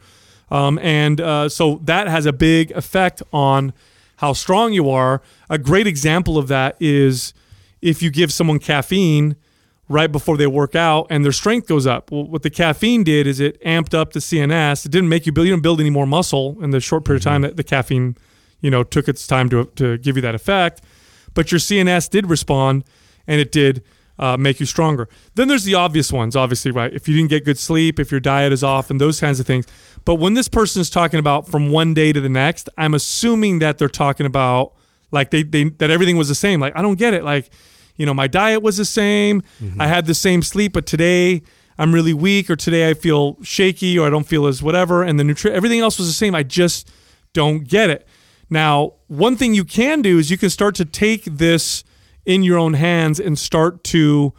um, 0.51 0.79
and 0.79 1.21
uh, 1.21 1.49
so 1.49 1.81
that 1.85 2.07
has 2.07 2.27
a 2.27 2.33
big 2.33 2.71
effect 2.73 3.23
on 3.33 3.73
how 4.21 4.35
strong 4.35 4.75
you 4.75 4.91
are. 4.91 5.23
A 5.49 5.57
great 5.57 5.87
example 5.87 6.37
of 6.37 6.47
that 6.49 6.77
is 6.79 7.33
if 7.81 8.03
you 8.03 8.11
give 8.11 8.31
someone 8.31 8.59
caffeine 8.59 9.35
right 9.89 10.13
before 10.13 10.37
they 10.37 10.47
work 10.47 10.75
out 10.75 11.07
and 11.09 11.25
their 11.25 11.33
strength 11.33 11.67
goes 11.67 11.87
up. 11.87 12.11
Well, 12.13 12.25
what 12.25 12.43
the 12.43 12.51
caffeine 12.51 13.03
did 13.03 13.27
is 13.27 13.41
it 13.41 13.59
amped 13.63 13.95
up 13.95 14.13
the 14.13 14.21
CNS. 14.21 14.85
It 14.85 14.93
didn't 14.93 15.09
make 15.09 15.25
you 15.25 15.33
build, 15.33 15.47
you 15.47 15.55
didn't 15.55 15.63
build 15.63 15.81
any 15.81 15.89
more 15.89 16.07
muscle 16.07 16.59
in 16.63 16.69
the 16.69 16.81
short 16.81 17.07
period 17.07 17.23
of 17.23 17.25
time 17.25 17.41
that 17.43 17.57
the 17.57 17.65
caffeine, 17.65 18.15
you 18.61 18.71
know, 18.71 18.85
took 18.85 19.09
its 19.09 19.27
time 19.27 19.49
to, 19.49 19.65
to 19.77 19.97
give 19.97 20.17
you 20.17 20.23
that 20.23 20.35
effect. 20.35 20.83
But 21.33 21.51
your 21.51 21.59
CNS 21.59 22.11
did 22.11 22.29
respond 22.29 22.85
and 23.27 23.41
it 23.41 23.51
did 23.51 23.83
uh, 24.19 24.37
make 24.37 24.61
you 24.61 24.67
stronger. 24.67 25.09
Then 25.35 25.49
there's 25.49 25.65
the 25.65 25.75
obvious 25.75 26.13
ones, 26.13 26.37
obviously, 26.37 26.71
right? 26.71 26.93
If 26.93 27.09
you 27.09 27.17
didn't 27.17 27.31
get 27.31 27.47
good 27.47 27.59
sleep, 27.59 27.99
if 27.99 28.11
your 28.11 28.21
diet 28.21 28.53
is 28.53 28.63
off, 28.63 28.91
and 28.91 29.01
those 29.01 29.19
kinds 29.19 29.41
of 29.41 29.47
things. 29.47 29.67
But 30.05 30.17
when 30.17 30.35
this 30.35 30.49
person 30.49 30.81
is 30.81 30.91
talking 30.91 31.21
about 31.21 31.49
from 31.49 31.71
one 31.71 31.95
day 31.95 32.13
to 32.13 32.21
the 32.21 32.29
next, 32.29 32.69
I'm 32.79 32.95
assuming 32.95 33.59
that 33.61 33.79
they're 33.79 33.89
talking 33.89 34.27
about 34.27 34.73
like 35.11 35.31
they, 35.31 35.43
they 35.43 35.65
that 35.65 35.91
everything 35.91 36.17
was 36.17 36.29
the 36.29 36.35
same. 36.35 36.61
Like 36.61 36.77
I 36.77 36.83
don't 36.83 36.99
get 36.99 37.15
it. 37.15 37.25
Like 37.25 37.51
you 37.97 38.07
know, 38.07 38.15
my 38.15 38.27
diet 38.27 38.63
was 38.63 38.79
the 38.79 38.85
same. 38.85 39.43
Mm-hmm. 39.63 39.81
I 39.81 39.87
had 39.87 40.07
the 40.07 40.15
same 40.15 40.43
sleep, 40.43 40.73
but 40.73 40.87
today 40.87 41.43
I'm 41.79 41.93
really 41.95 42.15
weak, 42.15 42.49
or 42.49 42.57
today 42.57 42.89
I 42.89 42.95
feel 42.95 43.37
shaky, 43.43 43.99
or 43.99 44.07
I 44.07 44.11
don't 44.11 44.27
feel 44.27 44.47
as 44.47 44.63
whatever. 44.63 45.03
And 45.03 45.19
the 45.19 45.25
nutrition 45.25 45.57
everything 45.57 45.81
else 45.81 45.99
was 45.99 46.09
the 46.09 46.15
same. 46.15 46.35
I 46.35 46.43
just 46.43 46.91
don't 47.33 47.67
get 47.67 47.91
it. 47.91 48.07
Now, 48.49 48.95
one 49.07 49.37
thing 49.37 49.55
you 49.55 49.65
can 49.65 50.03
do 50.03 50.19
is 50.19 50.31
you 50.31 50.39
can 50.39 50.51
start 50.51 50.75
to 50.77 50.85
take 50.85 51.25
this 51.25 51.85
in 52.27 52.43
your 52.43 52.59
own 52.59 52.75
hands 52.75 53.21
and 53.21 53.39
start 53.39 53.85
to 53.85 54.33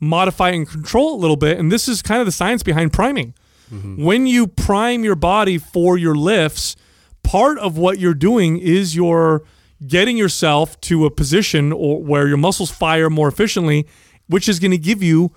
modify 0.00 0.50
and 0.50 0.68
control 0.68 1.14
it 1.14 1.14
a 1.14 1.20
little 1.20 1.36
bit. 1.36 1.58
And 1.58 1.70
this 1.70 1.88
is 1.88 2.02
kind 2.02 2.20
of 2.20 2.26
the 2.26 2.32
science 2.32 2.62
behind 2.62 2.92
priming. 2.92 3.34
Mm-hmm. 3.72 4.04
When 4.04 4.26
you 4.26 4.46
prime 4.46 5.04
your 5.04 5.14
body 5.14 5.58
for 5.58 5.98
your 5.98 6.14
lifts, 6.14 6.76
part 7.22 7.58
of 7.58 7.76
what 7.76 7.98
you're 7.98 8.14
doing 8.14 8.58
is 8.58 8.96
you're 8.96 9.44
getting 9.86 10.16
yourself 10.16 10.80
to 10.82 11.06
a 11.06 11.10
position 11.10 11.72
or 11.72 12.02
where 12.02 12.26
your 12.26 12.36
muscles 12.36 12.70
fire 12.70 13.10
more 13.10 13.28
efficiently, 13.28 13.86
which 14.26 14.48
is 14.48 14.58
going 14.58 14.70
to 14.70 14.78
give 14.78 15.02
you 15.02 15.32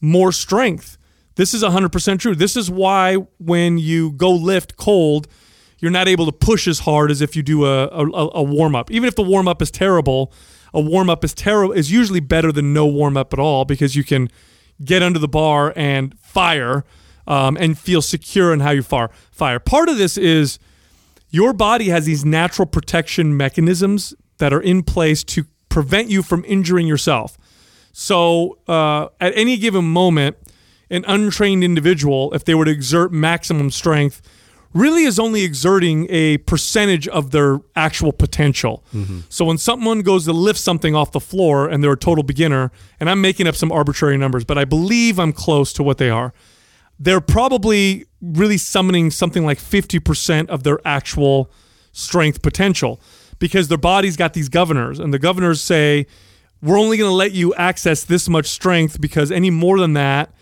more 0.00 0.32
strength. 0.32 0.98
This 1.36 1.54
is 1.54 1.62
100% 1.62 2.18
true. 2.18 2.34
This 2.34 2.56
is 2.56 2.70
why 2.70 3.16
when 3.38 3.78
you 3.78 4.12
go 4.12 4.30
lift 4.32 4.76
cold, 4.76 5.28
you're 5.78 5.90
not 5.90 6.08
able 6.08 6.26
to 6.26 6.32
push 6.32 6.66
as 6.66 6.80
hard 6.80 7.10
as 7.10 7.20
if 7.20 7.36
you 7.36 7.42
do 7.42 7.64
a, 7.64 7.86
a, 7.86 8.28
a 8.34 8.42
warm 8.42 8.74
up. 8.74 8.90
Even 8.90 9.06
if 9.06 9.14
the 9.14 9.22
warm 9.22 9.46
up 9.46 9.60
is 9.60 9.70
terrible, 9.70 10.32
a 10.72 10.80
warm 10.80 11.08
up 11.08 11.24
is 11.24 11.34
terrible 11.34 11.72
is 11.72 11.90
usually 11.90 12.20
better 12.20 12.52
than 12.52 12.72
no 12.72 12.86
warm 12.86 13.16
up 13.16 13.32
at 13.32 13.38
all 13.38 13.64
because 13.64 13.96
you 13.96 14.04
can 14.04 14.30
get 14.84 15.02
under 15.02 15.18
the 15.18 15.28
bar 15.28 15.72
and 15.76 16.18
fire 16.18 16.84
um, 17.26 17.56
and 17.58 17.78
feel 17.78 18.02
secure 18.02 18.52
in 18.52 18.60
how 18.60 18.70
you 18.70 18.82
fire. 18.82 19.10
Fire. 19.30 19.58
Part 19.58 19.88
of 19.88 19.98
this 19.98 20.16
is 20.16 20.58
your 21.30 21.52
body 21.52 21.88
has 21.88 22.06
these 22.06 22.24
natural 22.24 22.66
protection 22.66 23.36
mechanisms 23.36 24.14
that 24.38 24.52
are 24.52 24.60
in 24.60 24.82
place 24.82 25.24
to 25.24 25.44
prevent 25.68 26.08
you 26.08 26.22
from 26.22 26.44
injuring 26.46 26.86
yourself. 26.86 27.36
So, 27.92 28.58
uh, 28.68 29.08
at 29.20 29.36
any 29.36 29.56
given 29.56 29.84
moment, 29.84 30.36
an 30.90 31.04
untrained 31.08 31.64
individual, 31.64 32.32
if 32.34 32.44
they 32.44 32.54
were 32.54 32.66
to 32.66 32.70
exert 32.70 33.12
maximum 33.12 33.70
strength, 33.70 34.20
really 34.74 35.04
is 35.04 35.18
only 35.18 35.42
exerting 35.42 36.06
a 36.10 36.38
percentage 36.38 37.08
of 37.08 37.30
their 37.30 37.60
actual 37.74 38.12
potential. 38.12 38.84
So, 39.30 39.46
when 39.46 39.58
someone 39.58 40.02
goes 40.02 40.26
to 40.26 40.32
lift 40.32 40.58
something 40.58 40.94
off 40.94 41.12
the 41.12 41.20
floor 41.20 41.68
and 41.68 41.82
they're 41.82 41.92
a 41.92 41.96
total 41.96 42.22
beginner, 42.22 42.70
and 43.00 43.08
I'm 43.08 43.20
making 43.20 43.46
up 43.46 43.56
some 43.56 43.72
arbitrary 43.72 44.18
numbers, 44.18 44.44
but 44.44 44.58
I 44.58 44.64
believe 44.64 45.18
I'm 45.18 45.32
close 45.32 45.72
to 45.74 45.82
what 45.82 45.98
they 45.98 46.10
are 46.10 46.32
they're 46.98 47.20
probably 47.20 48.06
really 48.20 48.58
summoning 48.58 49.10
something 49.10 49.44
like 49.44 49.58
50% 49.58 50.48
of 50.48 50.62
their 50.62 50.78
actual 50.84 51.50
strength 51.92 52.42
potential 52.42 53.00
because 53.38 53.68
their 53.68 53.78
body's 53.78 54.16
got 54.16 54.32
these 54.32 54.48
governors 54.48 54.98
and 54.98 55.12
the 55.12 55.18
governors 55.18 55.60
say 55.60 56.06
we're 56.62 56.78
only 56.78 56.96
going 56.96 57.10
to 57.10 57.14
let 57.14 57.32
you 57.32 57.54
access 57.54 58.04
this 58.04 58.28
much 58.28 58.46
strength 58.46 59.00
because 59.00 59.30
any 59.30 59.50
more 59.50 59.78
than 59.78 59.92
that 59.92 60.32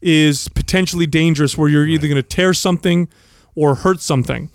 is 0.00 0.48
potentially 0.48 1.06
dangerous 1.06 1.58
where 1.58 1.68
you're 1.68 1.86
either 1.86 2.08
going 2.08 2.16
to 2.16 2.22
tear 2.22 2.54
something 2.54 3.08
or 3.54 3.76
hurt 3.76 4.00
something. 4.00 4.50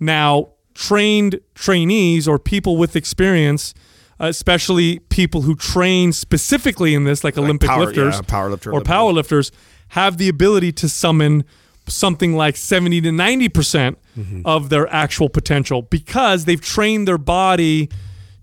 Now 0.00 0.50
trained 0.74 1.40
trainees 1.54 2.28
or 2.28 2.38
people 2.38 2.76
with 2.76 2.96
experience 2.96 3.74
especially 4.18 4.98
people 4.98 5.42
who 5.42 5.54
train 5.54 6.12
specifically 6.12 6.94
in 6.94 7.04
this 7.04 7.22
like, 7.22 7.36
olympic 7.36 7.68
power- 7.68 7.86
lifters 7.86 8.14
yeah, 8.14 8.22
power 8.22 8.50
lifter, 8.50 8.72
or 8.72 8.80
power 8.80 9.12
lifters 9.12 9.52
have 9.88 10.18
the 10.18 10.28
ability 10.28 10.72
to 10.72 10.88
summon 10.88 11.44
something 11.88 12.34
like 12.34 12.56
70 12.56 13.00
to 13.02 13.10
90% 13.10 13.96
mm-hmm. 14.18 14.40
of 14.44 14.70
their 14.70 14.92
actual 14.92 15.28
potential 15.28 15.82
because 15.82 16.44
they've 16.44 16.60
trained 16.60 17.06
their 17.06 17.18
body 17.18 17.88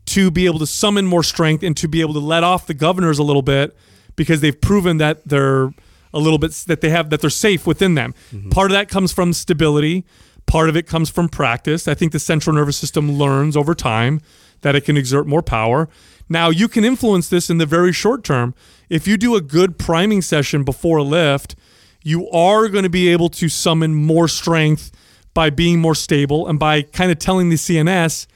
to 0.05 0.31
be 0.31 0.45
able 0.45 0.59
to 0.59 0.67
summon 0.67 1.05
more 1.05 1.23
strength 1.23 1.63
and 1.63 1.75
to 1.77 1.87
be 1.87 2.01
able 2.01 2.13
to 2.13 2.19
let 2.19 2.43
off 2.43 2.67
the 2.67 2.73
governors 2.73 3.19
a 3.19 3.23
little 3.23 3.41
bit 3.41 3.75
because 4.15 4.41
they've 4.41 4.59
proven 4.59 4.97
that 4.97 5.27
they're 5.27 5.71
a 6.13 6.19
little 6.19 6.37
bit 6.37 6.51
that 6.67 6.81
they 6.81 6.89
have 6.89 7.09
that 7.09 7.21
they're 7.21 7.29
safe 7.29 7.65
within 7.65 7.95
them. 7.95 8.13
Mm-hmm. 8.31 8.49
Part 8.49 8.71
of 8.71 8.75
that 8.75 8.87
comes 8.87 9.11
from 9.11 9.33
stability, 9.33 10.05
part 10.45 10.69
of 10.69 10.77
it 10.77 10.87
comes 10.87 11.09
from 11.09 11.27
practice. 11.29 11.87
I 11.87 11.95
think 11.95 12.11
the 12.11 12.19
central 12.19 12.55
nervous 12.55 12.77
system 12.77 13.13
learns 13.13 13.57
over 13.57 13.73
time 13.73 14.21
that 14.63 14.75
it 14.75 14.81
can 14.81 14.97
exert 14.97 15.27
more 15.27 15.41
power. 15.41 15.87
Now, 16.27 16.49
you 16.49 16.67
can 16.67 16.83
influence 16.83 17.29
this 17.29 17.49
in 17.49 17.59
the 17.59 17.65
very 17.65 17.93
short 17.93 18.23
term. 18.23 18.55
If 18.89 19.07
you 19.07 19.17
do 19.17 19.35
a 19.35 19.41
good 19.41 19.77
priming 19.77 20.21
session 20.21 20.63
before 20.63 20.97
a 20.97 21.03
lift, 21.03 21.55
you 22.01 22.29
are 22.31 22.67
going 22.67 22.83
to 22.83 22.89
be 22.89 23.07
able 23.09 23.29
to 23.29 23.47
summon 23.47 23.93
more 23.93 24.27
strength 24.27 24.91
by 25.33 25.49
being 25.49 25.79
more 25.79 25.95
stable 25.95 26.47
and 26.47 26.59
by 26.59 26.81
kind 26.81 27.11
of 27.11 27.19
telling 27.19 27.49
the 27.49 27.55
CNS, 27.55 28.27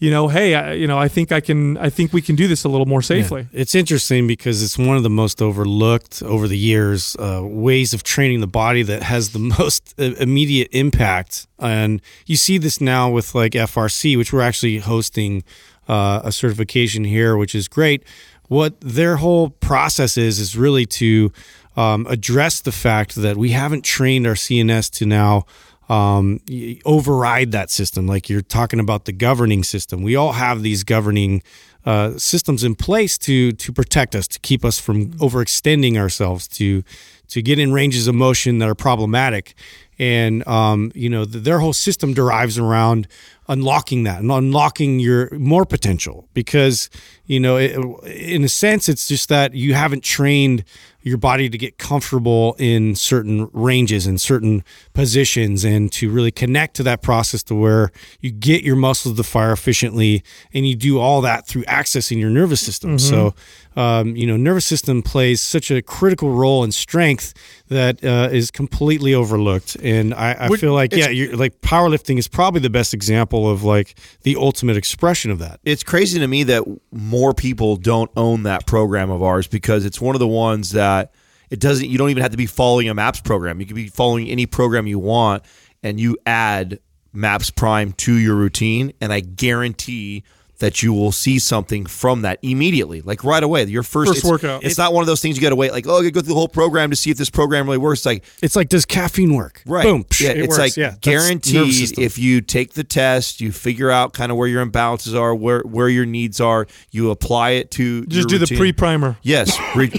you 0.00 0.10
know, 0.10 0.28
hey, 0.28 0.54
I, 0.54 0.72
you 0.72 0.86
know, 0.86 0.98
I 0.98 1.08
think 1.08 1.30
I 1.30 1.40
can, 1.40 1.76
I 1.76 1.90
think 1.90 2.14
we 2.14 2.22
can 2.22 2.34
do 2.34 2.48
this 2.48 2.64
a 2.64 2.70
little 2.70 2.86
more 2.86 3.02
safely. 3.02 3.46
It's 3.52 3.74
interesting 3.74 4.26
because 4.26 4.62
it's 4.62 4.78
one 4.78 4.96
of 4.96 5.02
the 5.02 5.10
most 5.10 5.42
overlooked 5.42 6.22
over 6.22 6.48
the 6.48 6.56
years 6.56 7.16
uh, 7.16 7.42
ways 7.44 7.92
of 7.92 8.02
training 8.02 8.40
the 8.40 8.46
body 8.46 8.82
that 8.82 9.02
has 9.02 9.30
the 9.32 9.38
most 9.58 9.94
uh, 9.98 10.14
immediate 10.18 10.68
impact. 10.72 11.46
And 11.58 12.00
you 12.24 12.36
see 12.36 12.56
this 12.56 12.80
now 12.80 13.10
with 13.10 13.34
like 13.34 13.52
FRC, 13.52 14.16
which 14.16 14.32
we're 14.32 14.40
actually 14.40 14.78
hosting 14.78 15.44
uh, 15.86 16.22
a 16.24 16.32
certification 16.32 17.04
here, 17.04 17.36
which 17.36 17.54
is 17.54 17.68
great. 17.68 18.02
What 18.48 18.80
their 18.80 19.16
whole 19.16 19.50
process 19.50 20.16
is 20.16 20.38
is 20.38 20.56
really 20.56 20.86
to 20.86 21.30
um, 21.76 22.06
address 22.08 22.62
the 22.62 22.72
fact 22.72 23.16
that 23.16 23.36
we 23.36 23.50
haven't 23.50 23.84
trained 23.84 24.26
our 24.26 24.34
CNS 24.34 24.90
to 24.92 25.06
now 25.06 25.44
um, 25.90 26.40
override 26.84 27.50
that 27.50 27.68
system. 27.68 28.06
Like 28.06 28.30
you're 28.30 28.40
talking 28.40 28.78
about 28.78 29.04
the 29.04 29.12
governing 29.12 29.64
system. 29.64 30.02
We 30.02 30.14
all 30.14 30.32
have 30.32 30.62
these 30.62 30.84
governing 30.84 31.42
uh, 31.84 32.16
systems 32.16 32.62
in 32.62 32.76
place 32.76 33.18
to 33.18 33.52
to 33.52 33.72
protect 33.72 34.14
us, 34.14 34.28
to 34.28 34.38
keep 34.38 34.64
us 34.64 34.78
from 34.78 35.12
overextending 35.14 35.96
ourselves, 35.96 36.46
to 36.48 36.84
to 37.28 37.42
get 37.42 37.58
in 37.58 37.72
ranges 37.72 38.06
of 38.06 38.14
motion 38.14 38.58
that 38.58 38.68
are 38.68 38.74
problematic. 38.74 39.54
And 39.98 40.46
um, 40.46 40.92
you 40.94 41.10
know, 41.10 41.24
th- 41.24 41.42
their 41.42 41.58
whole 41.58 41.72
system 41.72 42.14
derives 42.14 42.56
around 42.56 43.08
unlocking 43.48 44.04
that 44.04 44.20
and 44.20 44.30
unlocking 44.30 45.00
your 45.00 45.28
more 45.36 45.64
potential 45.64 46.28
because 46.34 46.88
you 47.26 47.40
know 47.40 47.56
it, 47.56 47.72
in 48.06 48.44
a 48.44 48.48
sense 48.48 48.88
it's 48.88 49.08
just 49.08 49.28
that 49.28 49.54
you 49.54 49.74
haven't 49.74 50.04
trained 50.04 50.62
your 51.02 51.16
body 51.16 51.48
to 51.48 51.56
get 51.56 51.78
comfortable 51.78 52.54
in 52.58 52.94
certain 52.94 53.48
ranges 53.52 54.06
and 54.06 54.20
certain 54.20 54.62
positions 54.92 55.64
and 55.64 55.90
to 55.92 56.10
really 56.10 56.30
connect 56.30 56.76
to 56.76 56.82
that 56.82 57.02
process 57.02 57.42
to 57.44 57.54
where 57.54 57.90
you 58.20 58.30
get 58.30 58.62
your 58.62 58.76
muscles 58.76 59.16
to 59.16 59.22
fire 59.22 59.52
efficiently 59.52 60.22
and 60.52 60.68
you 60.68 60.76
do 60.76 60.98
all 60.98 61.20
that 61.22 61.46
through 61.46 61.62
accessing 61.64 62.18
your 62.18 62.30
nervous 62.30 62.60
system. 62.60 62.98
So 62.98 63.30
mm-hmm. 63.30 63.69
Um, 63.76 64.16
you 64.16 64.26
know 64.26 64.36
nervous 64.36 64.64
system 64.64 65.02
plays 65.02 65.40
such 65.40 65.70
a 65.70 65.80
critical 65.82 66.30
role 66.30 66.64
in 66.64 66.72
strength 66.72 67.34
that 67.68 68.04
uh, 68.04 68.28
is 68.32 68.50
completely 68.50 69.14
overlooked. 69.14 69.76
And 69.76 70.12
i, 70.14 70.36
I 70.38 70.48
feel 70.56 70.74
like 70.74 70.92
yeah 70.92 71.08
you're, 71.08 71.36
like 71.36 71.60
powerlifting 71.60 72.18
is 72.18 72.28
probably 72.28 72.60
the 72.60 72.70
best 72.70 72.92
example 72.94 73.48
of 73.48 73.62
like 73.62 73.98
the 74.22 74.36
ultimate 74.36 74.76
expression 74.76 75.30
of 75.30 75.38
that. 75.38 75.60
It's 75.64 75.82
crazy 75.82 76.18
to 76.18 76.26
me 76.26 76.42
that 76.44 76.64
more 76.90 77.34
people 77.34 77.76
don't 77.76 78.10
own 78.16 78.42
that 78.44 78.66
program 78.66 79.10
of 79.10 79.22
ours 79.22 79.46
because 79.46 79.84
it's 79.84 80.00
one 80.00 80.14
of 80.14 80.20
the 80.20 80.28
ones 80.28 80.72
that 80.72 81.12
it 81.50 81.60
doesn't 81.60 81.88
you 81.88 81.98
don't 81.98 82.10
even 82.10 82.22
have 82.22 82.32
to 82.32 82.36
be 82.36 82.46
following 82.46 82.88
a 82.88 82.94
maps 82.94 83.20
program. 83.20 83.60
You 83.60 83.66
can 83.66 83.76
be 83.76 83.88
following 83.88 84.28
any 84.28 84.46
program 84.46 84.86
you 84.86 84.98
want 84.98 85.44
and 85.82 85.98
you 85.98 86.16
add 86.26 86.80
maps 87.12 87.50
prime 87.50 87.92
to 87.92 88.14
your 88.14 88.34
routine. 88.34 88.92
And 89.00 89.12
i 89.12 89.20
guarantee 89.20 90.24
that 90.60 90.82
you 90.82 90.92
will 90.94 91.12
see 91.12 91.38
something 91.38 91.84
from 91.84 92.22
that 92.22 92.38
immediately 92.42 93.00
like 93.02 93.24
right 93.24 93.42
away 93.42 93.64
your 93.64 93.82
first, 93.82 94.08
First 94.10 94.18
it's- 94.20 94.30
workout. 94.30 94.64
it's 94.64 94.78
not 94.78 94.92
one 94.92 95.02
of 95.02 95.06
those 95.06 95.20
things 95.20 95.36
you 95.36 95.42
got 95.42 95.50
to 95.50 95.56
wait 95.56 95.72
like 95.72 95.86
oh 95.86 96.00
you 96.00 96.10
go 96.10 96.20
through 96.20 96.28
the 96.28 96.34
whole 96.34 96.48
program 96.48 96.90
to 96.90 96.96
see 96.96 97.10
if 97.10 97.16
this 97.16 97.28
program 97.30 97.66
really 97.66 97.78
works 97.78 98.00
it's 98.00 98.06
like 98.06 98.24
it's 98.42 98.56
like 98.56 98.68
does 98.68 98.84
caffeine 98.86 99.34
work 99.34 99.62
Right. 99.66 99.82
boom 99.84 100.04
psh, 100.04 100.20
yeah, 100.20 100.30
it 100.30 100.38
it's 100.38 100.48
works. 100.48 100.58
like 100.58 100.76
yeah, 100.76 100.94
guaranteed 101.00 101.98
if 101.98 102.16
you 102.18 102.40
take 102.40 102.74
the 102.74 102.84
test, 102.84 103.40
you 103.40 103.52
figure 103.52 103.90
out 103.90 104.12
kind 104.12 104.30
of 104.32 104.38
where 104.38 104.48
your 104.48 104.64
imbalances 104.64 105.18
are, 105.18 105.34
where 105.34 105.60
where 105.62 105.88
your 105.88 106.06
needs 106.06 106.40
are, 106.40 106.66
you 106.90 107.10
apply 107.10 107.50
it 107.50 107.70
to 107.72 108.04
Just 108.06 108.28
do 108.28 108.38
the 108.38 108.46
pre 108.56 108.72
primer. 108.72 109.16
Yes, 109.22 109.56
re- 109.74 109.90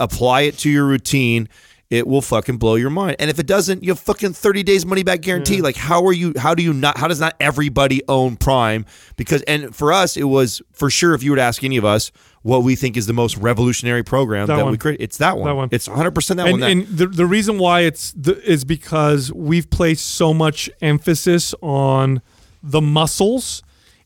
apply 0.00 0.42
it 0.42 0.58
to 0.58 0.70
your 0.70 0.86
routine. 0.86 1.48
It 1.88 2.06
will 2.06 2.22
fucking 2.22 2.56
blow 2.58 2.74
your 2.74 2.90
mind. 2.90 3.16
And 3.20 3.30
if 3.30 3.38
it 3.38 3.46
doesn't, 3.46 3.84
you 3.84 3.90
have 3.90 4.00
fucking 4.00 4.32
30 4.32 4.64
days 4.64 4.84
money 4.84 5.04
back 5.04 5.20
guarantee. 5.20 5.62
Like 5.62 5.76
how 5.76 6.04
are 6.06 6.12
you 6.12 6.32
how 6.36 6.54
do 6.54 6.62
you 6.62 6.72
not 6.72 6.98
how 6.98 7.06
does 7.06 7.20
not 7.20 7.36
everybody 7.38 8.02
own 8.08 8.36
Prime? 8.36 8.86
Because 9.16 9.42
and 9.42 9.74
for 9.74 9.92
us 9.92 10.16
it 10.16 10.24
was 10.24 10.60
for 10.72 10.90
sure 10.90 11.14
if 11.14 11.22
you 11.22 11.30
were 11.30 11.36
to 11.36 11.42
ask 11.42 11.62
any 11.62 11.76
of 11.76 11.84
us 11.84 12.10
what 12.42 12.62
we 12.62 12.76
think 12.76 12.96
is 12.96 13.06
the 13.06 13.12
most 13.12 13.36
revolutionary 13.38 14.04
program 14.04 14.46
That 14.46 14.56
that, 14.56 14.66
we 14.66 14.78
create, 14.78 15.00
it's 15.00 15.18
that 15.18 15.36
one. 15.36 15.46
That 15.46 15.54
one. 15.56 15.68
It's 15.72 15.88
100% 15.88 16.36
that 16.36 16.46
and, 16.46 16.50
one. 16.52 16.60
That, 16.60 16.70
and 16.70 16.86
the, 16.86 17.06
the 17.08 17.26
reason 17.26 17.58
why 17.58 17.80
it's 17.80 18.12
the, 18.12 18.40
is 18.48 18.64
because 18.64 19.32
we've 19.32 19.68
placed 19.68 20.06
so 20.06 20.32
much 20.32 20.70
emphasis 20.80 21.54
on 21.60 22.22
the 22.62 22.80
muscles 22.80 23.64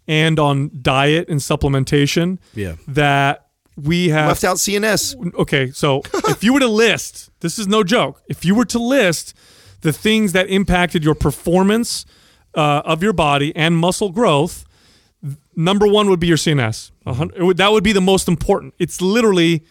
and 0.08 0.38
on 0.38 0.70
diet 0.80 1.28
and 1.28 1.40
supplementation 1.40 2.38
Yeah. 2.54 2.76
that 2.88 3.49
we 3.82 4.08
have 4.10 4.28
left 4.28 4.44
out 4.44 4.56
CNS. 4.56 5.34
okay, 5.34 5.70
so 5.70 6.02
if 6.28 6.42
you 6.44 6.52
were 6.54 6.60
to 6.60 6.68
list, 6.68 7.30
this 7.40 7.58
is 7.58 7.66
no 7.66 7.82
joke. 7.84 8.22
If 8.28 8.44
you 8.44 8.54
were 8.54 8.64
to 8.66 8.78
list 8.78 9.34
the 9.82 9.92
things 9.92 10.32
that 10.32 10.48
impacted 10.48 11.02
your 11.04 11.14
performance 11.14 12.04
uh, 12.54 12.82
of 12.84 13.02
your 13.02 13.12
body 13.12 13.54
and 13.56 13.76
muscle 13.76 14.10
growth, 14.10 14.64
number 15.56 15.86
one 15.86 16.08
would 16.10 16.20
be 16.20 16.26
your 16.26 16.36
CNS. 16.36 16.90
Would- 17.38 17.56
that 17.56 17.72
would 17.72 17.84
be 17.84 17.92
the 17.92 18.00
most 18.00 18.28
important. 18.28 18.74
It's 18.78 19.00
literally 19.00 19.64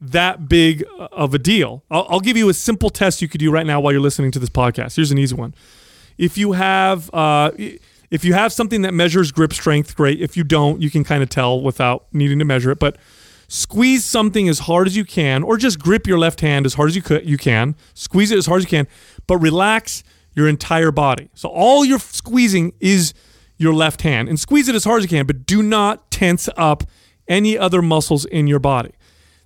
that 0.00 0.48
big 0.48 0.84
uh, 0.98 1.08
of 1.12 1.34
a 1.34 1.38
deal. 1.38 1.82
I'll, 1.90 2.06
I'll 2.10 2.20
give 2.20 2.36
you 2.36 2.48
a 2.48 2.54
simple 2.54 2.90
test 2.90 3.22
you 3.22 3.28
could 3.28 3.38
do 3.40 3.50
right 3.50 3.66
now 3.66 3.80
while 3.80 3.92
you're 3.92 4.00
listening 4.02 4.30
to 4.32 4.38
this 4.38 4.50
podcast. 4.50 4.96
Here's 4.96 5.10
an 5.10 5.18
easy 5.18 5.34
one. 5.34 5.54
If 6.18 6.36
you 6.38 6.52
have 6.52 7.12
uh, 7.12 7.50
if 8.10 8.24
you 8.24 8.34
have 8.34 8.52
something 8.52 8.82
that 8.82 8.94
measures 8.94 9.32
grip 9.32 9.52
strength, 9.52 9.96
great. 9.96 10.20
If 10.20 10.36
you 10.36 10.44
don't, 10.44 10.80
you 10.80 10.90
can 10.90 11.02
kind 11.04 11.22
of 11.22 11.28
tell 11.28 11.60
without 11.60 12.06
needing 12.12 12.38
to 12.38 12.44
measure 12.44 12.70
it. 12.70 12.78
But 12.78 12.96
squeeze 13.48 14.04
something 14.04 14.48
as 14.48 14.60
hard 14.60 14.86
as 14.86 14.96
you 14.96 15.04
can, 15.04 15.42
or 15.42 15.56
just 15.56 15.78
grip 15.78 16.06
your 16.06 16.18
left 16.18 16.40
hand 16.40 16.66
as 16.66 16.74
hard 16.74 16.88
as 16.88 16.96
you 16.96 17.02
could 17.02 17.28
you 17.28 17.38
can. 17.38 17.76
Squeeze 17.94 18.30
it 18.30 18.38
as 18.38 18.46
hard 18.46 18.58
as 18.58 18.64
you 18.64 18.70
can, 18.70 18.88
but 19.26 19.38
relax 19.38 20.02
your 20.34 20.48
entire 20.48 20.90
body. 20.90 21.30
So 21.34 21.48
all 21.48 21.84
you're 21.84 21.98
squeezing 21.98 22.72
is 22.80 23.14
your 23.56 23.72
left 23.72 24.02
hand, 24.02 24.28
and 24.28 24.38
squeeze 24.38 24.68
it 24.68 24.74
as 24.74 24.84
hard 24.84 24.98
as 24.98 25.04
you 25.04 25.16
can, 25.16 25.26
but 25.26 25.46
do 25.46 25.62
not 25.62 26.10
tense 26.10 26.48
up 26.56 26.84
any 27.26 27.56
other 27.56 27.80
muscles 27.80 28.24
in 28.26 28.46
your 28.46 28.58
body. 28.58 28.92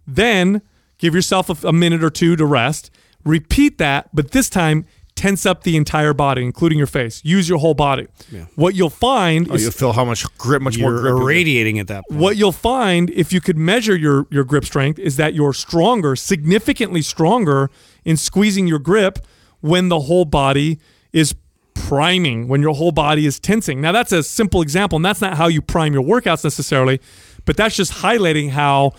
Then 0.06 0.62
give 0.98 1.14
yourself 1.14 1.48
a, 1.48 1.68
a 1.68 1.72
minute 1.72 2.02
or 2.02 2.10
two 2.10 2.36
to 2.36 2.44
rest. 2.44 2.90
Repeat 3.24 3.78
that, 3.78 4.14
but 4.14 4.32
this 4.32 4.50
time 4.50 4.84
tense 5.20 5.44
up 5.44 5.62
the 5.64 5.76
entire 5.76 6.14
body, 6.14 6.42
including 6.42 6.78
your 6.78 6.86
face. 6.86 7.20
Use 7.24 7.48
your 7.48 7.58
whole 7.58 7.74
body. 7.74 8.06
What 8.54 8.74
you'll 8.74 8.88
find 9.10 9.50
Oh, 9.50 9.54
is 9.54 9.62
you'll 9.62 9.72
feel 9.72 9.92
how 9.92 10.04
much 10.04 10.24
grip, 10.38 10.62
much 10.62 10.78
more 10.78 10.92
you're 10.92 11.00
grip. 11.02 11.14
in 11.16 11.22
irradiating 11.22 11.78
at 11.78 11.88
that 11.88 12.04
point 12.08 12.20
what 12.20 12.36
you'll 12.38 12.52
find 12.52 13.10
if 13.10 13.32
you 13.32 13.40
could 13.40 13.58
measure 13.58 13.96
your 13.96 14.26
your 14.30 14.44
grip 14.44 14.64
strength 14.64 14.98
is 14.98 15.16
that 15.16 15.34
you're 15.34 15.52
stronger, 15.52 16.16
significantly 16.16 17.02
stronger 17.02 17.70
in 18.04 18.16
squeezing 18.16 18.66
your 18.66 18.78
grip 18.78 19.18
when 19.60 19.88
the 19.88 20.00
whole 20.00 20.24
body 20.24 20.78
is 21.12 21.34
priming, 21.74 22.48
when 22.48 22.60
your 22.62 22.74
whole 22.74 22.92
body 22.92 23.26
is 23.26 23.38
tensing. 23.38 23.80
Now 23.80 23.92
that's 23.92 24.12
a 24.12 24.22
simple 24.22 24.62
example, 24.62 24.96
and 24.96 25.04
that's 25.04 25.20
not 25.20 25.36
how 25.36 25.48
you 25.48 25.60
prime 25.60 25.92
your 25.92 26.02
workouts 26.02 26.44
necessarily, 26.44 27.00
but 27.44 27.56
that's 27.56 27.76
just 27.76 27.92
highlighting 27.92 28.50
how 28.50 28.92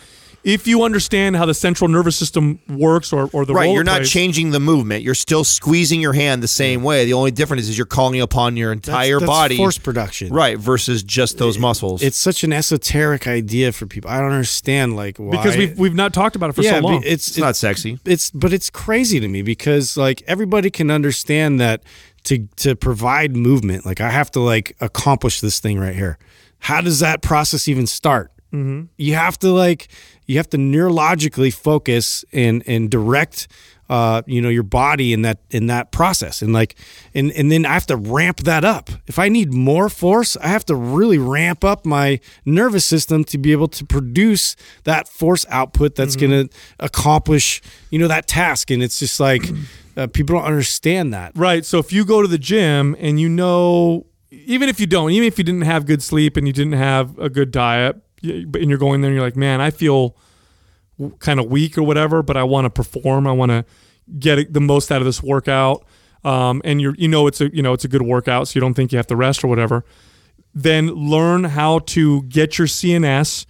if 0.44 0.68
you 0.68 0.84
understand 0.84 1.36
how 1.36 1.46
the 1.46 1.54
central 1.54 1.88
nervous 1.88 2.16
system 2.16 2.60
works 2.68 3.14
or, 3.14 3.30
or 3.34 3.46
the 3.46 3.54
Right, 3.54 3.72
you're 3.72 3.84
not 3.84 3.98
plays- 3.98 4.10
changing 4.12 4.52
the 4.52 4.60
movement. 4.60 5.04
You're 5.04 5.14
still 5.16 5.44
squeezing 5.44 6.02
your 6.02 6.14
hand 6.14 6.42
the 6.42 6.48
same 6.48 6.84
way. 6.84 7.06
The 7.06 7.14
only 7.14 7.32
difference 7.32 7.68
is 7.68 7.78
you're 7.78 7.86
calling 7.86 8.22
upon 8.22 8.58
your 8.58 8.72
entire 8.72 9.20
that's 9.20 9.30
body. 9.30 9.58
force 9.58 9.78
production 9.78 10.34
Right, 10.34 10.58
versus 10.58 11.04
just 11.04 11.38
those 11.38 11.58
muscles. 11.60 12.02
it's 12.02 12.18
such 12.18 12.44
an 12.44 12.54
esoteric 12.54 13.28
idea 13.28 13.72
for 13.72 13.86
people 13.86 14.10
i 14.10 14.18
don't 14.20 14.32
understand 14.32 14.96
like 14.96 15.18
why 15.18 15.32
because 15.32 15.58
we've 15.58 15.78
we've 15.78 15.94
not 15.96 16.14
talked 16.14 16.36
about 16.36 16.50
it 16.50 16.54
for 16.54 16.62
yeah, 16.64 16.80
so 16.80 16.86
long. 16.88 17.02
but 17.02 17.08
it's 17.08 17.28
it's 17.30 17.38
not 17.38 17.56
sexy. 17.56 18.00
it's 18.06 18.32
but 18.32 18.54
it's 18.54 18.70
crazy 18.70 19.20
to 19.20 19.28
me 19.28 19.42
because 19.42 19.98
like 19.98 20.22
everybody 20.28 20.70
can 20.70 20.90
understand 20.92 21.60
that 21.60 21.84
to 22.24 22.48
to 22.58 22.76
provide 22.76 23.36
movement 23.36 23.86
like 23.86 24.02
i 24.02 24.10
have 24.10 24.30
to 24.32 24.40
like 24.40 24.76
accomplish 24.80 25.42
this 25.42 25.60
thing 25.60 25.80
right 25.80 25.96
here 25.96 26.18
how 26.60 26.82
does 26.82 27.00
that 27.00 27.22
process 27.22 27.68
even 27.68 27.88
start 27.88 28.32
mm-hmm. 28.54 28.84
you 28.98 29.14
have 29.16 29.38
to 29.40 29.50
like 29.52 29.88
you 30.32 30.38
have 30.38 30.50
to 30.50 30.58
neurologically 30.58 31.54
focus 31.54 32.24
and 32.32 32.64
and 32.66 32.90
direct 32.90 33.50
uh, 33.90 34.22
you 34.26 34.42
know 34.42 34.48
your 34.48 34.64
body 34.64 35.12
in 35.12 35.22
that 35.24 35.40
in 35.50 35.68
that 35.68 35.92
process 35.92 36.42
and 36.42 36.54
like 36.54 36.76
and 37.14 37.30
and 37.34 37.52
then 37.52 37.66
I 37.66 37.74
have 37.74 37.86
to 37.88 37.98
ramp 37.98 38.38
that 38.42 38.64
up. 38.64 38.90
If 39.08 39.20
I 39.20 39.28
need 39.28 39.54
more 39.54 39.90
force, 39.90 40.38
I 40.38 40.48
have 40.48 40.64
to 40.66 40.76
really 40.76 41.18
ramp 41.18 41.66
up 41.66 41.86
my 41.86 42.22
nervous 42.46 42.86
system 42.86 43.26
to 43.26 43.38
be 43.38 43.52
able 43.52 43.68
to 43.68 43.86
produce 43.86 44.56
that 44.86 45.10
force 45.10 45.46
output 45.50 45.96
that's 45.96 46.16
going 46.16 46.48
to 46.48 46.56
accomplish 46.80 47.62
you 47.90 48.00
know 48.00 48.08
that 48.08 48.28
task. 48.28 48.72
And 48.72 48.82
it's 48.82 49.00
just 49.00 49.20
like 49.20 49.42
uh, 49.98 50.08
people 50.08 50.38
don't 50.38 50.46
understand 50.46 51.14
that. 51.14 51.34
Right. 51.36 51.66
So 51.66 51.78
if 51.80 51.92
you 51.92 52.06
go 52.06 52.22
to 52.22 52.28
the 52.30 52.38
gym 52.38 52.96
and 52.98 53.20
you 53.20 53.28
know, 53.28 54.06
even 54.32 54.70
if 54.70 54.80
you 54.80 54.88
don't, 54.88 55.12
even 55.12 55.28
if 55.28 55.38
you 55.38 55.44
didn't 55.44 55.64
have 55.64 55.86
good 55.86 56.02
sleep 56.02 56.38
and 56.38 56.48
you 56.48 56.54
didn't 56.54 56.80
have 56.80 57.20
a 57.20 57.30
good 57.30 57.52
diet, 57.52 58.02
and 58.24 58.70
you're 58.70 58.78
going 58.78 59.02
there 59.02 59.10
and 59.10 59.16
you're 59.16 59.26
like, 59.26 59.36
man, 59.36 59.62
I 59.62 59.72
feel 59.72 60.16
kind 61.20 61.40
of 61.40 61.48
weak 61.48 61.78
or 61.78 61.84
whatever, 61.84 62.22
but 62.22 62.38
I 62.38 62.44
want 62.44 62.66
to 62.66 62.70
perform. 62.70 63.28
I 63.28 63.32
want 63.32 63.52
to 63.52 63.66
get 64.20 64.54
the 64.54 64.62
most 64.62 64.92
out 64.92 65.02
of 65.02 65.06
this 65.06 65.24
workout. 65.24 65.86
Um, 66.24 66.62
and 66.64 66.80
you're, 66.80 66.96
you 66.96 67.08
know, 67.08 67.28
it's 67.28 67.42
a, 67.42 67.54
you 67.56 67.64
know, 67.64 67.74
it's 67.74 67.86
a 67.86 67.88
good 67.88 68.04
workout, 68.04 68.48
so 68.48 68.54
you 68.56 68.62
don't 68.62 68.76
think 68.76 68.92
you 68.92 68.98
have 68.98 69.08
to 69.08 69.16
rest 69.16 69.44
or 69.44 69.48
whatever. 69.48 69.84
Then 70.54 70.88
learn 70.88 71.46
how 71.46 71.80
to 71.80 72.24
get 72.24 72.58
your 72.58 72.68
CNS 72.68 73.46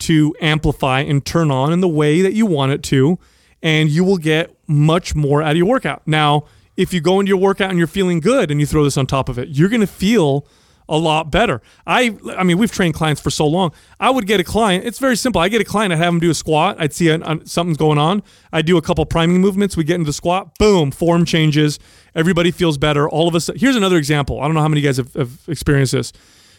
to 0.00 0.34
amplify 0.40 1.00
and 1.00 1.24
turn 1.24 1.50
on 1.50 1.72
in 1.72 1.80
the 1.80 1.88
way 1.88 2.22
that 2.22 2.32
you 2.32 2.46
want 2.46 2.72
it 2.72 2.82
to, 2.84 3.18
and 3.62 3.88
you 3.88 4.04
will 4.04 4.18
get 4.18 4.54
much 4.68 5.14
more 5.14 5.42
out 5.42 5.52
of 5.52 5.56
your 5.56 5.66
workout. 5.66 6.02
Now, 6.06 6.44
if 6.76 6.94
you 6.94 7.00
go 7.00 7.20
into 7.20 7.30
your 7.30 7.38
workout 7.38 7.70
and 7.70 7.78
you're 7.78 7.86
feeling 7.86 8.20
good 8.20 8.50
and 8.50 8.60
you 8.60 8.66
throw 8.66 8.84
this 8.84 8.96
on 8.96 9.06
top 9.06 9.28
of 9.28 9.38
it, 9.38 9.48
you're 9.48 9.68
going 9.68 9.80
to 9.80 9.86
feel 9.86 10.46
a 10.92 10.96
lot 10.98 11.30
better. 11.32 11.60
I 11.86 12.16
I 12.36 12.44
mean, 12.44 12.58
we've 12.58 12.70
trained 12.70 12.94
clients 12.94 13.20
for 13.20 13.30
so 13.30 13.46
long. 13.46 13.72
I 13.98 14.10
would 14.10 14.26
get 14.26 14.38
a 14.40 14.44
client. 14.44 14.84
It's 14.84 14.98
very 14.98 15.16
simple. 15.16 15.40
I 15.40 15.48
get 15.48 15.60
a 15.60 15.64
client. 15.64 15.92
I'd 15.92 15.96
have 15.98 16.12
them 16.12 16.20
do 16.20 16.30
a 16.30 16.34
squat. 16.34 16.76
I'd 16.78 16.92
see 16.92 17.08
an, 17.08 17.22
an- 17.24 17.46
something's 17.46 17.78
going 17.78 17.98
on. 17.98 18.22
I 18.52 18.62
do 18.62 18.76
a 18.76 18.82
couple 18.82 19.04
priming 19.06 19.40
movements. 19.40 19.76
We 19.76 19.84
get 19.84 19.94
into 19.96 20.06
the 20.06 20.12
squat. 20.12 20.58
Boom. 20.58 20.90
Form 20.90 21.24
changes. 21.24 21.78
Everybody 22.14 22.50
feels 22.50 22.76
better. 22.78 23.08
All 23.08 23.26
of 23.26 23.34
us. 23.34 23.50
Here's 23.56 23.74
another 23.76 23.96
example. 23.96 24.40
I 24.40 24.44
don't 24.44 24.54
know 24.54 24.60
how 24.60 24.68
many 24.68 24.80
of 24.80 24.84
you 24.84 24.88
guys 24.90 24.96
have, 24.98 25.14
have 25.14 25.38
experienced 25.48 25.92
this. 25.92 26.12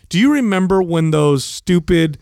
Do 0.10 0.20
you 0.20 0.34
remember 0.34 0.82
when 0.84 1.12
those 1.12 1.46
stupid 1.46 2.18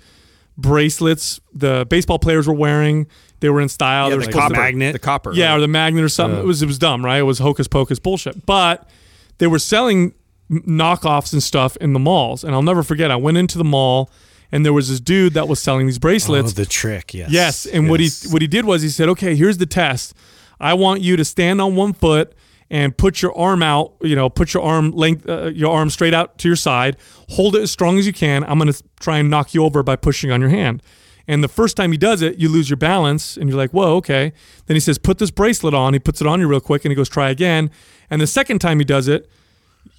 bracelets 0.57 1.39
the 1.53 1.85
baseball 1.89 2.19
players 2.19 2.47
were 2.47 2.53
wearing? 2.53 3.07
They 3.39 3.49
were 3.49 3.61
in 3.61 3.69
style. 3.69 4.05
Yeah, 4.05 4.09
They 4.11 4.17
were 4.17 4.25
the 4.25 4.31
copper, 4.33 4.53
magnet. 4.55 4.93
the 4.93 4.99
copper. 4.99 5.33
yeah, 5.33 5.49
right? 5.51 5.57
or 5.57 5.61
the 5.61 5.67
magnet 5.67 6.03
or 6.03 6.09
something. 6.09 6.39
it 6.39 6.45
was 6.45 6.61
it 6.61 6.67
was 6.67 6.77
dumb, 6.77 7.03
right? 7.03 7.19
It 7.19 7.23
was 7.23 7.39
hocus 7.39 7.67
pocus 7.67 7.99
bullshit. 7.99 8.45
But 8.45 8.87
they 9.39 9.47
were 9.47 9.59
selling 9.59 10.13
knockoffs 10.51 11.33
and 11.33 11.41
stuff 11.41 11.77
in 11.77 11.93
the 11.93 11.99
malls, 11.99 12.43
and 12.43 12.53
I'll 12.53 12.61
never 12.61 12.83
forget. 12.83 13.09
I 13.11 13.15
went 13.15 13.37
into 13.37 13.57
the 13.57 13.63
mall, 13.63 14.09
and 14.51 14.65
there 14.65 14.73
was 14.73 14.89
this 14.89 14.99
dude 14.99 15.33
that 15.33 15.47
was 15.47 15.61
selling 15.61 15.85
these 15.87 15.97
Oh, 15.97 16.01
bracelets. 16.01 16.53
the 16.53 16.65
trick, 16.65 17.13
yes. 17.13 17.31
Yes, 17.31 17.65
and 17.65 17.89
what 17.89 17.99
he 17.99 18.09
what 18.29 18.41
he 18.41 18.47
did 18.47 18.65
was 18.65 18.81
he 18.81 18.89
said, 18.89 19.09
"Okay, 19.09 19.35
here's 19.35 19.57
the 19.57 19.65
test. 19.65 20.13
I 20.59 20.73
want 20.73 21.01
you 21.01 21.15
to 21.17 21.25
stand 21.25 21.61
on 21.61 21.75
one 21.75 21.93
foot 21.93 22.33
and 22.69 22.95
put 22.95 23.21
your 23.21 23.35
arm 23.37 23.63
out. 23.63 23.93
You 24.01 24.15
know, 24.15 24.29
put 24.29 24.53
your 24.53 24.63
arm 24.63 24.91
length, 24.91 25.27
uh, 25.27 25.47
your 25.47 25.71
arm 25.73 25.89
straight 25.89 26.13
out 26.13 26.37
to 26.39 26.47
your 26.49 26.55
side. 26.57 26.97
Hold 27.29 27.55
it 27.55 27.61
as 27.61 27.71
strong 27.71 27.97
as 27.97 28.05
you 28.05 28.13
can. 28.13 28.43
I'm 28.43 28.59
going 28.59 28.71
to 28.71 28.83
try 28.99 29.17
and 29.19 29.29
knock 29.29 29.53
you 29.53 29.63
over 29.63 29.83
by 29.83 29.95
pushing 29.95 30.31
on 30.31 30.41
your 30.41 30.49
hand." 30.49 30.83
And 31.27 31.43
the 31.43 31.47
first 31.47 31.77
time 31.77 31.91
he 31.91 31.97
does 31.97 32.21
it, 32.21 32.39
you 32.39 32.49
lose 32.49 32.69
your 32.69 32.77
balance, 32.77 33.37
and 33.37 33.47
you're 33.47 33.57
like, 33.57 33.71
"Whoa, 33.71 33.95
okay." 33.97 34.33
Then 34.65 34.75
he 34.75 34.81
says, 34.81 34.97
"Put 34.97 35.17
this 35.19 35.31
bracelet 35.31 35.73
on." 35.73 35.93
He 35.93 35.99
puts 35.99 36.19
it 36.19 36.27
on 36.27 36.41
you 36.41 36.47
real 36.47 36.59
quick, 36.59 36.83
and 36.83 36.91
he 36.91 36.95
goes, 36.95 37.07
"Try 37.07 37.29
again." 37.29 37.71
And 38.09 38.19
the 38.19 38.27
second 38.27 38.59
time 38.59 38.79
he 38.79 38.85
does 38.85 39.07
it, 39.07 39.29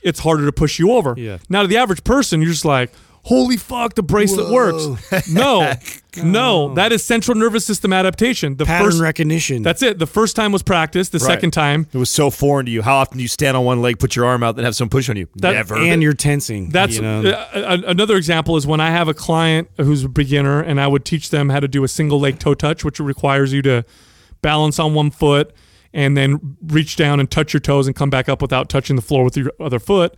it's 0.03 0.21
harder 0.21 0.45
to 0.47 0.53
push 0.53 0.79
you 0.79 0.93
over. 0.93 1.15
Yeah. 1.17 1.39
Now 1.49 1.63
to 1.63 1.69
the 1.69 1.77
average 1.79 2.05
person, 2.05 2.41
you're 2.43 2.51
just 2.53 2.65
like, 2.65 2.93
holy 3.25 3.57
fuck, 3.57 3.95
the 3.95 4.03
bracelet 4.03 4.51
works. 4.53 4.85
No, 5.33 5.73
no, 6.23 6.75
that 6.75 6.91
is 6.93 7.03
central 7.05 7.37
nervous 7.37 7.65
system 7.65 7.93
adaptation. 7.93 8.57
The 8.57 8.65
pattern 8.67 8.89
first 8.91 9.01
recognition. 9.01 9.63
That's 9.63 9.83
it. 9.83 9.99
The 9.99 10.07
first 10.07 10.35
time 10.37 10.51
was 10.53 10.63
practice. 10.63 11.09
The 11.11 11.19
Right. 11.19 11.27
second 11.27 11.53
time, 11.53 11.87
It 11.93 11.99
was 11.99 12.11
so 12.11 12.31
foreign 12.31 12.67
to 12.67 12.73
you. 12.73 12.83
How 12.83 12.97
often 12.97 13.19
do 13.19 13.23
you 13.23 13.29
stand 13.29 13.57
on 13.57 13.65
one 13.65 13.81
leg, 13.81 13.99
put 13.99 14.17
your 14.17 14.25
arm 14.27 14.43
out, 14.43 14.57
then 14.57 14.65
have 14.65 14.75
someone 14.75 14.91
push 14.91 15.09
on 15.09 15.17
you? 15.17 15.29
That- 15.37 15.53
Never. 15.53 15.77
and 15.77 16.03
you're 16.03 16.13
tensing. 16.15 16.71
that's 16.71 16.97
you 16.97 17.03
know? 17.03 17.23
uh, 17.31 17.47
a- 17.55 17.91
another 17.91 18.17
example 18.17 18.57
is 18.57 18.67
when 18.67 18.81
I 18.81 18.91
have 18.91 19.07
a 19.09 19.15
client 19.15 19.69
who's 19.79 20.05
a 20.05 20.09
beginner 20.09 20.61
and 20.61 20.81
I 20.81 20.87
would 20.89 21.05
teach 21.05 21.31
them 21.31 21.49
how 21.51 21.61
to 21.61 21.69
do 21.69 21.85
a 21.85 21.89
single 21.89 22.19
leg 22.21 22.39
toe 22.41 22.55
touch, 22.55 22.85
which 22.85 22.99
requires 22.99 23.53
you 23.53 23.63
to 23.63 23.85
balance 24.43 24.79
on 24.81 24.95
one 24.95 25.11
foot 25.13 25.53
and 25.95 26.17
then 26.17 26.57
reach 26.67 26.97
down 26.97 27.21
and 27.21 27.31
touch 27.31 27.53
your 27.53 27.61
toes 27.61 27.87
and 27.87 27.95
come 27.95 28.11
back 28.11 28.29
up 28.29 28.41
without 28.41 28.69
touching 28.69 28.97
the 28.97 29.03
floor 29.03 29.25
with 29.25 29.37
your 29.37 29.53
other 29.61 29.79
foot. 29.79 30.15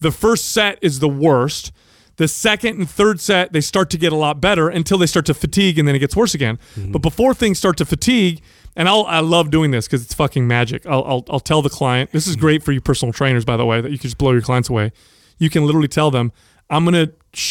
The 0.00 0.10
first 0.10 0.50
set 0.50 0.78
is 0.82 0.98
the 0.98 1.08
worst. 1.08 1.72
The 2.16 2.28
second 2.28 2.78
and 2.78 2.88
third 2.88 3.20
set, 3.20 3.52
they 3.52 3.60
start 3.60 3.90
to 3.90 3.98
get 3.98 4.12
a 4.12 4.16
lot 4.16 4.40
better 4.40 4.68
until 4.68 4.98
they 4.98 5.06
start 5.06 5.26
to 5.26 5.34
fatigue 5.34 5.78
and 5.78 5.88
then 5.88 5.96
it 5.96 5.98
gets 5.98 6.14
worse 6.14 6.34
again. 6.34 6.58
Mm-hmm. 6.76 6.92
But 6.92 7.02
before 7.02 7.34
things 7.34 7.58
start 7.58 7.76
to 7.78 7.84
fatigue, 7.84 8.40
and 8.76 8.88
I'll, 8.88 9.04
I 9.06 9.20
love 9.20 9.50
doing 9.50 9.70
this 9.70 9.86
because 9.86 10.04
it's 10.04 10.14
fucking 10.14 10.46
magic. 10.46 10.86
I'll, 10.86 11.04
I'll, 11.04 11.24
I'll 11.28 11.40
tell 11.40 11.62
the 11.62 11.70
client, 11.70 12.12
this 12.12 12.26
is 12.26 12.34
mm-hmm. 12.34 12.40
great 12.40 12.62
for 12.62 12.72
you 12.72 12.80
personal 12.80 13.12
trainers, 13.12 13.44
by 13.44 13.56
the 13.56 13.66
way, 13.66 13.80
that 13.80 13.90
you 13.90 13.98
can 13.98 14.08
just 14.08 14.18
blow 14.18 14.32
your 14.32 14.42
clients 14.42 14.68
away. 14.68 14.92
You 15.38 15.50
can 15.50 15.64
literally 15.66 15.88
tell 15.88 16.10
them, 16.10 16.32
I'm 16.70 16.84
gonna 16.84 17.08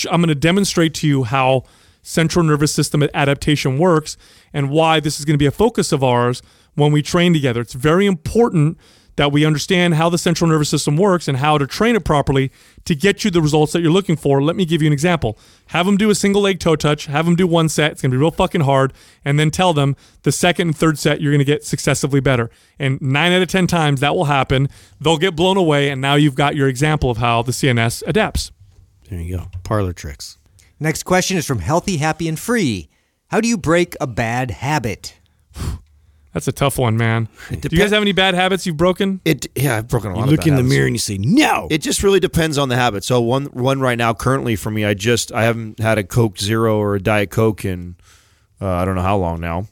I'm 0.09 0.21
gonna 0.21 0.35
demonstrate 0.35 0.93
to 0.95 1.07
you 1.07 1.23
how 1.23 1.63
central 2.01 2.43
nervous 2.43 2.73
system 2.73 3.03
adaptation 3.13 3.77
works 3.77 4.17
and 4.53 4.69
why 4.69 4.99
this 4.99 5.19
is 5.19 5.25
going 5.25 5.33
to 5.33 5.39
be 5.39 5.45
a 5.45 5.51
focus 5.51 5.91
of 5.91 6.03
ours 6.03 6.41
when 6.75 6.91
we 6.91 7.01
train 7.01 7.33
together. 7.33 7.61
It's 7.61 7.73
very 7.73 8.05
important 8.05 8.77
that 9.15 9.31
we 9.31 9.45
understand 9.45 9.93
how 9.93 10.09
the 10.09 10.17
central 10.17 10.49
nervous 10.49 10.69
system 10.69 10.97
works 10.97 11.27
and 11.27 11.37
how 11.37 11.57
to 11.57 11.67
train 11.67 11.95
it 11.95 12.03
properly 12.03 12.51
to 12.85 12.95
get 12.95 13.23
you 13.23 13.29
the 13.29 13.41
results 13.41 13.73
that 13.73 13.81
you're 13.81 13.91
looking 13.91 14.15
for. 14.15 14.41
Let 14.41 14.55
me 14.55 14.65
give 14.65 14.81
you 14.81 14.87
an 14.87 14.93
example. 14.93 15.37
Have 15.67 15.85
them 15.85 15.97
do 15.97 16.09
a 16.09 16.15
single 16.15 16.41
leg 16.41 16.59
toe 16.59 16.75
touch, 16.75 17.05
have 17.05 17.25
them 17.25 17.35
do 17.35 17.45
one 17.45 17.69
set. 17.69 17.93
It's 17.93 18.01
going 18.01 18.11
to 18.11 18.17
be 18.17 18.19
real 18.19 18.31
fucking 18.31 18.61
hard. 18.61 18.93
And 19.23 19.39
then 19.39 19.51
tell 19.51 19.73
them 19.73 19.95
the 20.23 20.31
second 20.31 20.69
and 20.69 20.77
third 20.77 20.97
set, 20.97 21.21
you're 21.21 21.31
going 21.31 21.39
to 21.39 21.45
get 21.45 21.63
successively 21.63 22.19
better. 22.19 22.49
And 22.79 22.99
nine 23.01 23.31
out 23.31 23.41
of 23.41 23.49
10 23.49 23.67
times 23.67 23.99
that 23.99 24.15
will 24.15 24.25
happen. 24.25 24.67
They'll 24.99 25.17
get 25.17 25.35
blown 25.35 25.57
away. 25.57 25.89
And 25.89 26.01
now 26.01 26.15
you've 26.15 26.35
got 26.35 26.55
your 26.55 26.67
example 26.67 27.11
of 27.11 27.17
how 27.17 27.43
the 27.43 27.51
CNS 27.51 28.03
adapts. 28.07 28.51
there 29.09 29.21
you 29.21 29.37
go. 29.37 29.47
Parlor 29.63 29.93
tricks. 29.93 30.37
Next 30.79 31.03
question 31.03 31.37
is 31.37 31.45
from 31.45 31.59
Healthy, 31.59 31.97
Happy, 31.97 32.27
and 32.27 32.39
Free. 32.39 32.89
How 33.27 33.39
do 33.39 33.47
you 33.47 33.57
break 33.57 33.95
a 34.01 34.07
bad 34.07 34.51
habit? 34.51 35.19
That's 36.33 36.47
a 36.47 36.51
tough 36.51 36.79
one, 36.79 36.97
man. 36.97 37.27
Do 37.49 37.69
you 37.71 37.77
guys 37.77 37.91
have 37.91 38.01
any 38.01 38.11
bad 38.11 38.33
habits 38.33 38.65
you've 38.65 38.77
broken? 38.77 39.21
It 39.23 39.45
yeah, 39.55 39.77
I've 39.77 39.87
broken 39.87 40.11
a 40.11 40.15
lot. 40.15 40.19
You 40.21 40.23
of 40.25 40.29
look 40.31 40.39
bad 40.41 40.47
in 40.47 40.55
the 40.55 40.63
mirror 40.63 40.85
and 40.87 40.95
you 40.95 40.99
say, 40.99 41.17
"No." 41.19 41.67
It 41.69 41.77
just 41.79 42.01
really 42.01 42.19
depends 42.19 42.57
on 42.57 42.69
the 42.69 42.75
habit. 42.75 43.03
So 43.03 43.21
one 43.21 43.45
one 43.45 43.79
right 43.79 43.97
now, 43.97 44.13
currently 44.13 44.55
for 44.55 44.71
me, 44.71 44.83
I 44.83 44.95
just 44.95 45.31
I 45.31 45.43
haven't 45.43 45.79
had 45.79 45.97
a 45.99 46.03
Coke 46.03 46.39
Zero 46.39 46.77
or 46.77 46.95
a 46.95 46.99
Diet 47.01 47.29
Coke 47.29 47.63
in 47.65 47.95
uh, 48.59 48.67
I 48.67 48.83
don't 48.85 48.95
know 48.95 49.01
how 49.03 49.17
long 49.17 49.39
now. 49.41 49.67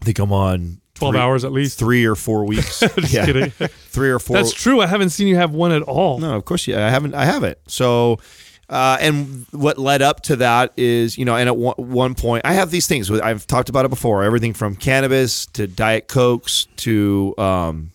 I 0.00 0.04
think 0.04 0.18
I'm 0.18 0.32
on 0.32 0.80
12 0.94 1.12
three- 1.14 1.20
hours 1.20 1.44
at 1.44 1.52
least. 1.52 1.78
three 1.78 2.04
or 2.06 2.14
four 2.14 2.44
weeks. 2.46 2.82
yeah, 3.12 3.26
kidding. 3.26 3.50
three 3.50 4.10
or 4.10 4.18
four. 4.18 4.36
That's 4.36 4.52
true. 4.52 4.80
I 4.80 4.86
haven't 4.86 5.10
seen 5.10 5.28
you 5.28 5.36
have 5.36 5.50
one 5.52 5.72
at 5.72 5.82
all. 5.82 6.18
No, 6.18 6.34
of 6.34 6.44
course, 6.46 6.66
yeah, 6.66 6.86
I 6.86 6.90
haven't. 6.90 7.14
I 7.14 7.24
haven't. 7.26 7.58
So, 7.66 8.18
uh, 8.72 8.96
and 9.02 9.44
what 9.50 9.76
led 9.76 10.00
up 10.00 10.22
to 10.22 10.36
that 10.36 10.72
is, 10.78 11.18
you 11.18 11.26
know, 11.26 11.36
and 11.36 11.46
at 11.46 11.58
one, 11.58 11.74
one 11.76 12.14
point, 12.14 12.46
I 12.46 12.54
have 12.54 12.70
these 12.70 12.86
things. 12.86 13.10
I've 13.10 13.46
talked 13.46 13.68
about 13.68 13.84
it 13.84 13.90
before. 13.90 14.24
Everything 14.24 14.54
from 14.54 14.76
cannabis 14.76 15.44
to 15.46 15.66
diet 15.66 16.08
cokes 16.08 16.66
to 16.76 17.34
um, 17.36 17.90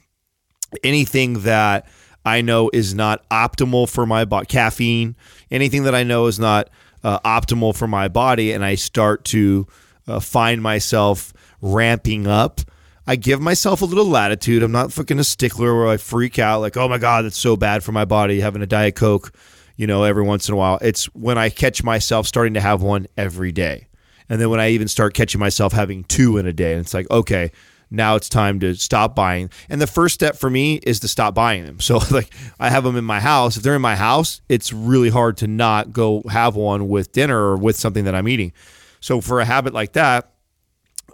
anything 0.83 1.41
that 1.41 1.87
I 2.23 2.41
know 2.41 2.69
is 2.71 2.93
not 2.93 3.27
optimal 3.29 3.89
for 3.89 4.05
my 4.05 4.23
body. 4.23 4.45
Caffeine, 4.45 5.15
anything 5.49 5.81
that 5.83 5.95
I 5.95 6.03
know 6.03 6.27
is 6.27 6.37
not 6.37 6.69
uh, 7.03 7.19
optimal 7.21 7.75
for 7.75 7.87
my 7.87 8.07
body, 8.07 8.51
and 8.51 8.63
I 8.63 8.75
start 8.75 9.25
to 9.25 9.65
uh, 10.07 10.19
find 10.19 10.61
myself 10.61 11.33
ramping 11.59 12.27
up. 12.27 12.61
I 13.07 13.15
give 13.15 13.41
myself 13.41 13.81
a 13.81 13.85
little 13.85 14.05
latitude. 14.05 14.61
I'm 14.61 14.73
not 14.73 14.93
fucking 14.93 15.17
a 15.17 15.23
stickler 15.23 15.75
where 15.75 15.87
I 15.87 15.97
freak 15.97 16.37
out 16.37 16.61
like, 16.61 16.77
oh 16.77 16.87
my 16.87 16.99
god, 16.99 17.25
that's 17.25 17.37
so 17.37 17.55
bad 17.55 17.83
for 17.83 17.93
my 17.93 18.05
body 18.05 18.41
having 18.41 18.61
a 18.61 18.67
diet 18.67 18.95
coke, 18.95 19.33
you 19.77 19.87
know, 19.87 20.03
every 20.03 20.23
once 20.23 20.49
in 20.49 20.53
a 20.53 20.57
while. 20.57 20.77
It's 20.81 21.05
when 21.13 21.37
I 21.37 21.49
catch 21.49 21.83
myself 21.83 22.27
starting 22.27 22.55
to 22.55 22.61
have 22.61 22.81
one 22.81 23.07
every 23.15 23.51
day, 23.51 23.87
and 24.27 24.41
then 24.41 24.49
when 24.49 24.59
I 24.59 24.71
even 24.71 24.87
start 24.87 25.13
catching 25.13 25.39
myself 25.39 25.71
having 25.71 26.03
two 26.03 26.37
in 26.37 26.45
a 26.45 26.53
day, 26.53 26.73
and 26.73 26.81
it's 26.81 26.93
like, 26.93 27.09
okay, 27.09 27.51
now 27.89 28.15
it's 28.15 28.29
time 28.29 28.59
to 28.59 28.75
stop 28.75 29.15
buying. 29.15 29.49
And 29.69 29.81
the 29.81 29.87
first 29.87 30.13
step 30.13 30.35
for 30.35 30.49
me 30.49 30.75
is 30.83 30.99
to 31.01 31.07
stop 31.07 31.33
buying 31.33 31.65
them. 31.65 31.77
So 31.87 31.99
like 32.11 32.33
I 32.59 32.69
have 32.69 32.83
them 32.83 32.97
in 32.97 33.05
my 33.05 33.21
house. 33.21 33.55
If 33.55 33.63
they're 33.63 33.75
in 33.75 33.81
my 33.81 33.95
house, 33.95 34.41
it's 34.49 34.73
really 34.73 35.09
hard 35.09 35.37
to 35.37 35.47
not 35.47 35.93
go 35.93 36.21
have 36.29 36.57
one 36.57 36.89
with 36.89 37.13
dinner 37.13 37.37
or 37.37 37.55
with 37.55 37.77
something 37.77 38.03
that 38.03 38.13
I'm 38.13 38.27
eating. 38.27 38.51
So 38.99 39.21
for 39.21 39.39
a 39.39 39.45
habit 39.45 39.73
like 39.73 39.93
that, 39.93 40.33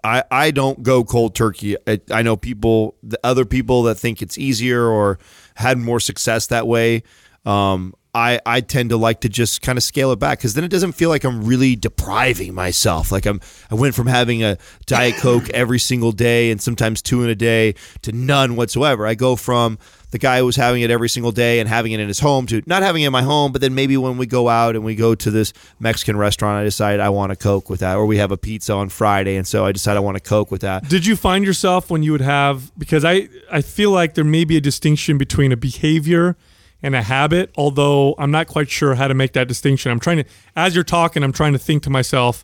I, 0.03 0.24
I 0.32 0.49
don't 0.49 0.82
go 0.82 1.03
cold 1.03 1.36
turkey. 1.36 1.78
I, 1.88 2.01
I 2.09 2.24
know 2.24 2.36
people, 2.36 2.95
the 3.03 3.20
other 3.24 3.45
people 3.45 3.84
that 3.84 3.95
think 3.95 4.24
it's 4.24 4.38
easier 4.38 4.84
or 4.84 5.20
had 5.55 5.78
more 5.78 5.99
success 5.99 6.47
that 6.47 6.66
way. 6.66 7.03
Um, 7.45 7.93
I, 8.16 8.39
I 8.45 8.61
tend 8.61 8.91
to 8.91 8.97
like 8.97 9.22
to 9.22 9.30
just 9.30 9.64
kind 9.64 9.78
of 9.78 9.84
scale 9.84 10.11
it 10.11 10.20
back 10.20 10.38
because 10.38 10.53
then 10.53 10.64
it 10.64 10.68
doesn't 10.68 10.91
feel 10.91 11.09
like 11.09 11.24
I'm 11.24 11.43
really 11.43 11.76
depriving 11.76 12.53
myself. 12.53 13.11
Like 13.11 13.26
I'm, 13.26 13.41
I 13.72 13.76
went 13.76 13.95
from 13.95 14.05
having 14.05 14.43
a 14.43 14.57
Diet 14.86 15.16
Coke 15.16 15.49
every 15.53 15.80
single 15.80 16.11
day 16.11 16.51
and 16.51 16.61
sometimes 16.61 17.01
two 17.01 17.24
in 17.24 17.30
a 17.30 17.36
day 17.36 17.74
to 18.03 18.11
none 18.11 18.55
whatsoever. 18.55 19.07
I 19.07 19.16
go 19.16 19.36
from 19.36 19.80
the 20.11 20.20
guy 20.20 20.38
who 20.38 20.45
was 20.45 20.55
having 20.55 20.84
it 20.84 20.91
every 20.91 21.09
single 21.09 21.32
day 21.32 21.59
and 21.59 21.67
having 21.67 21.92
it 21.92 22.00
in 22.00 22.08
his 22.08 22.20
home 22.20 22.46
to 22.46 22.62
not 22.67 22.83
having 22.83 23.01
it 23.01 23.08
in 23.08 23.12
my 23.12 23.24
home, 23.24 23.51
but 23.51 23.62
then 23.62 23.74
maybe 23.74 23.97
when 23.97 24.20
we 24.20 24.28
go 24.28 24.47
out 24.47 24.75
and 24.75 24.86
we 24.86 24.93
go 24.93 25.16
to 25.16 25.32
this 25.32 25.51
Mexican 25.79 26.16
restaurant, 26.16 26.62
I 26.62 26.63
decide 26.63 27.00
I 27.00 27.09
want 27.09 27.32
a 27.32 27.36
Coke 27.36 27.67
with 27.67 27.79
that, 27.79 27.97
or 27.97 28.05
we 28.05 28.17
have 28.17 28.32
a 28.32 28.38
pizza 28.38 28.74
on 28.74 28.89
Friday, 28.89 29.36
and 29.38 29.47
so 29.47 29.66
I 29.66 29.71
decide 29.71 29.97
I 29.97 30.01
want 30.01 30.17
a 30.17 30.20
Coke 30.20 30.51
with 30.51 30.62
that. 30.62 30.88
Did 30.88 31.08
you 31.08 31.16
find 31.16 31.43
yourself 31.43 31.89
when 31.89 32.04
you 32.04 32.12
would 32.12 32.21
have 32.21 32.71
because 32.78 33.04
I 33.04 33.28
I 33.51 33.62
feel 33.62 33.89
like 33.89 34.13
there 34.13 34.24
may 34.24 34.46
be 34.46 34.55
a 34.55 34.62
distinction 34.62 35.17
between 35.17 35.51
a 35.51 35.58
behavior 35.58 36.38
and 36.84 36.96
a 36.96 37.01
habit, 37.01 37.50
although 37.55 38.14
I'm 38.20 38.30
not 38.30 38.47
quite 38.47 38.70
sure 38.70 38.96
how 38.96 39.08
to 39.08 39.14
make 39.14 39.34
that 39.34 39.47
distinction. 39.47 39.92
I'm 39.92 40.00
trying 40.00 40.18
to 40.18 40.26
as 40.55 40.76
you're 40.76 40.84
talking, 40.84 41.24
I'm 41.24 41.32
trying 41.32 41.54
to 41.54 41.60
think 41.60 41.82
to 41.84 41.89
myself 41.89 42.43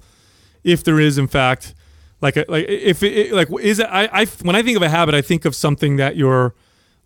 if 0.64 0.84
there 0.84 0.99
is 0.99 1.18
in 1.18 1.28
fact 1.28 1.76
like 2.22 2.38
a, 2.38 2.45
like 2.48 2.66
if 2.68 3.03
it 3.03 3.34
like 3.34 3.49
is 3.61 3.80
it 3.80 3.88
I, 3.90 4.10
I 4.11 4.26
when 4.41 4.56
I 4.56 4.64
think 4.64 4.78
of 4.78 4.82
a 4.82 4.90
habit, 4.90 5.14
I 5.14 5.22
think 5.22 5.45
of 5.45 5.56
something 5.56 5.98
that 5.98 6.16
you're 6.16 6.56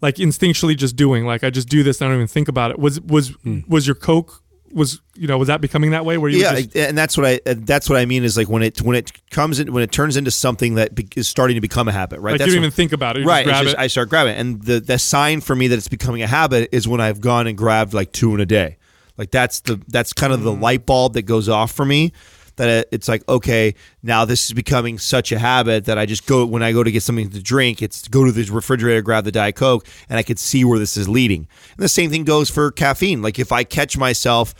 like 0.01 0.15
instinctually 0.15 0.77
just 0.77 0.95
doing. 0.95 1.25
Like 1.25 1.43
I 1.43 1.49
just 1.49 1.67
do 1.67 1.81
this, 1.81 1.99
and 1.99 2.07
I 2.07 2.11
don't 2.11 2.19
even 2.19 2.27
think 2.27 2.47
about 2.47 2.71
it. 2.71 2.77
Was 2.77 3.01
was 3.01 3.29
hmm. 3.29 3.61
was 3.67 3.87
your 3.87 3.95
Coke 3.95 4.42
was 4.73 5.01
you 5.15 5.27
know 5.27 5.37
was 5.37 5.47
that 5.47 5.61
becoming 5.61 5.91
that 5.91 6.03
way 6.05 6.17
where 6.17 6.29
you 6.29 6.39
yeah, 6.39 6.55
just, 6.61 6.75
and 6.75 6.97
that's 6.97 7.15
what 7.17 7.25
I 7.27 7.53
that's 7.53 7.89
what 7.89 7.99
I 7.99 8.05
mean 8.05 8.23
is 8.23 8.35
like 8.37 8.49
when 8.49 8.63
it 8.63 8.81
when 8.81 8.95
it 8.95 9.11
comes 9.29 9.59
in 9.59 9.71
when 9.71 9.83
it 9.83 9.91
turns 9.91 10.17
into 10.17 10.31
something 10.31 10.75
that 10.75 10.95
be, 10.95 11.07
is 11.15 11.27
starting 11.27 11.55
to 11.55 11.61
become 11.61 11.87
a 11.87 11.91
habit, 11.91 12.19
right? 12.19 12.31
like 12.31 12.33
you 12.33 12.37
that's 12.39 12.51
don't 12.53 12.61
when- 12.61 12.65
even 12.67 12.75
think 12.75 12.91
about 12.93 13.15
it, 13.17 13.21
you 13.21 13.27
right. 13.27 13.45
Just 13.45 13.53
grab 13.53 13.63
just- 13.65 13.75
it. 13.75 13.79
I 13.79 13.87
start 13.87 14.09
grabbing 14.09 14.33
it, 14.35 14.39
and 14.39 14.61
the 14.63 14.79
the 14.79 14.97
sign 14.97 15.41
for 15.41 15.55
me 15.55 15.67
that 15.67 15.77
it's 15.77 15.87
becoming 15.87 16.21
a 16.23 16.27
habit 16.27 16.69
is 16.71 16.87
when 16.87 16.99
I've 17.01 17.21
gone 17.21 17.47
and 17.47 17.57
grabbed 17.57 17.93
like 17.93 18.11
two 18.11 18.33
in 18.33 18.39
a 18.41 18.45
day. 18.45 18.77
Like 19.17 19.29
that's 19.31 19.59
the 19.59 19.79
that's 19.87 20.11
kind 20.13 20.33
of 20.33 20.39
Mm. 20.39 20.43
the 20.45 20.53
light 20.53 20.85
bulb 20.87 21.13
that 21.13 21.21
goes 21.23 21.47
off 21.49 21.71
for 21.71 21.85
me. 21.85 22.11
That 22.57 22.87
it's 22.91 23.07
like 23.07 23.27
okay 23.27 23.73
now 24.01 24.25
this 24.25 24.45
is 24.45 24.53
becoming 24.53 24.97
such 24.97 25.31
a 25.31 25.39
habit 25.39 25.85
that 25.85 25.97
I 25.97 26.05
just 26.05 26.25
go 26.25 26.45
when 26.45 26.63
I 26.63 26.71
go 26.71 26.83
to 26.83 26.91
get 26.91 27.03
something 27.03 27.29
to 27.29 27.41
drink 27.41 27.81
it's 27.81 28.03
to 28.03 28.09
go 28.09 28.25
to 28.25 28.31
the 28.31 28.43
refrigerator 28.51 29.01
grab 29.01 29.23
the 29.23 29.31
diet 29.31 29.55
coke 29.55 29.87
and 30.09 30.17
I 30.17 30.23
could 30.23 30.39
see 30.39 30.63
where 30.63 30.79
this 30.79 30.97
is 30.97 31.09
leading. 31.09 31.47
And 31.75 31.83
the 31.83 31.89
same 31.89 32.09
thing 32.09 32.23
goes 32.23 32.49
for 32.49 32.71
caffeine. 32.71 33.21
Like 33.21 33.39
if 33.39 33.51
I 33.51 33.63
catch 33.63 33.97
myself 33.97 34.53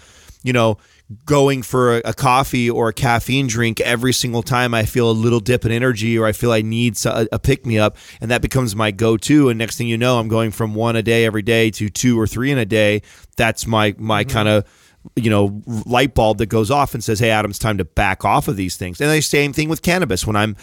you 0.44 0.54
know 0.54 0.78
going 1.26 1.62
for 1.62 1.98
a, 1.98 2.02
a 2.06 2.14
coffee 2.14 2.70
or 2.70 2.90
a 2.90 2.94
caffeine 2.94 3.48
drink 3.48 3.80
every 3.82 4.14
single 4.14 4.42
time 4.42 4.74
I 4.74 4.86
feel 4.86 5.10
a 5.10 5.12
little 5.12 5.40
dip 5.40 5.66
in 5.66 5.72
energy 5.72 6.18
or 6.18 6.26
I 6.26 6.32
feel 6.32 6.52
I 6.52 6.62
need 6.62 7.04
a, 7.06 7.28
a 7.34 7.40
pick 7.40 7.66
me 7.66 7.78
up 7.78 7.98
and 8.22 8.32
that 8.32 8.42
becomes 8.42 8.76
my 8.76 8.92
go 8.92 9.18
to 9.18 9.50
and 9.50 9.60
next 9.60 9.78
thing 9.78 9.88
you 9.88 9.98
know 9.98 10.20
I'm 10.20 10.28
going 10.28 10.52
from 10.52 10.74
one 10.74 10.96
a 10.96 11.04
day 11.04 11.26
every 11.26 11.42
day 11.42 11.70
to 11.72 11.90
two 11.90 12.20
or 12.20 12.26
three 12.26 12.52
in 12.52 12.58
a 12.58 12.66
day. 12.66 13.02
That's 13.36 13.68
my 13.68 13.96
my 13.98 14.24
mm-hmm. 14.24 14.32
kind 14.32 14.50
of 14.50 14.66
you 15.16 15.30
know 15.30 15.62
light 15.86 16.14
bulb 16.14 16.38
that 16.38 16.48
goes 16.48 16.72
off 16.72 16.94
and 16.94 17.04
says 17.04 17.20
hey 17.20 17.30
Adam 17.30 17.52
it's 17.52 17.60
time 17.60 17.78
to 17.78 17.86
back 17.86 18.26
off 18.26 18.48
of 18.48 18.56
these 18.56 18.78
things. 18.78 19.02
And 19.02 19.10
the 19.10 19.22
same 19.22 19.54
thing 19.54 19.70
with 19.70 19.82
cannabis. 19.82 20.26
When 20.26 20.36
I'm 20.36 20.56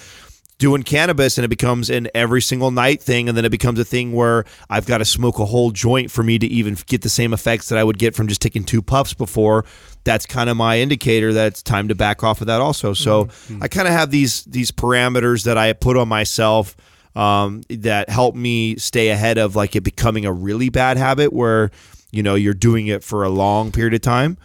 doing 0.59 0.83
cannabis 0.83 1.39
and 1.39 1.45
it 1.45 1.49
becomes 1.49 1.89
an 1.89 2.07
every 2.15 2.43
single 2.43 2.71
night 2.71 3.01
thing 3.01 3.29
and 3.29 3.37
then 3.37 3.47
it 3.47 3.51
becomes 3.51 3.79
a 3.79 3.85
thing 3.85 4.13
where 4.13 4.45
I've 4.69 4.85
got 4.85 4.99
to 4.99 5.07
smoke 5.07 5.39
a 5.39 5.47
whole 5.47 5.71
joint 5.71 6.11
for 6.11 6.23
me 6.23 6.39
to 6.39 6.47
even 6.47 6.77
get 6.87 7.01
the 7.01 7.09
same 7.09 7.33
effects 7.33 7.71
that 7.71 7.79
I 7.79 7.85
would 7.85 7.99
get 7.99 8.15
from 8.15 8.29
just 8.29 8.43
taking 8.43 8.65
two 8.65 8.83
puffs 8.83 9.15
before 9.15 9.65
that's 10.05 10.27
kind 10.27 10.49
of 10.49 10.57
my 10.57 10.79
indicator 10.79 11.33
that 11.33 11.49
it's 11.49 11.63
time 11.63 11.89
to 11.89 11.95
back 11.95 12.25
off 12.25 12.41
of 12.41 12.47
that 12.47 12.61
also. 12.61 12.93
So 12.93 13.29
I 13.61 13.69
kind 13.69 13.87
of 13.87 13.93
have 13.93 14.11
these 14.11 14.45
these 14.45 14.71
parameters 14.71 15.45
that 15.45 15.59
I 15.59 15.73
put 15.73 15.97
on 15.97 16.09
myself 16.09 16.77
um, 17.15 17.63
that 17.69 18.09
help 18.09 18.35
me 18.35 18.77
stay 18.77 19.09
ahead 19.09 19.37
of 19.39 19.57
like 19.57 19.77
it 19.77 19.83
becoming 19.83 20.25
a 20.25 20.33
really 20.33 20.69
bad 20.69 20.97
habit 20.97 21.33
where 21.33 21.71
you 22.13 22.23
know 22.23 22.35
you're 22.35 22.55
doing 22.55 22.87
it 22.87 23.03
for 23.05 23.25
a 23.25 23.29
long 23.29 23.73
period 23.73 23.95
of 23.95 24.01
time 24.01 24.37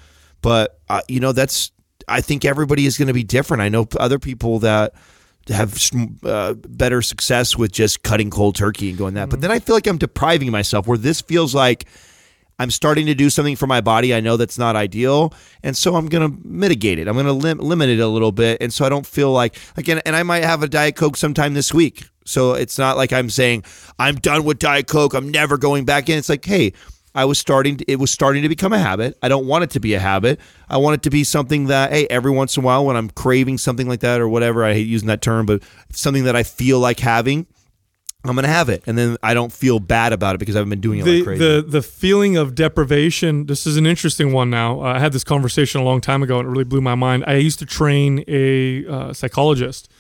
but 0.42 0.80
uh, 0.90 1.02
you 1.08 1.20
know 1.20 1.32
that's 1.32 1.72
I 2.08 2.22
think 2.22 2.46
everybody 2.46 2.86
is 2.86 2.98
going 2.98 3.08
to 3.08 3.14
be 3.14 3.24
different 3.24 3.62
I 3.62 3.70
know 3.70 3.88
other 4.00 4.20
people 4.20 4.60
that 4.60 4.94
have 5.50 5.78
uh, 6.24 6.54
better 6.54 7.02
success 7.02 7.56
with 7.56 7.72
just 7.72 8.04
cutting 8.04 8.30
cold 8.30 8.56
turkey 8.56 8.90
and 8.90 8.98
going 8.98 9.14
that. 9.14 9.30
But 9.30 9.42
then 9.42 9.52
I 9.52 9.60
feel 9.60 9.76
like 9.76 9.88
I'm 9.88 9.98
depriving 9.98 10.52
myself 10.52 10.88
where 10.88 10.98
this 10.98 11.22
feels 11.22 11.54
like 11.54 11.86
I'm 12.58 12.72
starting 12.72 13.06
to 13.08 13.14
do 13.14 13.30
something 13.30 13.56
for 13.56 13.68
my 13.68 13.82
body. 13.82 14.16
I 14.16 14.22
know 14.22 14.38
that's 14.38 14.58
not 14.58 14.76
ideal. 14.76 15.34
And 15.62 15.76
so 15.76 15.96
I'm 15.96 16.08
going 16.08 16.32
to 16.32 16.48
mitigate 16.48 17.00
it. 17.00 17.08
I'm 17.08 17.14
going 17.16 17.26
to 17.26 17.34
lim- 17.34 17.60
limit 17.60 17.90
it 17.90 18.00
a 18.00 18.08
little 18.08 18.32
bit. 18.32 18.60
And 18.62 18.74
so 18.74 18.86
I 18.86 18.90
don't 18.90 19.06
feel 19.06 19.32
like, 19.32 19.58
again, 19.78 20.02
and 20.06 20.16
I 20.16 20.24
might 20.24 20.44
have 20.44 20.64
a 20.64 20.68
Diet 20.68 20.96
Coke 20.96 21.18
sometime 21.18 21.54
this 21.54 21.74
week. 21.74 22.06
So 22.26 22.54
it's 22.54 22.80
not 22.80 22.98
like 22.98 23.14
I'm 23.14 23.30
saying, 23.30 23.66
I'm 24.00 24.16
done 24.16 24.46
with 24.46 24.58
Diet 24.58 24.88
Coke. 24.88 25.14
I'm 25.14 25.30
never 25.30 25.58
going 25.58 25.86
back 25.86 26.10
in. 26.10 26.18
It's 26.18 26.30
like, 26.30 26.46
hey, 26.46 26.74
I 27.16 27.26
was 27.26 27.40
starting. 27.40 27.78
To, 27.78 27.92
it 27.92 27.98
was 27.98 28.12
starting 28.12 28.44
to 28.44 28.50
become 28.50 28.74
a 28.74 28.78
habit. 28.78 29.18
I 29.24 29.30
don't 29.30 29.48
want 29.48 29.64
it 29.64 29.70
to 29.72 29.80
be 29.80 29.94
a 29.94 30.00
habit. 30.00 30.40
I 30.70 30.78
want 30.78 30.96
it 30.96 31.04
to 31.04 31.10
be 31.10 31.24
something 31.24 31.68
that, 31.68 31.92
hey, 31.92 32.06
every 32.10 32.32
once 32.32 32.58
in 32.58 32.64
a 32.64 32.66
while 32.66 32.86
when 32.86 32.98
I'm 32.98 33.10
craving 33.10 33.58
something 33.58 33.88
like 33.88 34.02
that 34.02 34.20
or 34.22 34.28
whatever, 34.28 34.64
I 34.64 34.74
hate 34.74 34.88
using 34.88 35.08
that 35.08 35.22
term, 35.22 35.46
but 35.46 35.64
something 35.92 36.26
that 36.26 36.36
I 36.36 36.44
feel 36.44 36.80
like 36.80 37.00
having, 37.00 37.48
I'm 38.26 38.36
gonna 38.36 38.48
have 38.48 38.70
it, 38.70 38.84
and 38.88 38.98
then 38.98 39.18
I 39.22 39.34
don't 39.34 39.52
feel 39.52 39.80
bad 39.80 40.12
about 40.12 40.36
it 40.36 40.40
because 40.40 40.56
I've 40.56 40.68
been 40.68 40.82
doing 40.82 41.00
it 41.00 41.06
the, 41.06 41.18
like 41.18 41.26
crazy. 41.26 41.46
the 41.46 41.62
the 41.62 41.82
feeling 41.82 42.38
of 42.38 42.56
deprivation. 42.56 43.46
This 43.46 43.68
is 43.68 43.78
an 43.78 43.86
interesting 43.86 44.34
one. 44.34 44.50
Now 44.50 44.82
uh, 44.82 44.96
I 44.96 45.00
had 45.00 45.14
this 45.14 45.24
conversation 45.24 45.80
a 45.80 45.84
long 45.84 46.02
time 46.02 46.24
ago, 46.24 46.40
and 46.40 46.48
it 46.48 46.52
really 46.52 46.64
blew 46.64 46.82
my 46.82 46.96
mind. 46.96 47.24
I 47.28 47.36
used 47.36 47.60
to 47.60 47.66
train 47.66 48.24
a 48.28 48.86
uh, 48.88 49.14
psychologist, 49.14 49.92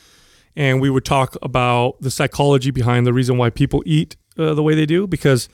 and 0.55 0.81
we 0.81 0.89
would 0.89 1.05
talk 1.05 1.37
about 1.41 2.01
the 2.01 2.09
psychology 2.09 2.71
behind 2.71 3.05
the 3.05 3.13
reason 3.13 3.37
why 3.37 3.51
people 3.51 3.83
eat 3.85 4.15
uh, 4.39 4.53
the 4.55 4.63
way 4.63 4.73
they 4.73 4.87
do. 4.87 5.05
Because 5.05 5.47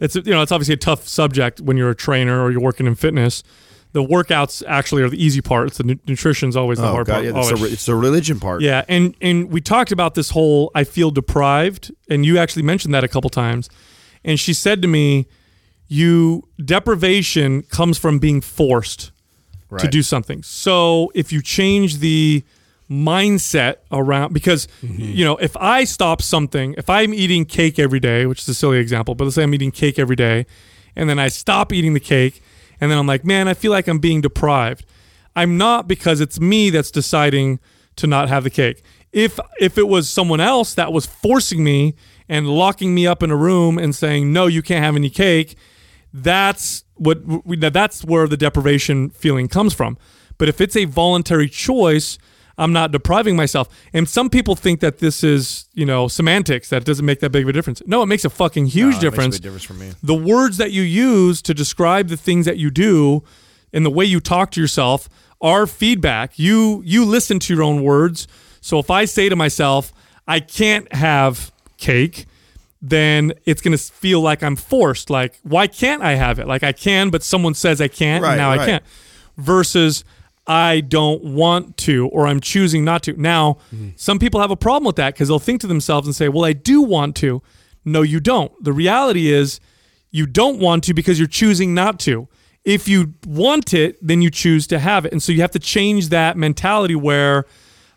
it's 0.00 0.16
you 0.16 0.32
know 0.32 0.42
it's 0.42 0.52
obviously 0.52 0.74
a 0.74 0.78
tough 0.78 1.06
subject 1.06 1.60
when 1.60 1.76
you're 1.76 1.90
a 1.90 1.94
trainer 1.94 2.42
or 2.42 2.50
you're 2.50 2.60
working 2.60 2.86
in 2.86 2.94
fitness. 2.94 3.42
The 3.92 4.04
workouts 4.04 4.62
actually 4.68 5.02
are 5.02 5.08
the 5.08 5.22
easy 5.22 5.40
part. 5.40 5.68
It's 5.68 5.78
the 5.78 5.84
nu- 5.84 5.98
nutrition's 6.06 6.56
always 6.56 6.78
the 6.78 6.86
oh 6.86 6.92
hard 6.92 7.06
god, 7.08 7.12
part. 7.14 7.24
yeah, 7.24 7.38
it's, 7.38 7.48
the, 7.48 7.58
oh, 7.58 7.64
it's 7.64 7.86
the 7.86 7.96
religion 7.96 8.38
part. 8.38 8.62
Yeah, 8.62 8.84
and 8.88 9.14
and 9.20 9.50
we 9.50 9.60
talked 9.60 9.92
about 9.92 10.14
this 10.14 10.30
whole 10.30 10.70
I 10.74 10.84
feel 10.84 11.10
deprived, 11.10 11.92
and 12.08 12.24
you 12.24 12.38
actually 12.38 12.62
mentioned 12.62 12.94
that 12.94 13.04
a 13.04 13.08
couple 13.08 13.30
times. 13.30 13.68
And 14.24 14.38
she 14.38 14.52
said 14.52 14.82
to 14.82 14.88
me, 14.88 15.26
"You 15.88 16.48
deprivation 16.64 17.62
comes 17.62 17.98
from 17.98 18.18
being 18.18 18.40
forced 18.40 19.12
to 19.78 19.88
do 19.88 20.02
something. 20.02 20.42
So 20.42 21.12
if 21.14 21.32
you 21.32 21.42
change 21.42 21.98
the 21.98 22.44
mindset 22.90 23.76
around 23.92 24.32
because 24.32 24.66
mm-hmm. 24.82 25.00
you 25.00 25.24
know 25.24 25.36
if 25.36 25.56
i 25.58 25.84
stop 25.84 26.20
something 26.20 26.74
if 26.76 26.90
i'm 26.90 27.14
eating 27.14 27.44
cake 27.44 27.78
every 27.78 28.00
day 28.00 28.26
which 28.26 28.40
is 28.40 28.48
a 28.48 28.54
silly 28.54 28.78
example 28.78 29.14
but 29.14 29.22
let's 29.24 29.36
say 29.36 29.44
i'm 29.44 29.54
eating 29.54 29.70
cake 29.70 29.96
every 29.96 30.16
day 30.16 30.44
and 30.96 31.08
then 31.08 31.16
i 31.16 31.28
stop 31.28 31.72
eating 31.72 31.94
the 31.94 32.00
cake 32.00 32.42
and 32.80 32.90
then 32.90 32.98
i'm 32.98 33.06
like 33.06 33.24
man 33.24 33.46
i 33.46 33.54
feel 33.54 33.70
like 33.70 33.86
i'm 33.86 34.00
being 34.00 34.20
deprived. 34.20 34.84
I'm 35.36 35.56
not 35.56 35.88
because 35.88 36.20
it's 36.20 36.40
me 36.40 36.70
that's 36.70 36.90
deciding 36.90 37.60
to 37.96 38.06
not 38.06 38.28
have 38.28 38.44
the 38.44 38.50
cake. 38.50 38.82
If 39.12 39.38
if 39.58 39.78
it 39.78 39.88
was 39.88 40.08
someone 40.08 40.40
else 40.40 40.74
that 40.74 40.92
was 40.92 41.06
forcing 41.06 41.64
me 41.64 41.94
and 42.28 42.48
locking 42.48 42.94
me 42.94 43.06
up 43.06 43.22
in 43.22 43.30
a 43.30 43.36
room 43.36 43.78
and 43.78 43.94
saying 43.94 44.32
no 44.32 44.46
you 44.46 44.62
can't 44.62 44.84
have 44.84 44.96
any 44.96 45.10
cake 45.10 45.56
that's 46.12 46.84
what 46.94 47.18
we, 47.44 47.56
that's 47.56 48.04
where 48.04 48.26
the 48.26 48.36
deprivation 48.36 49.10
feeling 49.10 49.46
comes 49.48 49.72
from. 49.72 49.96
But 50.38 50.48
if 50.48 50.60
it's 50.60 50.76
a 50.76 50.84
voluntary 50.84 51.48
choice 51.48 52.18
i'm 52.60 52.72
not 52.72 52.92
depriving 52.92 53.34
myself. 53.36 53.66
And 53.92 54.08
some 54.08 54.30
people 54.30 54.54
think 54.54 54.80
that 54.80 54.98
this 54.98 55.24
is 55.24 55.66
you 55.74 55.86
know 55.86 56.06
semantics 56.08 56.68
that 56.68 56.84
doesn't 56.84 57.04
make 57.04 57.18
that 57.20 57.30
big 57.30 57.42
of 57.44 57.48
a 57.48 57.52
difference. 57.52 57.82
No 57.86 58.02
it 58.02 58.06
makes 58.06 58.24
a 58.24 58.30
fucking 58.30 58.66
huge 58.66 58.76
No, 58.76 58.86
it 58.86 58.90
makes 58.90 58.96
a 58.98 59.00
difference 59.10 59.36
big 59.38 59.42
difference. 59.42 59.64
for 59.64 59.74
me. 59.74 59.92
the 60.02 60.14
words 60.14 60.56
that 60.58 60.70
you 60.70 60.82
use 60.82 61.42
to 61.42 61.52
describe 61.54 62.08
the 62.08 62.16
things 62.16 62.46
that 62.46 62.58
you 62.58 62.70
do 62.70 63.24
and 63.72 63.84
the 63.84 63.90
way 63.90 64.04
you 64.04 64.20
talk 64.20 64.50
to 64.52 64.60
yourself 64.60 65.08
are 65.40 65.66
feedback. 65.66 66.38
You 66.38 66.82
you 66.84 67.04
listen 67.04 67.38
to 67.40 67.54
your 67.54 67.62
own 67.62 67.82
words. 67.82 68.28
So 68.60 68.78
if 68.78 68.90
i 68.90 69.06
say 69.06 69.28
to 69.28 69.36
myself 69.36 69.92
i 70.28 70.38
can't 70.40 70.92
have 70.92 71.50
cake 71.78 72.26
then 72.82 73.32
it's 73.44 73.60
going 73.60 73.76
to 73.76 73.82
feel 73.82 74.20
like 74.22 74.42
i'm 74.42 74.56
forced. 74.56 75.10
Like 75.10 75.38
why 75.42 75.66
can't 75.66 76.02
i 76.02 76.14
have 76.14 76.38
it? 76.38 76.46
Like 76.46 76.62
i 76.62 76.72
can 76.72 77.10
but 77.10 77.22
someone 77.22 77.54
says 77.54 77.80
i 77.80 77.88
can't 77.88 78.22
Right, 78.22 78.32
and 78.32 78.38
now 78.38 78.50
i 78.50 78.58
can't. 78.66 78.84
Versus 79.36 80.04
i 80.50 80.80
don't 80.80 81.22
want 81.22 81.76
to 81.76 82.08
or 82.08 82.26
i'm 82.26 82.40
choosing 82.40 82.84
not 82.84 83.02
to 83.02 83.12
now 83.14 83.54
mm-hmm. 83.74 83.90
some 83.96 84.18
people 84.18 84.40
have 84.40 84.50
a 84.50 84.56
problem 84.56 84.84
with 84.84 84.96
that 84.96 85.14
because 85.14 85.28
they'll 85.28 85.38
think 85.38 85.60
to 85.60 85.66
themselves 85.66 86.06
and 86.06 86.14
say 86.14 86.28
well 86.28 86.44
i 86.44 86.52
do 86.52 86.82
want 86.82 87.14
to 87.16 87.42
no 87.84 88.02
you 88.02 88.20
don't 88.20 88.52
the 88.62 88.72
reality 88.72 89.30
is 89.30 89.60
you 90.10 90.26
don't 90.26 90.58
want 90.58 90.84
to 90.84 90.94
because 90.94 91.18
you're 91.18 91.28
choosing 91.28 91.74
not 91.74 92.00
to. 92.00 92.28
If 92.64 92.88
you 92.88 93.14
want 93.26 93.72
it, 93.72 93.96
then 94.06 94.20
you 94.20 94.30
choose 94.30 94.66
to 94.68 94.78
have 94.78 95.06
it. 95.06 95.12
And 95.12 95.22
so 95.22 95.32
you 95.32 95.40
have 95.40 95.52
to 95.52 95.58
change 95.58 96.08
that 96.10 96.36
mentality 96.36 96.94
where 96.94 97.46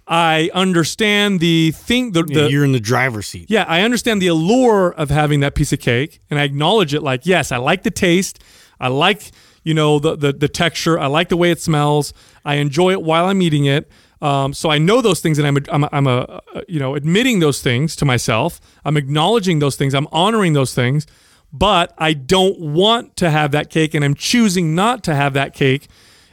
I 0.08 0.50
understand 0.54 1.40
the 1.40 1.72
thing 1.72 2.12
the, 2.12 2.24
the 2.24 2.50
you're 2.50 2.64
in 2.64 2.72
the 2.72 2.80
driver's 2.80 3.28
seat. 3.28 3.50
yeah, 3.50 3.66
I 3.68 3.82
understand 3.82 4.22
the 4.22 4.28
allure 4.28 4.94
of 4.94 5.10
having 5.10 5.42
that 5.42 5.56
piece 5.56 5.74
of 5.74 5.80
cake 5.80 6.22
and 6.30 6.40
I 6.40 6.44
acknowledge 6.44 6.94
it 6.94 7.02
like, 7.02 7.26
yes, 7.26 7.52
I 7.52 7.58
like 7.58 7.84
the 7.84 7.92
taste. 7.92 8.42
I 8.80 8.90
like, 8.90 9.32
you 9.64 9.73
know, 9.73 9.99
the 9.99 10.15
the, 10.15 10.34
the 10.34 10.48
texture. 10.48 10.99
I 10.99 11.07
like 11.07 11.30
the 11.30 11.38
way 11.38 11.52
it 11.52 11.61
smells. 11.61 12.14
I 12.45 12.56
enjoy 12.56 12.91
it 12.91 13.02
while 13.02 13.26
I'm 13.26 13.41
eating 13.41 13.65
it. 13.65 13.90
Um, 14.22 14.53
so 14.53 14.69
I 14.69 14.77
know 14.77 15.02
those 15.02 15.19
things 15.19 15.38
and 15.38 15.45
I'm 15.45 15.57
a, 15.57 15.61
I'm 15.69 15.84
a, 15.84 15.90
I'm 15.91 16.07
a 16.07 16.41
uh, 16.56 16.61
you 16.69 16.80
know, 16.80 16.95
admitting 16.95 17.40
those 17.40 17.61
things 17.61 17.94
to 17.98 18.06
myself. 18.06 18.61
I'm 18.85 18.95
acknowledging 18.95 19.60
those 19.60 19.76
things. 19.76 19.94
I'm 19.94 20.07
honoring 20.14 20.53
those 20.53 20.73
things. 20.73 21.06
But 21.52 21.94
I 21.98 22.14
don't 22.14 22.57
want 22.60 23.18
to 23.18 23.30
have 23.30 23.52
that 23.52 23.69
cake 23.69 23.94
and 23.94 24.03
I'm 24.03 24.15
choosing 24.15 24.76
not 24.76 25.03
to 25.03 25.14
have 25.14 25.34
that 25.34 25.53
cake. 25.53 25.88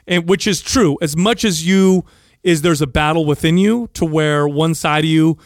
And 0.07 0.29
which 0.29 0.47
is 0.47 0.63
true. 0.63 0.99
As 1.03 1.17
much 1.17 1.45
as 1.45 1.67
you 1.67 2.05
is 2.43 2.63
there's 2.63 2.81
a 2.81 2.87
battle 2.87 3.27
within 3.27 3.59
you 3.59 3.89
to 3.95 4.05
where 4.05 4.49
one 4.49 4.75
side 4.75 5.05
of 5.05 5.11
you 5.11 5.37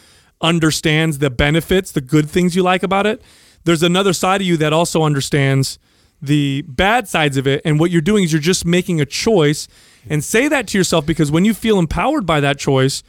understands 0.41 1.19
the 1.19 1.31
benefits, 1.31 1.93
the 1.93 2.01
good 2.01 2.29
things 2.29 2.55
you 2.55 2.63
like 2.63 2.83
about 2.83 3.07
it. 3.07 3.23
There's 3.65 3.83
another 3.83 4.13
side 4.13 4.43
of 4.43 4.47
you 4.47 4.59
that 4.59 4.73
also 4.73 5.03
understands 5.03 5.79
the 6.21 6.63
bad 6.63 7.09
sides 7.09 7.37
of 7.37 7.47
it. 7.47 7.61
And 7.65 7.79
what 7.79 7.91
you're 7.91 8.01
doing 8.01 8.25
is 8.25 8.33
you're 8.33 8.41
just 8.41 8.65
making 8.65 9.01
a 9.01 9.07
choice 9.07 9.69
and 10.09 10.23
say 10.23 10.49
that 10.49 10.69
to 10.69 10.79
yourself 10.79 11.07
because 11.07 11.31
when 11.31 11.45
you 11.45 11.55
feel 11.55 11.79
empowered 11.79 12.27
by 12.27 12.41
that 12.41 12.59
choice, 12.59 13.03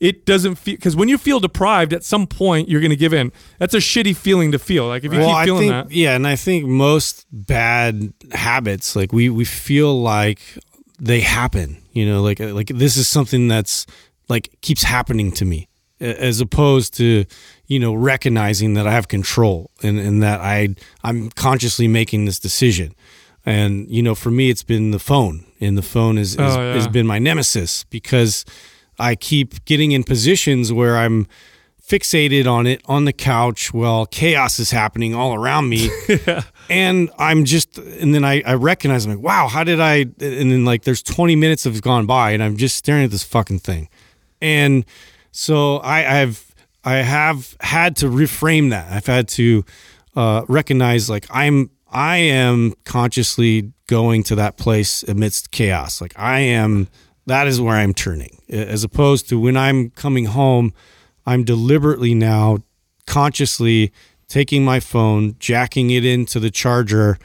it 0.00 0.26
doesn't 0.26 0.56
feel 0.56 0.74
because 0.74 0.96
when 0.96 1.08
you 1.08 1.16
feel 1.16 1.38
deprived 1.38 1.92
at 1.92 2.02
some 2.02 2.26
point 2.26 2.68
you're 2.68 2.80
going 2.80 2.90
to 2.90 2.96
give 2.96 3.12
in 3.12 3.30
that's 3.58 3.72
a 3.72 3.78
shitty 3.78 4.16
feeling 4.16 4.50
to 4.50 4.58
feel 4.58 4.88
like 4.88 5.04
if 5.04 5.12
you 5.12 5.20
well, 5.20 5.28
keep 5.28 5.36
I 5.36 5.44
feeling 5.44 5.60
think 5.60 5.88
that 5.88 5.94
yeah, 5.94 6.16
and 6.16 6.26
I 6.26 6.34
think 6.34 6.66
most 6.66 7.24
bad 7.30 8.12
habits 8.32 8.96
like 8.96 9.12
we 9.12 9.30
we 9.30 9.44
feel 9.44 10.02
like 10.02 10.40
they 10.98 11.20
happen. 11.20 11.82
You 11.92 12.06
know, 12.06 12.22
like 12.22 12.40
like 12.40 12.68
this 12.68 12.96
is 12.96 13.06
something 13.06 13.48
that's 13.48 13.86
like 14.28 14.56
keeps 14.62 14.82
happening 14.82 15.30
to 15.32 15.44
me, 15.44 15.68
as 16.02 16.40
opposed 16.40 16.94
to 16.98 17.24
you 17.66 17.78
know 17.78 17.94
recognizing 17.94 18.74
that 18.74 18.86
I 18.86 18.92
have 18.92 19.08
control 19.08 19.70
and 19.82 19.98
and 19.98 20.22
that 20.22 20.40
I 20.40 20.74
I'm 21.04 21.30
consciously 21.30 21.88
making 21.88 22.24
this 22.26 22.38
decision. 22.38 22.94
And 23.44 23.90
you 23.90 24.02
know, 24.02 24.14
for 24.14 24.30
me, 24.30 24.50
it's 24.50 24.62
been 24.62 24.90
the 24.92 24.98
phone, 25.00 25.44
and 25.60 25.76
the 25.76 25.82
phone 25.82 26.16
is, 26.18 26.34
is 26.34 26.40
Oh, 26.40 26.60
yeah. 26.60 26.74
has 26.74 26.86
been 26.86 27.06
my 27.06 27.18
nemesis 27.18 27.84
because 27.90 28.44
I 28.98 29.16
keep 29.16 29.64
getting 29.64 29.90
in 29.92 30.04
positions 30.04 30.72
where 30.72 30.96
I'm 30.96 31.26
fixated 31.84 32.46
on 32.46 32.66
it 32.68 32.80
on 32.86 33.04
the 33.04 33.12
couch 33.12 33.74
while 33.74 34.06
chaos 34.06 34.60
is 34.60 34.70
happening 34.70 35.14
all 35.14 35.34
around 35.34 35.68
me. 35.68 35.90
And 36.70 37.10
I'm 37.18 37.44
just, 37.44 37.76
and 37.76 38.14
then 38.14 38.24
I, 38.24 38.40
I 38.46 38.54
recognize, 38.54 39.04
I'm 39.04 39.10
like, 39.16 39.22
wow, 39.24 39.48
how 39.48 39.62
did 39.64 39.78
I? 39.80 39.96
And 40.20 40.50
then 40.52 40.64
like, 40.64 40.84
there's 40.84 41.02
20 41.02 41.36
minutes 41.36 41.64
have 41.64 41.82
gone 41.82 42.06
by, 42.06 42.30
and 42.30 42.42
I'm 42.42 42.56
just 42.56 42.76
staring 42.76 43.04
at 43.04 43.10
this 43.10 43.24
fucking 43.24 43.58
thing. 43.58 43.88
And 44.40 44.84
so 45.32 45.78
I, 45.78 46.20
I've, 46.20 46.54
I 46.84 46.96
have 46.96 47.56
had 47.60 47.96
to 47.96 48.06
reframe 48.06 48.70
that. 48.70 48.92
I've 48.92 49.06
had 49.06 49.28
to 49.28 49.64
uh, 50.14 50.44
recognize, 50.48 51.10
like, 51.10 51.26
I'm, 51.30 51.70
I 51.90 52.18
am 52.18 52.74
consciously 52.84 53.72
going 53.86 54.22
to 54.24 54.34
that 54.36 54.56
place 54.56 55.02
amidst 55.02 55.50
chaos. 55.50 56.00
Like, 56.00 56.12
I 56.18 56.40
am, 56.40 56.88
that 57.26 57.46
is 57.46 57.60
where 57.60 57.76
I'm 57.76 57.94
turning, 57.94 58.40
as 58.48 58.84
opposed 58.84 59.28
to 59.28 59.40
when 59.40 59.56
I'm 59.56 59.90
coming 59.90 60.26
home, 60.26 60.72
I'm 61.26 61.44
deliberately 61.44 62.14
now 62.14 62.58
consciously 63.06 63.92
taking 64.28 64.64
my 64.64 64.80
phone, 64.80 65.36
jacking 65.38 65.90
it 65.90 66.04
into 66.04 66.40
the 66.40 66.50
charger, 66.50 67.18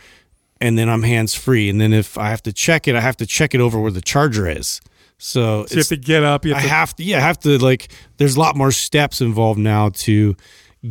and 0.59 0.77
then 0.77 0.89
I'm 0.89 1.03
hands 1.03 1.33
free. 1.33 1.69
And 1.69 1.79
then 1.79 1.93
if 1.93 2.17
I 2.17 2.29
have 2.29 2.43
to 2.43 2.53
check 2.53 2.87
it, 2.87 2.95
I 2.95 3.01
have 3.01 3.17
to 3.17 3.25
check 3.25 3.55
it 3.55 3.61
over 3.61 3.79
where 3.79 3.91
the 3.91 4.01
charger 4.01 4.49
is. 4.49 4.81
So, 5.17 5.65
So 5.65 5.73
you 5.73 5.79
have 5.79 5.87
to 5.87 5.97
get 5.97 6.23
up. 6.23 6.45
You 6.45 6.53
I 6.53 6.59
have 6.59 6.63
to, 6.63 6.69
have 6.69 6.95
to, 6.95 7.03
yeah, 7.03 7.17
I 7.17 7.21
have 7.21 7.39
to 7.39 7.57
like. 7.57 7.89
There's 8.17 8.35
a 8.35 8.39
lot 8.39 8.55
more 8.55 8.71
steps 8.71 9.21
involved 9.21 9.59
now 9.59 9.89
to 9.89 10.35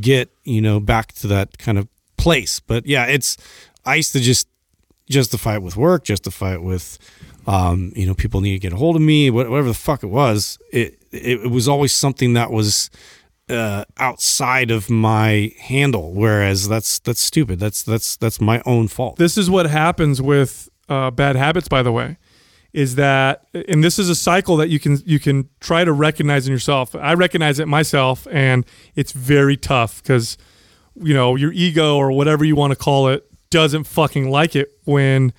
get 0.01 0.31
you 0.44 0.61
know 0.61 0.81
back 0.81 1.12
to 1.15 1.28
that 1.28 1.59
kind 1.59 1.78
of 1.78 1.89
place. 2.16 2.61
But 2.61 2.86
yeah, 2.86 3.07
it's. 3.07 3.36
I 3.85 3.94
used 3.94 4.12
to 4.12 4.20
just 4.20 4.48
justify 5.09 5.55
it 5.55 5.62
with 5.62 5.77
work, 5.77 6.03
justify 6.05 6.55
it 6.55 6.62
with, 6.62 6.98
um, 7.47 7.93
you 7.94 8.05
know, 8.05 8.15
people 8.15 8.40
need 8.40 8.53
to 8.55 8.59
get 8.59 8.73
a 8.73 8.77
hold 8.77 8.97
of 8.97 9.03
me, 9.03 9.31
whatever 9.31 9.69
the 9.69 9.74
fuck 9.74 10.03
it 10.03 10.09
was. 10.09 10.59
It 10.73 10.98
it, 11.12 11.44
it 11.44 11.51
was 11.51 11.69
always 11.69 11.93
something 11.93 12.32
that 12.32 12.51
was 12.51 12.90
uh, 13.48 13.85
outside 13.98 14.73
of 14.73 14.90
my 14.90 15.53
handle. 15.61 16.12
Whereas 16.12 16.69
that's 16.69 16.98
that's 16.98 17.20
stupid. 17.20 17.61
That's 17.61 17.85
that's 17.85 18.16
that's 18.16 18.40
my 18.40 18.61
own 18.66 18.89
fault. 18.89 19.16
this 19.16 19.39
is 19.39 19.48
what 19.48 19.66
happens 19.66 20.20
with 20.20 20.69
uh, 20.89 21.11
bad 21.11 21.36
habits 21.36 21.69
by 21.69 21.82
the 21.82 21.93
way 21.93 22.16
is 22.77 22.97
that 22.97 23.47
and 23.69 23.82
this 23.82 23.98
is 23.98 24.11
a 24.11 24.15
cycle 24.15 24.59
that 24.59 24.69
you 24.69 24.78
can 24.78 24.98
you 25.07 25.19
can 25.19 25.48
try 25.61 25.82
to 25.82 25.93
recognize 25.93 26.47
in 26.47 26.53
yourself. 26.53 26.94
I 26.94 27.15
recognize 27.15 27.59
it 27.59 27.66
myself 27.66 28.28
and 28.31 28.66
it's 28.94 29.12
very 29.12 29.57
tough 29.57 30.03
because 30.03 30.36
you 30.94 31.15
know 31.15 31.36
your 31.36 31.53
ego 31.53 31.97
or 31.97 32.12
whatever 32.12 32.44
you 32.44 32.55
want 32.55 32.73
to 32.73 32.77
call 32.77 33.09
it 33.09 33.27
doesn't 33.48 33.85
fucking 33.85 34.31
like 34.31 34.55
it 34.55 34.78
when 34.85 35.32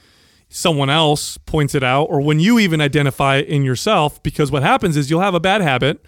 someone 0.49 0.89
else 0.89 1.37
points 1.37 1.75
it 1.75 1.83
out 1.83 2.05
or 2.05 2.21
when 2.21 2.39
you 2.39 2.57
even 2.57 2.81
identify 2.81 3.35
it 3.35 3.47
in 3.47 3.61
yourself 3.61 4.21
because 4.23 4.51
what 4.51 4.63
happens 4.63 4.97
is 4.97 5.11
you'll 5.11 5.21
have 5.21 5.35
a 5.35 5.39
bad 5.39 5.61
habit 5.61 6.03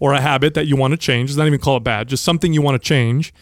or 0.00 0.12
a 0.14 0.20
habit 0.20 0.54
that 0.54 0.66
you 0.66 0.74
want 0.74 0.90
to 0.90 0.98
change. 0.98 1.30
Let's 1.30 1.38
not 1.38 1.46
even 1.46 1.60
call 1.60 1.76
it 1.76 1.84
bad 1.84 2.08
just 2.08 2.24
something 2.24 2.52
you 2.52 2.60
want 2.60 2.82
to 2.82 2.84
change. 2.84 3.32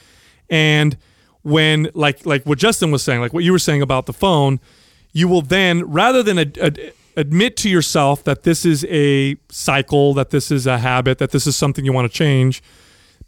And 0.50 0.94
when 1.40 1.88
like 1.94 2.26
like 2.26 2.44
what 2.44 2.58
Justin 2.58 2.90
was 2.90 3.02
saying, 3.02 3.22
like 3.22 3.32
what 3.32 3.44
you 3.44 3.52
were 3.52 3.58
saying 3.58 3.80
about 3.80 4.04
the 4.04 4.12
phone, 4.12 4.60
you 5.10 5.26
will 5.26 5.40
then 5.40 5.90
rather 5.90 6.22
than 6.22 6.38
a, 6.38 6.52
ad, 6.62 6.92
admit 7.20 7.56
to 7.58 7.68
yourself 7.68 8.24
that 8.24 8.42
this 8.42 8.64
is 8.64 8.84
a 8.86 9.36
cycle, 9.50 10.14
that 10.14 10.30
this 10.30 10.50
is 10.50 10.66
a 10.66 10.78
habit, 10.78 11.18
that 11.18 11.30
this 11.30 11.46
is 11.46 11.56
something 11.56 11.84
you 11.84 11.92
want 11.92 12.10
to 12.10 12.16
change, 12.16 12.62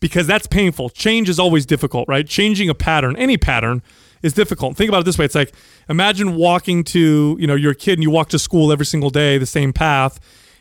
because 0.01 0.27
that's 0.27 0.47
painful. 0.47 0.90
Change 0.90 1.28
is 1.28 1.39
always 1.39 1.64
difficult, 1.66 2.09
right? 2.09 2.27
Changing 2.27 2.69
a 2.69 2.74
pattern, 2.74 3.14
any 3.16 3.36
pattern, 3.36 3.82
is 4.23 4.32
difficult. 4.32 4.77
Think 4.77 4.89
about 4.89 5.01
it 5.01 5.05
this 5.05 5.19
way: 5.19 5.24
it's 5.24 5.35
like 5.35 5.52
imagine 5.89 6.36
walking 6.36 6.85
to 6.85 7.36
you 7.39 7.47
know 7.47 7.55
you're 7.55 7.73
a 7.73 7.77
kid 7.77 7.94
and 7.94 8.02
you 8.02 8.10
walk 8.10 8.28
to 8.31 8.39
school 8.39 8.73
every 8.73 8.86
single 8.86 9.10
day 9.10 9.39
the 9.39 9.47
same 9.47 9.73
path. 9.73 10.19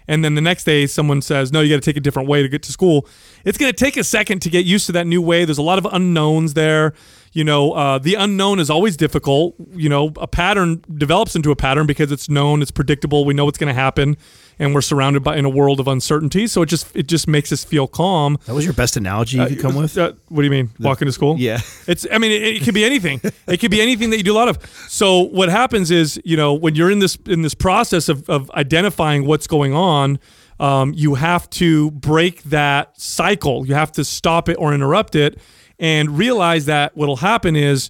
And 0.07 0.25
then 0.25 0.35
the 0.35 0.41
next 0.41 0.63
day, 0.63 0.87
someone 0.87 1.21
says, 1.21 1.51
No, 1.51 1.61
you 1.61 1.69
got 1.69 1.81
to 1.81 1.89
take 1.89 1.95
a 1.95 2.01
different 2.01 2.27
way 2.27 2.41
to 2.41 2.49
get 2.49 2.63
to 2.63 2.71
school. 2.71 3.07
It's 3.45 3.57
going 3.57 3.71
to 3.71 3.77
take 3.77 3.97
a 3.97 4.03
second 4.03 4.41
to 4.41 4.49
get 4.49 4.65
used 4.65 4.87
to 4.87 4.91
that 4.93 5.07
new 5.07 5.21
way. 5.21 5.45
There's 5.45 5.59
a 5.59 5.61
lot 5.63 5.77
of 5.77 5.85
unknowns 5.85 6.53
there. 6.53 6.93
You 7.33 7.45
know, 7.45 7.71
uh, 7.71 7.97
the 7.97 8.15
unknown 8.15 8.59
is 8.59 8.69
always 8.69 8.97
difficult. 8.97 9.55
You 9.73 9.87
know, 9.87 10.11
a 10.17 10.27
pattern 10.27 10.83
develops 10.93 11.35
into 11.35 11.49
a 11.51 11.55
pattern 11.55 11.87
because 11.87 12.11
it's 12.11 12.27
known, 12.27 12.61
it's 12.61 12.71
predictable. 12.71 13.23
We 13.23 13.33
know 13.33 13.45
what's 13.45 13.57
going 13.57 13.73
to 13.73 13.79
happen, 13.79 14.17
and 14.59 14.75
we're 14.75 14.81
surrounded 14.81 15.23
by 15.23 15.37
in 15.37 15.45
a 15.45 15.49
world 15.49 15.79
of 15.79 15.87
uncertainty. 15.87 16.47
So 16.47 16.61
it 16.61 16.65
just 16.65 16.93
it 16.93 17.07
just 17.07 17.29
makes 17.29 17.53
us 17.53 17.63
feel 17.63 17.87
calm. 17.87 18.37
That 18.45 18.53
was 18.53 18.65
your 18.65 18.73
best 18.73 18.97
analogy 18.97 19.37
you 19.37 19.47
could 19.47 19.61
come 19.61 19.75
with. 19.75 19.97
Uh, 19.97 20.11
what 20.27 20.41
do 20.41 20.43
you 20.43 20.51
mean? 20.51 20.71
Walking 20.79 21.05
to 21.05 21.11
school? 21.13 21.37
Yeah. 21.39 21.61
It's. 21.87 22.05
I 22.11 22.17
mean, 22.17 22.31
it, 22.31 22.43
it 22.43 22.63
could 22.63 22.73
be 22.73 22.83
anything. 22.83 23.21
It 23.47 23.59
could 23.61 23.71
be 23.71 23.81
anything 23.81 24.09
that 24.09 24.17
you 24.17 24.23
do 24.23 24.33
a 24.33 24.35
lot 24.35 24.49
of. 24.49 24.59
So 24.89 25.21
what 25.21 25.47
happens 25.49 25.89
is, 25.89 26.21
you 26.25 26.35
know, 26.35 26.53
when 26.53 26.75
you're 26.75 26.91
in 26.91 26.99
this 26.99 27.17
in 27.27 27.43
this 27.43 27.53
process 27.53 28.09
of 28.09 28.29
of 28.29 28.51
identifying 28.51 29.25
what's 29.25 29.47
going 29.47 29.73
on, 29.73 30.19
um, 30.59 30.93
you 30.95 31.15
have 31.15 31.49
to 31.51 31.91
break 31.91 32.43
that 32.43 32.99
cycle. 32.99 33.65
You 33.65 33.73
have 33.73 33.91
to 33.93 34.03
stop 34.03 34.47
it 34.47 34.55
or 34.55 34.73
interrupt 34.73 35.15
it, 35.15 35.39
and 35.81 36.17
realize 36.17 36.67
that 36.67 36.95
what'll 36.95 37.17
happen 37.17 37.57
is 37.57 37.89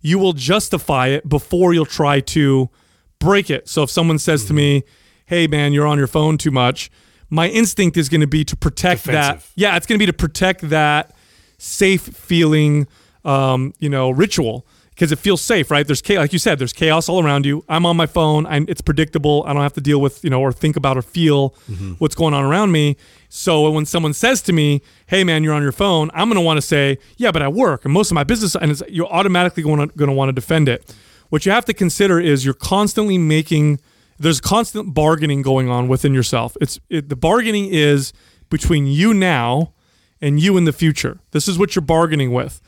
you 0.00 0.18
will 0.18 0.32
justify 0.32 1.08
it 1.08 1.28
before 1.28 1.74
you'll 1.74 1.84
try 1.84 2.20
to 2.20 2.70
break 3.18 3.50
it. 3.50 3.68
So 3.68 3.82
if 3.82 3.90
someone 3.90 4.18
says 4.18 4.46
to 4.46 4.54
me, 4.54 4.84
"Hey, 5.26 5.46
man, 5.46 5.74
you're 5.74 5.86
on 5.86 5.98
your 5.98 6.06
phone 6.06 6.38
too 6.38 6.50
much," 6.52 6.90
my 7.28 7.48
instinct 7.48 7.96
is 7.96 8.08
going 8.08 8.20
to 8.22 8.26
be 8.26 8.44
to 8.44 8.56
protect 8.56 9.04
that. 9.04 9.44
Yeah, 9.56 9.76
it's 9.76 9.86
going 9.86 9.98
to 9.98 10.02
be 10.02 10.06
to 10.06 10.12
protect 10.12 10.68
that 10.70 11.14
safe 11.58 12.02
feeling, 12.02 12.86
um, 13.24 13.74
you 13.78 13.88
know, 13.88 14.10
ritual 14.10 14.66
because 14.94 15.10
it 15.10 15.18
feels 15.18 15.40
safe, 15.40 15.70
right? 15.70 15.86
There's 15.86 16.02
chaos, 16.02 16.20
like 16.20 16.32
you 16.32 16.38
said, 16.38 16.58
there's 16.58 16.72
chaos 16.72 17.08
all 17.08 17.24
around 17.24 17.46
you. 17.46 17.64
I'm 17.68 17.86
on 17.86 17.96
my 17.96 18.06
phone. 18.06 18.46
I'm, 18.46 18.66
it's 18.68 18.82
predictable. 18.82 19.42
I 19.46 19.52
don't 19.52 19.62
have 19.62 19.72
to 19.74 19.80
deal 19.80 20.00
with, 20.00 20.22
you 20.22 20.30
know, 20.30 20.40
or 20.40 20.52
think 20.52 20.76
about 20.76 20.96
or 20.96 21.02
feel 21.02 21.50
mm-hmm. 21.70 21.92
what's 21.94 22.14
going 22.14 22.34
on 22.34 22.44
around 22.44 22.72
me. 22.72 22.96
So 23.28 23.70
when 23.70 23.86
someone 23.86 24.12
says 24.12 24.42
to 24.42 24.52
me, 24.52 24.82
"Hey, 25.06 25.24
man, 25.24 25.42
you're 25.42 25.54
on 25.54 25.62
your 25.62 25.72
phone," 25.72 26.10
I'm 26.12 26.28
going 26.28 26.36
to 26.36 26.44
want 26.44 26.58
to 26.58 26.62
say, 26.62 26.98
"Yeah, 27.16 27.32
but 27.32 27.40
I 27.40 27.48
work 27.48 27.84
and 27.84 27.92
most 27.92 28.10
of 28.10 28.14
my 28.14 28.24
business," 28.24 28.54
and 28.54 28.70
it's, 28.70 28.82
you're 28.88 29.10
automatically 29.10 29.62
going 29.62 29.88
to, 29.88 29.94
going 29.96 30.10
to 30.10 30.14
want 30.14 30.28
to 30.28 30.32
defend 30.34 30.68
it. 30.68 30.94
What 31.30 31.46
you 31.46 31.52
have 31.52 31.64
to 31.64 31.74
consider 31.74 32.20
is 32.20 32.44
you're 32.44 32.54
constantly 32.54 33.16
making. 33.16 33.80
There's 34.18 34.40
constant 34.40 34.92
bargaining 34.92 35.42
going 35.42 35.68
on 35.70 35.88
within 35.88 36.12
yourself. 36.12 36.56
It's 36.60 36.78
it, 36.90 37.08
the 37.08 37.16
bargaining 37.16 37.68
is 37.72 38.12
between 38.50 38.86
you 38.86 39.14
now 39.14 39.72
and 40.20 40.38
you 40.38 40.56
in 40.58 40.64
the 40.64 40.72
future. 40.72 41.18
This 41.30 41.48
is 41.48 41.58
what 41.58 41.74
you're 41.74 41.82
bargaining 41.82 42.32
with. 42.32 42.60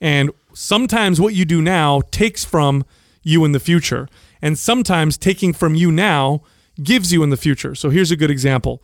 And 0.00 0.30
sometimes 0.54 1.20
what 1.20 1.34
you 1.34 1.44
do 1.44 1.60
now 1.62 2.02
takes 2.10 2.44
from 2.44 2.84
you 3.22 3.44
in 3.44 3.52
the 3.52 3.60
future. 3.60 4.08
And 4.40 4.58
sometimes 4.58 5.16
taking 5.16 5.52
from 5.52 5.74
you 5.74 5.92
now 5.92 6.42
gives 6.82 7.12
you 7.12 7.22
in 7.22 7.30
the 7.30 7.36
future. 7.36 7.74
So 7.74 7.90
here's 7.90 8.10
a 8.10 8.16
good 8.16 8.30
example. 8.30 8.82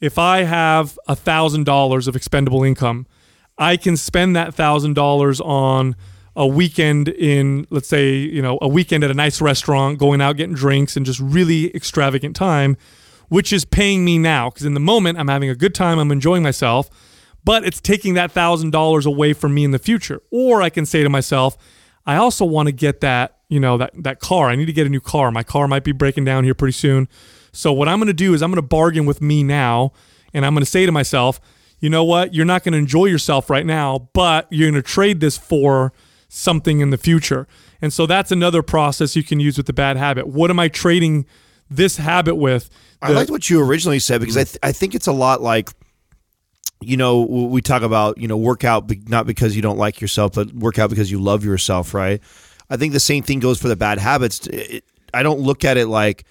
If 0.00 0.18
I 0.18 0.42
have 0.42 0.98
$1,000 1.08 2.08
of 2.08 2.16
expendable 2.16 2.62
income, 2.62 3.06
I 3.58 3.76
can 3.76 3.96
spend 3.96 4.34
that 4.36 4.54
$1,000 4.54 5.40
on 5.44 5.96
a 6.36 6.46
weekend 6.46 7.08
in, 7.08 7.66
let's 7.70 7.88
say, 7.88 8.14
you 8.14 8.42
know, 8.42 8.58
a 8.60 8.68
weekend 8.68 9.04
at 9.04 9.10
a 9.10 9.14
nice 9.14 9.40
restaurant, 9.40 9.98
going 9.98 10.20
out, 10.20 10.36
getting 10.36 10.54
drinks, 10.54 10.96
and 10.96 11.06
just 11.06 11.20
really 11.20 11.74
extravagant 11.76 12.34
time, 12.34 12.76
which 13.28 13.52
is 13.52 13.64
paying 13.64 14.04
me 14.04 14.18
now. 14.18 14.50
Because 14.50 14.66
in 14.66 14.74
the 14.74 14.80
moment, 14.80 15.18
I'm 15.18 15.28
having 15.28 15.48
a 15.48 15.54
good 15.54 15.74
time, 15.74 15.98
I'm 15.98 16.10
enjoying 16.10 16.42
myself 16.42 16.90
but 17.44 17.64
it's 17.64 17.80
taking 17.80 18.14
that 18.14 18.32
thousand 18.32 18.70
dollars 18.70 19.06
away 19.06 19.32
from 19.32 19.54
me 19.54 19.64
in 19.64 19.70
the 19.70 19.78
future. 19.78 20.20
Or 20.30 20.62
I 20.62 20.70
can 20.70 20.86
say 20.86 21.02
to 21.02 21.08
myself, 21.10 21.56
I 22.06 22.16
also 22.16 22.44
want 22.44 22.66
to 22.68 22.72
get 22.72 23.00
that, 23.00 23.38
you 23.48 23.60
know, 23.60 23.76
that 23.78 23.92
that 24.02 24.20
car. 24.20 24.48
I 24.50 24.56
need 24.56 24.66
to 24.66 24.72
get 24.72 24.86
a 24.86 24.90
new 24.90 25.00
car. 25.00 25.30
My 25.30 25.42
car 25.42 25.68
might 25.68 25.84
be 25.84 25.92
breaking 25.92 26.24
down 26.24 26.44
here 26.44 26.54
pretty 26.54 26.72
soon. 26.72 27.08
So 27.52 27.72
what 27.72 27.88
I'm 27.88 27.98
going 27.98 28.08
to 28.08 28.12
do 28.12 28.34
is 28.34 28.42
I'm 28.42 28.50
going 28.50 28.56
to 28.62 28.62
bargain 28.66 29.06
with 29.06 29.20
me 29.22 29.42
now, 29.42 29.92
and 30.32 30.44
I'm 30.44 30.54
going 30.54 30.64
to 30.64 30.70
say 30.70 30.86
to 30.86 30.92
myself, 30.92 31.40
you 31.78 31.88
know 31.90 32.02
what? 32.04 32.34
You're 32.34 32.44
not 32.46 32.64
going 32.64 32.72
to 32.72 32.78
enjoy 32.78 33.06
yourself 33.06 33.48
right 33.48 33.64
now, 33.66 34.08
but 34.12 34.46
you're 34.50 34.70
going 34.70 34.82
to 34.82 34.86
trade 34.86 35.20
this 35.20 35.36
for 35.38 35.92
something 36.28 36.80
in 36.80 36.90
the 36.90 36.96
future. 36.98 37.46
And 37.80 37.92
so 37.92 38.06
that's 38.06 38.32
another 38.32 38.62
process 38.62 39.14
you 39.14 39.22
can 39.22 39.38
use 39.38 39.56
with 39.56 39.66
the 39.66 39.72
bad 39.72 39.96
habit. 39.96 40.26
What 40.26 40.50
am 40.50 40.58
I 40.58 40.68
trading 40.68 41.26
this 41.70 41.98
habit 41.98 42.36
with? 42.36 42.70
I 43.02 43.08
The- 43.08 43.14
liked 43.14 43.30
what 43.30 43.48
you 43.50 43.62
originally 43.62 43.98
said 43.98 44.20
because 44.20 44.36
I 44.36 44.44
th- 44.44 44.58
I 44.62 44.72
think 44.72 44.94
it's 44.94 45.06
a 45.06 45.12
lot 45.12 45.42
like 45.42 45.70
you 46.86 46.96
know 46.96 47.20
we 47.22 47.60
talk 47.62 47.82
about 47.82 48.18
you 48.18 48.28
know 48.28 48.36
workout 48.36 48.90
not 49.08 49.26
because 49.26 49.56
you 49.56 49.62
don't 49.62 49.78
like 49.78 50.00
yourself 50.00 50.32
but 50.34 50.52
workout 50.52 50.90
because 50.90 51.10
you 51.10 51.20
love 51.20 51.44
yourself 51.44 51.94
right? 51.94 52.20
I 52.70 52.76
think 52.76 52.92
the 52.92 53.00
same 53.00 53.22
thing 53.22 53.40
goes 53.40 53.60
for 53.60 53.68
the 53.68 53.76
bad 53.76 53.98
habits. 53.98 54.46
It- 54.46 54.84
i 55.12 55.22
don't 55.22 55.38
look 55.38 55.64
at 55.64 55.76
it 55.76 55.86
like 55.86 56.24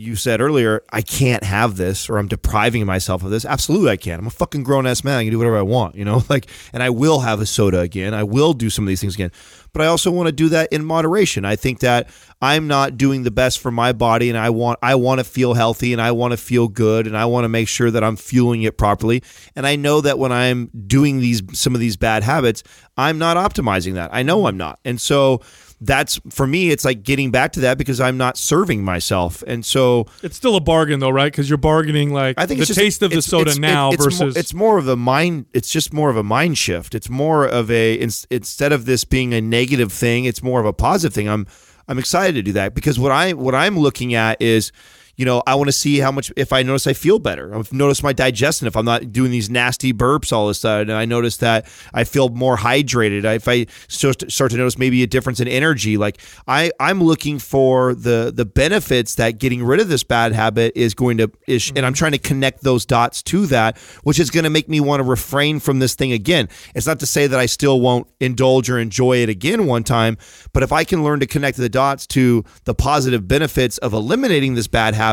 you 0.00 0.16
said 0.16 0.40
earlier 0.40 0.82
i 0.92 1.02
can't 1.02 1.44
have 1.44 1.76
this 1.76 2.08
or 2.08 2.16
i'm 2.16 2.26
depriving 2.26 2.86
myself 2.86 3.22
of 3.22 3.30
this. 3.30 3.44
Absolutely 3.44 3.90
i 3.90 3.96
can. 3.96 4.18
I'm 4.18 4.26
a 4.26 4.30
fucking 4.30 4.62
grown-ass 4.62 5.04
man. 5.04 5.18
I 5.18 5.24
can 5.24 5.30
do 5.30 5.38
whatever 5.38 5.58
i 5.58 5.62
want 5.62 5.94
you 5.94 6.04
know? 6.04 6.22
Like 6.30 6.48
and 6.72 6.82
i 6.82 6.90
will 6.90 7.20
have 7.20 7.40
a 7.40 7.46
soda 7.46 7.80
again. 7.80 8.14
I 8.14 8.22
will 8.22 8.52
do 8.54 8.70
some 8.70 8.84
of 8.84 8.88
these 8.88 9.00
things 9.00 9.14
again. 9.14 9.32
But 9.72 9.82
i 9.82 9.86
also 9.86 10.10
want 10.10 10.28
to 10.28 10.32
do 10.32 10.48
that 10.50 10.72
in 10.72 10.84
moderation. 10.84 11.44
I 11.44 11.56
think 11.56 11.80
that 11.80 12.08
i'm 12.40 12.66
not 12.66 12.96
doing 12.96 13.24
the 13.24 13.30
best 13.30 13.58
for 13.58 13.70
my 13.70 13.92
body 13.92 14.30
and 14.30 14.38
i 14.38 14.48
want 14.48 14.78
i 14.82 14.94
want 14.94 15.18
to 15.18 15.24
feel 15.24 15.52
healthy 15.54 15.92
and 15.92 16.00
i 16.00 16.10
want 16.10 16.32
to 16.32 16.38
feel 16.38 16.68
good 16.68 17.06
and 17.06 17.16
i 17.16 17.26
want 17.26 17.44
to 17.44 17.48
make 17.48 17.68
sure 17.68 17.90
that 17.90 18.02
i'm 18.02 18.16
fueling 18.16 18.62
it 18.62 18.78
properly. 18.78 19.22
And 19.54 19.66
i 19.66 19.76
know 19.76 20.00
that 20.00 20.18
when 20.18 20.32
i'm 20.32 20.70
doing 20.86 21.20
these 21.20 21.42
some 21.52 21.74
of 21.74 21.80
these 21.80 21.96
bad 21.96 22.22
habits 22.22 22.62
i'm 22.96 23.18
not 23.18 23.36
optimizing 23.36 23.94
that. 23.94 24.10
I 24.14 24.22
know 24.22 24.46
i'm 24.46 24.56
not. 24.56 24.78
And 24.84 24.98
so 25.00 25.42
that's 25.80 26.20
for 26.30 26.46
me. 26.46 26.70
It's 26.70 26.84
like 26.84 27.02
getting 27.02 27.30
back 27.30 27.52
to 27.52 27.60
that 27.60 27.78
because 27.78 28.00
I'm 28.00 28.16
not 28.16 28.36
serving 28.36 28.84
myself, 28.84 29.42
and 29.46 29.64
so 29.64 30.06
It's 30.22 30.36
still 30.36 30.56
a 30.56 30.60
bargain 30.60 31.00
though, 31.00 31.10
right? 31.10 31.32
Because 31.32 31.48
you're 31.48 31.56
bargaining 31.58 32.12
like 32.12 32.34
I 32.38 32.46
think 32.46 32.60
the 32.60 32.66
just, 32.66 32.78
taste 32.78 33.02
of 33.02 33.10
the 33.10 33.22
soda 33.22 33.50
it's- 33.52 33.58
now 33.58 33.90
it's 33.92 34.04
versus 34.04 34.20
more, 34.20 34.32
it's 34.38 34.54
more 34.54 34.78
of 34.78 34.88
a 34.88 34.96
mind. 34.96 35.46
It's 35.52 35.70
just 35.70 35.92
more 35.92 36.10
of 36.10 36.16
a 36.16 36.22
mind 36.22 36.58
shift. 36.58 36.94
It's 36.94 37.08
more 37.08 37.46
of 37.46 37.70
a 37.70 37.94
ins- 37.94 38.26
instead 38.30 38.72
of 38.72 38.84
this 38.84 39.04
being 39.04 39.32
a 39.32 39.40
negative 39.40 39.92
thing, 39.92 40.26
it's 40.26 40.42
more 40.42 40.60
of 40.60 40.66
a 40.66 40.72
positive 40.72 41.14
thing. 41.14 41.28
I'm 41.28 41.46
I'm 41.88 41.98
excited 41.98 42.34
to 42.34 42.42
do 42.42 42.52
that 42.52 42.74
because 42.74 42.98
what 42.98 43.12
I 43.12 43.32
what 43.32 43.54
I'm 43.54 43.78
looking 43.78 44.14
at 44.14 44.40
is. 44.42 44.72
You 45.20 45.26
know, 45.26 45.42
I 45.46 45.54
want 45.54 45.68
to 45.68 45.72
see 45.72 45.98
how 45.98 46.10
much. 46.10 46.32
If 46.34 46.50
I 46.50 46.62
notice 46.62 46.86
I 46.86 46.94
feel 46.94 47.18
better, 47.18 47.54
I've 47.54 47.74
noticed 47.74 48.02
my 48.02 48.14
digestion. 48.14 48.66
If 48.66 48.74
I'm 48.74 48.86
not 48.86 49.12
doing 49.12 49.30
these 49.30 49.50
nasty 49.50 49.92
burps 49.92 50.32
all 50.32 50.46
of 50.46 50.52
a 50.52 50.54
sudden, 50.54 50.96
I 50.96 51.04
notice 51.04 51.36
that 51.36 51.68
I 51.92 52.04
feel 52.04 52.30
more 52.30 52.56
hydrated. 52.56 53.24
If 53.24 53.46
I 53.46 53.66
start 53.86 54.20
to, 54.20 54.30
start 54.30 54.52
to 54.52 54.56
notice 54.56 54.78
maybe 54.78 55.02
a 55.02 55.06
difference 55.06 55.38
in 55.38 55.46
energy, 55.46 55.98
like 55.98 56.22
I, 56.48 56.72
I'm 56.80 57.02
looking 57.02 57.38
for 57.38 57.94
the 57.94 58.32
the 58.34 58.46
benefits 58.46 59.16
that 59.16 59.36
getting 59.36 59.62
rid 59.62 59.78
of 59.78 59.90
this 59.90 60.02
bad 60.04 60.32
habit 60.32 60.72
is 60.74 60.94
going 60.94 61.18
to 61.18 61.30
is, 61.46 61.70
and 61.76 61.84
I'm 61.84 61.92
trying 61.92 62.12
to 62.12 62.18
connect 62.18 62.62
those 62.62 62.86
dots 62.86 63.22
to 63.24 63.44
that, 63.48 63.76
which 64.04 64.18
is 64.18 64.30
going 64.30 64.44
to 64.44 64.50
make 64.50 64.70
me 64.70 64.80
want 64.80 65.00
to 65.00 65.04
refrain 65.04 65.60
from 65.60 65.80
this 65.80 65.94
thing 65.94 66.12
again. 66.12 66.48
It's 66.74 66.86
not 66.86 66.98
to 67.00 67.06
say 67.06 67.26
that 67.26 67.38
I 67.38 67.44
still 67.44 67.78
won't 67.82 68.06
indulge 68.20 68.70
or 68.70 68.78
enjoy 68.78 69.18
it 69.18 69.28
again 69.28 69.66
one 69.66 69.84
time, 69.84 70.16
but 70.54 70.62
if 70.62 70.72
I 70.72 70.84
can 70.84 71.04
learn 71.04 71.20
to 71.20 71.26
connect 71.26 71.58
the 71.58 71.68
dots 71.68 72.06
to 72.06 72.42
the 72.64 72.74
positive 72.74 73.28
benefits 73.28 73.76
of 73.76 73.92
eliminating 73.92 74.54
this 74.54 74.66
bad 74.66 74.94
habit, 74.94 75.09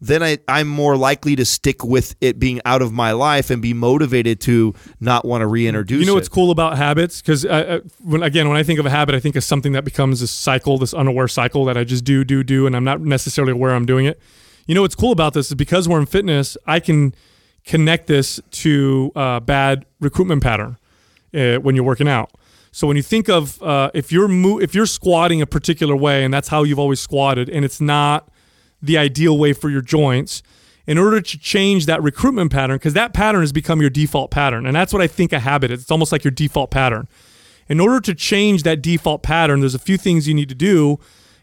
then 0.00 0.22
I, 0.22 0.38
I'm 0.48 0.68
more 0.68 0.96
likely 0.96 1.36
to 1.36 1.44
stick 1.44 1.84
with 1.84 2.14
it 2.20 2.38
being 2.38 2.60
out 2.64 2.82
of 2.82 2.92
my 2.92 3.12
life 3.12 3.50
and 3.50 3.60
be 3.60 3.74
motivated 3.74 4.40
to 4.42 4.74
not 5.00 5.24
want 5.24 5.42
to 5.42 5.46
reintroduce 5.46 6.00
You 6.00 6.06
know 6.06 6.12
it. 6.12 6.16
what's 6.16 6.28
cool 6.28 6.50
about 6.50 6.76
habits? 6.76 7.20
Because 7.20 7.44
uh, 7.44 7.48
uh, 7.48 7.80
when, 8.02 8.22
again, 8.22 8.48
when 8.48 8.56
I 8.56 8.62
think 8.62 8.78
of 8.78 8.86
a 8.86 8.90
habit, 8.90 9.14
I 9.14 9.20
think 9.20 9.36
of 9.36 9.44
something 9.44 9.72
that 9.72 9.84
becomes 9.84 10.20
this 10.20 10.30
cycle, 10.30 10.78
this 10.78 10.94
unaware 10.94 11.28
cycle 11.28 11.64
that 11.66 11.76
I 11.76 11.84
just 11.84 12.04
do, 12.04 12.24
do, 12.24 12.42
do, 12.44 12.66
and 12.66 12.76
I'm 12.76 12.84
not 12.84 13.00
necessarily 13.00 13.52
aware 13.52 13.74
I'm 13.74 13.86
doing 13.86 14.06
it. 14.06 14.20
You 14.66 14.74
know 14.74 14.82
what's 14.82 14.94
cool 14.94 15.12
about 15.12 15.32
this 15.34 15.48
is 15.48 15.54
because 15.54 15.88
we're 15.88 16.00
in 16.00 16.06
fitness, 16.06 16.56
I 16.66 16.78
can 16.80 17.14
connect 17.64 18.06
this 18.06 18.40
to 18.50 19.10
uh, 19.16 19.40
bad 19.40 19.84
recruitment 20.00 20.42
pattern 20.42 20.76
uh, 21.34 21.56
when 21.56 21.74
you're 21.74 21.84
working 21.84 22.08
out. 22.08 22.30
So 22.70 22.86
when 22.86 22.96
you 22.96 23.02
think 23.02 23.28
of 23.28 23.60
uh, 23.62 23.90
if 23.94 24.12
you're 24.12 24.28
mo- 24.28 24.58
if 24.58 24.74
you're 24.74 24.86
squatting 24.86 25.40
a 25.42 25.46
particular 25.46 25.96
way 25.96 26.22
and 26.22 26.32
that's 26.32 26.48
how 26.48 26.62
you've 26.64 26.78
always 26.78 27.00
squatted, 27.00 27.48
and 27.48 27.64
it's 27.64 27.80
not 27.80 28.28
the 28.80 28.98
ideal 28.98 29.36
way 29.36 29.52
for 29.52 29.70
your 29.70 29.82
joints, 29.82 30.42
in 30.86 30.96
order 30.96 31.20
to 31.20 31.38
change 31.38 31.86
that 31.86 32.02
recruitment 32.02 32.50
pattern, 32.50 32.76
because 32.76 32.94
that 32.94 33.12
pattern 33.12 33.40
has 33.42 33.52
become 33.52 33.80
your 33.80 33.90
default 33.90 34.30
pattern, 34.30 34.66
and 34.66 34.74
that's 34.74 34.92
what 34.92 35.02
I 35.02 35.06
think 35.06 35.32
a 35.32 35.40
habit 35.40 35.70
is. 35.70 35.82
It's 35.82 35.90
almost 35.90 36.12
like 36.12 36.24
your 36.24 36.30
default 36.30 36.70
pattern. 36.70 37.08
In 37.68 37.80
order 37.80 38.00
to 38.00 38.14
change 38.14 38.62
that 38.62 38.80
default 38.80 39.22
pattern, 39.22 39.60
there's 39.60 39.74
a 39.74 39.78
few 39.78 39.98
things 39.98 40.26
you 40.26 40.34
need 40.34 40.48
to 40.48 40.54
do, 40.54 40.98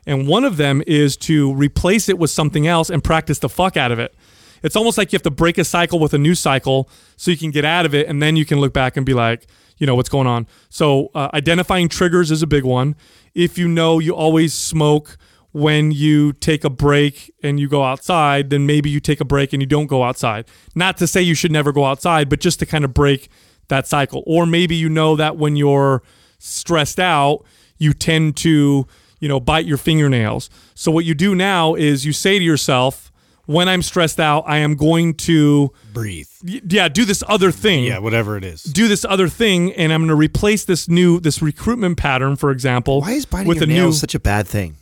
and 0.07 0.28
one 0.28 0.44
of 0.44 0.57
them 0.57 0.82
is 0.88 1.16
to 1.18 1.53
replace 1.53 2.10
it 2.10 2.18
with 2.18 2.32
something 2.32 2.66
else 2.66 2.90
and 2.90 3.03
practice 3.03 3.40
the 3.40 3.49
fuck 3.49 3.78
out 3.78 3.91
of 3.91 3.99
it. 3.99 4.16
It's 4.64 4.76
almost 4.76 4.98
like 4.98 5.12
you 5.12 5.18
have 5.18 5.24
to 5.24 5.32
break 5.32 5.60
a 5.60 5.64
cycle 5.64 5.99
with 5.99 6.16
a 6.16 6.18
new 6.18 6.34
cycle 6.34 6.90
so 7.18 7.30
you 7.30 7.38
can 7.38 7.52
get 7.52 7.66
out 7.66 7.86
of 7.86 7.94
it, 7.94 8.07
and 8.07 8.22
then 8.22 8.36
you 8.36 8.45
can 8.45 8.60
look 8.60 8.74
back 8.74 8.98
and 8.98 9.06
be 9.06 9.14
like, 9.14 9.45
you 9.78 9.86
know, 9.86 9.94
what's 9.94 10.10
going 10.10 10.26
on. 10.26 10.48
So 10.70 11.12
uh, 11.14 11.30
identifying 11.34 11.90
triggers 11.90 12.32
is 12.32 12.41
a 12.41 12.48
big 12.48 12.64
one. 12.64 12.95
If 13.36 13.57
you 13.60 13.68
know 13.68 13.99
you 13.99 14.16
always 14.16 14.53
smoke 14.53 15.18
when 15.56 15.90
you 15.90 16.34
take 16.34 16.65
a 16.65 16.69
break 16.69 17.34
and 17.41 17.61
you 17.61 17.69
go 17.69 17.82
outside, 17.82 18.49
then 18.49 18.65
maybe 18.65 18.90
you 18.90 18.99
take 18.99 19.22
a 19.22 19.26
break 19.26 19.53
and 19.53 19.61
you 19.61 19.65
don't 19.65 19.88
go 19.88 20.03
outside. 20.03 20.44
Not 20.76 20.98
to 20.98 21.07
say 21.07 21.22
you 21.22 21.34
should 21.34 21.52
never 21.52 21.72
go 21.72 21.86
outside, 21.86 22.27
but 22.27 22.41
just 22.41 22.60
to 22.60 22.65
kind 22.65 22.84
of 22.84 22.94
break 22.94 23.30
that 23.69 23.88
cycle. 23.88 24.22
Or 24.27 24.45
maybe 24.45 24.76
you 24.76 24.90
know 24.90 25.15
that 25.15 25.38
when 25.38 25.56
you're 25.56 26.03
stressed 26.40 26.99
out, 26.99 27.45
you 27.77 27.94
tend 27.94 28.36
to, 28.38 28.86
you 29.22 29.27
know, 29.30 29.40
bite 29.40 29.65
your 29.65 29.77
fingernails. 29.77 30.49
So 30.73 30.91
what 30.91 31.06
you 31.06 31.14
do 31.15 31.34
now 31.36 31.73
is 31.73 32.06
you 32.06 32.11
say 32.11 32.38
to 32.38 32.44
yourself, 32.44 33.10
when 33.45 33.69
I'm 33.69 33.82
stressed 33.82 34.19
out, 34.19 34.44
I 34.48 34.57
am 34.57 34.76
going 34.76 35.14
to 35.14 35.72
Breathe. 35.94 36.27
yeah, 36.44 36.90
do 36.90 37.06
this 37.06 37.23
other 37.30 37.52
thing 37.52 37.86
Yeah, 37.86 37.99
whatever 37.99 38.36
it 38.36 38.44
is. 38.44 38.61
do 38.64 38.90
this 38.90 39.06
other 39.06 39.30
thing 39.30 39.72
and 39.73 39.94
I'm 39.94 40.02
going 40.02 40.10
to 40.10 40.15
replace 40.15 40.65
this 40.65 40.90
new 40.90 41.19
this 41.22 41.41
recruitment 41.41 41.98
pattern 41.98 42.36
for 42.36 42.49
example 42.52 43.02
Why 43.02 43.11
is 43.14 43.26
biting 43.26 43.48
with 43.48 43.57
your 43.60 43.65
a 43.65 43.68
nails 43.68 43.95
new 43.95 43.99
such 43.99 44.15
a 44.15 44.19
bad 44.19 44.48
thing? 44.48 44.77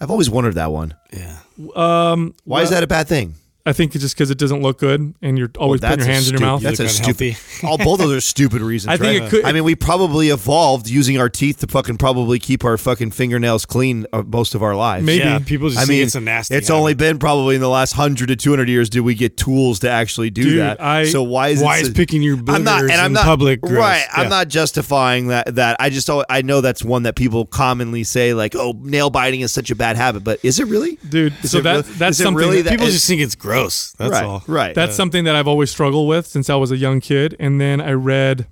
I've 0.00 0.10
always 0.10 0.30
wondered 0.30 0.54
that 0.54 0.72
one. 0.72 0.94
Yeah. 1.12 1.36
um 1.76 2.34
Why 2.44 2.62
is 2.62 2.70
that 2.70 2.82
a 2.82 2.86
bad 2.86 3.06
thing? 3.08 3.34
I 3.66 3.72
think 3.72 3.94
it's 3.94 4.02
just 4.02 4.16
cuz 4.16 4.30
it 4.30 4.38
doesn't 4.38 4.62
look 4.62 4.78
good 4.78 5.14
and 5.20 5.36
you're 5.38 5.50
always 5.58 5.80
Well, 5.82 5.90
putting 5.90 6.06
your 6.06 6.14
hands 6.14 6.30
a 6.30 6.34
in 6.34 6.40
your 6.40 6.46
mouth. 6.48 6.60
stupid- 6.60 6.76
That's 6.78 6.92
a 6.92 7.02
stupid. 7.02 7.26
unhealthy. 7.36 7.66
All 7.66 7.76
both 7.78 8.00
of 8.00 8.08
those 8.08 8.16
are 8.16 8.20
stupid 8.22 8.62
reasons. 8.62 8.92
I 8.92 8.96
think 8.96 9.20
right? 9.20 9.26
it 9.26 9.30
could- 9.30 9.44
I 9.44 9.52
mean, 9.52 9.64
we 9.64 9.74
probably 9.74 10.30
evolved 10.30 10.88
using 10.88 11.18
our 11.18 11.28
teeth 11.28 11.58
to 11.60 11.66
fucking 11.66 11.98
probably 11.98 12.38
keep 12.38 12.64
our 12.64 12.78
fucking 12.78 13.10
fingernails 13.10 13.66
clean 13.66 14.06
uh, 14.12 14.22
most 14.26 14.54
of 14.54 14.62
our 14.62 14.74
lives. 14.74 15.04
Maybe. 15.04 15.24
Yeah, 15.24 15.38
people 15.40 15.68
just 15.68 15.80
I 15.80 15.84
mean, 15.84 16.02
it's 16.04 16.14
a 16.14 16.20
nasty. 16.20 16.54
It's 16.54 16.68
habit. 16.68 16.78
only 16.80 16.94
been 16.94 17.18
probably 17.18 17.54
in 17.54 17.60
the 17.60 17.68
last 17.68 17.92
hundred 17.92 18.28
to 18.28 18.36
two 18.36 18.50
hundred 18.50 18.68
years 18.70 18.88
did 18.88 19.00
we 19.00 19.14
get 19.14 19.36
tools 19.36 19.80
to 19.80 19.90
actually 19.90 20.30
do 20.30 20.42
Dude, 20.42 20.60
that. 20.60 20.80
I- 20.82 21.06
so 21.10 21.22
why 21.22 21.48
is 21.48 21.62
Why 21.62 21.78
it 21.78 21.82
is 21.82 21.90
picking 21.90 22.22
your 22.22 22.38
I'm 22.48 22.64
not, 22.64 22.82
and 22.82 22.92
I'm 22.92 23.06
in 23.08 23.12
not 23.12 23.24
public 23.24 23.60
gross? 23.60 23.76
right. 23.76 24.06
Yeah. 24.16 24.22
I'm 24.22 24.30
not 24.30 24.48
justifying 24.48 25.28
that. 25.28 25.54
That 25.56 25.76
I 25.80 25.90
just 25.90 26.08
al- 26.08 26.24
I 26.30 26.40
know 26.42 26.60
that's 26.62 26.82
one 26.82 27.02
that 27.02 27.14
people 27.14 27.44
commonly 27.44 28.04
say 28.04 28.32
like, 28.32 28.54
oh, 28.56 28.74
nail 28.80 29.10
biting 29.10 29.42
is 29.42 29.52
such 29.52 29.70
a 29.70 29.74
bad 29.74 29.96
habit, 29.96 30.24
but 30.24 30.38
is 30.42 30.58
it 30.60 30.66
really? 30.66 30.96
Dude, 31.08 31.34
Is 31.42 31.50
so 31.50 31.60
that 31.60 31.72
real- 31.72 31.82
that's 31.98 32.18
is 32.18 32.24
something 32.24 32.36
really 32.38 32.56
that- 32.62 32.64
that- 32.64 32.70
People 32.70 32.86
is- 32.86 32.94
just 32.94 33.06
think 33.06 33.20
it's 33.20 33.34
gross. 33.34 33.50
That's 33.62 34.12
right, 34.12 34.24
all. 34.24 34.42
right. 34.46 34.74
that's 34.74 34.96
something 34.96 35.24
that 35.24 35.34
I've 35.36 35.48
always 35.48 35.70
struggled 35.70 36.08
with 36.08 36.26
since 36.26 36.48
I 36.50 36.54
was 36.56 36.70
a 36.70 36.76
young 36.76 37.00
kid 37.00 37.36
and 37.40 37.60
then 37.60 37.80
I 37.80 37.92
read 37.92 38.46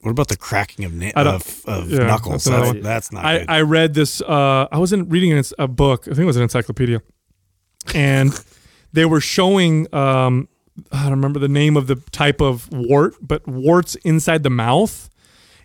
What 0.00 0.10
about 0.10 0.28
the 0.28 0.36
cracking 0.36 0.84
of, 0.84 0.92
na- 0.92 1.10
of, 1.16 1.62
of 1.66 1.90
yeah, 1.90 1.98
knuckles? 2.06 2.44
that's 2.44 2.72
That's, 2.72 2.82
that's 2.84 3.12
not 3.12 3.24
I, 3.24 3.38
good. 3.38 3.50
I 3.50 3.60
read 3.60 3.94
this. 3.94 4.20
Uh, 4.20 4.66
I 4.70 4.78
wasn't 4.78 5.10
reading 5.10 5.32
a, 5.38 5.42
a 5.58 5.68
book. 5.68 6.02
I 6.02 6.10
think 6.10 6.20
it 6.20 6.24
was 6.24 6.36
an 6.36 6.42
encyclopedia, 6.42 7.02
and 7.94 8.32
they 8.92 9.04
were 9.04 9.20
showing. 9.20 9.92
Um, 9.94 10.48
I 10.90 11.02
don't 11.02 11.10
remember 11.12 11.38
the 11.38 11.48
name 11.48 11.76
of 11.76 11.86
the 11.86 11.96
type 12.12 12.40
of 12.40 12.68
wart, 12.72 13.14
but 13.20 13.46
warts 13.46 13.94
inside 13.96 14.42
the 14.42 14.50
mouth. 14.50 15.10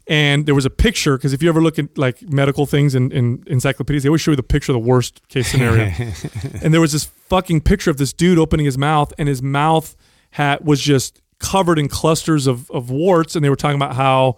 And 0.10 0.46
there 0.46 0.56
was 0.56 0.66
a 0.66 0.70
picture 0.70 1.18
because 1.18 1.34
if 1.34 1.44
you 1.44 1.50
ever 1.50 1.62
look 1.62 1.78
at 1.78 1.98
like 1.98 2.22
medical 2.22 2.66
things 2.66 2.96
in, 2.96 3.12
in 3.12 3.44
encyclopedias, 3.48 4.04
they 4.04 4.10
always 4.10 4.22
show 4.22 4.32
you 4.32 4.38
the 4.38 4.44
picture 4.44 4.72
of 4.72 4.76
the 4.82 4.88
worst 4.88 5.28
case 5.28 5.52
scenario. 5.52 5.84
and 6.62 6.74
there 6.74 6.80
was 6.80 6.94
this 6.94 7.06
fucking 7.06 7.62
picture 7.62 7.92
of 7.92 7.98
this 7.98 8.14
dude 8.14 8.38
opening 8.38 8.66
his 8.66 8.78
mouth, 8.78 9.14
and 9.18 9.28
his 9.28 9.42
mouth 9.42 9.98
hat 10.32 10.64
was 10.64 10.82
just 10.82 11.22
covered 11.40 11.78
in 11.78 11.88
clusters 11.88 12.48
of, 12.48 12.70
of 12.72 12.90
warts. 12.90 13.36
And 13.36 13.46
they 13.46 13.50
were 13.50 13.56
talking 13.56 13.76
about 13.76 13.96
how 13.96 14.38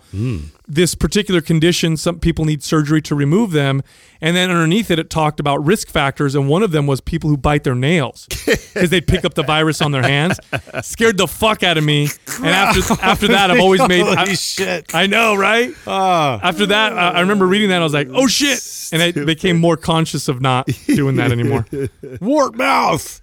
this 0.67 0.95
particular 0.95 1.41
condition, 1.41 1.97
some 1.97 2.19
people 2.19 2.45
need 2.45 2.61
surgery 2.61 3.01
to 3.03 3.15
remove 3.15 3.51
them. 3.51 3.81
And 4.21 4.35
then 4.35 4.49
underneath 4.49 4.91
it, 4.91 4.99
it 4.99 5.09
talked 5.09 5.39
about 5.39 5.65
risk 5.65 5.87
factors. 5.87 6.35
And 6.35 6.49
one 6.49 6.61
of 6.61 6.71
them 6.71 6.87
was 6.87 7.01
people 7.01 7.29
who 7.29 7.37
bite 7.37 7.63
their 7.63 7.75
nails 7.75 8.27
because 8.45 8.89
they'd 8.89 9.07
pick 9.07 9.23
up 9.23 9.33
the 9.33 9.43
virus 9.43 9.81
on 9.81 9.91
their 9.91 10.03
hands. 10.03 10.39
Scared 10.81 11.17
the 11.17 11.27
fuck 11.27 11.63
out 11.63 11.77
of 11.77 11.83
me. 11.83 12.09
And 12.37 12.47
after 12.47 12.93
after 13.01 13.27
that, 13.29 13.49
I've 13.49 13.59
always 13.59 13.85
made. 13.87 14.03
Holy 14.03 14.17
I, 14.17 14.33
shit. 14.33 14.93
I 14.93 15.07
know, 15.07 15.35
right? 15.35 15.73
Ah. 15.87 16.39
After 16.43 16.65
that, 16.67 16.93
I, 16.93 17.11
I 17.11 17.19
remember 17.21 17.47
reading 17.47 17.69
that. 17.69 17.81
I 17.81 17.83
was 17.83 17.93
like, 17.93 18.09
oh 18.11 18.27
shit. 18.27 18.61
And 18.91 19.01
I 19.01 19.11
became 19.11 19.57
more 19.57 19.77
conscious 19.77 20.27
of 20.27 20.41
not 20.41 20.67
doing 20.85 21.15
that 21.15 21.31
anymore. 21.31 21.65
wart 22.21 22.55
mouth. 22.55 23.21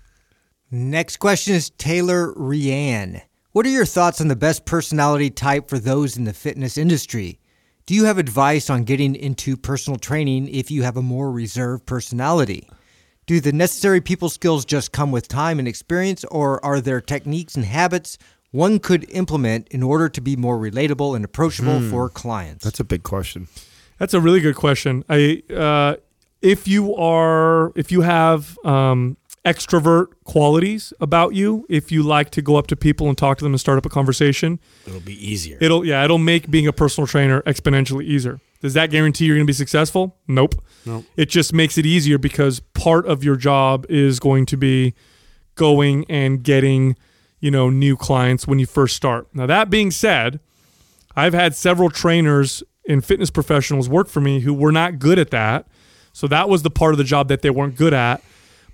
Next 0.70 1.18
question 1.18 1.54
is 1.54 1.70
Taylor 1.70 2.32
Rianne. 2.34 3.22
What 3.56 3.64
are 3.64 3.70
your 3.70 3.86
thoughts 3.86 4.20
on 4.20 4.28
the 4.28 4.36
best 4.36 4.66
personality 4.66 5.30
type 5.30 5.70
for 5.70 5.78
those 5.78 6.18
in 6.18 6.24
the 6.24 6.34
fitness 6.34 6.76
industry? 6.76 7.40
Do 7.86 7.94
you 7.94 8.04
have 8.04 8.18
advice 8.18 8.68
on 8.68 8.84
getting 8.84 9.14
into 9.14 9.56
personal 9.56 9.98
training 9.98 10.48
if 10.48 10.70
you 10.70 10.82
have 10.82 10.98
a 10.98 11.02
more 11.02 11.32
reserved 11.32 11.86
personality? 11.86 12.68
Do 13.24 13.40
the 13.40 13.54
necessary 13.54 14.02
people 14.02 14.28
skills 14.28 14.66
just 14.66 14.92
come 14.92 15.10
with 15.10 15.26
time 15.26 15.58
and 15.58 15.66
experience, 15.66 16.22
or 16.24 16.62
are 16.62 16.82
there 16.82 17.00
techniques 17.00 17.54
and 17.54 17.64
habits 17.64 18.18
one 18.50 18.78
could 18.78 19.08
implement 19.08 19.68
in 19.68 19.82
order 19.82 20.10
to 20.10 20.20
be 20.20 20.36
more 20.36 20.58
relatable 20.58 21.16
and 21.16 21.24
approachable 21.24 21.80
for 21.80 22.10
clients? 22.10 22.62
That's 22.62 22.80
a 22.80 22.84
big 22.84 23.04
question. 23.04 23.48
That's 23.98 24.12
a 24.12 24.20
really 24.20 24.40
good 24.40 24.56
question. 24.56 25.02
I 25.08 25.42
uh, 25.50 25.96
if 26.42 26.68
you 26.68 26.94
are 26.96 27.72
if 27.74 27.90
you 27.90 28.02
have 28.02 28.58
um, 28.66 29.16
extrovert 29.46 30.08
qualities 30.24 30.92
about 31.00 31.34
you, 31.34 31.64
if 31.70 31.92
you 31.92 32.02
like 32.02 32.30
to 32.30 32.42
go 32.42 32.56
up 32.56 32.66
to 32.66 32.76
people 32.76 33.08
and 33.08 33.16
talk 33.16 33.38
to 33.38 33.44
them 33.44 33.52
and 33.52 33.60
start 33.60 33.78
up 33.78 33.86
a 33.86 33.88
conversation, 33.88 34.58
It'll 34.86 35.00
be 35.00 35.14
easier. 35.14 35.56
it'll 35.60 35.84
yeah, 35.86 36.04
it'll 36.04 36.18
make 36.18 36.50
being 36.50 36.66
a 36.66 36.72
personal 36.72 37.06
trainer 37.06 37.42
exponentially 37.42 38.04
easier. 38.04 38.40
Does 38.60 38.74
that 38.74 38.90
guarantee 38.90 39.26
you're 39.26 39.36
going 39.36 39.46
to 39.46 39.50
be 39.50 39.54
successful? 39.54 40.16
Nope. 40.26 40.56
Nope. 40.84 41.04
It 41.16 41.28
just 41.28 41.52
makes 41.52 41.78
it 41.78 41.86
easier 41.86 42.18
because 42.18 42.60
part 42.74 43.06
of 43.06 43.22
your 43.22 43.36
job 43.36 43.86
is 43.88 44.18
going 44.18 44.46
to 44.46 44.56
be 44.56 44.94
going 45.54 46.04
and 46.08 46.42
getting, 46.42 46.96
you 47.40 47.50
know, 47.50 47.70
new 47.70 47.96
clients 47.96 48.46
when 48.46 48.58
you 48.58 48.66
first 48.66 48.96
start. 48.96 49.28
Now 49.34 49.46
that 49.46 49.70
being 49.70 49.90
said, 49.90 50.40
I've 51.14 51.34
had 51.34 51.54
several 51.54 51.88
trainers 51.90 52.62
and 52.88 53.04
fitness 53.04 53.30
professionals 53.30 53.88
work 53.88 54.08
for 54.08 54.20
me 54.20 54.40
who 54.40 54.52
were 54.54 54.72
not 54.72 54.98
good 54.98 55.18
at 55.18 55.30
that. 55.30 55.66
So 56.12 56.26
that 56.28 56.48
was 56.48 56.62
the 56.62 56.70
part 56.70 56.92
of 56.94 56.98
the 56.98 57.04
job 57.04 57.28
that 57.28 57.42
they 57.42 57.50
weren't 57.50 57.76
good 57.76 57.92
at. 57.94 58.22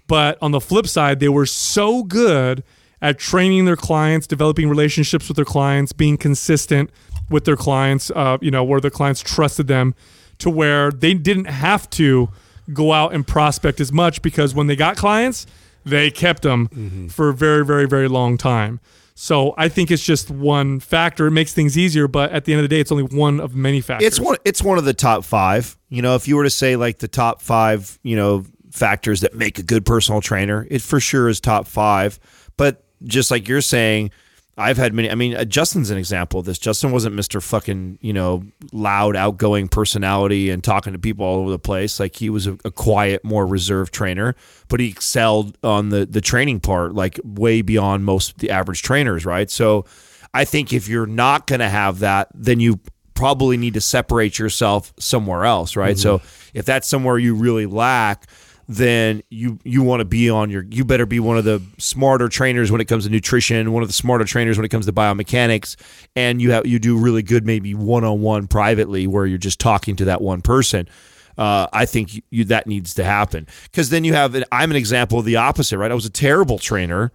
But 0.07 0.39
on 0.43 0.51
the 0.51 0.61
flip 0.61 0.87
side, 0.87 1.21
they 1.21 1.29
were 1.29 1.47
so 1.47 2.03
good 2.03 2.65
at 3.01 3.19
training 3.19 3.65
their 3.65 3.77
clients, 3.77 4.27
developing 4.27 4.69
relationships 4.69 5.29
with 5.29 5.37
their 5.37 5.45
clients, 5.45 5.93
being 5.93 6.17
consistent 6.17 6.91
with 7.29 7.45
their 7.45 7.57
clients, 7.57 8.11
uh, 8.15 8.39
you 8.41 8.51
know, 8.51 8.63
where 8.63 8.81
their 8.81 8.91
clients 8.91 9.21
trusted 9.21 9.67
them 9.67 9.95
to 10.39 10.51
where 10.51 10.91
they 10.91 11.15
didn't 11.15 11.47
have 11.47 11.89
to 11.91 12.29
go 12.73 12.93
out 12.93 13.13
and 13.13 13.27
prospect 13.27 13.81
as 13.81 13.93
much 13.93 14.23
because 14.23 14.55
when 14.55 14.67
they 14.67 14.77
got 14.77 14.97
clients, 14.97 15.47
they 15.85 16.11
kept 16.11 16.43
them 16.43 17.09
for 17.09 17.31
a 17.31 17.35
very, 17.35 17.65
very, 17.65 17.87
very 17.87 18.09
long 18.09 18.37
time. 18.37 18.81
So 19.15 19.55
I 19.59 19.69
think 19.69 19.91
it's 19.91 20.05
just 20.05 20.31
one 20.31 20.81
factor. 20.81 21.27
It 21.27 21.33
makes 21.33 21.53
things 21.53 21.77
easier, 21.77 22.09
but 22.09 22.33
at 22.33 22.45
the 22.45 22.53
end 22.53 22.61
of 22.61 22.65
the 22.65 22.75
day, 22.75 22.81
it's 22.81 22.91
only 22.91 23.05
one 23.05 23.41
of 23.41 23.55
many 23.55 23.81
factors. 23.81 24.07
It's 24.07 24.21
one. 24.21 24.37
It's 24.45 24.63
one 24.63 24.79
of 24.79 24.85
the 24.85 24.95
top 24.95 25.25
five. 25.25 25.77
You 25.91 26.03
know, 26.03 26.15
if 26.15 26.27
you 26.27 26.37
were 26.37 26.45
to 26.45 26.51
say 26.51 26.77
like 26.77 26.99
the 26.99 27.09
top 27.09 27.43
five, 27.43 27.99
you 28.03 28.17
know, 28.17 28.45
factors 28.73 29.21
that 29.21 29.35
make 29.35 29.59
a 29.59 29.63
good 29.63 29.87
personal 29.87 30.21
trainer, 30.21 30.67
it 30.71 30.83
for 30.83 30.99
sure 30.99 31.29
is 31.29 31.41
top 31.41 31.67
five. 31.67 32.19
But 32.57 32.85
just 33.05 33.31
like 33.31 33.49
you're 33.49 33.61
saying, 33.61 34.11
I've 34.59 34.77
had 34.77 34.93
many. 34.93 35.11
I 35.11 35.15
mean, 35.15 35.35
uh, 35.35 35.45
Justin's 35.45 35.91
an 35.91 35.97
example 35.97 36.41
of 36.41 36.47
this. 36.47 36.59
Justin 36.59 36.93
wasn't 36.93 37.15
Mister 37.15 37.41
fucking 37.41 37.99
you 38.03 38.13
know 38.13 38.45
loud, 38.73 39.17
outgoing 39.17 39.69
personality 39.69 40.51
and 40.51 40.63
talking 40.63 40.93
to 40.93 40.99
people 40.99 41.25
all 41.25 41.39
over 41.39 41.51
the 41.51 41.59
place. 41.59 41.99
Like 41.99 42.17
he 42.17 42.29
was 42.29 42.47
a, 42.47 42.59
a 42.65 42.71
quiet, 42.71 43.25
more 43.25 43.47
reserved 43.47 43.95
trainer, 43.95 44.35
but 44.69 44.79
he 44.79 44.89
excelled 44.89 45.57
on 45.65 45.89
the 45.89 46.05
the 46.05 46.21
training 46.21 46.61
part, 46.61 46.95
like 46.95 47.19
way 47.25 47.63
beyond 47.63 48.05
most 48.05 48.33
of 48.33 48.39
the 48.39 48.51
average 48.51 48.83
trainers. 48.83 49.25
Right. 49.25 49.51
So, 49.51 49.87
I 50.35 50.45
think 50.45 50.73
if 50.75 50.87
you're 50.87 51.07
not 51.07 51.47
going 51.47 51.61
to 51.61 51.69
have 51.71 52.01
that, 52.01 52.29
then 52.35 52.61
you 52.61 52.79
probably 53.15 53.57
need 53.57 53.75
to 53.75 53.81
separate 53.81 54.39
yourself 54.39 54.93
somewhere 54.99 55.47
else. 55.47 55.77
Right. 55.77 55.97
So, 55.97 56.21
if 56.53 56.67
that's 56.67 56.87
somewhere 56.87 57.17
you 57.17 57.35
really 57.35 57.65
lack 57.65 58.27
then 58.69 59.23
you 59.29 59.59
you 59.65 59.83
want 59.83 60.01
to 60.01 60.05
be 60.05 60.31
on 60.31 60.51
your 60.51 60.65
you 60.71 60.85
better 60.85 61.07
be 61.07 61.21
one 61.21 61.37
of 61.37 61.45
the 61.45 61.61
smarter 61.79 62.29
trainers 62.29 62.71
when 62.71 62.81
it 62.81 62.87
comes 62.87 63.05
to 63.05 63.11
nutrition, 63.11 63.73
one 63.73 63.83
of 63.83 63.89
the 63.89 63.93
smarter 63.93 64.25
trainers 64.25 64.57
when 64.57 64.65
it 64.65 64.69
comes 64.69 64.87
to 64.87 64.93
biomechanics, 64.93 65.77
and 66.15 66.41
you 66.41 66.53
have 66.53 66.67
you 66.67 66.79
do 66.79 66.97
really 66.97 67.23
good 67.23 67.45
maybe 67.45 67.75
one 67.75 68.05
on 68.05 68.21
one 68.21 68.47
privately 68.47 69.07
where 69.07 69.27
you're 69.27 69.39
just 69.39 69.59
talking 69.59 69.97
to 69.97 70.05
that 70.07 70.21
one 70.21 70.43
person. 70.43 70.89
Uh, 71.37 71.67
I 71.73 71.87
think 71.87 72.15
you, 72.15 72.23
you, 72.31 72.45
that 72.45 72.67
needs 72.67 72.95
to 72.95 73.05
happen 73.05 73.47
because 73.65 73.91
then 73.91 74.05
you 74.05 74.13
have. 74.15 74.37
I'm 74.53 74.71
an 74.71 74.77
example 74.77 75.19
of 75.19 75.25
the 75.25 75.37
opposite, 75.37 75.79
right? 75.79 75.91
I 75.91 75.95
was 75.95 76.07
a 76.07 76.11
terrible 76.11 76.59
trainer. 76.59 77.11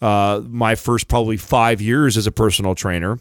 Uh, 0.00 0.42
my 0.46 0.74
first 0.74 1.08
probably 1.08 1.36
five 1.36 1.80
years 1.80 2.16
as 2.16 2.26
a 2.26 2.32
personal 2.32 2.74
trainer, 2.74 3.18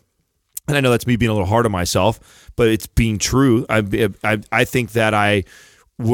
and 0.67 0.77
I 0.77 0.81
know 0.81 0.91
that's 0.91 1.07
me 1.07 1.15
being 1.15 1.29
a 1.29 1.33
little 1.33 1.47
hard 1.47 1.65
on 1.65 1.71
myself, 1.71 2.51
but 2.55 2.67
it's 2.67 2.87
being 2.87 3.17
true. 3.17 3.65
I 3.69 4.09
I, 4.23 4.39
I 4.51 4.65
think 4.65 4.91
that 4.91 5.13
I 5.13 5.45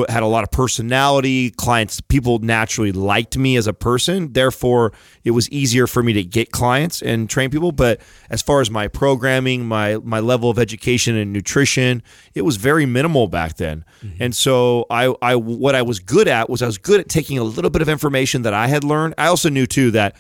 had 0.09 0.23
a 0.23 0.27
lot 0.27 0.43
of 0.43 0.51
personality. 0.51 1.51
Clients, 1.51 2.01
people 2.01 2.39
naturally 2.39 2.91
liked 2.91 3.37
me 3.37 3.55
as 3.55 3.67
a 3.67 3.73
person. 3.73 4.33
Therefore, 4.33 4.93
it 5.23 5.31
was 5.31 5.49
easier 5.49 5.87
for 5.87 6.03
me 6.03 6.13
to 6.13 6.23
get 6.23 6.51
clients 6.51 7.01
and 7.01 7.29
train 7.29 7.49
people. 7.49 7.71
But 7.71 8.01
as 8.29 8.41
far 8.41 8.61
as 8.61 8.69
my 8.69 8.87
programming, 8.87 9.65
my 9.65 9.97
my 9.97 10.19
level 10.19 10.49
of 10.49 10.59
education 10.59 11.15
and 11.15 11.33
nutrition, 11.33 12.03
it 12.35 12.43
was 12.43 12.57
very 12.57 12.85
minimal 12.85 13.27
back 13.27 13.57
then. 13.57 13.85
Mm-hmm. 14.01 14.23
And 14.23 14.35
so 14.35 14.85
I, 14.89 15.13
I 15.21 15.35
what 15.35 15.75
I 15.75 15.81
was 15.81 15.99
good 15.99 16.27
at 16.27 16.49
was 16.49 16.61
I 16.61 16.65
was 16.65 16.77
good 16.77 16.99
at 16.99 17.09
taking 17.09 17.37
a 17.37 17.43
little 17.43 17.71
bit 17.71 17.81
of 17.81 17.89
information 17.89 18.43
that 18.43 18.53
I 18.53 18.67
had 18.67 18.83
learned. 18.83 19.15
I 19.17 19.27
also 19.27 19.49
knew 19.49 19.65
too 19.65 19.91
that 19.91 20.15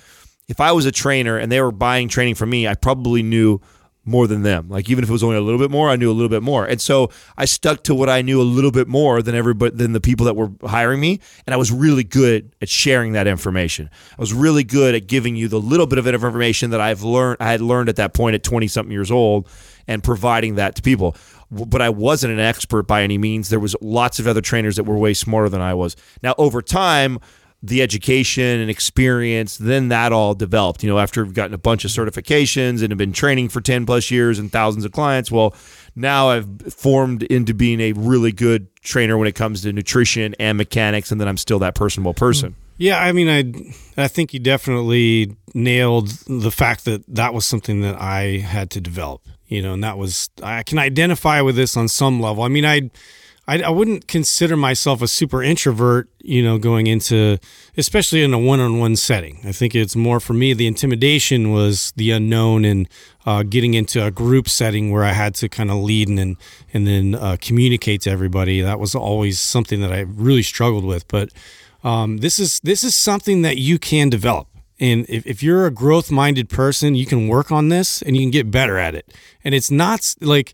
if 0.47 0.61
I 0.61 0.71
was 0.71 0.85
a 0.85 0.91
trainer 0.91 1.37
and 1.37 1.51
they 1.51 1.61
were 1.61 1.71
buying 1.71 2.07
training 2.07 2.35
from 2.35 2.49
me, 2.49 2.67
I 2.67 2.75
probably 2.75 3.21
knew 3.21 3.59
more 4.07 4.25
than 4.25 4.43
them. 4.43 4.69
Like 4.69 4.89
even 4.89 5.03
if 5.03 5.09
it 5.09 5.13
was 5.13 5.23
only 5.23 5.37
a 5.37 5.41
little 5.41 5.59
bit 5.59 5.69
more, 5.69 5.89
I 5.89 5.95
knew 5.95 6.09
a 6.09 6.13
little 6.13 6.29
bit 6.29 6.41
more. 6.41 6.65
And 6.65 6.79
so 6.79 7.11
I 7.37 7.45
stuck 7.45 7.83
to 7.83 7.95
what 7.95 8.09
I 8.09 8.21
knew 8.21 8.41
a 8.41 8.43
little 8.43 8.71
bit 8.71 8.87
more 8.87 9.21
than 9.21 9.35
everybody 9.35 9.75
than 9.75 9.93
the 9.93 10.01
people 10.01 10.25
that 10.25 10.35
were 10.35 10.51
hiring 10.65 10.99
me, 10.99 11.19
and 11.45 11.53
I 11.53 11.57
was 11.57 11.71
really 11.71 12.03
good 12.03 12.55
at 12.61 12.69
sharing 12.69 13.13
that 13.13 13.27
information. 13.27 13.89
I 14.17 14.21
was 14.21 14.33
really 14.33 14.63
good 14.63 14.95
at 14.95 15.07
giving 15.07 15.35
you 15.35 15.47
the 15.47 15.59
little 15.59 15.85
bit 15.85 15.99
of 15.99 16.07
information 16.07 16.69
that 16.71 16.81
I've 16.81 17.03
learned 17.03 17.37
I 17.39 17.51
had 17.51 17.61
learned 17.61 17.89
at 17.89 17.97
that 17.97 18.13
point 18.13 18.35
at 18.35 18.43
20 18.43 18.67
something 18.67 18.91
years 18.91 19.11
old 19.11 19.47
and 19.87 20.03
providing 20.03 20.55
that 20.55 20.75
to 20.75 20.81
people. 20.81 21.15
But 21.49 21.81
I 21.81 21.89
wasn't 21.89 22.33
an 22.33 22.39
expert 22.39 22.83
by 22.83 23.03
any 23.03 23.17
means. 23.17 23.49
There 23.49 23.59
was 23.59 23.75
lots 23.81 24.19
of 24.19 24.27
other 24.27 24.41
trainers 24.41 24.75
that 24.75 24.83
were 24.83 24.97
way 24.97 25.13
smarter 25.13 25.49
than 25.49 25.61
I 25.61 25.73
was. 25.73 25.95
Now 26.21 26.35
over 26.37 26.61
time, 26.61 27.19
the 27.63 27.81
education 27.81 28.59
and 28.59 28.69
experience, 28.69 29.57
then 29.57 29.89
that 29.89 30.13
all 30.13 30.35
developed. 30.35 30.83
You 30.83 30.89
know, 30.89 30.99
after 30.99 31.25
I've 31.25 31.33
gotten 31.33 31.53
a 31.53 31.57
bunch 31.57 31.85
of 31.85 31.91
certifications 31.91 32.81
and 32.81 32.91
have 32.91 32.97
been 32.97 33.13
training 33.13 33.49
for 33.49 33.61
10 33.61 33.85
plus 33.85 34.11
years 34.11 34.37
and 34.37 34.51
thousands 34.51 34.85
of 34.85 34.91
clients, 34.91 35.31
well, 35.31 35.55
now 35.95 36.29
I've 36.29 36.47
formed 36.73 37.23
into 37.23 37.53
being 37.53 37.79
a 37.81 37.93
really 37.93 38.31
good 38.31 38.67
trainer 38.81 39.17
when 39.17 39.27
it 39.27 39.35
comes 39.35 39.63
to 39.63 39.73
nutrition 39.73 40.35
and 40.39 40.57
mechanics, 40.57 41.11
and 41.11 41.19
then 41.19 41.27
I'm 41.27 41.37
still 41.37 41.59
that 41.59 41.73
personable 41.73 42.13
person. 42.13 42.55
Yeah, 42.77 42.99
I 42.99 43.11
mean, 43.11 43.27
I 43.27 44.03
I 44.03 44.07
think 44.07 44.33
you 44.33 44.39
definitely 44.39 45.35
nailed 45.55 46.09
the 46.27 46.51
fact 46.51 46.85
that 46.85 47.03
that 47.07 47.33
was 47.33 47.45
something 47.45 47.81
that 47.81 47.99
I 47.99 48.37
had 48.37 48.69
to 48.71 48.81
develop. 48.81 49.21
You 49.47 49.63
know, 49.63 49.73
and 49.73 49.83
that 49.83 49.97
was 49.97 50.29
I 50.43 50.61
can 50.61 50.77
identify 50.77 51.41
with 51.41 51.55
this 51.55 51.75
on 51.75 51.87
some 51.87 52.19
level. 52.19 52.43
I 52.43 52.49
mean, 52.49 52.65
I 52.65 52.91
I, 53.47 53.61
I 53.61 53.69
wouldn't 53.69 54.07
consider 54.07 54.57
myself 54.57 55.01
a 55.01 55.07
super 55.07 55.41
introvert. 55.41 56.09
You 56.19 56.43
know, 56.43 56.57
going 56.57 56.87
into 56.87 57.37
especially 57.77 58.21
in 58.21 58.33
a 58.33 58.39
one-on-one 58.39 58.97
setting. 58.97 59.39
I 59.45 59.53
think 59.53 59.73
it's 59.75 59.95
more 59.95 60.19
for 60.19 60.33
me. 60.33 60.53
The 60.53 60.67
intimidation 60.67 61.51
was 61.51 61.93
the 61.95 62.11
unknown 62.11 62.65
and 62.65 62.89
uh, 63.25 63.43
getting 63.43 63.73
into 63.73 64.05
a 64.05 64.11
group 64.11 64.49
setting 64.49 64.91
where 64.91 65.05
I 65.05 65.13
had 65.13 65.35
to 65.35 65.47
kind 65.47 65.71
of 65.71 65.77
lead 65.77 66.09
and 66.09 66.35
and 66.73 66.85
then 66.85 67.15
uh, 67.15 67.37
communicate 67.39 68.01
to 68.01 68.09
everybody. 68.09 68.61
That 68.61 68.79
was 68.79 68.93
always 68.95 69.39
something 69.39 69.81
that 69.81 69.93
I 69.93 70.01
really 70.01 70.43
struggled 70.43 70.83
with. 70.83 71.07
But 71.07 71.29
um, 71.83 72.17
this 72.17 72.39
is 72.39 72.59
this 72.61 72.83
is 72.83 72.95
something 72.95 73.41
that 73.43 73.57
you 73.57 73.79
can 73.79 74.09
develop. 74.09 74.47
And 74.79 75.05
if, 75.09 75.25
if 75.25 75.41
you're 75.41 75.65
a 75.65 75.71
growth 75.71 76.11
minded 76.11 76.49
person, 76.49 76.93
you 76.93 77.05
can 77.05 77.27
work 77.27 77.51
on 77.51 77.69
this 77.69 78.01
and 78.01 78.15
you 78.15 78.21
can 78.23 78.31
get 78.31 78.51
better 78.51 78.77
at 78.77 78.93
it. 78.93 79.11
And 79.43 79.55
it's 79.55 79.71
not 79.71 80.15
like 80.21 80.53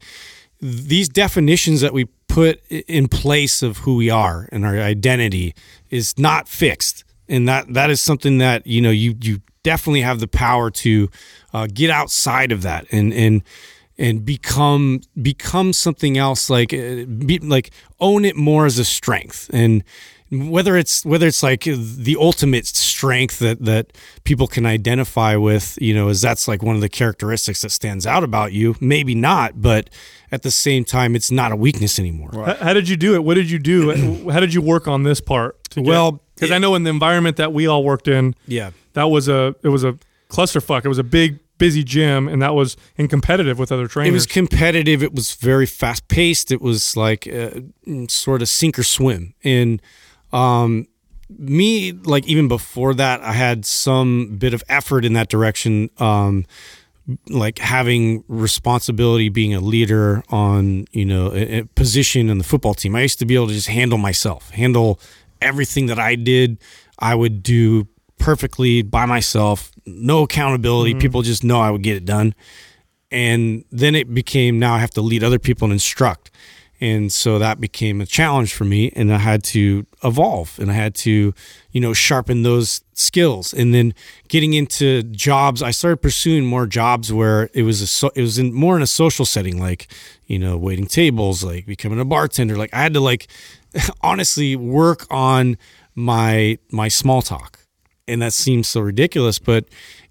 these 0.62 1.10
definitions 1.10 1.82
that 1.82 1.94
we 1.94 2.06
put 2.34 2.60
in 2.72 3.08
place 3.08 3.62
of 3.62 3.78
who 3.78 3.96
we 3.96 4.10
are 4.10 4.50
and 4.52 4.66
our 4.66 4.80
identity 4.80 5.54
is 5.92 6.18
not 6.18 6.48
fixed. 6.48 7.04
And 7.30 7.48
that 7.48 7.72
that 7.76 7.92
is 7.92 8.02
something 8.02 8.40
that 8.40 8.66
you 8.66 8.82
know 8.82 8.90
you 8.90 9.16
you 9.22 9.42
definitely 9.62 10.02
have 10.02 10.20
the 10.20 10.28
power 10.28 10.72
to 10.72 11.10
uh, 11.54 11.68
get 11.72 11.92
outside 11.92 12.52
of 12.52 12.64
that 12.64 12.88
and 12.92 13.14
and 13.14 13.44
and 14.00 14.26
become 14.26 15.02
become 15.22 15.74
something 15.74 16.18
else 16.18 16.50
like 16.50 16.74
uh, 16.74 17.06
be, 17.06 17.38
like 17.38 17.70
own 18.00 18.26
it 18.26 18.36
more 18.36 18.66
as 18.66 18.80
a 18.80 18.86
strength 18.86 19.50
and 19.54 19.84
whether 20.34 20.76
it's 20.78 21.06
whether 21.06 21.28
it's 21.28 21.44
like 21.44 21.64
the 21.64 22.16
ultimate 22.20 22.66
strength 22.68 23.40
that 23.40 23.64
that 23.64 23.94
people 24.24 24.48
can 24.48 24.66
identify 24.66 25.36
with 25.36 25.78
you 25.82 25.94
know 25.94 26.10
is 26.10 26.22
that's 26.22 26.48
like 26.48 26.64
one 26.64 26.76
of 26.76 26.82
the 26.82 26.90
characteristics 26.90 27.62
that 27.62 27.70
stands 27.72 28.08
out 28.08 28.24
about 28.24 28.52
you 28.54 28.76
maybe 28.80 29.14
not 29.16 29.62
but 29.62 29.90
at 30.32 30.42
the 30.42 30.52
same 30.52 30.84
time 30.84 31.16
it's 31.16 31.30
not 31.32 31.52
a 31.52 31.56
weakness 31.56 32.00
anymore 32.00 32.30
H- 32.50 32.58
How 32.58 32.74
did 32.74 32.90
you 32.90 32.98
do 32.98 33.14
it? 33.16 33.24
What 33.24 33.36
did 33.36 33.50
you 33.52 33.60
do? 33.60 34.30
How 34.32 34.40
did 34.40 34.54
you 34.54 34.62
work 34.62 34.88
on 34.88 35.04
this 35.04 35.22
part? 35.22 35.58
get- 35.70 35.86
Well, 35.86 36.22
because 36.36 36.52
I 36.52 36.58
know 36.58 36.74
in 36.76 36.84
the 36.84 36.90
environment 36.90 37.38
that 37.38 37.54
we 37.54 37.68
all 37.68 37.84
worked 37.84 38.08
in, 38.08 38.36
yeah 38.48 38.72
that 38.94 39.06
was 39.06 39.28
a 39.28 39.56
it 39.64 39.70
was 39.70 39.84
a 39.84 39.98
clusterfuck. 40.30 40.84
It 40.86 40.90
was 40.90 40.98
a 41.00 41.04
big 41.04 41.40
busy 41.60 41.84
gym, 41.84 42.28
and 42.28 42.42
that 42.42 42.56
was 42.56 42.76
in 42.98 43.08
competitive 43.08 43.60
with 43.60 43.72
other 43.72 43.88
trainers. 43.88 44.10
It 44.12 44.14
was 44.14 44.26
competitive. 44.26 45.04
It 45.04 45.14
was 45.14 45.34
very 45.36 45.66
fast 45.68 46.08
paced. 46.08 46.52
It 46.52 46.62
was 46.62 46.98
like 46.98 47.28
uh, 47.28 47.52
sort 48.10 48.42
of 48.42 48.50
sink 48.50 48.78
or 48.80 48.84
swim. 48.84 49.34
And 49.44 49.80
um, 50.34 50.88
me, 51.30 51.94
like 51.94 52.26
even 52.28 52.48
before 52.48 52.94
that, 52.96 53.22
I 53.22 53.34
had 53.34 53.66
some 53.66 54.36
bit 54.38 54.54
of 54.54 54.64
effort 54.68 55.06
in 55.06 55.14
that 55.14 55.30
direction. 55.30 55.90
Um, 55.98 56.46
like 57.28 57.60
having 57.60 58.24
responsibility, 58.30 59.28
being 59.28 59.54
a 59.54 59.60
leader 59.60 60.24
on 60.30 60.86
you 60.92 61.04
know 61.04 61.34
a, 61.34 61.60
a 61.60 61.66
position 61.76 62.30
in 62.30 62.38
the 62.38 62.44
football 62.46 62.74
team. 62.74 62.96
I 62.96 63.02
used 63.02 63.20
to 63.20 63.26
be 63.26 63.36
able 63.36 63.48
to 63.48 63.54
just 63.54 63.68
handle 63.68 63.98
myself, 63.98 64.50
handle 64.52 65.00
everything 65.42 65.88
that 65.88 66.00
I 66.00 66.16
did. 66.16 66.60
I 67.00 67.14
would 67.14 67.44
do 67.44 67.88
perfectly 68.20 68.84
by 68.84 69.06
myself, 69.06 69.70
no 69.86 70.24
accountability. 70.24 70.96
People 70.96 71.24
just 71.24 71.44
know 71.44 71.60
I 71.60 71.72
would 71.72 71.84
get 71.84 71.98
it 71.98 72.06
done 72.06 72.34
and 73.14 73.64
then 73.72 73.94
it 73.96 74.14
became 74.14 74.60
now 74.60 74.74
I 74.74 74.80
have 74.80 74.90
to 74.92 75.02
lead 75.02 75.24
other 75.24 75.40
people 75.40 75.66
and 75.68 75.74
instruct. 75.74 76.32
And 76.84 77.14
so 77.14 77.40
that 77.40 77.62
became 77.62 78.02
a 78.02 78.06
challenge 78.06 78.54
for 78.54 78.66
me 78.66 78.92
and 78.94 79.14
I 79.14 79.18
had 79.18 79.42
to 79.46 79.86
evolve 80.04 80.60
and 80.60 80.70
I 80.70 80.74
had 80.74 80.94
to, 80.96 81.34
you 81.72 81.80
know, 81.80 81.94
sharpen 81.94 82.44
those 82.44 82.82
skills. 82.92 83.54
And 83.54 83.74
then 83.74 83.94
getting 84.28 84.54
into 84.54 85.02
jobs, 85.04 85.64
I 85.64 85.72
started 85.72 86.02
pursuing 86.02 86.44
more 86.44 86.68
jobs 86.68 87.14
where 87.14 87.50
it 87.54 87.64
was 87.64 87.80
a 87.80 87.88
so, 87.88 88.12
it 88.16 88.22
was 88.22 88.38
in 88.38 88.54
more 88.54 88.76
in 88.76 88.82
a 88.82 88.88
social 88.88 89.24
setting 89.26 89.62
like, 89.62 89.88
you 90.28 90.38
know, 90.38 90.58
waiting 90.58 90.86
tables, 90.86 91.42
like 91.42 91.66
becoming 91.66 92.02
a 92.02 92.06
bartender. 92.06 92.58
Like 92.58 92.74
I 92.74 92.82
had 92.82 92.94
to 92.96 93.00
like 93.00 93.28
honestly 94.02 94.58
work 94.58 95.08
on 95.10 95.58
my 95.96 96.60
my 96.70 96.90
small 96.90 97.22
talk 97.22 97.60
and 98.08 98.22
that 98.22 98.34
seems 98.34 98.68
so 98.68 98.82
ridiculous, 98.82 99.40
but 99.40 99.66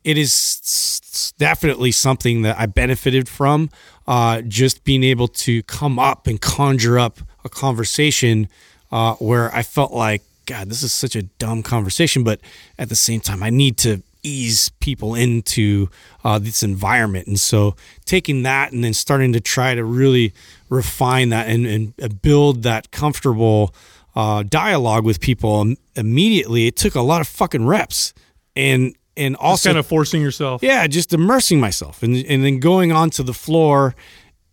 it 0.05 0.16
is 0.16 1.35
definitely 1.39 1.93
something 1.93 2.43
that 2.43 2.59
I 2.59 2.66
benefited 2.66 3.28
from. 3.28 3.70
Uh, 4.07 4.43
just 4.43 4.85
being 4.85 5.05
able 5.05 5.29
to 5.29 5.62
come 5.65 5.99
up 5.99 6.27
and 6.27 6.41
conjure 6.41 6.99
up 6.99 7.20
a 7.45 7.49
conversation 7.49 8.49
uh, 8.91 9.15
where 9.15 9.55
I 9.55 9.62
felt 9.62 9.93
like, 9.93 10.23
God, 10.47 10.69
this 10.69 10.83
is 10.83 10.93
such 10.93 11.15
a 11.15 11.23
dumb 11.23 11.62
conversation, 11.62 12.24
but 12.24 12.41
at 12.79 12.89
the 12.89 12.97
same 12.97 13.20
time, 13.20 13.43
I 13.43 13.51
need 13.51 13.77
to 13.79 14.03
ease 14.23 14.70
people 14.81 15.15
into 15.15 15.89
uh, 16.24 16.39
this 16.39 16.62
environment. 16.62 17.27
And 17.27 17.39
so 17.39 17.77
taking 18.05 18.43
that 18.43 18.73
and 18.73 18.83
then 18.83 18.95
starting 18.95 19.33
to 19.33 19.41
try 19.41 19.74
to 19.74 19.85
really 19.85 20.33
refine 20.69 21.31
that 21.31 21.49
and, 21.49 21.66
and 21.66 22.23
build 22.23 22.62
that 22.62 22.91
comfortable 22.91 23.74
uh, 24.15 24.43
dialogue 24.43 25.05
with 25.05 25.20
people 25.20 25.74
immediately, 25.97 26.66
it 26.66 26.77
took 26.77 26.95
a 26.95 27.01
lot 27.01 27.20
of 27.20 27.29
fucking 27.29 27.66
reps. 27.66 28.12
And 28.55 28.95
and 29.16 29.36
also 29.36 29.68
kind 29.70 29.78
of 29.78 29.86
forcing 29.86 30.22
yourself. 30.22 30.62
yeah, 30.62 30.86
just 30.86 31.12
immersing 31.12 31.60
myself 31.60 32.02
and 32.02 32.16
and 32.16 32.44
then 32.44 32.59
going 32.60 32.93
onto 32.93 33.22
the 33.22 33.34
floor 33.34 33.94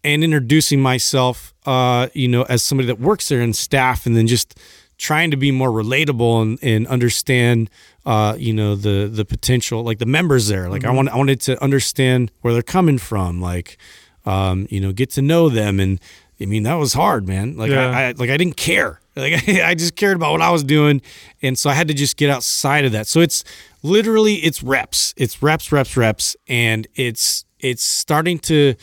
and 0.04 0.24
introducing 0.24 0.82
myself, 0.82 1.54
uh, 1.66 2.08
you 2.14 2.28
know, 2.28 2.44
as 2.44 2.64
somebody 2.64 2.88
that 2.88 3.00
works 3.00 3.28
there 3.30 3.42
and 3.42 3.56
staff, 3.56 4.06
and 4.06 4.16
then 4.16 4.28
just 4.28 4.58
trying 4.98 5.32
to 5.32 5.38
be 5.38 5.52
more 5.52 5.70
relatable 5.70 6.42
and, 6.42 6.60
and 6.62 6.88
understand, 6.88 7.70
uh, 8.06 8.36
you 8.38 8.54
know, 8.54 8.76
the 8.76 9.10
the 9.12 9.26
potential, 9.26 9.84
like 9.84 10.00
the 10.00 10.06
members 10.06 10.48
there. 10.48 10.70
Like 10.70 10.84
I 10.86 10.92
want 10.92 11.10
I 11.10 11.18
wanted 11.18 11.42
to 11.42 11.62
understand 11.64 12.32
where 12.42 12.54
they're 12.54 12.62
coming 12.62 12.98
from, 12.98 13.42
like, 13.42 13.78
um, 14.26 14.68
you 14.70 14.80
know, 14.82 14.92
get 14.92 15.10
to 15.12 15.22
know 15.22 15.50
them, 15.50 15.80
and 15.80 16.00
I 16.42 16.46
mean 16.46 16.64
that 16.64 16.76
was 16.76 16.94
hard, 16.94 17.28
man. 17.28 17.58
Like 17.58 17.72
Yeah. 17.72 17.90
I, 17.90 18.08
I 18.08 18.12
like 18.12 18.30
I 18.30 18.38
didn't 18.38 18.58
care. 18.58 18.99
Like 19.16 19.48
I 19.50 19.76
just 19.76 19.96
cared 19.96 20.16
about 20.16 20.32
what 20.32 20.42
I 20.42 20.52
was 20.52 20.64
doing, 20.64 21.02
and 21.42 21.58
so 21.58 21.70
I 21.70 21.74
had 21.74 21.88
to 21.88 21.94
just 21.94 22.18
get 22.18 22.30
outside 22.30 22.86
of 22.86 22.92
that. 22.92 23.08
So 23.08 23.20
it's 23.22 23.44
literally 23.84 24.36
it's 24.36 24.64
reps, 24.64 25.14
it's 25.18 25.42
reps, 25.42 25.72
reps, 25.72 25.98
reps, 25.98 26.36
and 26.48 26.88
it's 26.96 27.46
it's 27.60 27.84
starting 27.84 28.40
to 28.40 28.76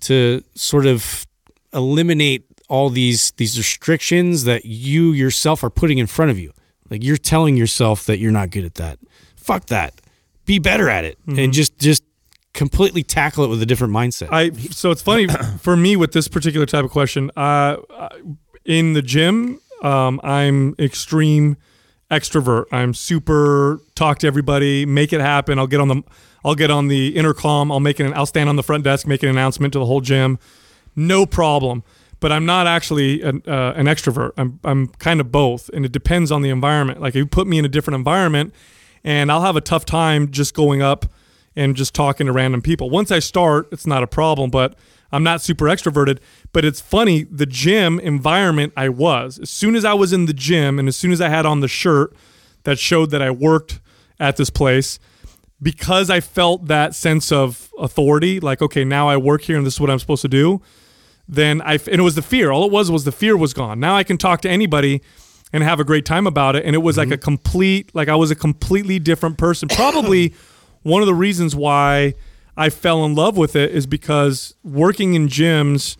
to 0.00 0.42
sort 0.54 0.86
of 0.86 1.26
eliminate 1.72 2.44
all 2.68 2.88
these 2.90 3.32
these 3.32 3.58
restrictions 3.58 4.44
that 4.44 4.64
you 4.64 5.12
yourself 5.12 5.64
are 5.64 5.70
putting 5.70 5.98
in 5.98 6.06
front 6.06 6.30
of 6.30 6.38
you. 6.38 6.52
Like 6.88 7.04
you're 7.04 7.16
telling 7.16 7.56
yourself 7.56 8.06
that 8.06 8.18
you're 8.18 8.32
not 8.32 8.50
good 8.50 8.64
at 8.64 8.74
that. 8.76 8.98
Fuck 9.36 9.66
that. 9.66 10.00
Be 10.44 10.58
better 10.58 10.88
at 10.88 11.04
it, 11.04 11.18
and 11.26 11.52
just 11.52 11.78
just 11.78 12.02
completely 12.52 13.02
tackle 13.02 13.44
it 13.44 13.48
with 13.48 13.62
a 13.62 13.66
different 13.66 13.92
mindset. 13.92 14.28
I 14.32 14.50
so 14.70 14.90
it's 14.90 15.02
funny 15.02 15.28
for 15.60 15.76
me 15.76 15.96
with 15.96 16.12
this 16.12 16.28
particular 16.28 16.66
type 16.66 16.84
of 16.84 16.90
question. 16.90 17.30
Uh, 17.36 17.76
in 18.64 18.92
the 18.92 19.02
gym, 19.02 19.60
um, 19.82 20.20
I'm 20.22 20.74
extreme 20.78 21.56
extrovert. 22.10 22.64
I'm 22.72 22.92
super 22.94 23.80
talk 23.94 24.18
to 24.20 24.26
everybody, 24.26 24.84
make 24.84 25.12
it 25.12 25.20
happen. 25.20 25.58
I'll 25.58 25.66
get 25.66 25.80
on 25.80 25.88
the 25.88 26.02
I'll 26.44 26.54
get 26.54 26.70
on 26.70 26.88
the 26.88 27.16
intercom. 27.16 27.70
I'll 27.70 27.80
make 27.80 28.00
an 28.00 28.12
I'll 28.14 28.26
stand 28.26 28.48
on 28.48 28.56
the 28.56 28.62
front 28.62 28.84
desk, 28.84 29.06
make 29.06 29.22
an 29.22 29.28
announcement 29.28 29.72
to 29.74 29.78
the 29.78 29.86
whole 29.86 30.00
gym. 30.00 30.38
No 30.96 31.26
problem. 31.26 31.82
But 32.18 32.32
I'm 32.32 32.44
not 32.44 32.66
actually 32.66 33.22
an, 33.22 33.42
uh, 33.46 33.72
an 33.76 33.86
extrovert. 33.86 34.32
I'm 34.36 34.60
I'm 34.62 34.88
kind 34.88 35.20
of 35.20 35.32
both, 35.32 35.70
and 35.70 35.86
it 35.86 35.92
depends 35.92 36.30
on 36.30 36.42
the 36.42 36.50
environment. 36.50 37.00
Like 37.00 37.10
if 37.10 37.16
you 37.16 37.26
put 37.26 37.46
me 37.46 37.58
in 37.58 37.64
a 37.64 37.68
different 37.68 37.94
environment, 37.94 38.52
and 39.02 39.32
I'll 39.32 39.42
have 39.42 39.56
a 39.56 39.62
tough 39.62 39.86
time 39.86 40.30
just 40.30 40.54
going 40.54 40.82
up 40.82 41.06
and 41.56 41.76
just 41.76 41.94
talking 41.94 42.26
to 42.26 42.32
random 42.32 42.62
people. 42.62 42.90
Once 42.90 43.10
I 43.10 43.18
start, 43.18 43.68
it's 43.72 43.86
not 43.86 44.02
a 44.02 44.06
problem, 44.06 44.50
but 44.50 44.76
I'm 45.12 45.22
not 45.22 45.40
super 45.42 45.66
extroverted. 45.66 46.18
But 46.52 46.64
it's 46.64 46.80
funny, 46.80 47.24
the 47.24 47.46
gym 47.46 47.98
environment 48.00 48.72
I 48.76 48.88
was. 48.88 49.38
As 49.38 49.50
soon 49.50 49.74
as 49.74 49.84
I 49.84 49.94
was 49.94 50.12
in 50.12 50.26
the 50.26 50.32
gym 50.32 50.78
and 50.78 50.88
as 50.88 50.96
soon 50.96 51.12
as 51.12 51.20
I 51.20 51.28
had 51.28 51.46
on 51.46 51.60
the 51.60 51.68
shirt 51.68 52.14
that 52.64 52.78
showed 52.78 53.10
that 53.10 53.22
I 53.22 53.30
worked 53.30 53.80
at 54.18 54.36
this 54.36 54.50
place, 54.50 54.98
because 55.62 56.08
I 56.08 56.20
felt 56.20 56.66
that 56.66 56.94
sense 56.94 57.32
of 57.32 57.70
authority, 57.78 58.40
like, 58.40 58.62
okay, 58.62 58.84
now 58.84 59.08
I 59.08 59.16
work 59.16 59.42
here 59.42 59.56
and 59.56 59.66
this 59.66 59.74
is 59.74 59.80
what 59.80 59.90
I'm 59.90 59.98
supposed 59.98 60.22
to 60.22 60.28
do, 60.28 60.62
then 61.28 61.60
I, 61.62 61.74
and 61.74 62.00
it 62.00 62.02
was 62.02 62.14
the 62.14 62.22
fear. 62.22 62.50
All 62.50 62.64
it 62.64 62.72
was 62.72 62.90
was 62.90 63.04
the 63.04 63.12
fear 63.12 63.36
was 63.36 63.52
gone. 63.52 63.78
Now 63.78 63.96
I 63.96 64.04
can 64.04 64.18
talk 64.18 64.40
to 64.42 64.50
anybody 64.50 65.02
and 65.52 65.62
have 65.62 65.80
a 65.80 65.84
great 65.84 66.04
time 66.04 66.26
about 66.26 66.56
it. 66.56 66.64
And 66.64 66.74
it 66.74 66.80
was 66.80 66.96
like 66.96 67.08
mm-hmm. 67.08 67.14
a 67.14 67.18
complete, 67.18 67.94
like 67.94 68.08
I 68.08 68.16
was 68.16 68.30
a 68.30 68.34
completely 68.34 68.98
different 68.98 69.38
person. 69.38 69.68
Probably 69.68 70.34
one 70.82 71.02
of 71.02 71.06
the 71.06 71.14
reasons 71.14 71.54
why 71.54 72.14
I 72.56 72.70
fell 72.70 73.04
in 73.04 73.14
love 73.14 73.36
with 73.36 73.56
it 73.56 73.70
is 73.70 73.86
because 73.86 74.54
working 74.62 75.14
in 75.14 75.28
gyms 75.28 75.96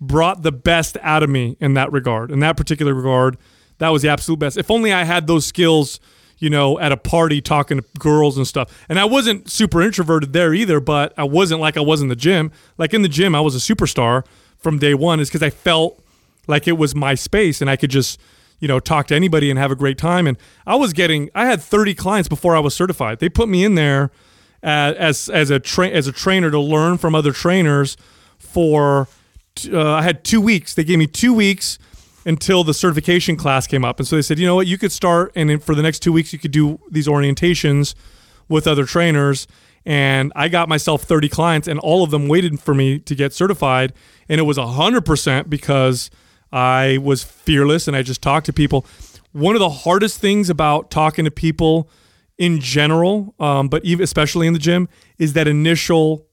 brought 0.00 0.42
the 0.42 0.52
best 0.52 0.96
out 1.02 1.22
of 1.22 1.30
me 1.30 1.56
in 1.60 1.74
that 1.74 1.92
regard. 1.92 2.30
In 2.30 2.40
that 2.40 2.56
particular 2.56 2.94
regard, 2.94 3.36
that 3.78 3.88
was 3.90 4.02
the 4.02 4.08
absolute 4.08 4.38
best. 4.38 4.56
If 4.56 4.70
only 4.70 4.92
I 4.92 5.04
had 5.04 5.26
those 5.26 5.46
skills, 5.46 6.00
you 6.38 6.48
know, 6.48 6.78
at 6.78 6.90
a 6.90 6.96
party 6.96 7.40
talking 7.40 7.78
to 7.78 7.84
girls 7.98 8.36
and 8.36 8.46
stuff. 8.46 8.84
And 8.88 8.98
I 8.98 9.04
wasn't 9.04 9.50
super 9.50 9.82
introverted 9.82 10.32
there 10.32 10.54
either, 10.54 10.80
but 10.80 11.12
I 11.18 11.24
wasn't 11.24 11.60
like 11.60 11.76
I 11.76 11.80
was 11.80 12.00
in 12.00 12.08
the 12.08 12.16
gym. 12.16 12.50
Like 12.78 12.94
in 12.94 13.02
the 13.02 13.08
gym, 13.08 13.34
I 13.34 13.40
was 13.40 13.54
a 13.54 13.74
superstar 13.74 14.24
from 14.56 14.78
day 14.78 14.94
one, 14.94 15.20
is 15.20 15.28
because 15.28 15.42
I 15.42 15.50
felt 15.50 16.02
like 16.46 16.66
it 16.66 16.72
was 16.72 16.94
my 16.94 17.14
space 17.14 17.60
and 17.60 17.68
I 17.68 17.76
could 17.76 17.90
just, 17.90 18.18
you 18.60 18.68
know, 18.68 18.78
talk 18.78 19.06
to 19.08 19.14
anybody 19.14 19.50
and 19.50 19.58
have 19.58 19.70
a 19.70 19.76
great 19.76 19.98
time. 19.98 20.26
And 20.26 20.36
I 20.66 20.76
was 20.76 20.92
getting, 20.92 21.30
I 21.34 21.46
had 21.46 21.60
30 21.60 21.94
clients 21.94 22.28
before 22.28 22.54
I 22.54 22.60
was 22.60 22.74
certified. 22.74 23.18
They 23.18 23.28
put 23.28 23.48
me 23.48 23.64
in 23.64 23.74
there 23.74 24.10
as 24.62 25.28
as, 25.28 25.50
a 25.50 25.58
tra- 25.58 25.88
as 25.88 26.06
a 26.06 26.12
trainer 26.12 26.50
to 26.50 26.60
learn 26.60 26.98
from 26.98 27.14
other 27.14 27.32
trainers 27.32 27.96
for 28.38 29.08
uh, 29.72 29.92
I 29.94 30.02
had 30.02 30.24
two 30.24 30.40
weeks. 30.40 30.74
They 30.74 30.84
gave 30.84 30.98
me 30.98 31.06
two 31.06 31.34
weeks 31.34 31.78
until 32.24 32.64
the 32.64 32.74
certification 32.74 33.36
class 33.36 33.66
came 33.66 33.84
up, 33.84 33.98
and 33.98 34.06
so 34.06 34.16
they 34.16 34.22
said, 34.22 34.38
you 34.38 34.46
know 34.46 34.54
what, 34.54 34.66
you 34.66 34.78
could 34.78 34.92
start, 34.92 35.32
and 35.34 35.62
for 35.62 35.74
the 35.74 35.82
next 35.82 36.00
two 36.00 36.12
weeks, 36.12 36.32
you 36.32 36.38
could 36.38 36.50
do 36.50 36.78
these 36.90 37.06
orientations 37.06 37.94
with 38.48 38.66
other 38.66 38.84
trainers. 38.84 39.46
And 39.86 40.30
I 40.36 40.48
got 40.48 40.68
myself 40.68 41.02
30 41.02 41.30
clients, 41.30 41.66
and 41.66 41.80
all 41.80 42.04
of 42.04 42.10
them 42.10 42.28
waited 42.28 42.60
for 42.60 42.74
me 42.74 42.98
to 42.98 43.14
get 43.14 43.32
certified, 43.32 43.94
and 44.28 44.38
it 44.38 44.44
was 44.44 44.58
100% 44.58 45.48
because 45.48 46.10
I 46.52 46.98
was 46.98 47.22
fearless 47.22 47.86
and 47.88 47.96
I 47.96 48.02
just 48.02 48.22
talked 48.22 48.46
to 48.46 48.52
people. 48.52 48.86
One 49.32 49.54
of 49.54 49.60
the 49.60 49.70
hardest 49.70 50.20
things 50.20 50.50
about 50.50 50.90
talking 50.90 51.24
to 51.24 51.30
people 51.30 51.88
in 52.38 52.58
general, 52.60 53.34
um, 53.38 53.68
but 53.68 53.84
even 53.84 54.02
especially 54.02 54.46
in 54.46 54.52
the 54.52 54.58
gym, 54.58 54.88
is 55.18 55.34
that 55.34 55.46
initial 55.46 56.26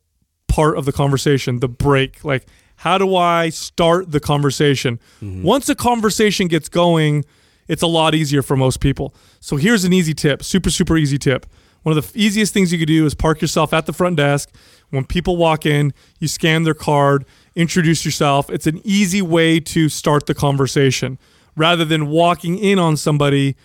part 0.48 0.78
of 0.78 0.86
the 0.86 0.92
conversation, 0.92 1.60
the 1.60 1.68
break. 1.68 2.24
Like, 2.24 2.48
how 2.78 2.98
do 2.98 3.16
I 3.16 3.50
start 3.50 4.12
the 4.12 4.20
conversation? 4.20 5.00
Once 5.44 5.68
a 5.70 5.76
conversation 5.76 6.48
gets 6.48 6.70
going, 6.70 7.26
it's 7.68 7.82
a 7.82 7.88
lot 7.88 8.16
easier 8.16 8.42
for 8.42 8.56
most 8.56 8.80
people. 8.80 9.14
So 9.40 9.58
here's 9.58 9.84
an 9.84 9.94
easy 9.94 10.14
tip, 10.14 10.44
super 10.44 10.70
super 10.70 10.98
easy 10.98 11.18
tip. 11.18 11.46
One 11.84 11.98
of 11.98 12.12
the 12.12 12.20
easiest 12.20 12.54
things 12.54 12.72
you 12.72 12.80
could 12.80 12.88
do 12.88 13.06
is 13.06 13.14
park 13.14 13.42
yourself 13.42 13.74
at 13.74 13.86
the 13.86 13.94
front 13.94 14.18
desk. 14.18 14.50
When 14.90 15.06
people 15.06 15.38
walk 15.38 15.66
in, 15.66 15.94
you 16.20 16.28
scan 16.28 16.64
their 16.64 16.74
card, 16.74 17.26
introduce 17.58 18.06
yourself. 18.06 18.50
It's 18.52 18.68
an 18.68 18.80
easy 18.84 19.22
way 19.22 19.60
to 19.60 19.90
start 19.90 20.28
the 20.28 20.36
conversation 20.36 21.18
rather 21.56 21.84
than 21.84 22.08
walking 22.08 22.58
in 22.60 22.78
on 22.78 22.96
somebody 22.96 23.56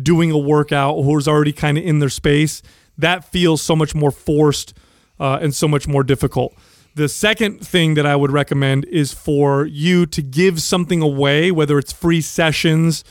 doing 0.00 0.30
a 0.30 0.38
workout 0.38 1.02
who's 1.02 1.28
already 1.28 1.52
kind 1.52 1.76
of 1.76 1.84
in 1.84 1.98
their 1.98 2.08
space. 2.08 2.62
That 2.96 3.26
feels 3.26 3.60
so 3.60 3.76
much 3.76 3.94
more 3.94 4.10
forced 4.10 4.72
uh, 5.20 5.38
and 5.42 5.54
so 5.54 5.68
much 5.68 5.86
more 5.86 6.02
difficult. 6.02 6.54
The 6.94 7.08
second 7.08 7.66
thing 7.66 7.94
that 7.94 8.06
I 8.06 8.16
would 8.16 8.30
recommend 8.30 8.86
is 8.86 9.12
for 9.12 9.66
you 9.66 10.06
to 10.06 10.22
give 10.22 10.60
something 10.62 11.02
away, 11.02 11.50
whether 11.50 11.78
it's 11.78 11.92
free 11.92 12.22
sessions 12.22 13.04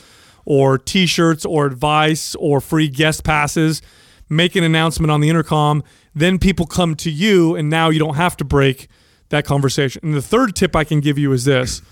or 0.44 0.76
t 0.76 1.06
shirts 1.06 1.44
or 1.44 1.66
advice 1.66 2.34
or 2.34 2.60
free 2.60 2.88
guest 2.88 3.22
passes. 3.22 3.80
Make 4.28 4.56
an 4.56 4.64
announcement 4.64 5.10
on 5.10 5.20
the 5.20 5.28
intercom. 5.28 5.84
Then 6.14 6.38
people 6.38 6.66
come 6.66 6.94
to 6.96 7.10
you, 7.10 7.54
and 7.54 7.70
now 7.70 7.90
you 7.90 7.98
don't 7.98 8.16
have 8.16 8.36
to 8.38 8.44
break 8.44 8.88
that 9.32 9.44
conversation. 9.44 10.00
And 10.04 10.14
the 10.14 10.22
third 10.22 10.54
tip 10.54 10.76
I 10.76 10.84
can 10.84 11.00
give 11.00 11.18
you 11.18 11.32
is 11.32 11.44
this 11.44 11.82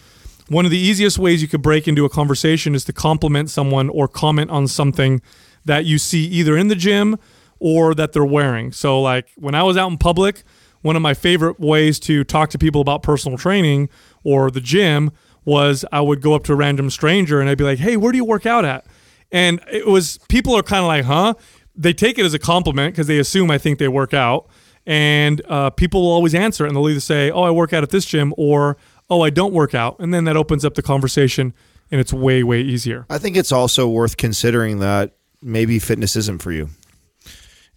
one 0.49 0.65
of 0.65 0.71
the 0.71 0.79
easiest 0.79 1.19
ways 1.19 1.43
you 1.43 1.49
could 1.49 1.63
break 1.63 1.87
into 1.87 2.05
a 2.05 2.09
conversation 2.09 2.75
is 2.75 2.85
to 2.85 2.93
compliment 2.93 3.51
someone 3.51 3.89
or 3.89 4.09
comment 4.09 4.51
on 4.51 4.67
something 4.67 5.23
that 5.65 5.85
you 5.85 5.99
see 5.99 6.25
either 6.27 6.57
in 6.57 6.69
the 6.69 6.75
gym 6.75 7.17
or 7.61 7.95
that 7.95 8.13
they're 8.13 8.25
wearing. 8.25 8.73
So, 8.73 9.01
like 9.01 9.29
when 9.37 9.55
I 9.55 9.63
was 9.63 9.77
out 9.77 9.91
in 9.91 9.99
public, 9.99 10.43
one 10.83 10.97
of 10.97 11.03
my 11.03 11.15
favorite 11.15 11.61
ways 11.61 12.01
to 12.01 12.25
talk 12.25 12.51
to 12.51 12.59
people 12.59 12.81
about 12.81 13.03
personal 13.03 13.39
training 13.39 13.89
or 14.25 14.51
the 14.51 14.61
gym 14.61 15.11
was 15.45 15.85
I 15.93 16.01
would 16.01 16.21
go 16.21 16.35
up 16.35 16.45
to 16.45 16.53
a 16.53 16.57
random 16.57 16.91
stranger 16.91 17.41
and 17.41 17.49
I'd 17.49 17.59
be 17.59 17.65
like, 17.65 17.79
"Hey, 17.79 17.97
where 17.97 18.13
do 18.13 18.19
you 18.19 18.25
work 18.25 18.47
out 18.47 18.65
at?" 18.65 18.85
And 19.33 19.61
it 19.71 19.87
was 19.87 20.19
people 20.29 20.57
are 20.57 20.63
kind 20.63 20.81
of 20.81 20.89
like, 20.89 21.05
"Huh?" 21.05 21.35
They 21.77 21.93
take 21.93 22.19
it 22.19 22.25
as 22.25 22.35
a 22.35 22.39
compliment 22.39 22.93
because 22.93 23.07
they 23.07 23.19
assume 23.19 23.51
I 23.51 23.59
think 23.59 23.79
they 23.79 23.89
work 23.89 24.13
out, 24.13 24.49
and 24.87 25.43
uh, 25.49 25.71
people 25.71 26.03
will 26.03 26.11
always 26.11 26.35
answer 26.35 26.67
and 26.67 26.75
they'll 26.75 26.89
either 26.89 27.01
say, 27.01 27.31
"Oh, 27.31 27.43
I 27.43 27.51
work 27.51 27.73
out 27.73 27.83
at 27.83 27.91
this 27.91 28.05
gym," 28.05 28.35
or 28.37 28.77
"Oh, 29.09 29.23
I 29.23 29.31
don't 29.31 29.53
work 29.53 29.75
out," 29.75 29.97
and 29.99 30.13
then 30.13 30.25
that 30.25 30.37
opens 30.37 30.65
up 30.65 30.75
the 30.75 30.83
conversation 30.83 31.55
and 31.91 32.01
it's 32.01 32.13
way 32.13 32.43
way 32.43 32.61
easier. 32.61 33.07
I 33.11 33.19
think 33.19 33.37
it's 33.37 33.53
also 33.53 33.89
worth 33.89 34.17
considering 34.17 34.81
that 34.81 35.13
maybe 35.43 35.79
fitness 35.79 36.17
isn't 36.17 36.43
for 36.43 36.53
you. 36.53 36.69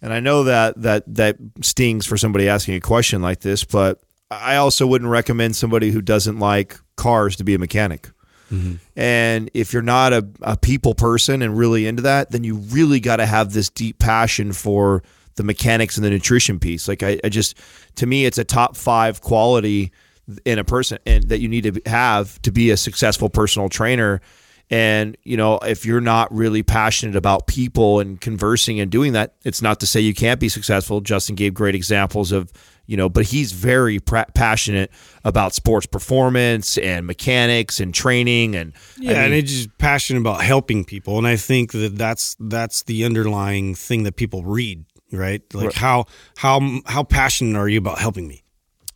And 0.02 0.12
I 0.12 0.20
know 0.20 0.44
that 0.44 0.80
that 0.82 1.02
that 1.14 1.36
stings 1.62 2.06
for 2.06 2.16
somebody 2.16 2.48
asking 2.48 2.74
a 2.74 2.80
question 2.80 3.22
like 3.22 3.40
this, 3.40 3.64
but 3.64 4.00
I 4.30 4.56
also 4.56 4.86
wouldn't 4.86 5.10
recommend 5.10 5.56
somebody 5.56 5.90
who 5.90 6.02
doesn't 6.02 6.38
like 6.38 6.78
cars 6.96 7.36
to 7.36 7.44
be 7.44 7.54
a 7.54 7.58
mechanic. 7.58 8.10
And 8.94 9.50
if 9.52 9.72
you're 9.72 9.82
not 9.82 10.12
a, 10.12 10.28
a 10.42 10.56
people 10.56 10.94
person 10.94 11.42
and 11.42 11.58
really 11.58 11.88
into 11.88 12.02
that, 12.02 12.30
then 12.30 12.44
you 12.44 12.56
really 12.56 13.00
got 13.00 13.16
to 13.16 13.26
have 13.26 13.52
this 13.52 13.68
deep 13.68 13.98
passion 13.98 14.52
for 14.52 15.02
the 15.36 15.42
mechanics 15.42 15.96
and 15.96 16.04
the 16.04 16.10
nutrition 16.10 16.58
piece. 16.58 16.88
Like 16.88 17.02
I, 17.02 17.18
I 17.24 17.28
just, 17.28 17.58
to 17.96 18.06
me, 18.06 18.24
it's 18.24 18.38
a 18.38 18.44
top 18.44 18.76
five 18.76 19.20
quality 19.20 19.92
in 20.44 20.58
a 20.58 20.64
person 20.64 20.98
and 21.04 21.24
that 21.24 21.40
you 21.40 21.48
need 21.48 21.64
to 21.64 21.90
have 21.90 22.40
to 22.42 22.50
be 22.50 22.70
a 22.70 22.76
successful 22.76 23.28
personal 23.28 23.68
trainer 23.68 24.20
And, 24.70 25.16
you 25.24 25.36
know, 25.36 25.58
if 25.58 25.84
you're 25.84 26.00
not 26.00 26.32
really 26.34 26.62
passionate 26.62 27.16
about 27.16 27.46
people 27.46 28.00
and 28.00 28.20
conversing 28.20 28.80
and 28.80 28.90
doing 28.90 29.12
that, 29.12 29.34
it's 29.44 29.60
not 29.60 29.80
to 29.80 29.86
say 29.86 30.00
you 30.00 30.14
can't 30.14 30.40
be 30.40 30.48
successful. 30.48 31.00
Justin 31.00 31.34
gave 31.36 31.52
great 31.52 31.74
examples 31.74 32.32
of, 32.32 32.50
you 32.86 32.96
know, 32.96 33.08
but 33.08 33.26
he's 33.26 33.52
very 33.52 33.98
pra- 33.98 34.26
passionate 34.34 34.90
about 35.22 35.54
sports 35.54 35.86
performance 35.86 36.78
and 36.78 37.06
mechanics 37.06 37.78
and 37.78 37.94
training 37.94 38.56
and 38.56 38.72
Yeah, 38.98 39.10
I 39.10 39.14
mean, 39.14 39.22
and 39.22 39.34
it's 39.34 39.52
just 39.52 39.78
passionate 39.78 40.20
about 40.20 40.42
helping 40.42 40.84
people, 40.84 41.18
and 41.18 41.26
I 41.26 41.36
think 41.36 41.72
that 41.72 41.96
that's 41.96 42.36
that's 42.40 42.82
the 42.82 43.04
underlying 43.04 43.74
thing 43.74 44.02
that 44.04 44.16
people 44.16 44.44
read, 44.44 44.84
right? 45.16 45.42
Like 45.52 45.66
Right. 45.66 45.74
how 45.74 46.06
how 46.36 46.80
how 46.86 47.02
passionate 47.04 47.58
are 47.58 47.68
you 47.68 47.78
about 47.78 47.98
helping 47.98 48.26
me? 48.28 48.42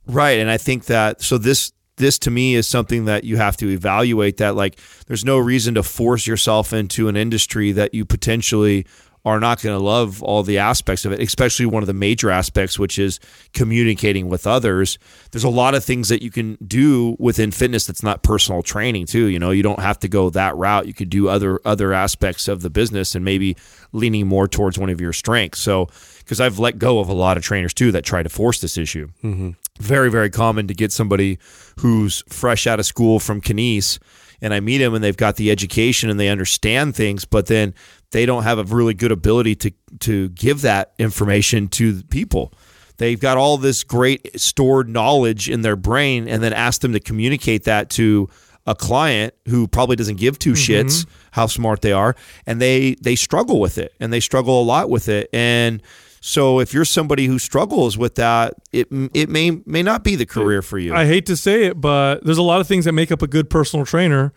Right, 0.06 0.38
and 0.38 0.50
I 0.50 0.56
think 0.56 0.86
that 0.86 1.22
so 1.22 1.38
this 1.38 1.72
this 1.96 2.18
to 2.20 2.30
me 2.30 2.54
is 2.54 2.66
something 2.66 3.06
that 3.06 3.24
you 3.24 3.36
have 3.36 3.56
to 3.58 3.68
evaluate 3.68 4.36
that 4.38 4.54
like 4.54 4.78
there's 5.06 5.24
no 5.24 5.36
reason 5.36 5.74
to 5.74 5.82
force 5.82 6.26
yourself 6.26 6.72
into 6.72 7.08
an 7.08 7.16
industry 7.16 7.72
that 7.72 7.92
you 7.92 8.04
potentially 8.04 8.86
are 9.24 9.40
not 9.40 9.60
going 9.60 9.76
to 9.76 9.82
love 9.82 10.22
all 10.22 10.42
the 10.42 10.58
aspects 10.58 11.04
of 11.04 11.12
it, 11.12 11.20
especially 11.20 11.66
one 11.66 11.82
of 11.82 11.86
the 11.86 11.92
major 11.92 12.30
aspects 12.30 12.78
which 12.78 12.98
is 12.98 13.20
communicating 13.52 14.28
with 14.28 14.46
others. 14.46 14.98
There's 15.32 15.44
a 15.44 15.48
lot 15.48 15.74
of 15.74 15.84
things 15.84 16.08
that 16.08 16.22
you 16.22 16.30
can 16.30 16.56
do 16.66 17.16
within 17.18 17.50
fitness 17.50 17.86
that's 17.86 18.02
not 18.02 18.22
personal 18.22 18.62
training 18.62 19.06
too, 19.06 19.26
you 19.26 19.38
know, 19.38 19.50
you 19.50 19.62
don't 19.62 19.80
have 19.80 19.98
to 20.00 20.08
go 20.08 20.30
that 20.30 20.56
route. 20.56 20.86
You 20.86 20.94
could 20.94 21.10
do 21.10 21.28
other 21.28 21.60
other 21.64 21.92
aspects 21.92 22.48
of 22.48 22.62
the 22.62 22.70
business 22.70 23.14
and 23.14 23.24
maybe 23.24 23.56
leaning 23.92 24.26
more 24.26 24.48
towards 24.48 24.78
one 24.78 24.90
of 24.90 25.00
your 25.00 25.12
strengths. 25.12 25.60
So 25.60 25.88
because 26.28 26.40
I've 26.42 26.58
let 26.58 26.78
go 26.78 26.98
of 26.98 27.08
a 27.08 27.14
lot 27.14 27.38
of 27.38 27.42
trainers 27.42 27.72
too 27.72 27.90
that 27.92 28.04
try 28.04 28.22
to 28.22 28.28
force 28.28 28.60
this 28.60 28.76
issue 28.76 29.08
mm-hmm. 29.24 29.50
very 29.80 30.10
very 30.10 30.28
common 30.28 30.68
to 30.68 30.74
get 30.74 30.92
somebody 30.92 31.38
who's 31.80 32.22
fresh 32.28 32.66
out 32.66 32.78
of 32.78 32.84
school 32.84 33.18
from 33.18 33.40
Kines 33.40 33.98
and 34.42 34.52
I 34.52 34.60
meet 34.60 34.78
them 34.78 34.94
and 34.94 35.02
they've 35.02 35.16
got 35.16 35.36
the 35.36 35.50
education 35.50 36.10
and 36.10 36.20
they 36.20 36.28
understand 36.28 36.94
things 36.94 37.24
but 37.24 37.46
then 37.46 37.74
they 38.10 38.26
don't 38.26 38.42
have 38.42 38.58
a 38.58 38.64
really 38.64 38.94
good 38.94 39.12
ability 39.12 39.54
to 39.54 39.70
to 40.00 40.28
give 40.30 40.62
that 40.62 40.92
information 40.98 41.68
to 41.68 42.02
people 42.04 42.52
they've 42.96 43.20
got 43.20 43.36
all 43.36 43.56
this 43.58 43.84
great 43.84 44.40
stored 44.40 44.88
knowledge 44.88 45.48
in 45.48 45.62
their 45.62 45.76
brain 45.76 46.28
and 46.28 46.42
then 46.42 46.52
ask 46.52 46.80
them 46.80 46.92
to 46.92 47.00
communicate 47.00 47.64
that 47.64 47.90
to 47.90 48.28
a 48.66 48.74
client 48.74 49.32
who 49.46 49.66
probably 49.66 49.96
doesn't 49.96 50.16
give 50.16 50.38
2 50.38 50.52
mm-hmm. 50.52 50.72
shits 50.72 51.06
how 51.32 51.46
smart 51.46 51.80
they 51.80 51.92
are 51.92 52.14
and 52.46 52.60
they 52.60 52.94
they 53.00 53.16
struggle 53.16 53.60
with 53.60 53.78
it 53.78 53.94
and 54.00 54.12
they 54.12 54.20
struggle 54.20 54.60
a 54.60 54.64
lot 54.64 54.90
with 54.90 55.08
it 55.08 55.28
and 55.32 55.82
so 56.20 56.60
if 56.60 56.74
you're 56.74 56.84
somebody 56.84 57.26
who 57.26 57.38
struggles 57.38 57.96
with 57.96 58.16
that, 58.16 58.54
it 58.72 58.88
it 59.14 59.28
may 59.28 59.62
may 59.64 59.82
not 59.82 60.04
be 60.04 60.16
the 60.16 60.26
career 60.26 60.62
for 60.62 60.78
you. 60.78 60.94
I 60.94 61.06
hate 61.06 61.26
to 61.26 61.36
say 61.36 61.64
it, 61.64 61.80
but 61.80 62.24
there's 62.24 62.38
a 62.38 62.42
lot 62.42 62.60
of 62.60 62.66
things 62.66 62.84
that 62.86 62.92
make 62.92 63.12
up 63.12 63.22
a 63.22 63.26
good 63.26 63.48
personal 63.48 63.86
trainer. 63.86 64.32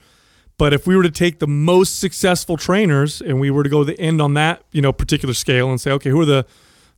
But 0.61 0.73
if 0.73 0.85
we 0.85 0.95
were 0.95 1.01
to 1.01 1.09
take 1.09 1.39
the 1.39 1.47
most 1.47 1.99
successful 1.99 2.55
trainers 2.55 3.19
and 3.19 3.39
we 3.39 3.49
were 3.49 3.63
to 3.63 3.69
go 3.69 3.79
to 3.83 3.85
the 3.85 3.99
end 3.99 4.21
on 4.21 4.35
that, 4.35 4.61
you 4.71 4.79
know, 4.79 4.93
particular 4.93 5.33
scale 5.33 5.71
and 5.71 5.81
say, 5.81 5.89
okay, 5.93 6.11
who 6.11 6.21
are 6.21 6.25
the 6.25 6.45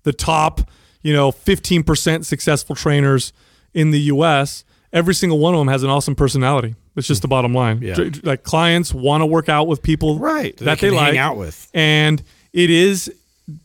the 0.03 0.11
top, 0.11 0.69
you 1.01 1.13
know, 1.13 1.31
15% 1.31 2.25
successful 2.25 2.75
trainers 2.75 3.31
in 3.73 3.91
the 3.91 4.01
US, 4.13 4.65
every 4.91 5.15
single 5.15 5.39
one 5.39 5.53
of 5.53 5.59
them 5.61 5.69
has 5.69 5.81
an 5.81 5.89
awesome 5.89 6.13
personality. 6.13 6.75
It's 6.97 7.07
just 7.07 7.21
the 7.21 7.29
bottom 7.29 7.53
line. 7.53 7.79
Yeah. 7.81 8.09
Like 8.21 8.43
clients 8.43 8.93
want 8.93 9.21
to 9.21 9.25
work 9.25 9.47
out 9.47 9.65
with 9.69 9.81
people 9.81 10.19
Right. 10.19 10.57
that 10.57 10.79
They 10.81 10.89
they, 10.89 10.93
like 10.97 11.15
out 11.15 11.37
with. 11.37 11.69
and 11.73 12.21
it 12.51 12.69
is 12.69 13.09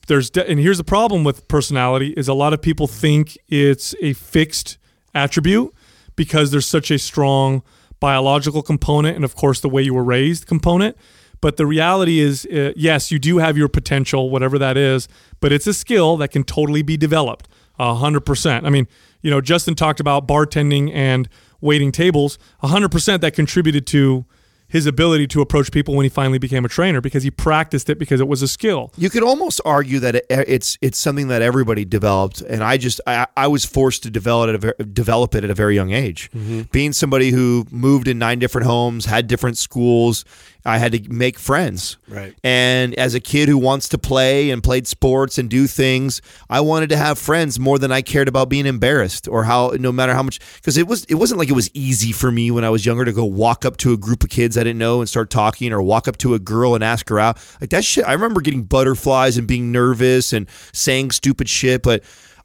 there's 0.06 0.30
de- 0.30 0.48
and 0.48 0.60
here's 0.60 0.78
the 0.78 0.84
problem 0.84 1.24
with 1.24 1.48
personality 1.48 2.14
is 2.16 2.28
a 2.28 2.34
lot 2.34 2.52
of 2.52 2.62
people 2.62 2.86
think 2.86 3.36
it's 3.48 3.96
a 4.00 4.12
fixed 4.12 4.78
attribute 5.12 5.74
because 6.14 6.52
there's 6.52 6.66
such 6.66 6.92
a 6.92 7.00
strong 7.00 7.62
biological 8.00 8.62
component 8.62 9.16
and 9.16 9.24
of 9.24 9.34
course 9.34 9.60
the 9.60 9.68
way 9.68 9.82
you 9.82 9.94
were 9.94 10.04
raised 10.04 10.46
component. 10.46 10.96
But 11.40 11.56
the 11.56 11.66
reality 11.66 12.18
is 12.18 12.46
uh, 12.46 12.72
yes 12.76 13.10
you 13.10 13.18
do 13.18 13.38
have 13.38 13.56
your 13.56 13.68
potential 13.68 14.30
whatever 14.30 14.58
that 14.58 14.76
is 14.76 15.08
but 15.40 15.52
it's 15.52 15.66
a 15.66 15.74
skill 15.74 16.16
that 16.16 16.28
can 16.28 16.44
totally 16.44 16.82
be 16.82 16.96
developed 16.96 17.48
a 17.78 17.94
100% 17.94 18.64
i 18.64 18.70
mean 18.70 18.88
you 19.22 19.30
know 19.30 19.40
justin 19.40 19.76
talked 19.76 20.00
about 20.00 20.26
bartending 20.26 20.92
and 20.92 21.28
waiting 21.60 21.92
tables 21.92 22.38
a 22.60 22.66
100% 22.68 23.20
that 23.20 23.34
contributed 23.34 23.86
to 23.86 24.24
his 24.68 24.86
ability 24.86 25.26
to 25.26 25.40
approach 25.40 25.72
people 25.72 25.94
when 25.94 26.04
he 26.04 26.10
finally 26.10 26.38
became 26.38 26.64
a 26.64 26.68
trainer 26.68 27.00
because 27.00 27.22
he 27.22 27.30
practiced 27.30 27.88
it 27.88 27.98
because 27.98 28.20
it 28.20 28.28
was 28.28 28.42
a 28.42 28.48
skill. 28.48 28.92
You 28.96 29.08
could 29.10 29.22
almost 29.22 29.60
argue 29.64 29.98
that 30.00 30.16
it, 30.16 30.26
eh, 30.28 30.44
it's 30.46 30.78
it's 30.80 30.98
something 30.98 31.28
that 31.28 31.42
everybody 31.42 31.84
developed, 31.84 32.42
and 32.42 32.62
I 32.62 32.76
just 32.76 33.00
I, 33.06 33.26
I 33.36 33.46
was 33.46 33.64
forced 33.64 34.02
to 34.04 34.10
develop 34.10 34.50
it 34.50 34.64
at 34.64 34.80
a, 34.80 34.84
develop 34.84 35.34
it 35.34 35.44
at 35.44 35.50
a 35.50 35.54
very 35.54 35.74
young 35.74 35.92
age. 35.92 36.30
Mm-hmm. 36.32 36.62
Being 36.70 36.92
somebody 36.92 37.30
who 37.30 37.66
moved 37.70 38.08
in 38.08 38.18
nine 38.18 38.38
different 38.38 38.66
homes, 38.66 39.06
had 39.06 39.26
different 39.26 39.56
schools, 39.56 40.24
I 40.64 40.78
had 40.78 40.92
to 40.92 41.12
make 41.12 41.38
friends. 41.38 41.96
Right. 42.08 42.34
And 42.44 42.94
as 42.94 43.14
a 43.14 43.20
kid 43.20 43.48
who 43.48 43.56
wants 43.56 43.88
to 43.90 43.98
play 43.98 44.50
and 44.50 44.62
played 44.62 44.86
sports 44.86 45.38
and 45.38 45.48
do 45.48 45.66
things, 45.66 46.20
I 46.50 46.60
wanted 46.60 46.90
to 46.90 46.96
have 46.96 47.18
friends 47.18 47.58
more 47.58 47.78
than 47.78 47.92
I 47.92 48.02
cared 48.02 48.28
about 48.28 48.48
being 48.48 48.66
embarrassed 48.66 49.28
or 49.28 49.44
how 49.44 49.72
no 49.78 49.92
matter 49.92 50.14
how 50.14 50.22
much 50.22 50.40
because 50.56 50.76
it 50.76 50.86
was 50.86 51.04
it 51.04 51.14
wasn't 51.14 51.38
like 51.38 51.48
it 51.48 51.54
was 51.54 51.70
easy 51.74 52.12
for 52.12 52.30
me 52.30 52.50
when 52.50 52.64
I 52.64 52.70
was 52.70 52.84
younger 52.84 53.04
to 53.04 53.12
go 53.12 53.24
walk 53.24 53.64
up 53.64 53.76
to 53.78 53.92
a 53.92 53.96
group 53.96 54.24
of 54.24 54.30
kids 54.30 54.58
I 54.58 54.64
didn't 54.64 54.78
know 54.78 55.00
and 55.00 55.08
start 55.08 55.30
talking 55.30 55.72
or 55.72 55.80
walk 55.80 56.08
up 56.08 56.18
to 56.18 56.34
a 56.34 56.38
girl 56.38 56.74
and 56.74 56.82
ask 56.82 57.08
her 57.08 57.18
out. 57.18 57.38
Like 57.60 57.70
that 57.70 57.84
shit 57.84 58.06
I 58.06 58.12
remember 58.12 58.40
getting 58.40 58.64
butterflies 58.64 59.38
and 59.38 59.46
being 59.46 59.72
nervous 59.72 60.32
and 60.32 60.48
saying 60.72 61.12
stupid 61.12 61.48
shit, 61.48 61.82
but 61.82 62.02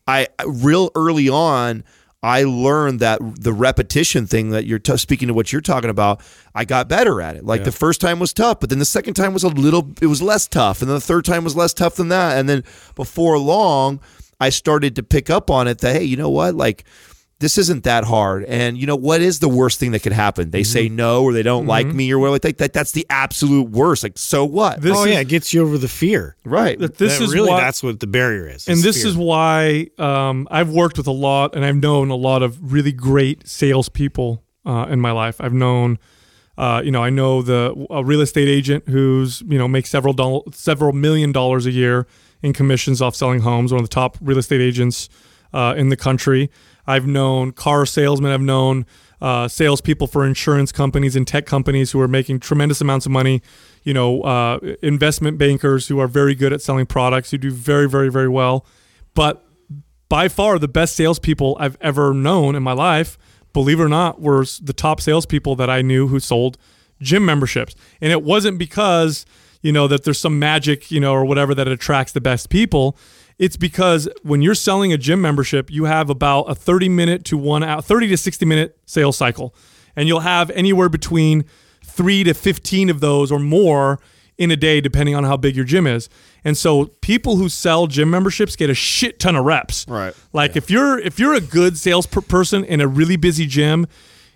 I 0.07 0.27
real 0.45 0.91
early 0.95 1.29
on 1.29 1.83
I 2.23 2.43
learned 2.43 3.01
that 3.01 3.19
the 3.21 3.51
repetition 3.51 4.27
thing 4.27 4.51
that 4.51 4.65
you're 4.65 4.79
t- 4.79 4.95
speaking 4.95 5.27
to 5.27 5.33
what 5.33 5.51
you're 5.51 5.61
talking 5.61 5.89
about, 5.89 6.21
I 6.55 6.63
got 6.63 6.87
better 6.87 7.21
at 7.21 7.35
it. 7.35 7.43
Like 7.43 7.59
the 7.65 7.71
first 7.73 7.99
time 7.99 8.17
was 8.17 8.31
tough, 8.31 8.61
but 8.61 8.69
then 8.69 8.79
the 8.79 8.85
second 8.85 9.15
time 9.15 9.33
was 9.33 9.43
a 9.43 9.49
little, 9.49 9.91
it 10.01 10.07
was 10.07 10.21
less 10.21 10.47
tough. 10.47 10.81
And 10.81 10.89
then 10.89 10.95
the 10.95 11.01
third 11.01 11.25
time 11.25 11.43
was 11.43 11.57
less 11.57 11.73
tough 11.73 11.95
than 11.95 12.07
that. 12.07 12.37
And 12.37 12.47
then 12.47 12.63
before 12.95 13.37
long, 13.37 13.99
I 14.39 14.49
started 14.49 14.95
to 14.95 15.03
pick 15.03 15.29
up 15.29 15.51
on 15.51 15.67
it 15.67 15.79
that, 15.79 15.97
hey, 15.97 16.03
you 16.05 16.15
know 16.15 16.29
what? 16.29 16.55
Like, 16.55 16.85
this 17.43 17.57
isn't 17.57 17.83
that 17.83 18.05
hard. 18.05 18.45
And 18.45 18.77
you 18.77 18.87
know 18.87 18.95
what 18.95 19.19
is 19.19 19.39
the 19.39 19.49
worst 19.49 19.77
thing 19.77 19.91
that 19.91 20.01
could 20.01 20.13
happen? 20.13 20.51
They 20.51 20.63
say 20.63 20.87
no 20.87 21.25
or 21.25 21.33
they 21.33 21.43
don't 21.43 21.67
like 21.67 21.85
me 21.87 22.09
or 22.13 22.17
whatever. 22.17 22.39
Like 22.41 22.57
that, 22.57 22.71
that's 22.71 22.93
the 22.93 23.05
absolute 23.09 23.69
worst. 23.69 24.01
Like, 24.01 24.17
so 24.17 24.45
what? 24.45 24.79
This 24.81 24.95
oh 24.95 25.03
is, 25.03 25.11
yeah, 25.11 25.19
it 25.19 25.27
gets 25.27 25.53
you 25.53 25.61
over 25.61 25.77
the 25.77 25.89
fear. 25.89 26.37
right. 26.45 26.79
that 26.79 26.97
this 26.97 27.17
That 27.17 27.25
is 27.25 27.33
really 27.33 27.49
why, 27.49 27.59
that's 27.59 27.83
what 27.83 27.99
the 27.99 28.07
barrier 28.07 28.47
is. 28.47 28.69
and 28.69 28.77
this 28.77 29.01
fear. 29.01 29.07
is 29.09 29.17
why 29.17 29.89
um, 29.97 30.47
I've 30.51 30.69
worked 30.69 30.97
with 30.97 31.07
a 31.07 31.11
lot, 31.11 31.53
and 31.53 31.65
I've 31.65 31.75
known 31.75 32.11
a 32.11 32.15
lot 32.15 32.43
of 32.43 32.71
really 32.71 32.93
great 32.93 33.45
salespeople 33.45 34.41
uh, 34.65 34.85
in 34.89 35.01
my 35.01 35.11
life. 35.11 35.41
I've 35.41 35.51
known, 35.53 35.99
uh, 36.57 36.81
you 36.85 36.91
know, 36.91 37.03
I 37.03 37.09
know 37.09 37.41
the 37.41 37.85
a 37.89 38.05
real 38.05 38.21
estate 38.21 38.47
agent 38.47 38.87
who's 38.87 39.41
you 39.41 39.57
know 39.57 39.67
makes 39.67 39.89
several 39.89 40.13
doll- 40.13 40.45
several 40.53 40.93
million 40.93 41.33
dollars 41.33 41.65
a 41.65 41.71
year 41.71 42.07
in 42.41 42.53
commissions 42.53 43.01
off 43.01 43.15
selling 43.15 43.41
homes. 43.41 43.73
One 43.73 43.81
of 43.81 43.89
the 43.89 43.93
top 43.93 44.17
real 44.21 44.37
estate 44.37 44.61
agents 44.61 45.09
uh, 45.53 45.73
in 45.75 45.89
the 45.89 45.97
country. 45.97 46.49
I've 46.85 47.07
known 47.07 47.51
car 47.51 47.85
salesmen. 47.85 48.31
I've 48.31 48.41
known 48.41 48.85
uh, 49.21 49.47
salespeople 49.47 50.07
for 50.07 50.25
insurance 50.25 50.71
companies 50.71 51.15
and 51.15 51.25
tech 51.25 51.45
companies 51.45 51.91
who 51.91 52.01
are 52.01 52.07
making 52.07 52.41
tremendous 52.41 52.81
amounts 52.81 53.05
of 53.05 53.11
money. 53.11 53.41
You 53.83 53.93
know, 53.93 54.21
uh, 54.21 54.59
investment 54.81 55.37
bankers 55.37 55.87
who 55.87 55.99
are 55.99 56.07
very 56.07 56.35
good 56.35 56.51
at 56.53 56.61
selling 56.61 56.85
products, 56.85 57.31
who 57.31 57.37
do 57.37 57.51
very, 57.51 57.87
very, 57.87 58.09
very 58.09 58.27
well. 58.27 58.65
But 59.13 59.45
by 60.09 60.27
far, 60.27 60.59
the 60.59 60.67
best 60.67 60.95
salespeople 60.95 61.57
I've 61.59 61.77
ever 61.81 62.13
known 62.13 62.55
in 62.55 62.63
my 62.63 62.73
life, 62.73 63.17
believe 63.53 63.79
it 63.79 63.83
or 63.83 63.89
not, 63.89 64.21
were 64.21 64.45
the 64.61 64.73
top 64.73 64.99
salespeople 64.99 65.55
that 65.55 65.69
I 65.69 65.81
knew 65.81 66.07
who 66.07 66.19
sold 66.19 66.57
gym 67.01 67.25
memberships. 67.25 67.75
And 68.01 68.11
it 68.11 68.23
wasn't 68.23 68.57
because 68.57 69.25
you 69.61 69.71
know 69.71 69.87
that 69.87 70.03
there's 70.03 70.19
some 70.19 70.37
magic, 70.37 70.91
you 70.91 70.99
know, 70.99 71.13
or 71.13 71.25
whatever 71.25 71.55
that 71.55 71.67
attracts 71.67 72.11
the 72.11 72.21
best 72.21 72.49
people. 72.49 72.97
It's 73.39 73.57
because 73.57 74.07
when 74.21 74.41
you're 74.41 74.55
selling 74.55 74.93
a 74.93 74.97
gym 74.97 75.21
membership, 75.21 75.71
you 75.71 75.85
have 75.85 76.09
about 76.09 76.43
a 76.43 76.55
30 76.55 76.89
minute 76.89 77.25
to 77.25 77.37
one 77.37 77.63
hour, 77.63 77.81
30 77.81 78.07
to 78.09 78.17
60 78.17 78.45
minute 78.45 78.77
sales 78.85 79.17
cycle. 79.17 79.53
And 79.95 80.07
you'll 80.07 80.21
have 80.21 80.49
anywhere 80.51 80.89
between 80.89 81.45
three 81.83 82.23
to 82.23 82.33
15 82.33 82.89
of 82.89 82.99
those 82.99 83.31
or 83.31 83.39
more 83.39 83.99
in 84.37 84.49
a 84.49 84.55
day, 84.55 84.81
depending 84.81 85.13
on 85.15 85.23
how 85.23 85.37
big 85.37 85.55
your 85.55 85.65
gym 85.65 85.85
is. 85.85 86.09
And 86.43 86.57
so 86.57 86.85
people 87.01 87.35
who 87.35 87.49
sell 87.49 87.85
gym 87.87 88.09
memberships 88.09 88.55
get 88.55 88.69
a 88.69 88.73
shit 88.73 89.19
ton 89.19 89.35
of 89.35 89.45
reps. 89.45 89.85
Right. 89.87 90.13
Like 90.33 90.55
if 90.55 90.71
you're 90.71 90.97
if 90.99 91.19
you're 91.19 91.35
a 91.35 91.41
good 91.41 91.77
sales 91.77 92.07
per- 92.07 92.21
person 92.21 92.63
in 92.63 92.81
a 92.81 92.87
really 92.87 93.15
busy 93.15 93.45
gym, 93.45 93.85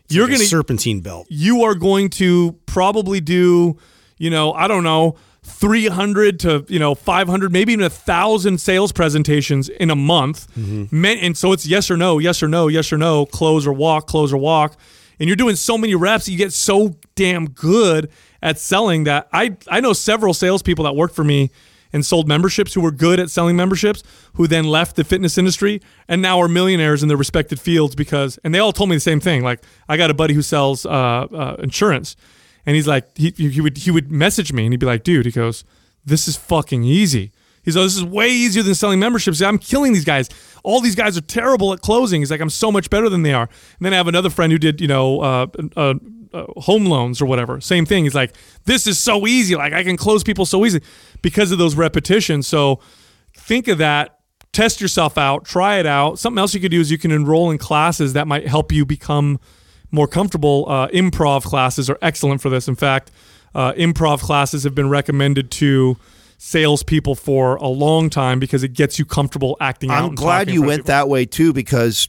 you're 0.10 0.26
Like 0.26 0.34
gonna 0.38 0.46
serpentine 0.46 1.00
belt. 1.02 1.26
you 1.30 1.64
are 1.64 1.74
going 1.76 2.10
to 2.12 2.54
probably 2.68 3.20
do, 3.20 3.78
you 4.18 4.30
know, 4.30 4.54
I 4.54 4.68
don't 4.68 4.84
know, 4.84 5.16
300 5.48 6.40
to, 6.42 6.66
you 6.68 6.78
know, 6.80 6.94
500, 6.94 7.52
maybe 7.52 7.74
even 7.74 7.86
a 7.86 7.90
thousand 7.90 8.60
sales 8.60 8.92
presentations 8.92 9.70
in 9.70 9.90
a 9.90 9.96
month. 9.96 10.48
Men- 10.56 11.18
And 11.18 11.36
so 11.38 11.52
it's 11.52 11.66
yes 11.66 11.90
or 11.90 11.98
no, 11.98 12.20
yes 12.20 12.44
or 12.44 12.48
no, 12.48 12.68
yes 12.68 12.92
or 12.94 12.98
no, 12.98 13.26
close 13.26 13.66
or 13.66 13.74
walk, 13.74 14.08
close 14.08 14.32
or 14.32 14.38
walk. 14.38 14.78
And 15.20 15.28
you're 15.28 15.36
doing 15.36 15.56
so 15.56 15.78
many 15.78 15.96
reps, 15.96 16.30
you 16.30 16.38
get 16.38 16.54
so 16.54 16.96
damn 17.16 17.50
good 17.50 18.12
at 18.44 18.60
selling 18.60 19.06
that 19.06 19.28
I, 19.34 19.58
I 19.68 19.80
know 19.80 19.94
several 19.94 20.34
salespeople 20.36 20.84
that 20.86 20.96
worked 20.96 21.16
for 21.16 21.24
me 21.24 21.50
and 21.92 22.06
sold 22.06 22.28
memberships 22.28 22.74
who 22.76 22.82
were 22.82 22.92
good 22.92 23.20
at 23.20 23.32
selling 23.32 23.56
memberships 23.56 24.04
who 24.34 24.46
then 24.46 24.66
left 24.66 24.96
the 24.96 25.04
fitness 25.04 25.38
industry 25.40 25.82
and 26.08 26.22
now 26.22 26.40
are 26.40 26.48
millionaires 26.48 27.02
in 27.02 27.08
their 27.08 27.18
respected 27.18 27.60
fields 27.60 27.96
because 27.96 28.38
and 28.44 28.54
they 28.54 28.60
all 28.60 28.72
told 28.74 28.90
me 28.90 28.96
the 28.96 29.00
same 29.00 29.20
thing 29.22 29.42
like 29.42 29.64
i 29.90 29.96
got 29.98 30.12
a 30.12 30.14
buddy 30.14 30.34
who 30.36 30.42
sells 30.44 30.86
uh, 30.86 30.90
uh, 30.90 31.56
insurance 31.60 32.16
And 32.68 32.76
he's 32.76 32.86
like, 32.86 33.18
he, 33.18 33.32
he 33.32 33.62
would 33.62 33.78
he 33.78 33.90
would 33.90 34.12
message 34.12 34.52
me 34.54 34.66
and 34.66 34.74
he'd 34.74 34.80
be 34.80 34.86
like, 34.86 35.04
dude, 35.04 35.26
he 35.26 35.32
goes, 35.32 35.64
this 36.06 36.28
is 36.28 36.36
fucking 36.36 36.84
easy. 36.84 37.32
He's 37.64 37.76
like, 37.76 37.86
this 37.86 37.96
is 37.96 38.04
way 38.04 38.30
easier 38.30 38.62
than 38.62 38.76
selling 38.76 39.00
memberships. 39.00 39.42
I'm 39.42 39.58
killing 39.58 39.94
these 39.94 40.06
guys. 40.06 40.30
All 40.64 40.82
these 40.82 40.96
guys 40.96 41.18
are 41.18 41.22
terrible 41.22 41.74
at 41.74 41.82
closing. 41.82 42.22
He's 42.22 42.30
like, 42.30 42.42
I'm 42.42 42.50
so 42.50 42.72
much 42.72 42.90
better 42.90 43.10
than 43.10 43.24
they 43.24 43.34
are. 43.34 43.44
And 43.44 43.86
then 43.86 43.94
I 43.94 43.98
have 43.98 44.08
another 44.08 44.30
friend 44.30 44.52
who 44.52 44.58
did, 44.58 44.80
you 44.82 44.88
know, 44.88 45.22
uh, 45.22 45.48
uh, 45.76 45.94
uh, 46.34 46.46
home 46.58 46.86
loans 46.86 47.22
or 47.22 47.26
whatever. 47.26 47.60
Same 47.62 47.86
thing. 47.86 48.04
He's 48.04 48.16
like, 48.16 48.36
this 48.66 48.86
is 48.86 49.00
so 49.00 49.26
easy. 49.28 49.56
Like 49.56 49.74
I 49.74 49.84
can 49.84 49.96
close 49.98 50.24
people 50.24 50.46
so 50.46 50.66
easy 50.66 50.82
because 51.22 51.52
of 51.52 51.58
those 51.58 51.76
repetitions. 51.76 52.48
So 52.48 52.82
think 53.34 53.70
of 53.70 53.78
that. 53.78 54.20
Test 54.52 54.82
yourself 54.82 55.18
out. 55.18 55.46
Try 55.46 55.80
it 55.80 55.86
out. 55.86 56.20
Something 56.20 56.40
else 56.40 56.54
you 56.54 56.60
could 56.60 56.72
do 56.72 56.82
is 56.82 56.92
you 56.92 56.98
can 56.98 57.12
enroll 57.12 57.50
in 57.50 57.58
classes 57.58 58.14
that 58.14 58.28
might 58.28 58.48
help 58.48 58.72
you 58.74 58.86
become 58.86 59.40
more 59.92 60.08
comfortable. 60.08 60.66
Uh, 60.68 60.88
improv 60.90 61.44
classes 61.44 61.90
are 61.90 61.98
excellent 62.02 62.42
for 62.42 62.50
this. 62.50 62.68
In 62.68 62.76
fact, 62.76 63.12
uh, 63.56 63.74
improv 63.74 64.22
classes 64.22 64.64
have 64.64 64.76
been 64.76 64.90
recommended 64.90 65.52
to 65.52 65.98
salespeople 66.40 67.16
for 67.16 67.56
a 67.56 67.68
long 67.68 68.10
time 68.10 68.40
because 68.40 68.64
it 68.64 68.74
gets 68.74 69.00
you 69.00 69.06
comfortable 69.06 69.58
acting 69.60 69.90
out. 69.90 70.04
I'm 70.04 70.16
glad 70.16 70.52
you 70.52 70.62
went 70.62 70.82
people. 70.82 70.88
that 70.88 71.10
way 71.10 71.26
too, 71.26 71.52
because 71.52 72.08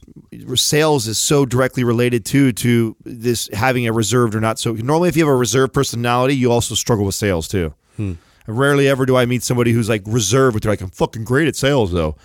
sales 0.55 1.07
is 1.07 1.17
so 1.17 1.45
directly 1.45 1.83
related 1.83 2.25
to 2.25 2.51
to 2.51 2.95
this 3.03 3.49
having 3.53 3.87
a 3.87 3.93
reserved 3.93 4.35
or 4.35 4.39
not. 4.39 4.59
So 4.59 4.73
normally, 4.73 5.09
if 5.09 5.17
you 5.17 5.25
have 5.25 5.33
a 5.33 5.37
reserved 5.37 5.73
personality, 5.73 6.35
you 6.35 6.51
also 6.51 6.75
struggle 6.75 7.05
with 7.05 7.15
sales 7.15 7.47
too. 7.47 7.73
Rarely 8.47 8.87
ever 8.87 9.05
do 9.05 9.15
I 9.15 9.25
meet 9.25 9.43
somebody 9.43 9.73
who's 9.73 9.89
like 9.89 10.01
reserved, 10.05 10.55
but 10.55 10.63
they're 10.63 10.71
like, 10.71 10.81
I'm 10.81 10.89
fucking 10.89 11.23
great 11.23 11.47
at 11.47 11.55
sales 11.55 11.91
though. 11.91 12.15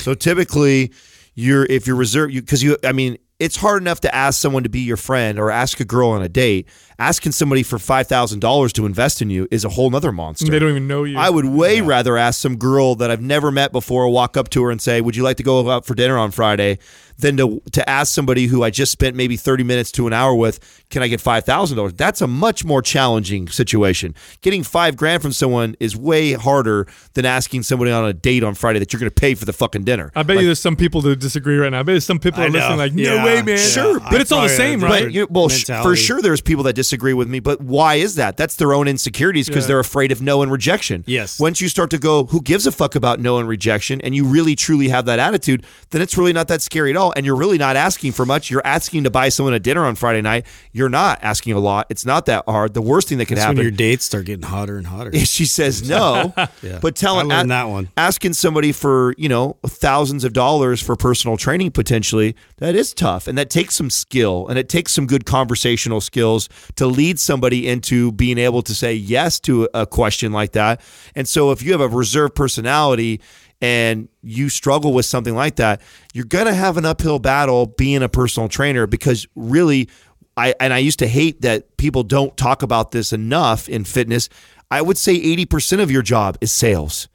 So 0.00 0.14
typically, 0.14 0.92
you're 1.34 1.64
if 1.66 1.86
you're 1.86 1.96
reserved, 1.96 2.32
you 2.34 2.40
because 2.40 2.62
you, 2.62 2.76
I 2.84 2.92
mean, 2.92 3.18
it's 3.40 3.56
hard 3.56 3.82
enough 3.82 4.00
to 4.00 4.14
ask 4.14 4.38
someone 4.38 4.62
to 4.62 4.68
be 4.68 4.80
your 4.80 4.98
friend 4.98 5.38
or 5.38 5.50
ask 5.50 5.80
a 5.80 5.84
girl 5.84 6.10
on 6.10 6.22
a 6.22 6.28
date. 6.28 6.68
Asking 6.98 7.32
somebody 7.32 7.62
for 7.62 7.78
five 7.78 8.06
thousand 8.06 8.40
dollars 8.40 8.74
to 8.74 8.84
invest 8.84 9.22
in 9.22 9.30
you 9.30 9.48
is 9.50 9.64
a 9.64 9.70
whole 9.70 9.88
nother 9.88 10.12
monster. 10.12 10.50
They 10.50 10.58
don't 10.58 10.68
even 10.68 10.86
know 10.86 11.04
you. 11.04 11.18
I 11.18 11.30
would 11.30 11.46
way 11.46 11.80
rather 11.80 12.18
ask 12.18 12.38
some 12.38 12.56
girl 12.56 12.94
that 12.96 13.10
I've 13.10 13.22
never 13.22 13.50
met 13.50 13.72
before 13.72 14.06
walk 14.10 14.36
up 14.36 14.50
to 14.50 14.62
her 14.64 14.70
and 14.70 14.80
say, 14.80 15.00
"Would 15.00 15.16
you 15.16 15.22
like 15.22 15.38
to 15.38 15.42
go 15.42 15.70
out 15.70 15.86
for 15.86 15.94
dinner 15.94 16.18
on 16.18 16.30
Friday?" 16.30 16.78
Than 17.20 17.36
to 17.36 17.62
to 17.72 17.88
ask 17.88 18.12
somebody 18.14 18.46
who 18.46 18.62
I 18.62 18.70
just 18.70 18.92
spent 18.92 19.14
maybe 19.16 19.36
30 19.36 19.64
minutes 19.64 19.90
to 19.92 20.06
an 20.06 20.12
hour 20.12 20.34
with, 20.34 20.58
"Can 20.90 21.02
I 21.02 21.08
get 21.08 21.20
$5,000?" 21.20 21.92
That's 21.96 22.20
a 22.20 22.26
much 22.26 22.64
more 22.64 22.82
challenging 22.82 23.48
situation. 23.48 24.14
Getting 24.42 24.62
5 24.62 24.96
grand 24.96 25.22
from 25.22 25.32
someone 25.32 25.76
is 25.80 25.96
way 25.96 26.32
harder 26.32 26.86
than 27.14 27.24
asking 27.24 27.62
somebody 27.64 27.90
on 27.90 28.04
a 28.04 28.12
date 28.12 28.42
on 28.42 28.54
Friday 28.54 28.78
that 28.78 28.92
you're 28.92 29.00
going 29.00 29.10
to 29.10 29.14
pay 29.20 29.34
for 29.34 29.44
the 29.44 29.52
fucking 29.52 29.84
dinner. 29.84 30.10
I 30.14 30.22
bet 30.22 30.38
you 30.38 30.46
there's 30.46 30.60
some 30.60 30.76
people 30.76 31.00
that 31.02 31.18
disagree 31.20 31.56
right 31.56 31.70
now. 31.70 31.80
I 31.80 31.82
bet 31.82 31.92
there's 31.94 32.04
some 32.06 32.18
people 32.18 32.42
I 32.42 32.46
are 32.46 32.50
listening 32.50 32.76
know. 32.78 32.84
like, 32.84 32.92
no 32.94 33.14
Yeah. 33.16 33.24
way, 33.24 33.42
man. 33.42 33.58
Sure, 33.58 34.00
but 34.00 34.20
it's 34.20 34.32
all 34.32 34.42
the 34.42 34.48
same, 34.48 34.80
right? 34.80 35.04
But 35.04 35.12
you, 35.12 35.26
well, 35.30 35.48
sh- 35.48 35.64
for 35.82 35.94
sure, 35.96 36.20
there's 36.22 36.40
people 36.40 36.64
that 36.64 36.74
disagree 36.74 37.12
with 37.14 37.28
me. 37.28 37.40
But 37.40 37.60
why 37.60 37.96
is 37.96 38.14
that? 38.16 38.36
That's 38.36 38.56
their 38.56 38.72
own 38.72 38.88
insecurities 38.88 39.46
because 39.48 39.64
Yeah. 39.64 39.68
they're 39.68 39.80
afraid 39.80 40.12
of 40.12 40.22
no 40.22 40.42
and 40.42 40.50
rejection. 40.50 41.04
Yes. 41.06 41.38
Once 41.38 41.60
you 41.60 41.68
start 41.68 41.90
to 41.90 41.98
go, 41.98 42.24
who 42.26 42.40
gives 42.40 42.66
a 42.66 42.72
fuck 42.72 42.94
about 42.94 43.20
no 43.20 43.38
and 43.38 43.48
rejection, 43.48 44.00
and 44.00 44.14
you 44.14 44.24
really 44.24 44.54
truly 44.56 44.88
have 44.88 45.04
that 45.06 45.18
attitude, 45.18 45.64
then 45.90 46.00
it's 46.02 46.16
really 46.16 46.32
not 46.32 46.48
that 46.48 46.62
scary 46.62 46.90
at 46.90 46.96
all. 46.96 47.09
And 47.16 47.26
you're 47.26 47.36
really 47.36 47.58
not 47.58 47.76
asking 47.76 48.12
for 48.12 48.26
much. 48.26 48.50
You're 48.50 48.66
asking 48.66 49.04
to 49.04 49.10
buy 49.10 49.28
someone 49.28 49.54
a 49.54 49.58
dinner 49.58 49.84
on 49.84 49.94
Friday 49.94 50.20
night. 50.22 50.46
You're 50.72 50.88
not 50.88 51.18
asking 51.22 51.54
a 51.54 51.58
lot. 51.58 51.86
It's 51.90 52.04
not 52.06 52.26
that 52.26 52.44
hard. 52.46 52.74
The 52.74 52.82
worst 52.82 53.08
thing 53.08 53.18
that 53.18 53.26
could 53.26 53.36
That's 53.36 53.48
when 53.48 53.56
happen 53.56 53.64
your 53.64 53.76
dates 53.76 54.04
start 54.04 54.26
getting 54.26 54.42
hotter 54.44 54.76
and 54.76 54.86
hotter. 54.86 55.12
she 55.18 55.46
says 55.46 55.88
no. 55.88 56.32
Yeah. 56.62 56.78
But 56.82 56.96
telling 56.96 57.28
that 57.28 57.64
one. 57.68 57.88
asking 57.96 58.34
somebody 58.34 58.72
for 58.72 59.14
you 59.16 59.28
know 59.28 59.56
thousands 59.66 60.24
of 60.24 60.32
dollars 60.32 60.80
for 60.80 60.96
personal 60.96 61.36
training 61.36 61.70
potentially 61.70 62.34
that 62.58 62.74
is 62.74 62.92
tough 62.92 63.26
and 63.26 63.38
that 63.38 63.50
takes 63.50 63.74
some 63.74 63.88
skill 63.88 64.46
and 64.48 64.58
it 64.58 64.68
takes 64.68 64.92
some 64.92 65.06
good 65.06 65.24
conversational 65.24 66.00
skills 66.00 66.48
to 66.76 66.86
lead 66.86 67.18
somebody 67.18 67.68
into 67.68 68.12
being 68.12 68.36
able 68.36 68.62
to 68.62 68.74
say 68.74 68.92
yes 68.92 69.40
to 69.40 69.68
a 69.74 69.86
question 69.86 70.32
like 70.32 70.52
that 70.52 70.80
and 71.14 71.28
so 71.28 71.50
if 71.50 71.62
you 71.62 71.72
have 71.72 71.80
a 71.80 71.88
reserved 71.88 72.34
personality 72.34 73.20
and 73.60 74.08
you 74.22 74.48
struggle 74.48 74.92
with 74.92 75.04
something 75.04 75.34
like 75.34 75.56
that 75.56 75.82
you're 76.14 76.24
going 76.24 76.46
to 76.46 76.54
have 76.54 76.76
an 76.76 76.84
uphill 76.86 77.18
battle 77.18 77.66
being 77.66 78.02
a 78.02 78.08
personal 78.08 78.48
trainer 78.48 78.86
because 78.86 79.26
really 79.34 79.88
I 80.36 80.54
and 80.58 80.72
I 80.72 80.78
used 80.78 80.98
to 81.00 81.06
hate 81.06 81.42
that 81.42 81.76
people 81.76 82.02
don't 82.02 82.36
talk 82.36 82.62
about 82.62 82.92
this 82.92 83.12
enough 83.12 83.68
in 83.68 83.84
fitness. 83.84 84.28
I 84.70 84.80
would 84.80 84.96
say 84.96 85.18
80% 85.20 85.82
of 85.82 85.90
your 85.90 86.02
job 86.02 86.38
is 86.40 86.52
sales. 86.52 87.08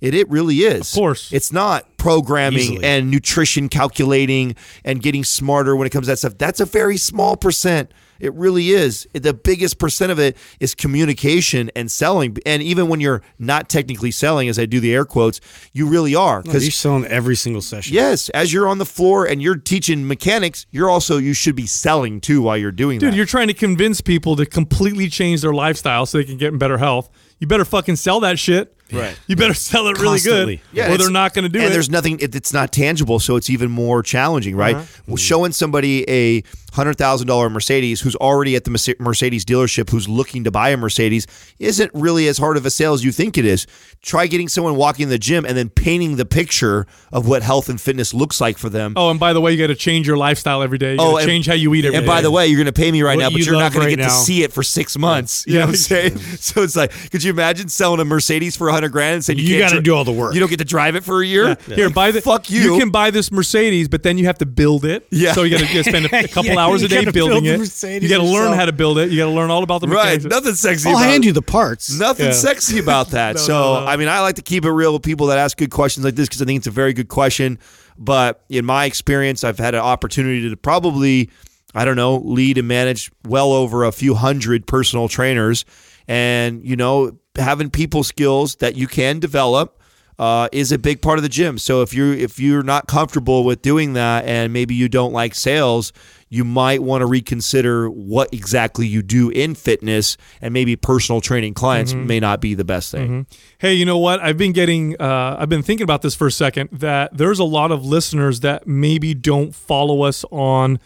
It 0.00 0.14
it 0.14 0.30
really 0.30 0.58
is. 0.58 0.92
Of 0.92 0.96
course. 0.96 1.32
It's 1.32 1.52
not 1.52 1.98
programming 1.98 2.60
Easily. 2.60 2.84
and 2.84 3.10
nutrition 3.10 3.68
calculating 3.68 4.56
and 4.84 5.02
getting 5.02 5.24
smarter 5.24 5.76
when 5.76 5.86
it 5.86 5.90
comes 5.90 6.06
to 6.06 6.12
that 6.12 6.18
stuff. 6.18 6.38
That's 6.38 6.60
a 6.60 6.64
very 6.64 6.96
small 6.96 7.36
percent. 7.36 7.92
It 8.20 8.34
really 8.34 8.70
is. 8.70 9.08
The 9.12 9.34
biggest 9.34 9.78
percent 9.78 10.12
of 10.12 10.18
it 10.18 10.36
is 10.60 10.74
communication 10.74 11.70
and 11.74 11.90
selling. 11.90 12.36
And 12.46 12.62
even 12.62 12.88
when 12.88 13.00
you're 13.00 13.22
not 13.38 13.68
technically 13.68 14.10
selling, 14.10 14.48
as 14.48 14.58
I 14.58 14.66
do 14.66 14.80
the 14.80 14.94
air 14.94 15.04
quotes, 15.04 15.40
you 15.72 15.86
really 15.86 16.14
are. 16.14 16.42
Because 16.42 16.64
you're 16.64 16.70
selling 16.70 17.06
every 17.06 17.36
single 17.36 17.62
session. 17.62 17.94
Yes, 17.94 18.28
as 18.30 18.52
you're 18.52 18.68
on 18.68 18.78
the 18.78 18.86
floor 18.86 19.26
and 19.26 19.42
you're 19.42 19.56
teaching 19.56 20.06
mechanics, 20.06 20.66
you're 20.70 20.90
also 20.90 21.16
you 21.18 21.32
should 21.32 21.56
be 21.56 21.66
selling 21.66 22.20
too 22.20 22.42
while 22.42 22.56
you're 22.56 22.72
doing 22.72 22.98
Dude, 22.98 23.08
that. 23.08 23.10
Dude, 23.12 23.16
you're 23.16 23.26
trying 23.26 23.48
to 23.48 23.54
convince 23.54 24.00
people 24.00 24.36
to 24.36 24.46
completely 24.46 25.08
change 25.08 25.42
their 25.42 25.54
lifestyle 25.54 26.06
so 26.06 26.18
they 26.18 26.24
can 26.24 26.36
get 26.36 26.52
in 26.52 26.58
better 26.58 26.78
health. 26.78 27.10
You 27.38 27.46
better 27.46 27.64
fucking 27.64 27.96
sell 27.96 28.20
that 28.20 28.38
shit. 28.38 28.76
Right. 28.92 29.18
You 29.26 29.36
better 29.36 29.54
sell 29.54 29.86
it 29.88 29.98
really 29.98 30.18
Constantly. 30.18 30.56
good, 30.56 30.62
Yeah, 30.72 30.92
or 30.92 30.98
they're 30.98 31.10
not 31.10 31.34
going 31.34 31.44
to 31.44 31.48
do 31.48 31.58
and 31.58 31.64
it. 31.64 31.66
And 31.66 31.74
there's 31.74 31.90
nothing. 31.90 32.18
It, 32.20 32.34
it's 32.34 32.52
not 32.52 32.72
tangible, 32.72 33.18
so 33.20 33.36
it's 33.36 33.50
even 33.50 33.70
more 33.70 34.02
challenging, 34.02 34.56
right? 34.56 34.76
Uh-huh. 34.76 35.02
Well, 35.06 35.16
showing 35.16 35.52
somebody 35.52 36.08
a 36.08 36.42
hundred 36.72 36.94
thousand 36.96 37.26
dollar 37.26 37.50
Mercedes 37.50 38.00
who's 38.00 38.14
already 38.16 38.54
at 38.54 38.62
the 38.64 38.96
Mercedes 39.00 39.44
dealership 39.44 39.90
who's 39.90 40.08
looking 40.08 40.44
to 40.44 40.52
buy 40.52 40.68
a 40.70 40.76
Mercedes 40.76 41.26
isn't 41.58 41.90
really 41.94 42.28
as 42.28 42.38
hard 42.38 42.56
of 42.56 42.64
a 42.64 42.70
sale 42.70 42.92
as 42.94 43.04
you 43.04 43.10
think 43.10 43.36
it 43.36 43.44
is. 43.44 43.66
Try 44.02 44.28
getting 44.28 44.48
someone 44.48 44.76
walking 44.76 45.02
in 45.04 45.08
the 45.08 45.18
gym 45.18 45.44
and 45.44 45.56
then 45.56 45.68
painting 45.68 46.14
the 46.16 46.24
picture 46.24 46.86
of 47.12 47.26
what 47.26 47.42
health 47.42 47.68
and 47.68 47.80
fitness 47.80 48.14
looks 48.14 48.40
like 48.40 48.56
for 48.56 48.68
them. 48.68 48.92
oh, 48.96 49.10
and 49.10 49.18
by 49.18 49.32
the 49.32 49.40
way, 49.40 49.50
you 49.50 49.58
got 49.58 49.66
to 49.66 49.74
change 49.74 50.06
your 50.06 50.16
lifestyle 50.16 50.62
every 50.62 50.78
day. 50.78 50.92
You 50.92 50.98
Oh, 51.00 51.16
and- 51.16 51.26
change 51.26 51.46
how 51.46 51.54
you 51.54 51.74
eat 51.74 51.84
every 51.84 51.96
and 51.96 52.04
day. 52.06 52.12
by 52.12 52.20
the 52.20 52.30
way, 52.30 52.46
you're 52.46 52.56
going 52.56 52.66
to 52.66 52.72
pay 52.72 52.92
me 52.92 53.02
right 53.02 53.16
What 53.16 53.22
now, 53.24 53.30
but 53.30 53.38
you 53.40 53.44
you're 53.46 53.54
not 53.56 53.72
going 53.72 53.86
right 53.86 53.90
to 53.90 53.96
get 53.96 54.02
now. 54.04 54.08
to 54.08 54.14
see 54.14 54.44
it 54.44 54.52
for 54.52 54.62
six 54.62 54.96
months. 54.96 55.44
You 55.48 55.54
Yeah, 55.54 55.60
know 55.60 55.66
what 55.66 55.70
I'm 55.70 55.76
saying? 55.76 56.18
So 56.40 56.62
it's 56.62 56.76
like, 56.76 56.92
could 57.10 57.22
you 57.24 57.30
imagine 57.32 57.68
selling 57.68 57.98
a 58.00 58.04
Mercedes 58.04 58.56
for 58.56 58.68
a 58.68 58.72
hundred 58.80 58.92
grand 58.92 59.14
and 59.16 59.24
saying 59.24 59.38
you, 59.38 59.44
You 59.44 59.58
gotta 59.58 59.74
dri- 59.76 59.82
do 59.82 59.94
all 59.94 60.04
the 60.04 60.12
work. 60.12 60.34
You 60.34 60.40
don't 60.40 60.48
get 60.50 60.58
to 60.58 60.64
drive 60.64 60.96
it 60.96 61.04
for 61.04 61.22
a 61.22 61.26
year. 61.26 61.56
Here, 61.66 61.90
buy 61.90 62.10
the. 62.10 62.20
Fuck 62.20 62.50
you. 62.50 62.60
You 62.60 62.78
can 62.78 62.90
buy 62.90 63.10
this 63.10 63.30
Mercedes, 63.30 63.88
but 63.88 64.02
then 64.02 64.18
you 64.18 64.26
have 64.26 64.38
to 64.38 64.46
build 64.46 64.84
it. 64.84 65.06
Yeah. 65.10 65.32
So 65.32 65.42
you 65.42 65.58
got 65.58 65.66
to 65.68 65.84
spend 65.84 66.06
a, 66.06 66.24
a 66.24 66.28
couple 66.28 66.46
Yeah, 66.52 66.58
hours 66.58 66.82
a 66.82 66.88
day 66.88 67.04
building 67.04 67.44
build 67.44 67.46
it. 67.46 67.58
Mercedes 67.58 68.02
You 68.10 68.16
got 68.16 68.22
to 68.24 68.28
learn 68.30 68.52
how 68.54 68.64
to 68.66 68.72
build 68.72 68.98
it. 68.98 69.10
You 69.10 69.18
got 69.18 69.26
to 69.26 69.32
learn 69.32 69.50
all 69.50 69.62
about 69.62 69.80
the 69.80 69.88
Right. 69.88 70.22
mechanics. 70.22 70.24
Nothing 70.24 70.54
sexy. 70.54 70.88
I'll 70.88 70.96
about 70.96 71.04
hand 71.08 71.24
it. 71.24 71.26
you 71.28 71.32
the 71.32 71.42
parts. 71.42 71.98
Nothing 71.98 72.26
Yeah. 72.26 72.32
sexy 72.32 72.78
about 72.78 73.08
that. 73.10 73.36
No, 73.36 73.40
so, 73.40 73.52
no, 73.52 73.80
no. 73.80 73.86
I 73.86 73.96
mean, 73.96 74.08
I 74.08 74.20
like 74.20 74.36
to 74.36 74.42
keep 74.42 74.64
it 74.64 74.70
real 74.70 74.92
with 74.92 75.02
people 75.02 75.26
that 75.28 75.38
ask 75.38 75.56
good 75.56 75.70
questions 75.70 76.04
like 76.04 76.14
this 76.14 76.28
because 76.28 76.40
I 76.42 76.44
think 76.44 76.58
it's 76.58 76.66
a 76.66 76.70
very 76.70 76.92
good 76.92 77.08
question. 77.08 77.58
But 77.98 78.42
in 78.48 78.64
my 78.64 78.86
experience, 78.86 79.44
I've 79.44 79.58
had 79.58 79.74
an 79.74 79.80
opportunity 79.80 80.48
to 80.48 80.56
probably, 80.56 81.28
I 81.74 81.84
don't 81.84 81.96
know, 81.96 82.16
lead 82.16 82.56
and 82.58 82.66
manage 82.66 83.10
well 83.28 83.52
over 83.52 83.84
a 83.84 83.92
few 83.92 84.14
hundred 84.14 84.66
personal 84.66 85.06
trainers. 85.08 85.64
And, 86.08 86.64
you 86.66 86.76
know, 86.76 87.18
having 87.36 87.70
people 87.70 88.02
skills 88.04 88.56
that 88.56 88.76
you 88.76 88.86
can 88.86 89.18
develop. 89.18 89.76
Uh, 90.18 90.50
is 90.52 90.70
a 90.70 90.76
big 90.76 91.00
part 91.00 91.18
of 91.18 91.22
the 91.22 91.30
gym. 91.30 91.56
So 91.56 91.80
if 91.80 91.94
you're 91.94 92.12
if 92.12 92.38
you're 92.38 92.62
not 92.62 92.86
comfortable 92.86 93.42
with 93.42 93.62
doing 93.62 93.94
that, 93.94 94.26
and 94.26 94.52
maybe 94.52 94.74
you 94.74 94.86
don't 94.86 95.14
like 95.14 95.34
sales, 95.34 95.94
you 96.28 96.44
might 96.44 96.82
want 96.82 97.00
to 97.00 97.06
reconsider 97.06 97.88
what 97.88 98.28
exactly 98.30 98.86
you 98.86 99.00
do 99.00 99.30
in 99.30 99.54
fitness, 99.54 100.18
and 100.42 100.52
maybe 100.52 100.76
personal 100.76 101.22
training 101.22 101.54
clients 101.54 101.94
may 101.94 102.20
not 102.20 102.42
be 102.42 102.52
the 102.52 102.64
best 102.64 102.90
thing. 102.90 103.26
Hey, 103.56 103.72
you 103.72 103.86
know 103.86 103.96
what? 103.96 104.20
I've 104.20 104.36
been 104.36 104.52
getting, 104.52 104.94
uh, 105.00 105.36
I've 105.40 105.48
been 105.48 105.62
thinking 105.62 105.84
about 105.84 106.02
this 106.02 106.14
for 106.14 106.26
a 106.26 106.32
second. 106.32 106.68
That 106.70 107.16
there's 107.16 107.38
a 107.38 107.44
lot 107.44 107.72
of 107.72 107.86
listeners 107.86 108.40
that 108.40 108.66
maybe 108.66 109.14
don't 109.14 109.54
follow 109.54 110.02
us 110.02 110.22
on 110.30 110.80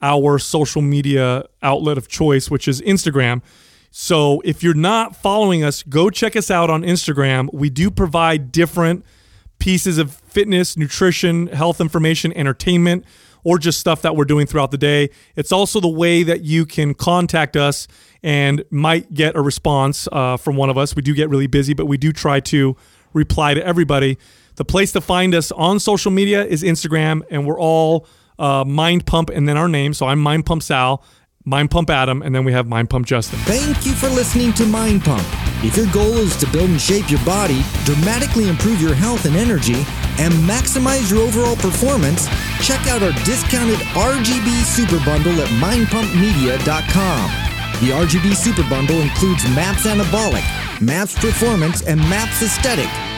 our 0.00 0.38
social 0.38 0.80
media 0.80 1.44
outlet 1.62 1.98
of 1.98 2.08
choice, 2.08 2.50
which 2.50 2.66
is 2.66 2.80
Instagram. 2.80 3.42
So 3.90 4.40
if 4.44 4.62
you're 4.62 4.74
not 4.74 5.16
following 5.16 5.64
us, 5.64 5.82
go 5.82 6.10
check 6.10 6.36
us 6.36 6.50
out 6.50 6.70
on 6.70 6.82
Instagram. 6.82 7.52
We 7.52 7.70
do 7.70 7.90
provide 7.90 8.52
different 8.52 9.04
pieces 9.58 9.98
of 9.98 10.12
fitness, 10.14 10.76
nutrition, 10.76 11.48
health 11.48 11.80
information, 11.80 12.32
entertainment, 12.34 13.04
or 13.44 13.58
just 13.58 13.80
stuff 13.80 14.02
that 14.02 14.14
we're 14.14 14.24
doing 14.24 14.46
throughout 14.46 14.70
the 14.70 14.78
day. 14.78 15.10
It's 15.36 15.52
also 15.52 15.80
the 15.80 15.88
way 15.88 16.22
that 16.22 16.42
you 16.42 16.66
can 16.66 16.94
contact 16.94 17.56
us 17.56 17.88
and 18.22 18.64
might 18.70 19.14
get 19.14 19.36
a 19.36 19.40
response 19.40 20.08
uh, 20.12 20.36
from 20.36 20.56
one 20.56 20.70
of 20.70 20.76
us. 20.76 20.94
We 20.94 21.02
do 21.02 21.14
get 21.14 21.28
really 21.28 21.46
busy, 21.46 21.72
but 21.72 21.86
we 21.86 21.96
do 21.96 22.12
try 22.12 22.40
to 22.40 22.76
reply 23.12 23.54
to 23.54 23.64
everybody. 23.64 24.18
The 24.56 24.64
place 24.64 24.92
to 24.92 25.00
find 25.00 25.34
us 25.34 25.52
on 25.52 25.80
social 25.80 26.10
media 26.10 26.44
is 26.44 26.62
Instagram, 26.62 27.22
and 27.30 27.46
we're 27.46 27.60
all 27.60 28.06
uh, 28.38 28.64
Mind 28.66 29.06
Pump 29.06 29.30
and 29.30 29.48
then 29.48 29.56
our 29.56 29.68
name. 29.68 29.94
So 29.94 30.06
I'm 30.06 30.18
Mind 30.18 30.46
Pump 30.46 30.62
Sal, 30.62 31.02
Mind 31.48 31.70
Pump 31.70 31.88
Adam, 31.88 32.20
and 32.20 32.34
then 32.34 32.44
we 32.44 32.52
have 32.52 32.68
Mind 32.68 32.90
Pump 32.90 33.06
Justin. 33.06 33.38
Thank 33.40 33.86
you 33.86 33.92
for 33.92 34.08
listening 34.10 34.52
to 34.52 34.66
Mind 34.66 35.02
Pump. 35.02 35.26
If 35.64 35.78
your 35.78 35.90
goal 35.92 36.18
is 36.18 36.36
to 36.36 36.46
build 36.48 36.68
and 36.68 36.78
shape 36.78 37.10
your 37.10 37.24
body, 37.24 37.62
dramatically 37.84 38.48
improve 38.48 38.82
your 38.82 38.94
health 38.94 39.24
and 39.24 39.34
energy, 39.34 39.76
and 40.18 40.34
maximize 40.44 41.10
your 41.10 41.20
overall 41.20 41.56
performance, 41.56 42.28
check 42.60 42.86
out 42.88 43.02
our 43.02 43.12
discounted 43.24 43.78
RGB 43.96 44.62
Super 44.62 45.02
Bundle 45.06 45.40
at 45.40 45.48
mindpumpmedia.com. 45.56 47.30
The 47.80 47.94
RGB 47.94 48.36
Super 48.36 48.68
Bundle 48.68 49.00
includes 49.00 49.48
MAPS 49.54 49.86
Anabolic, 49.86 50.44
MAPS 50.82 51.18
Performance, 51.18 51.80
and 51.82 51.98
MAPS 52.10 52.42
Aesthetic. 52.42 53.17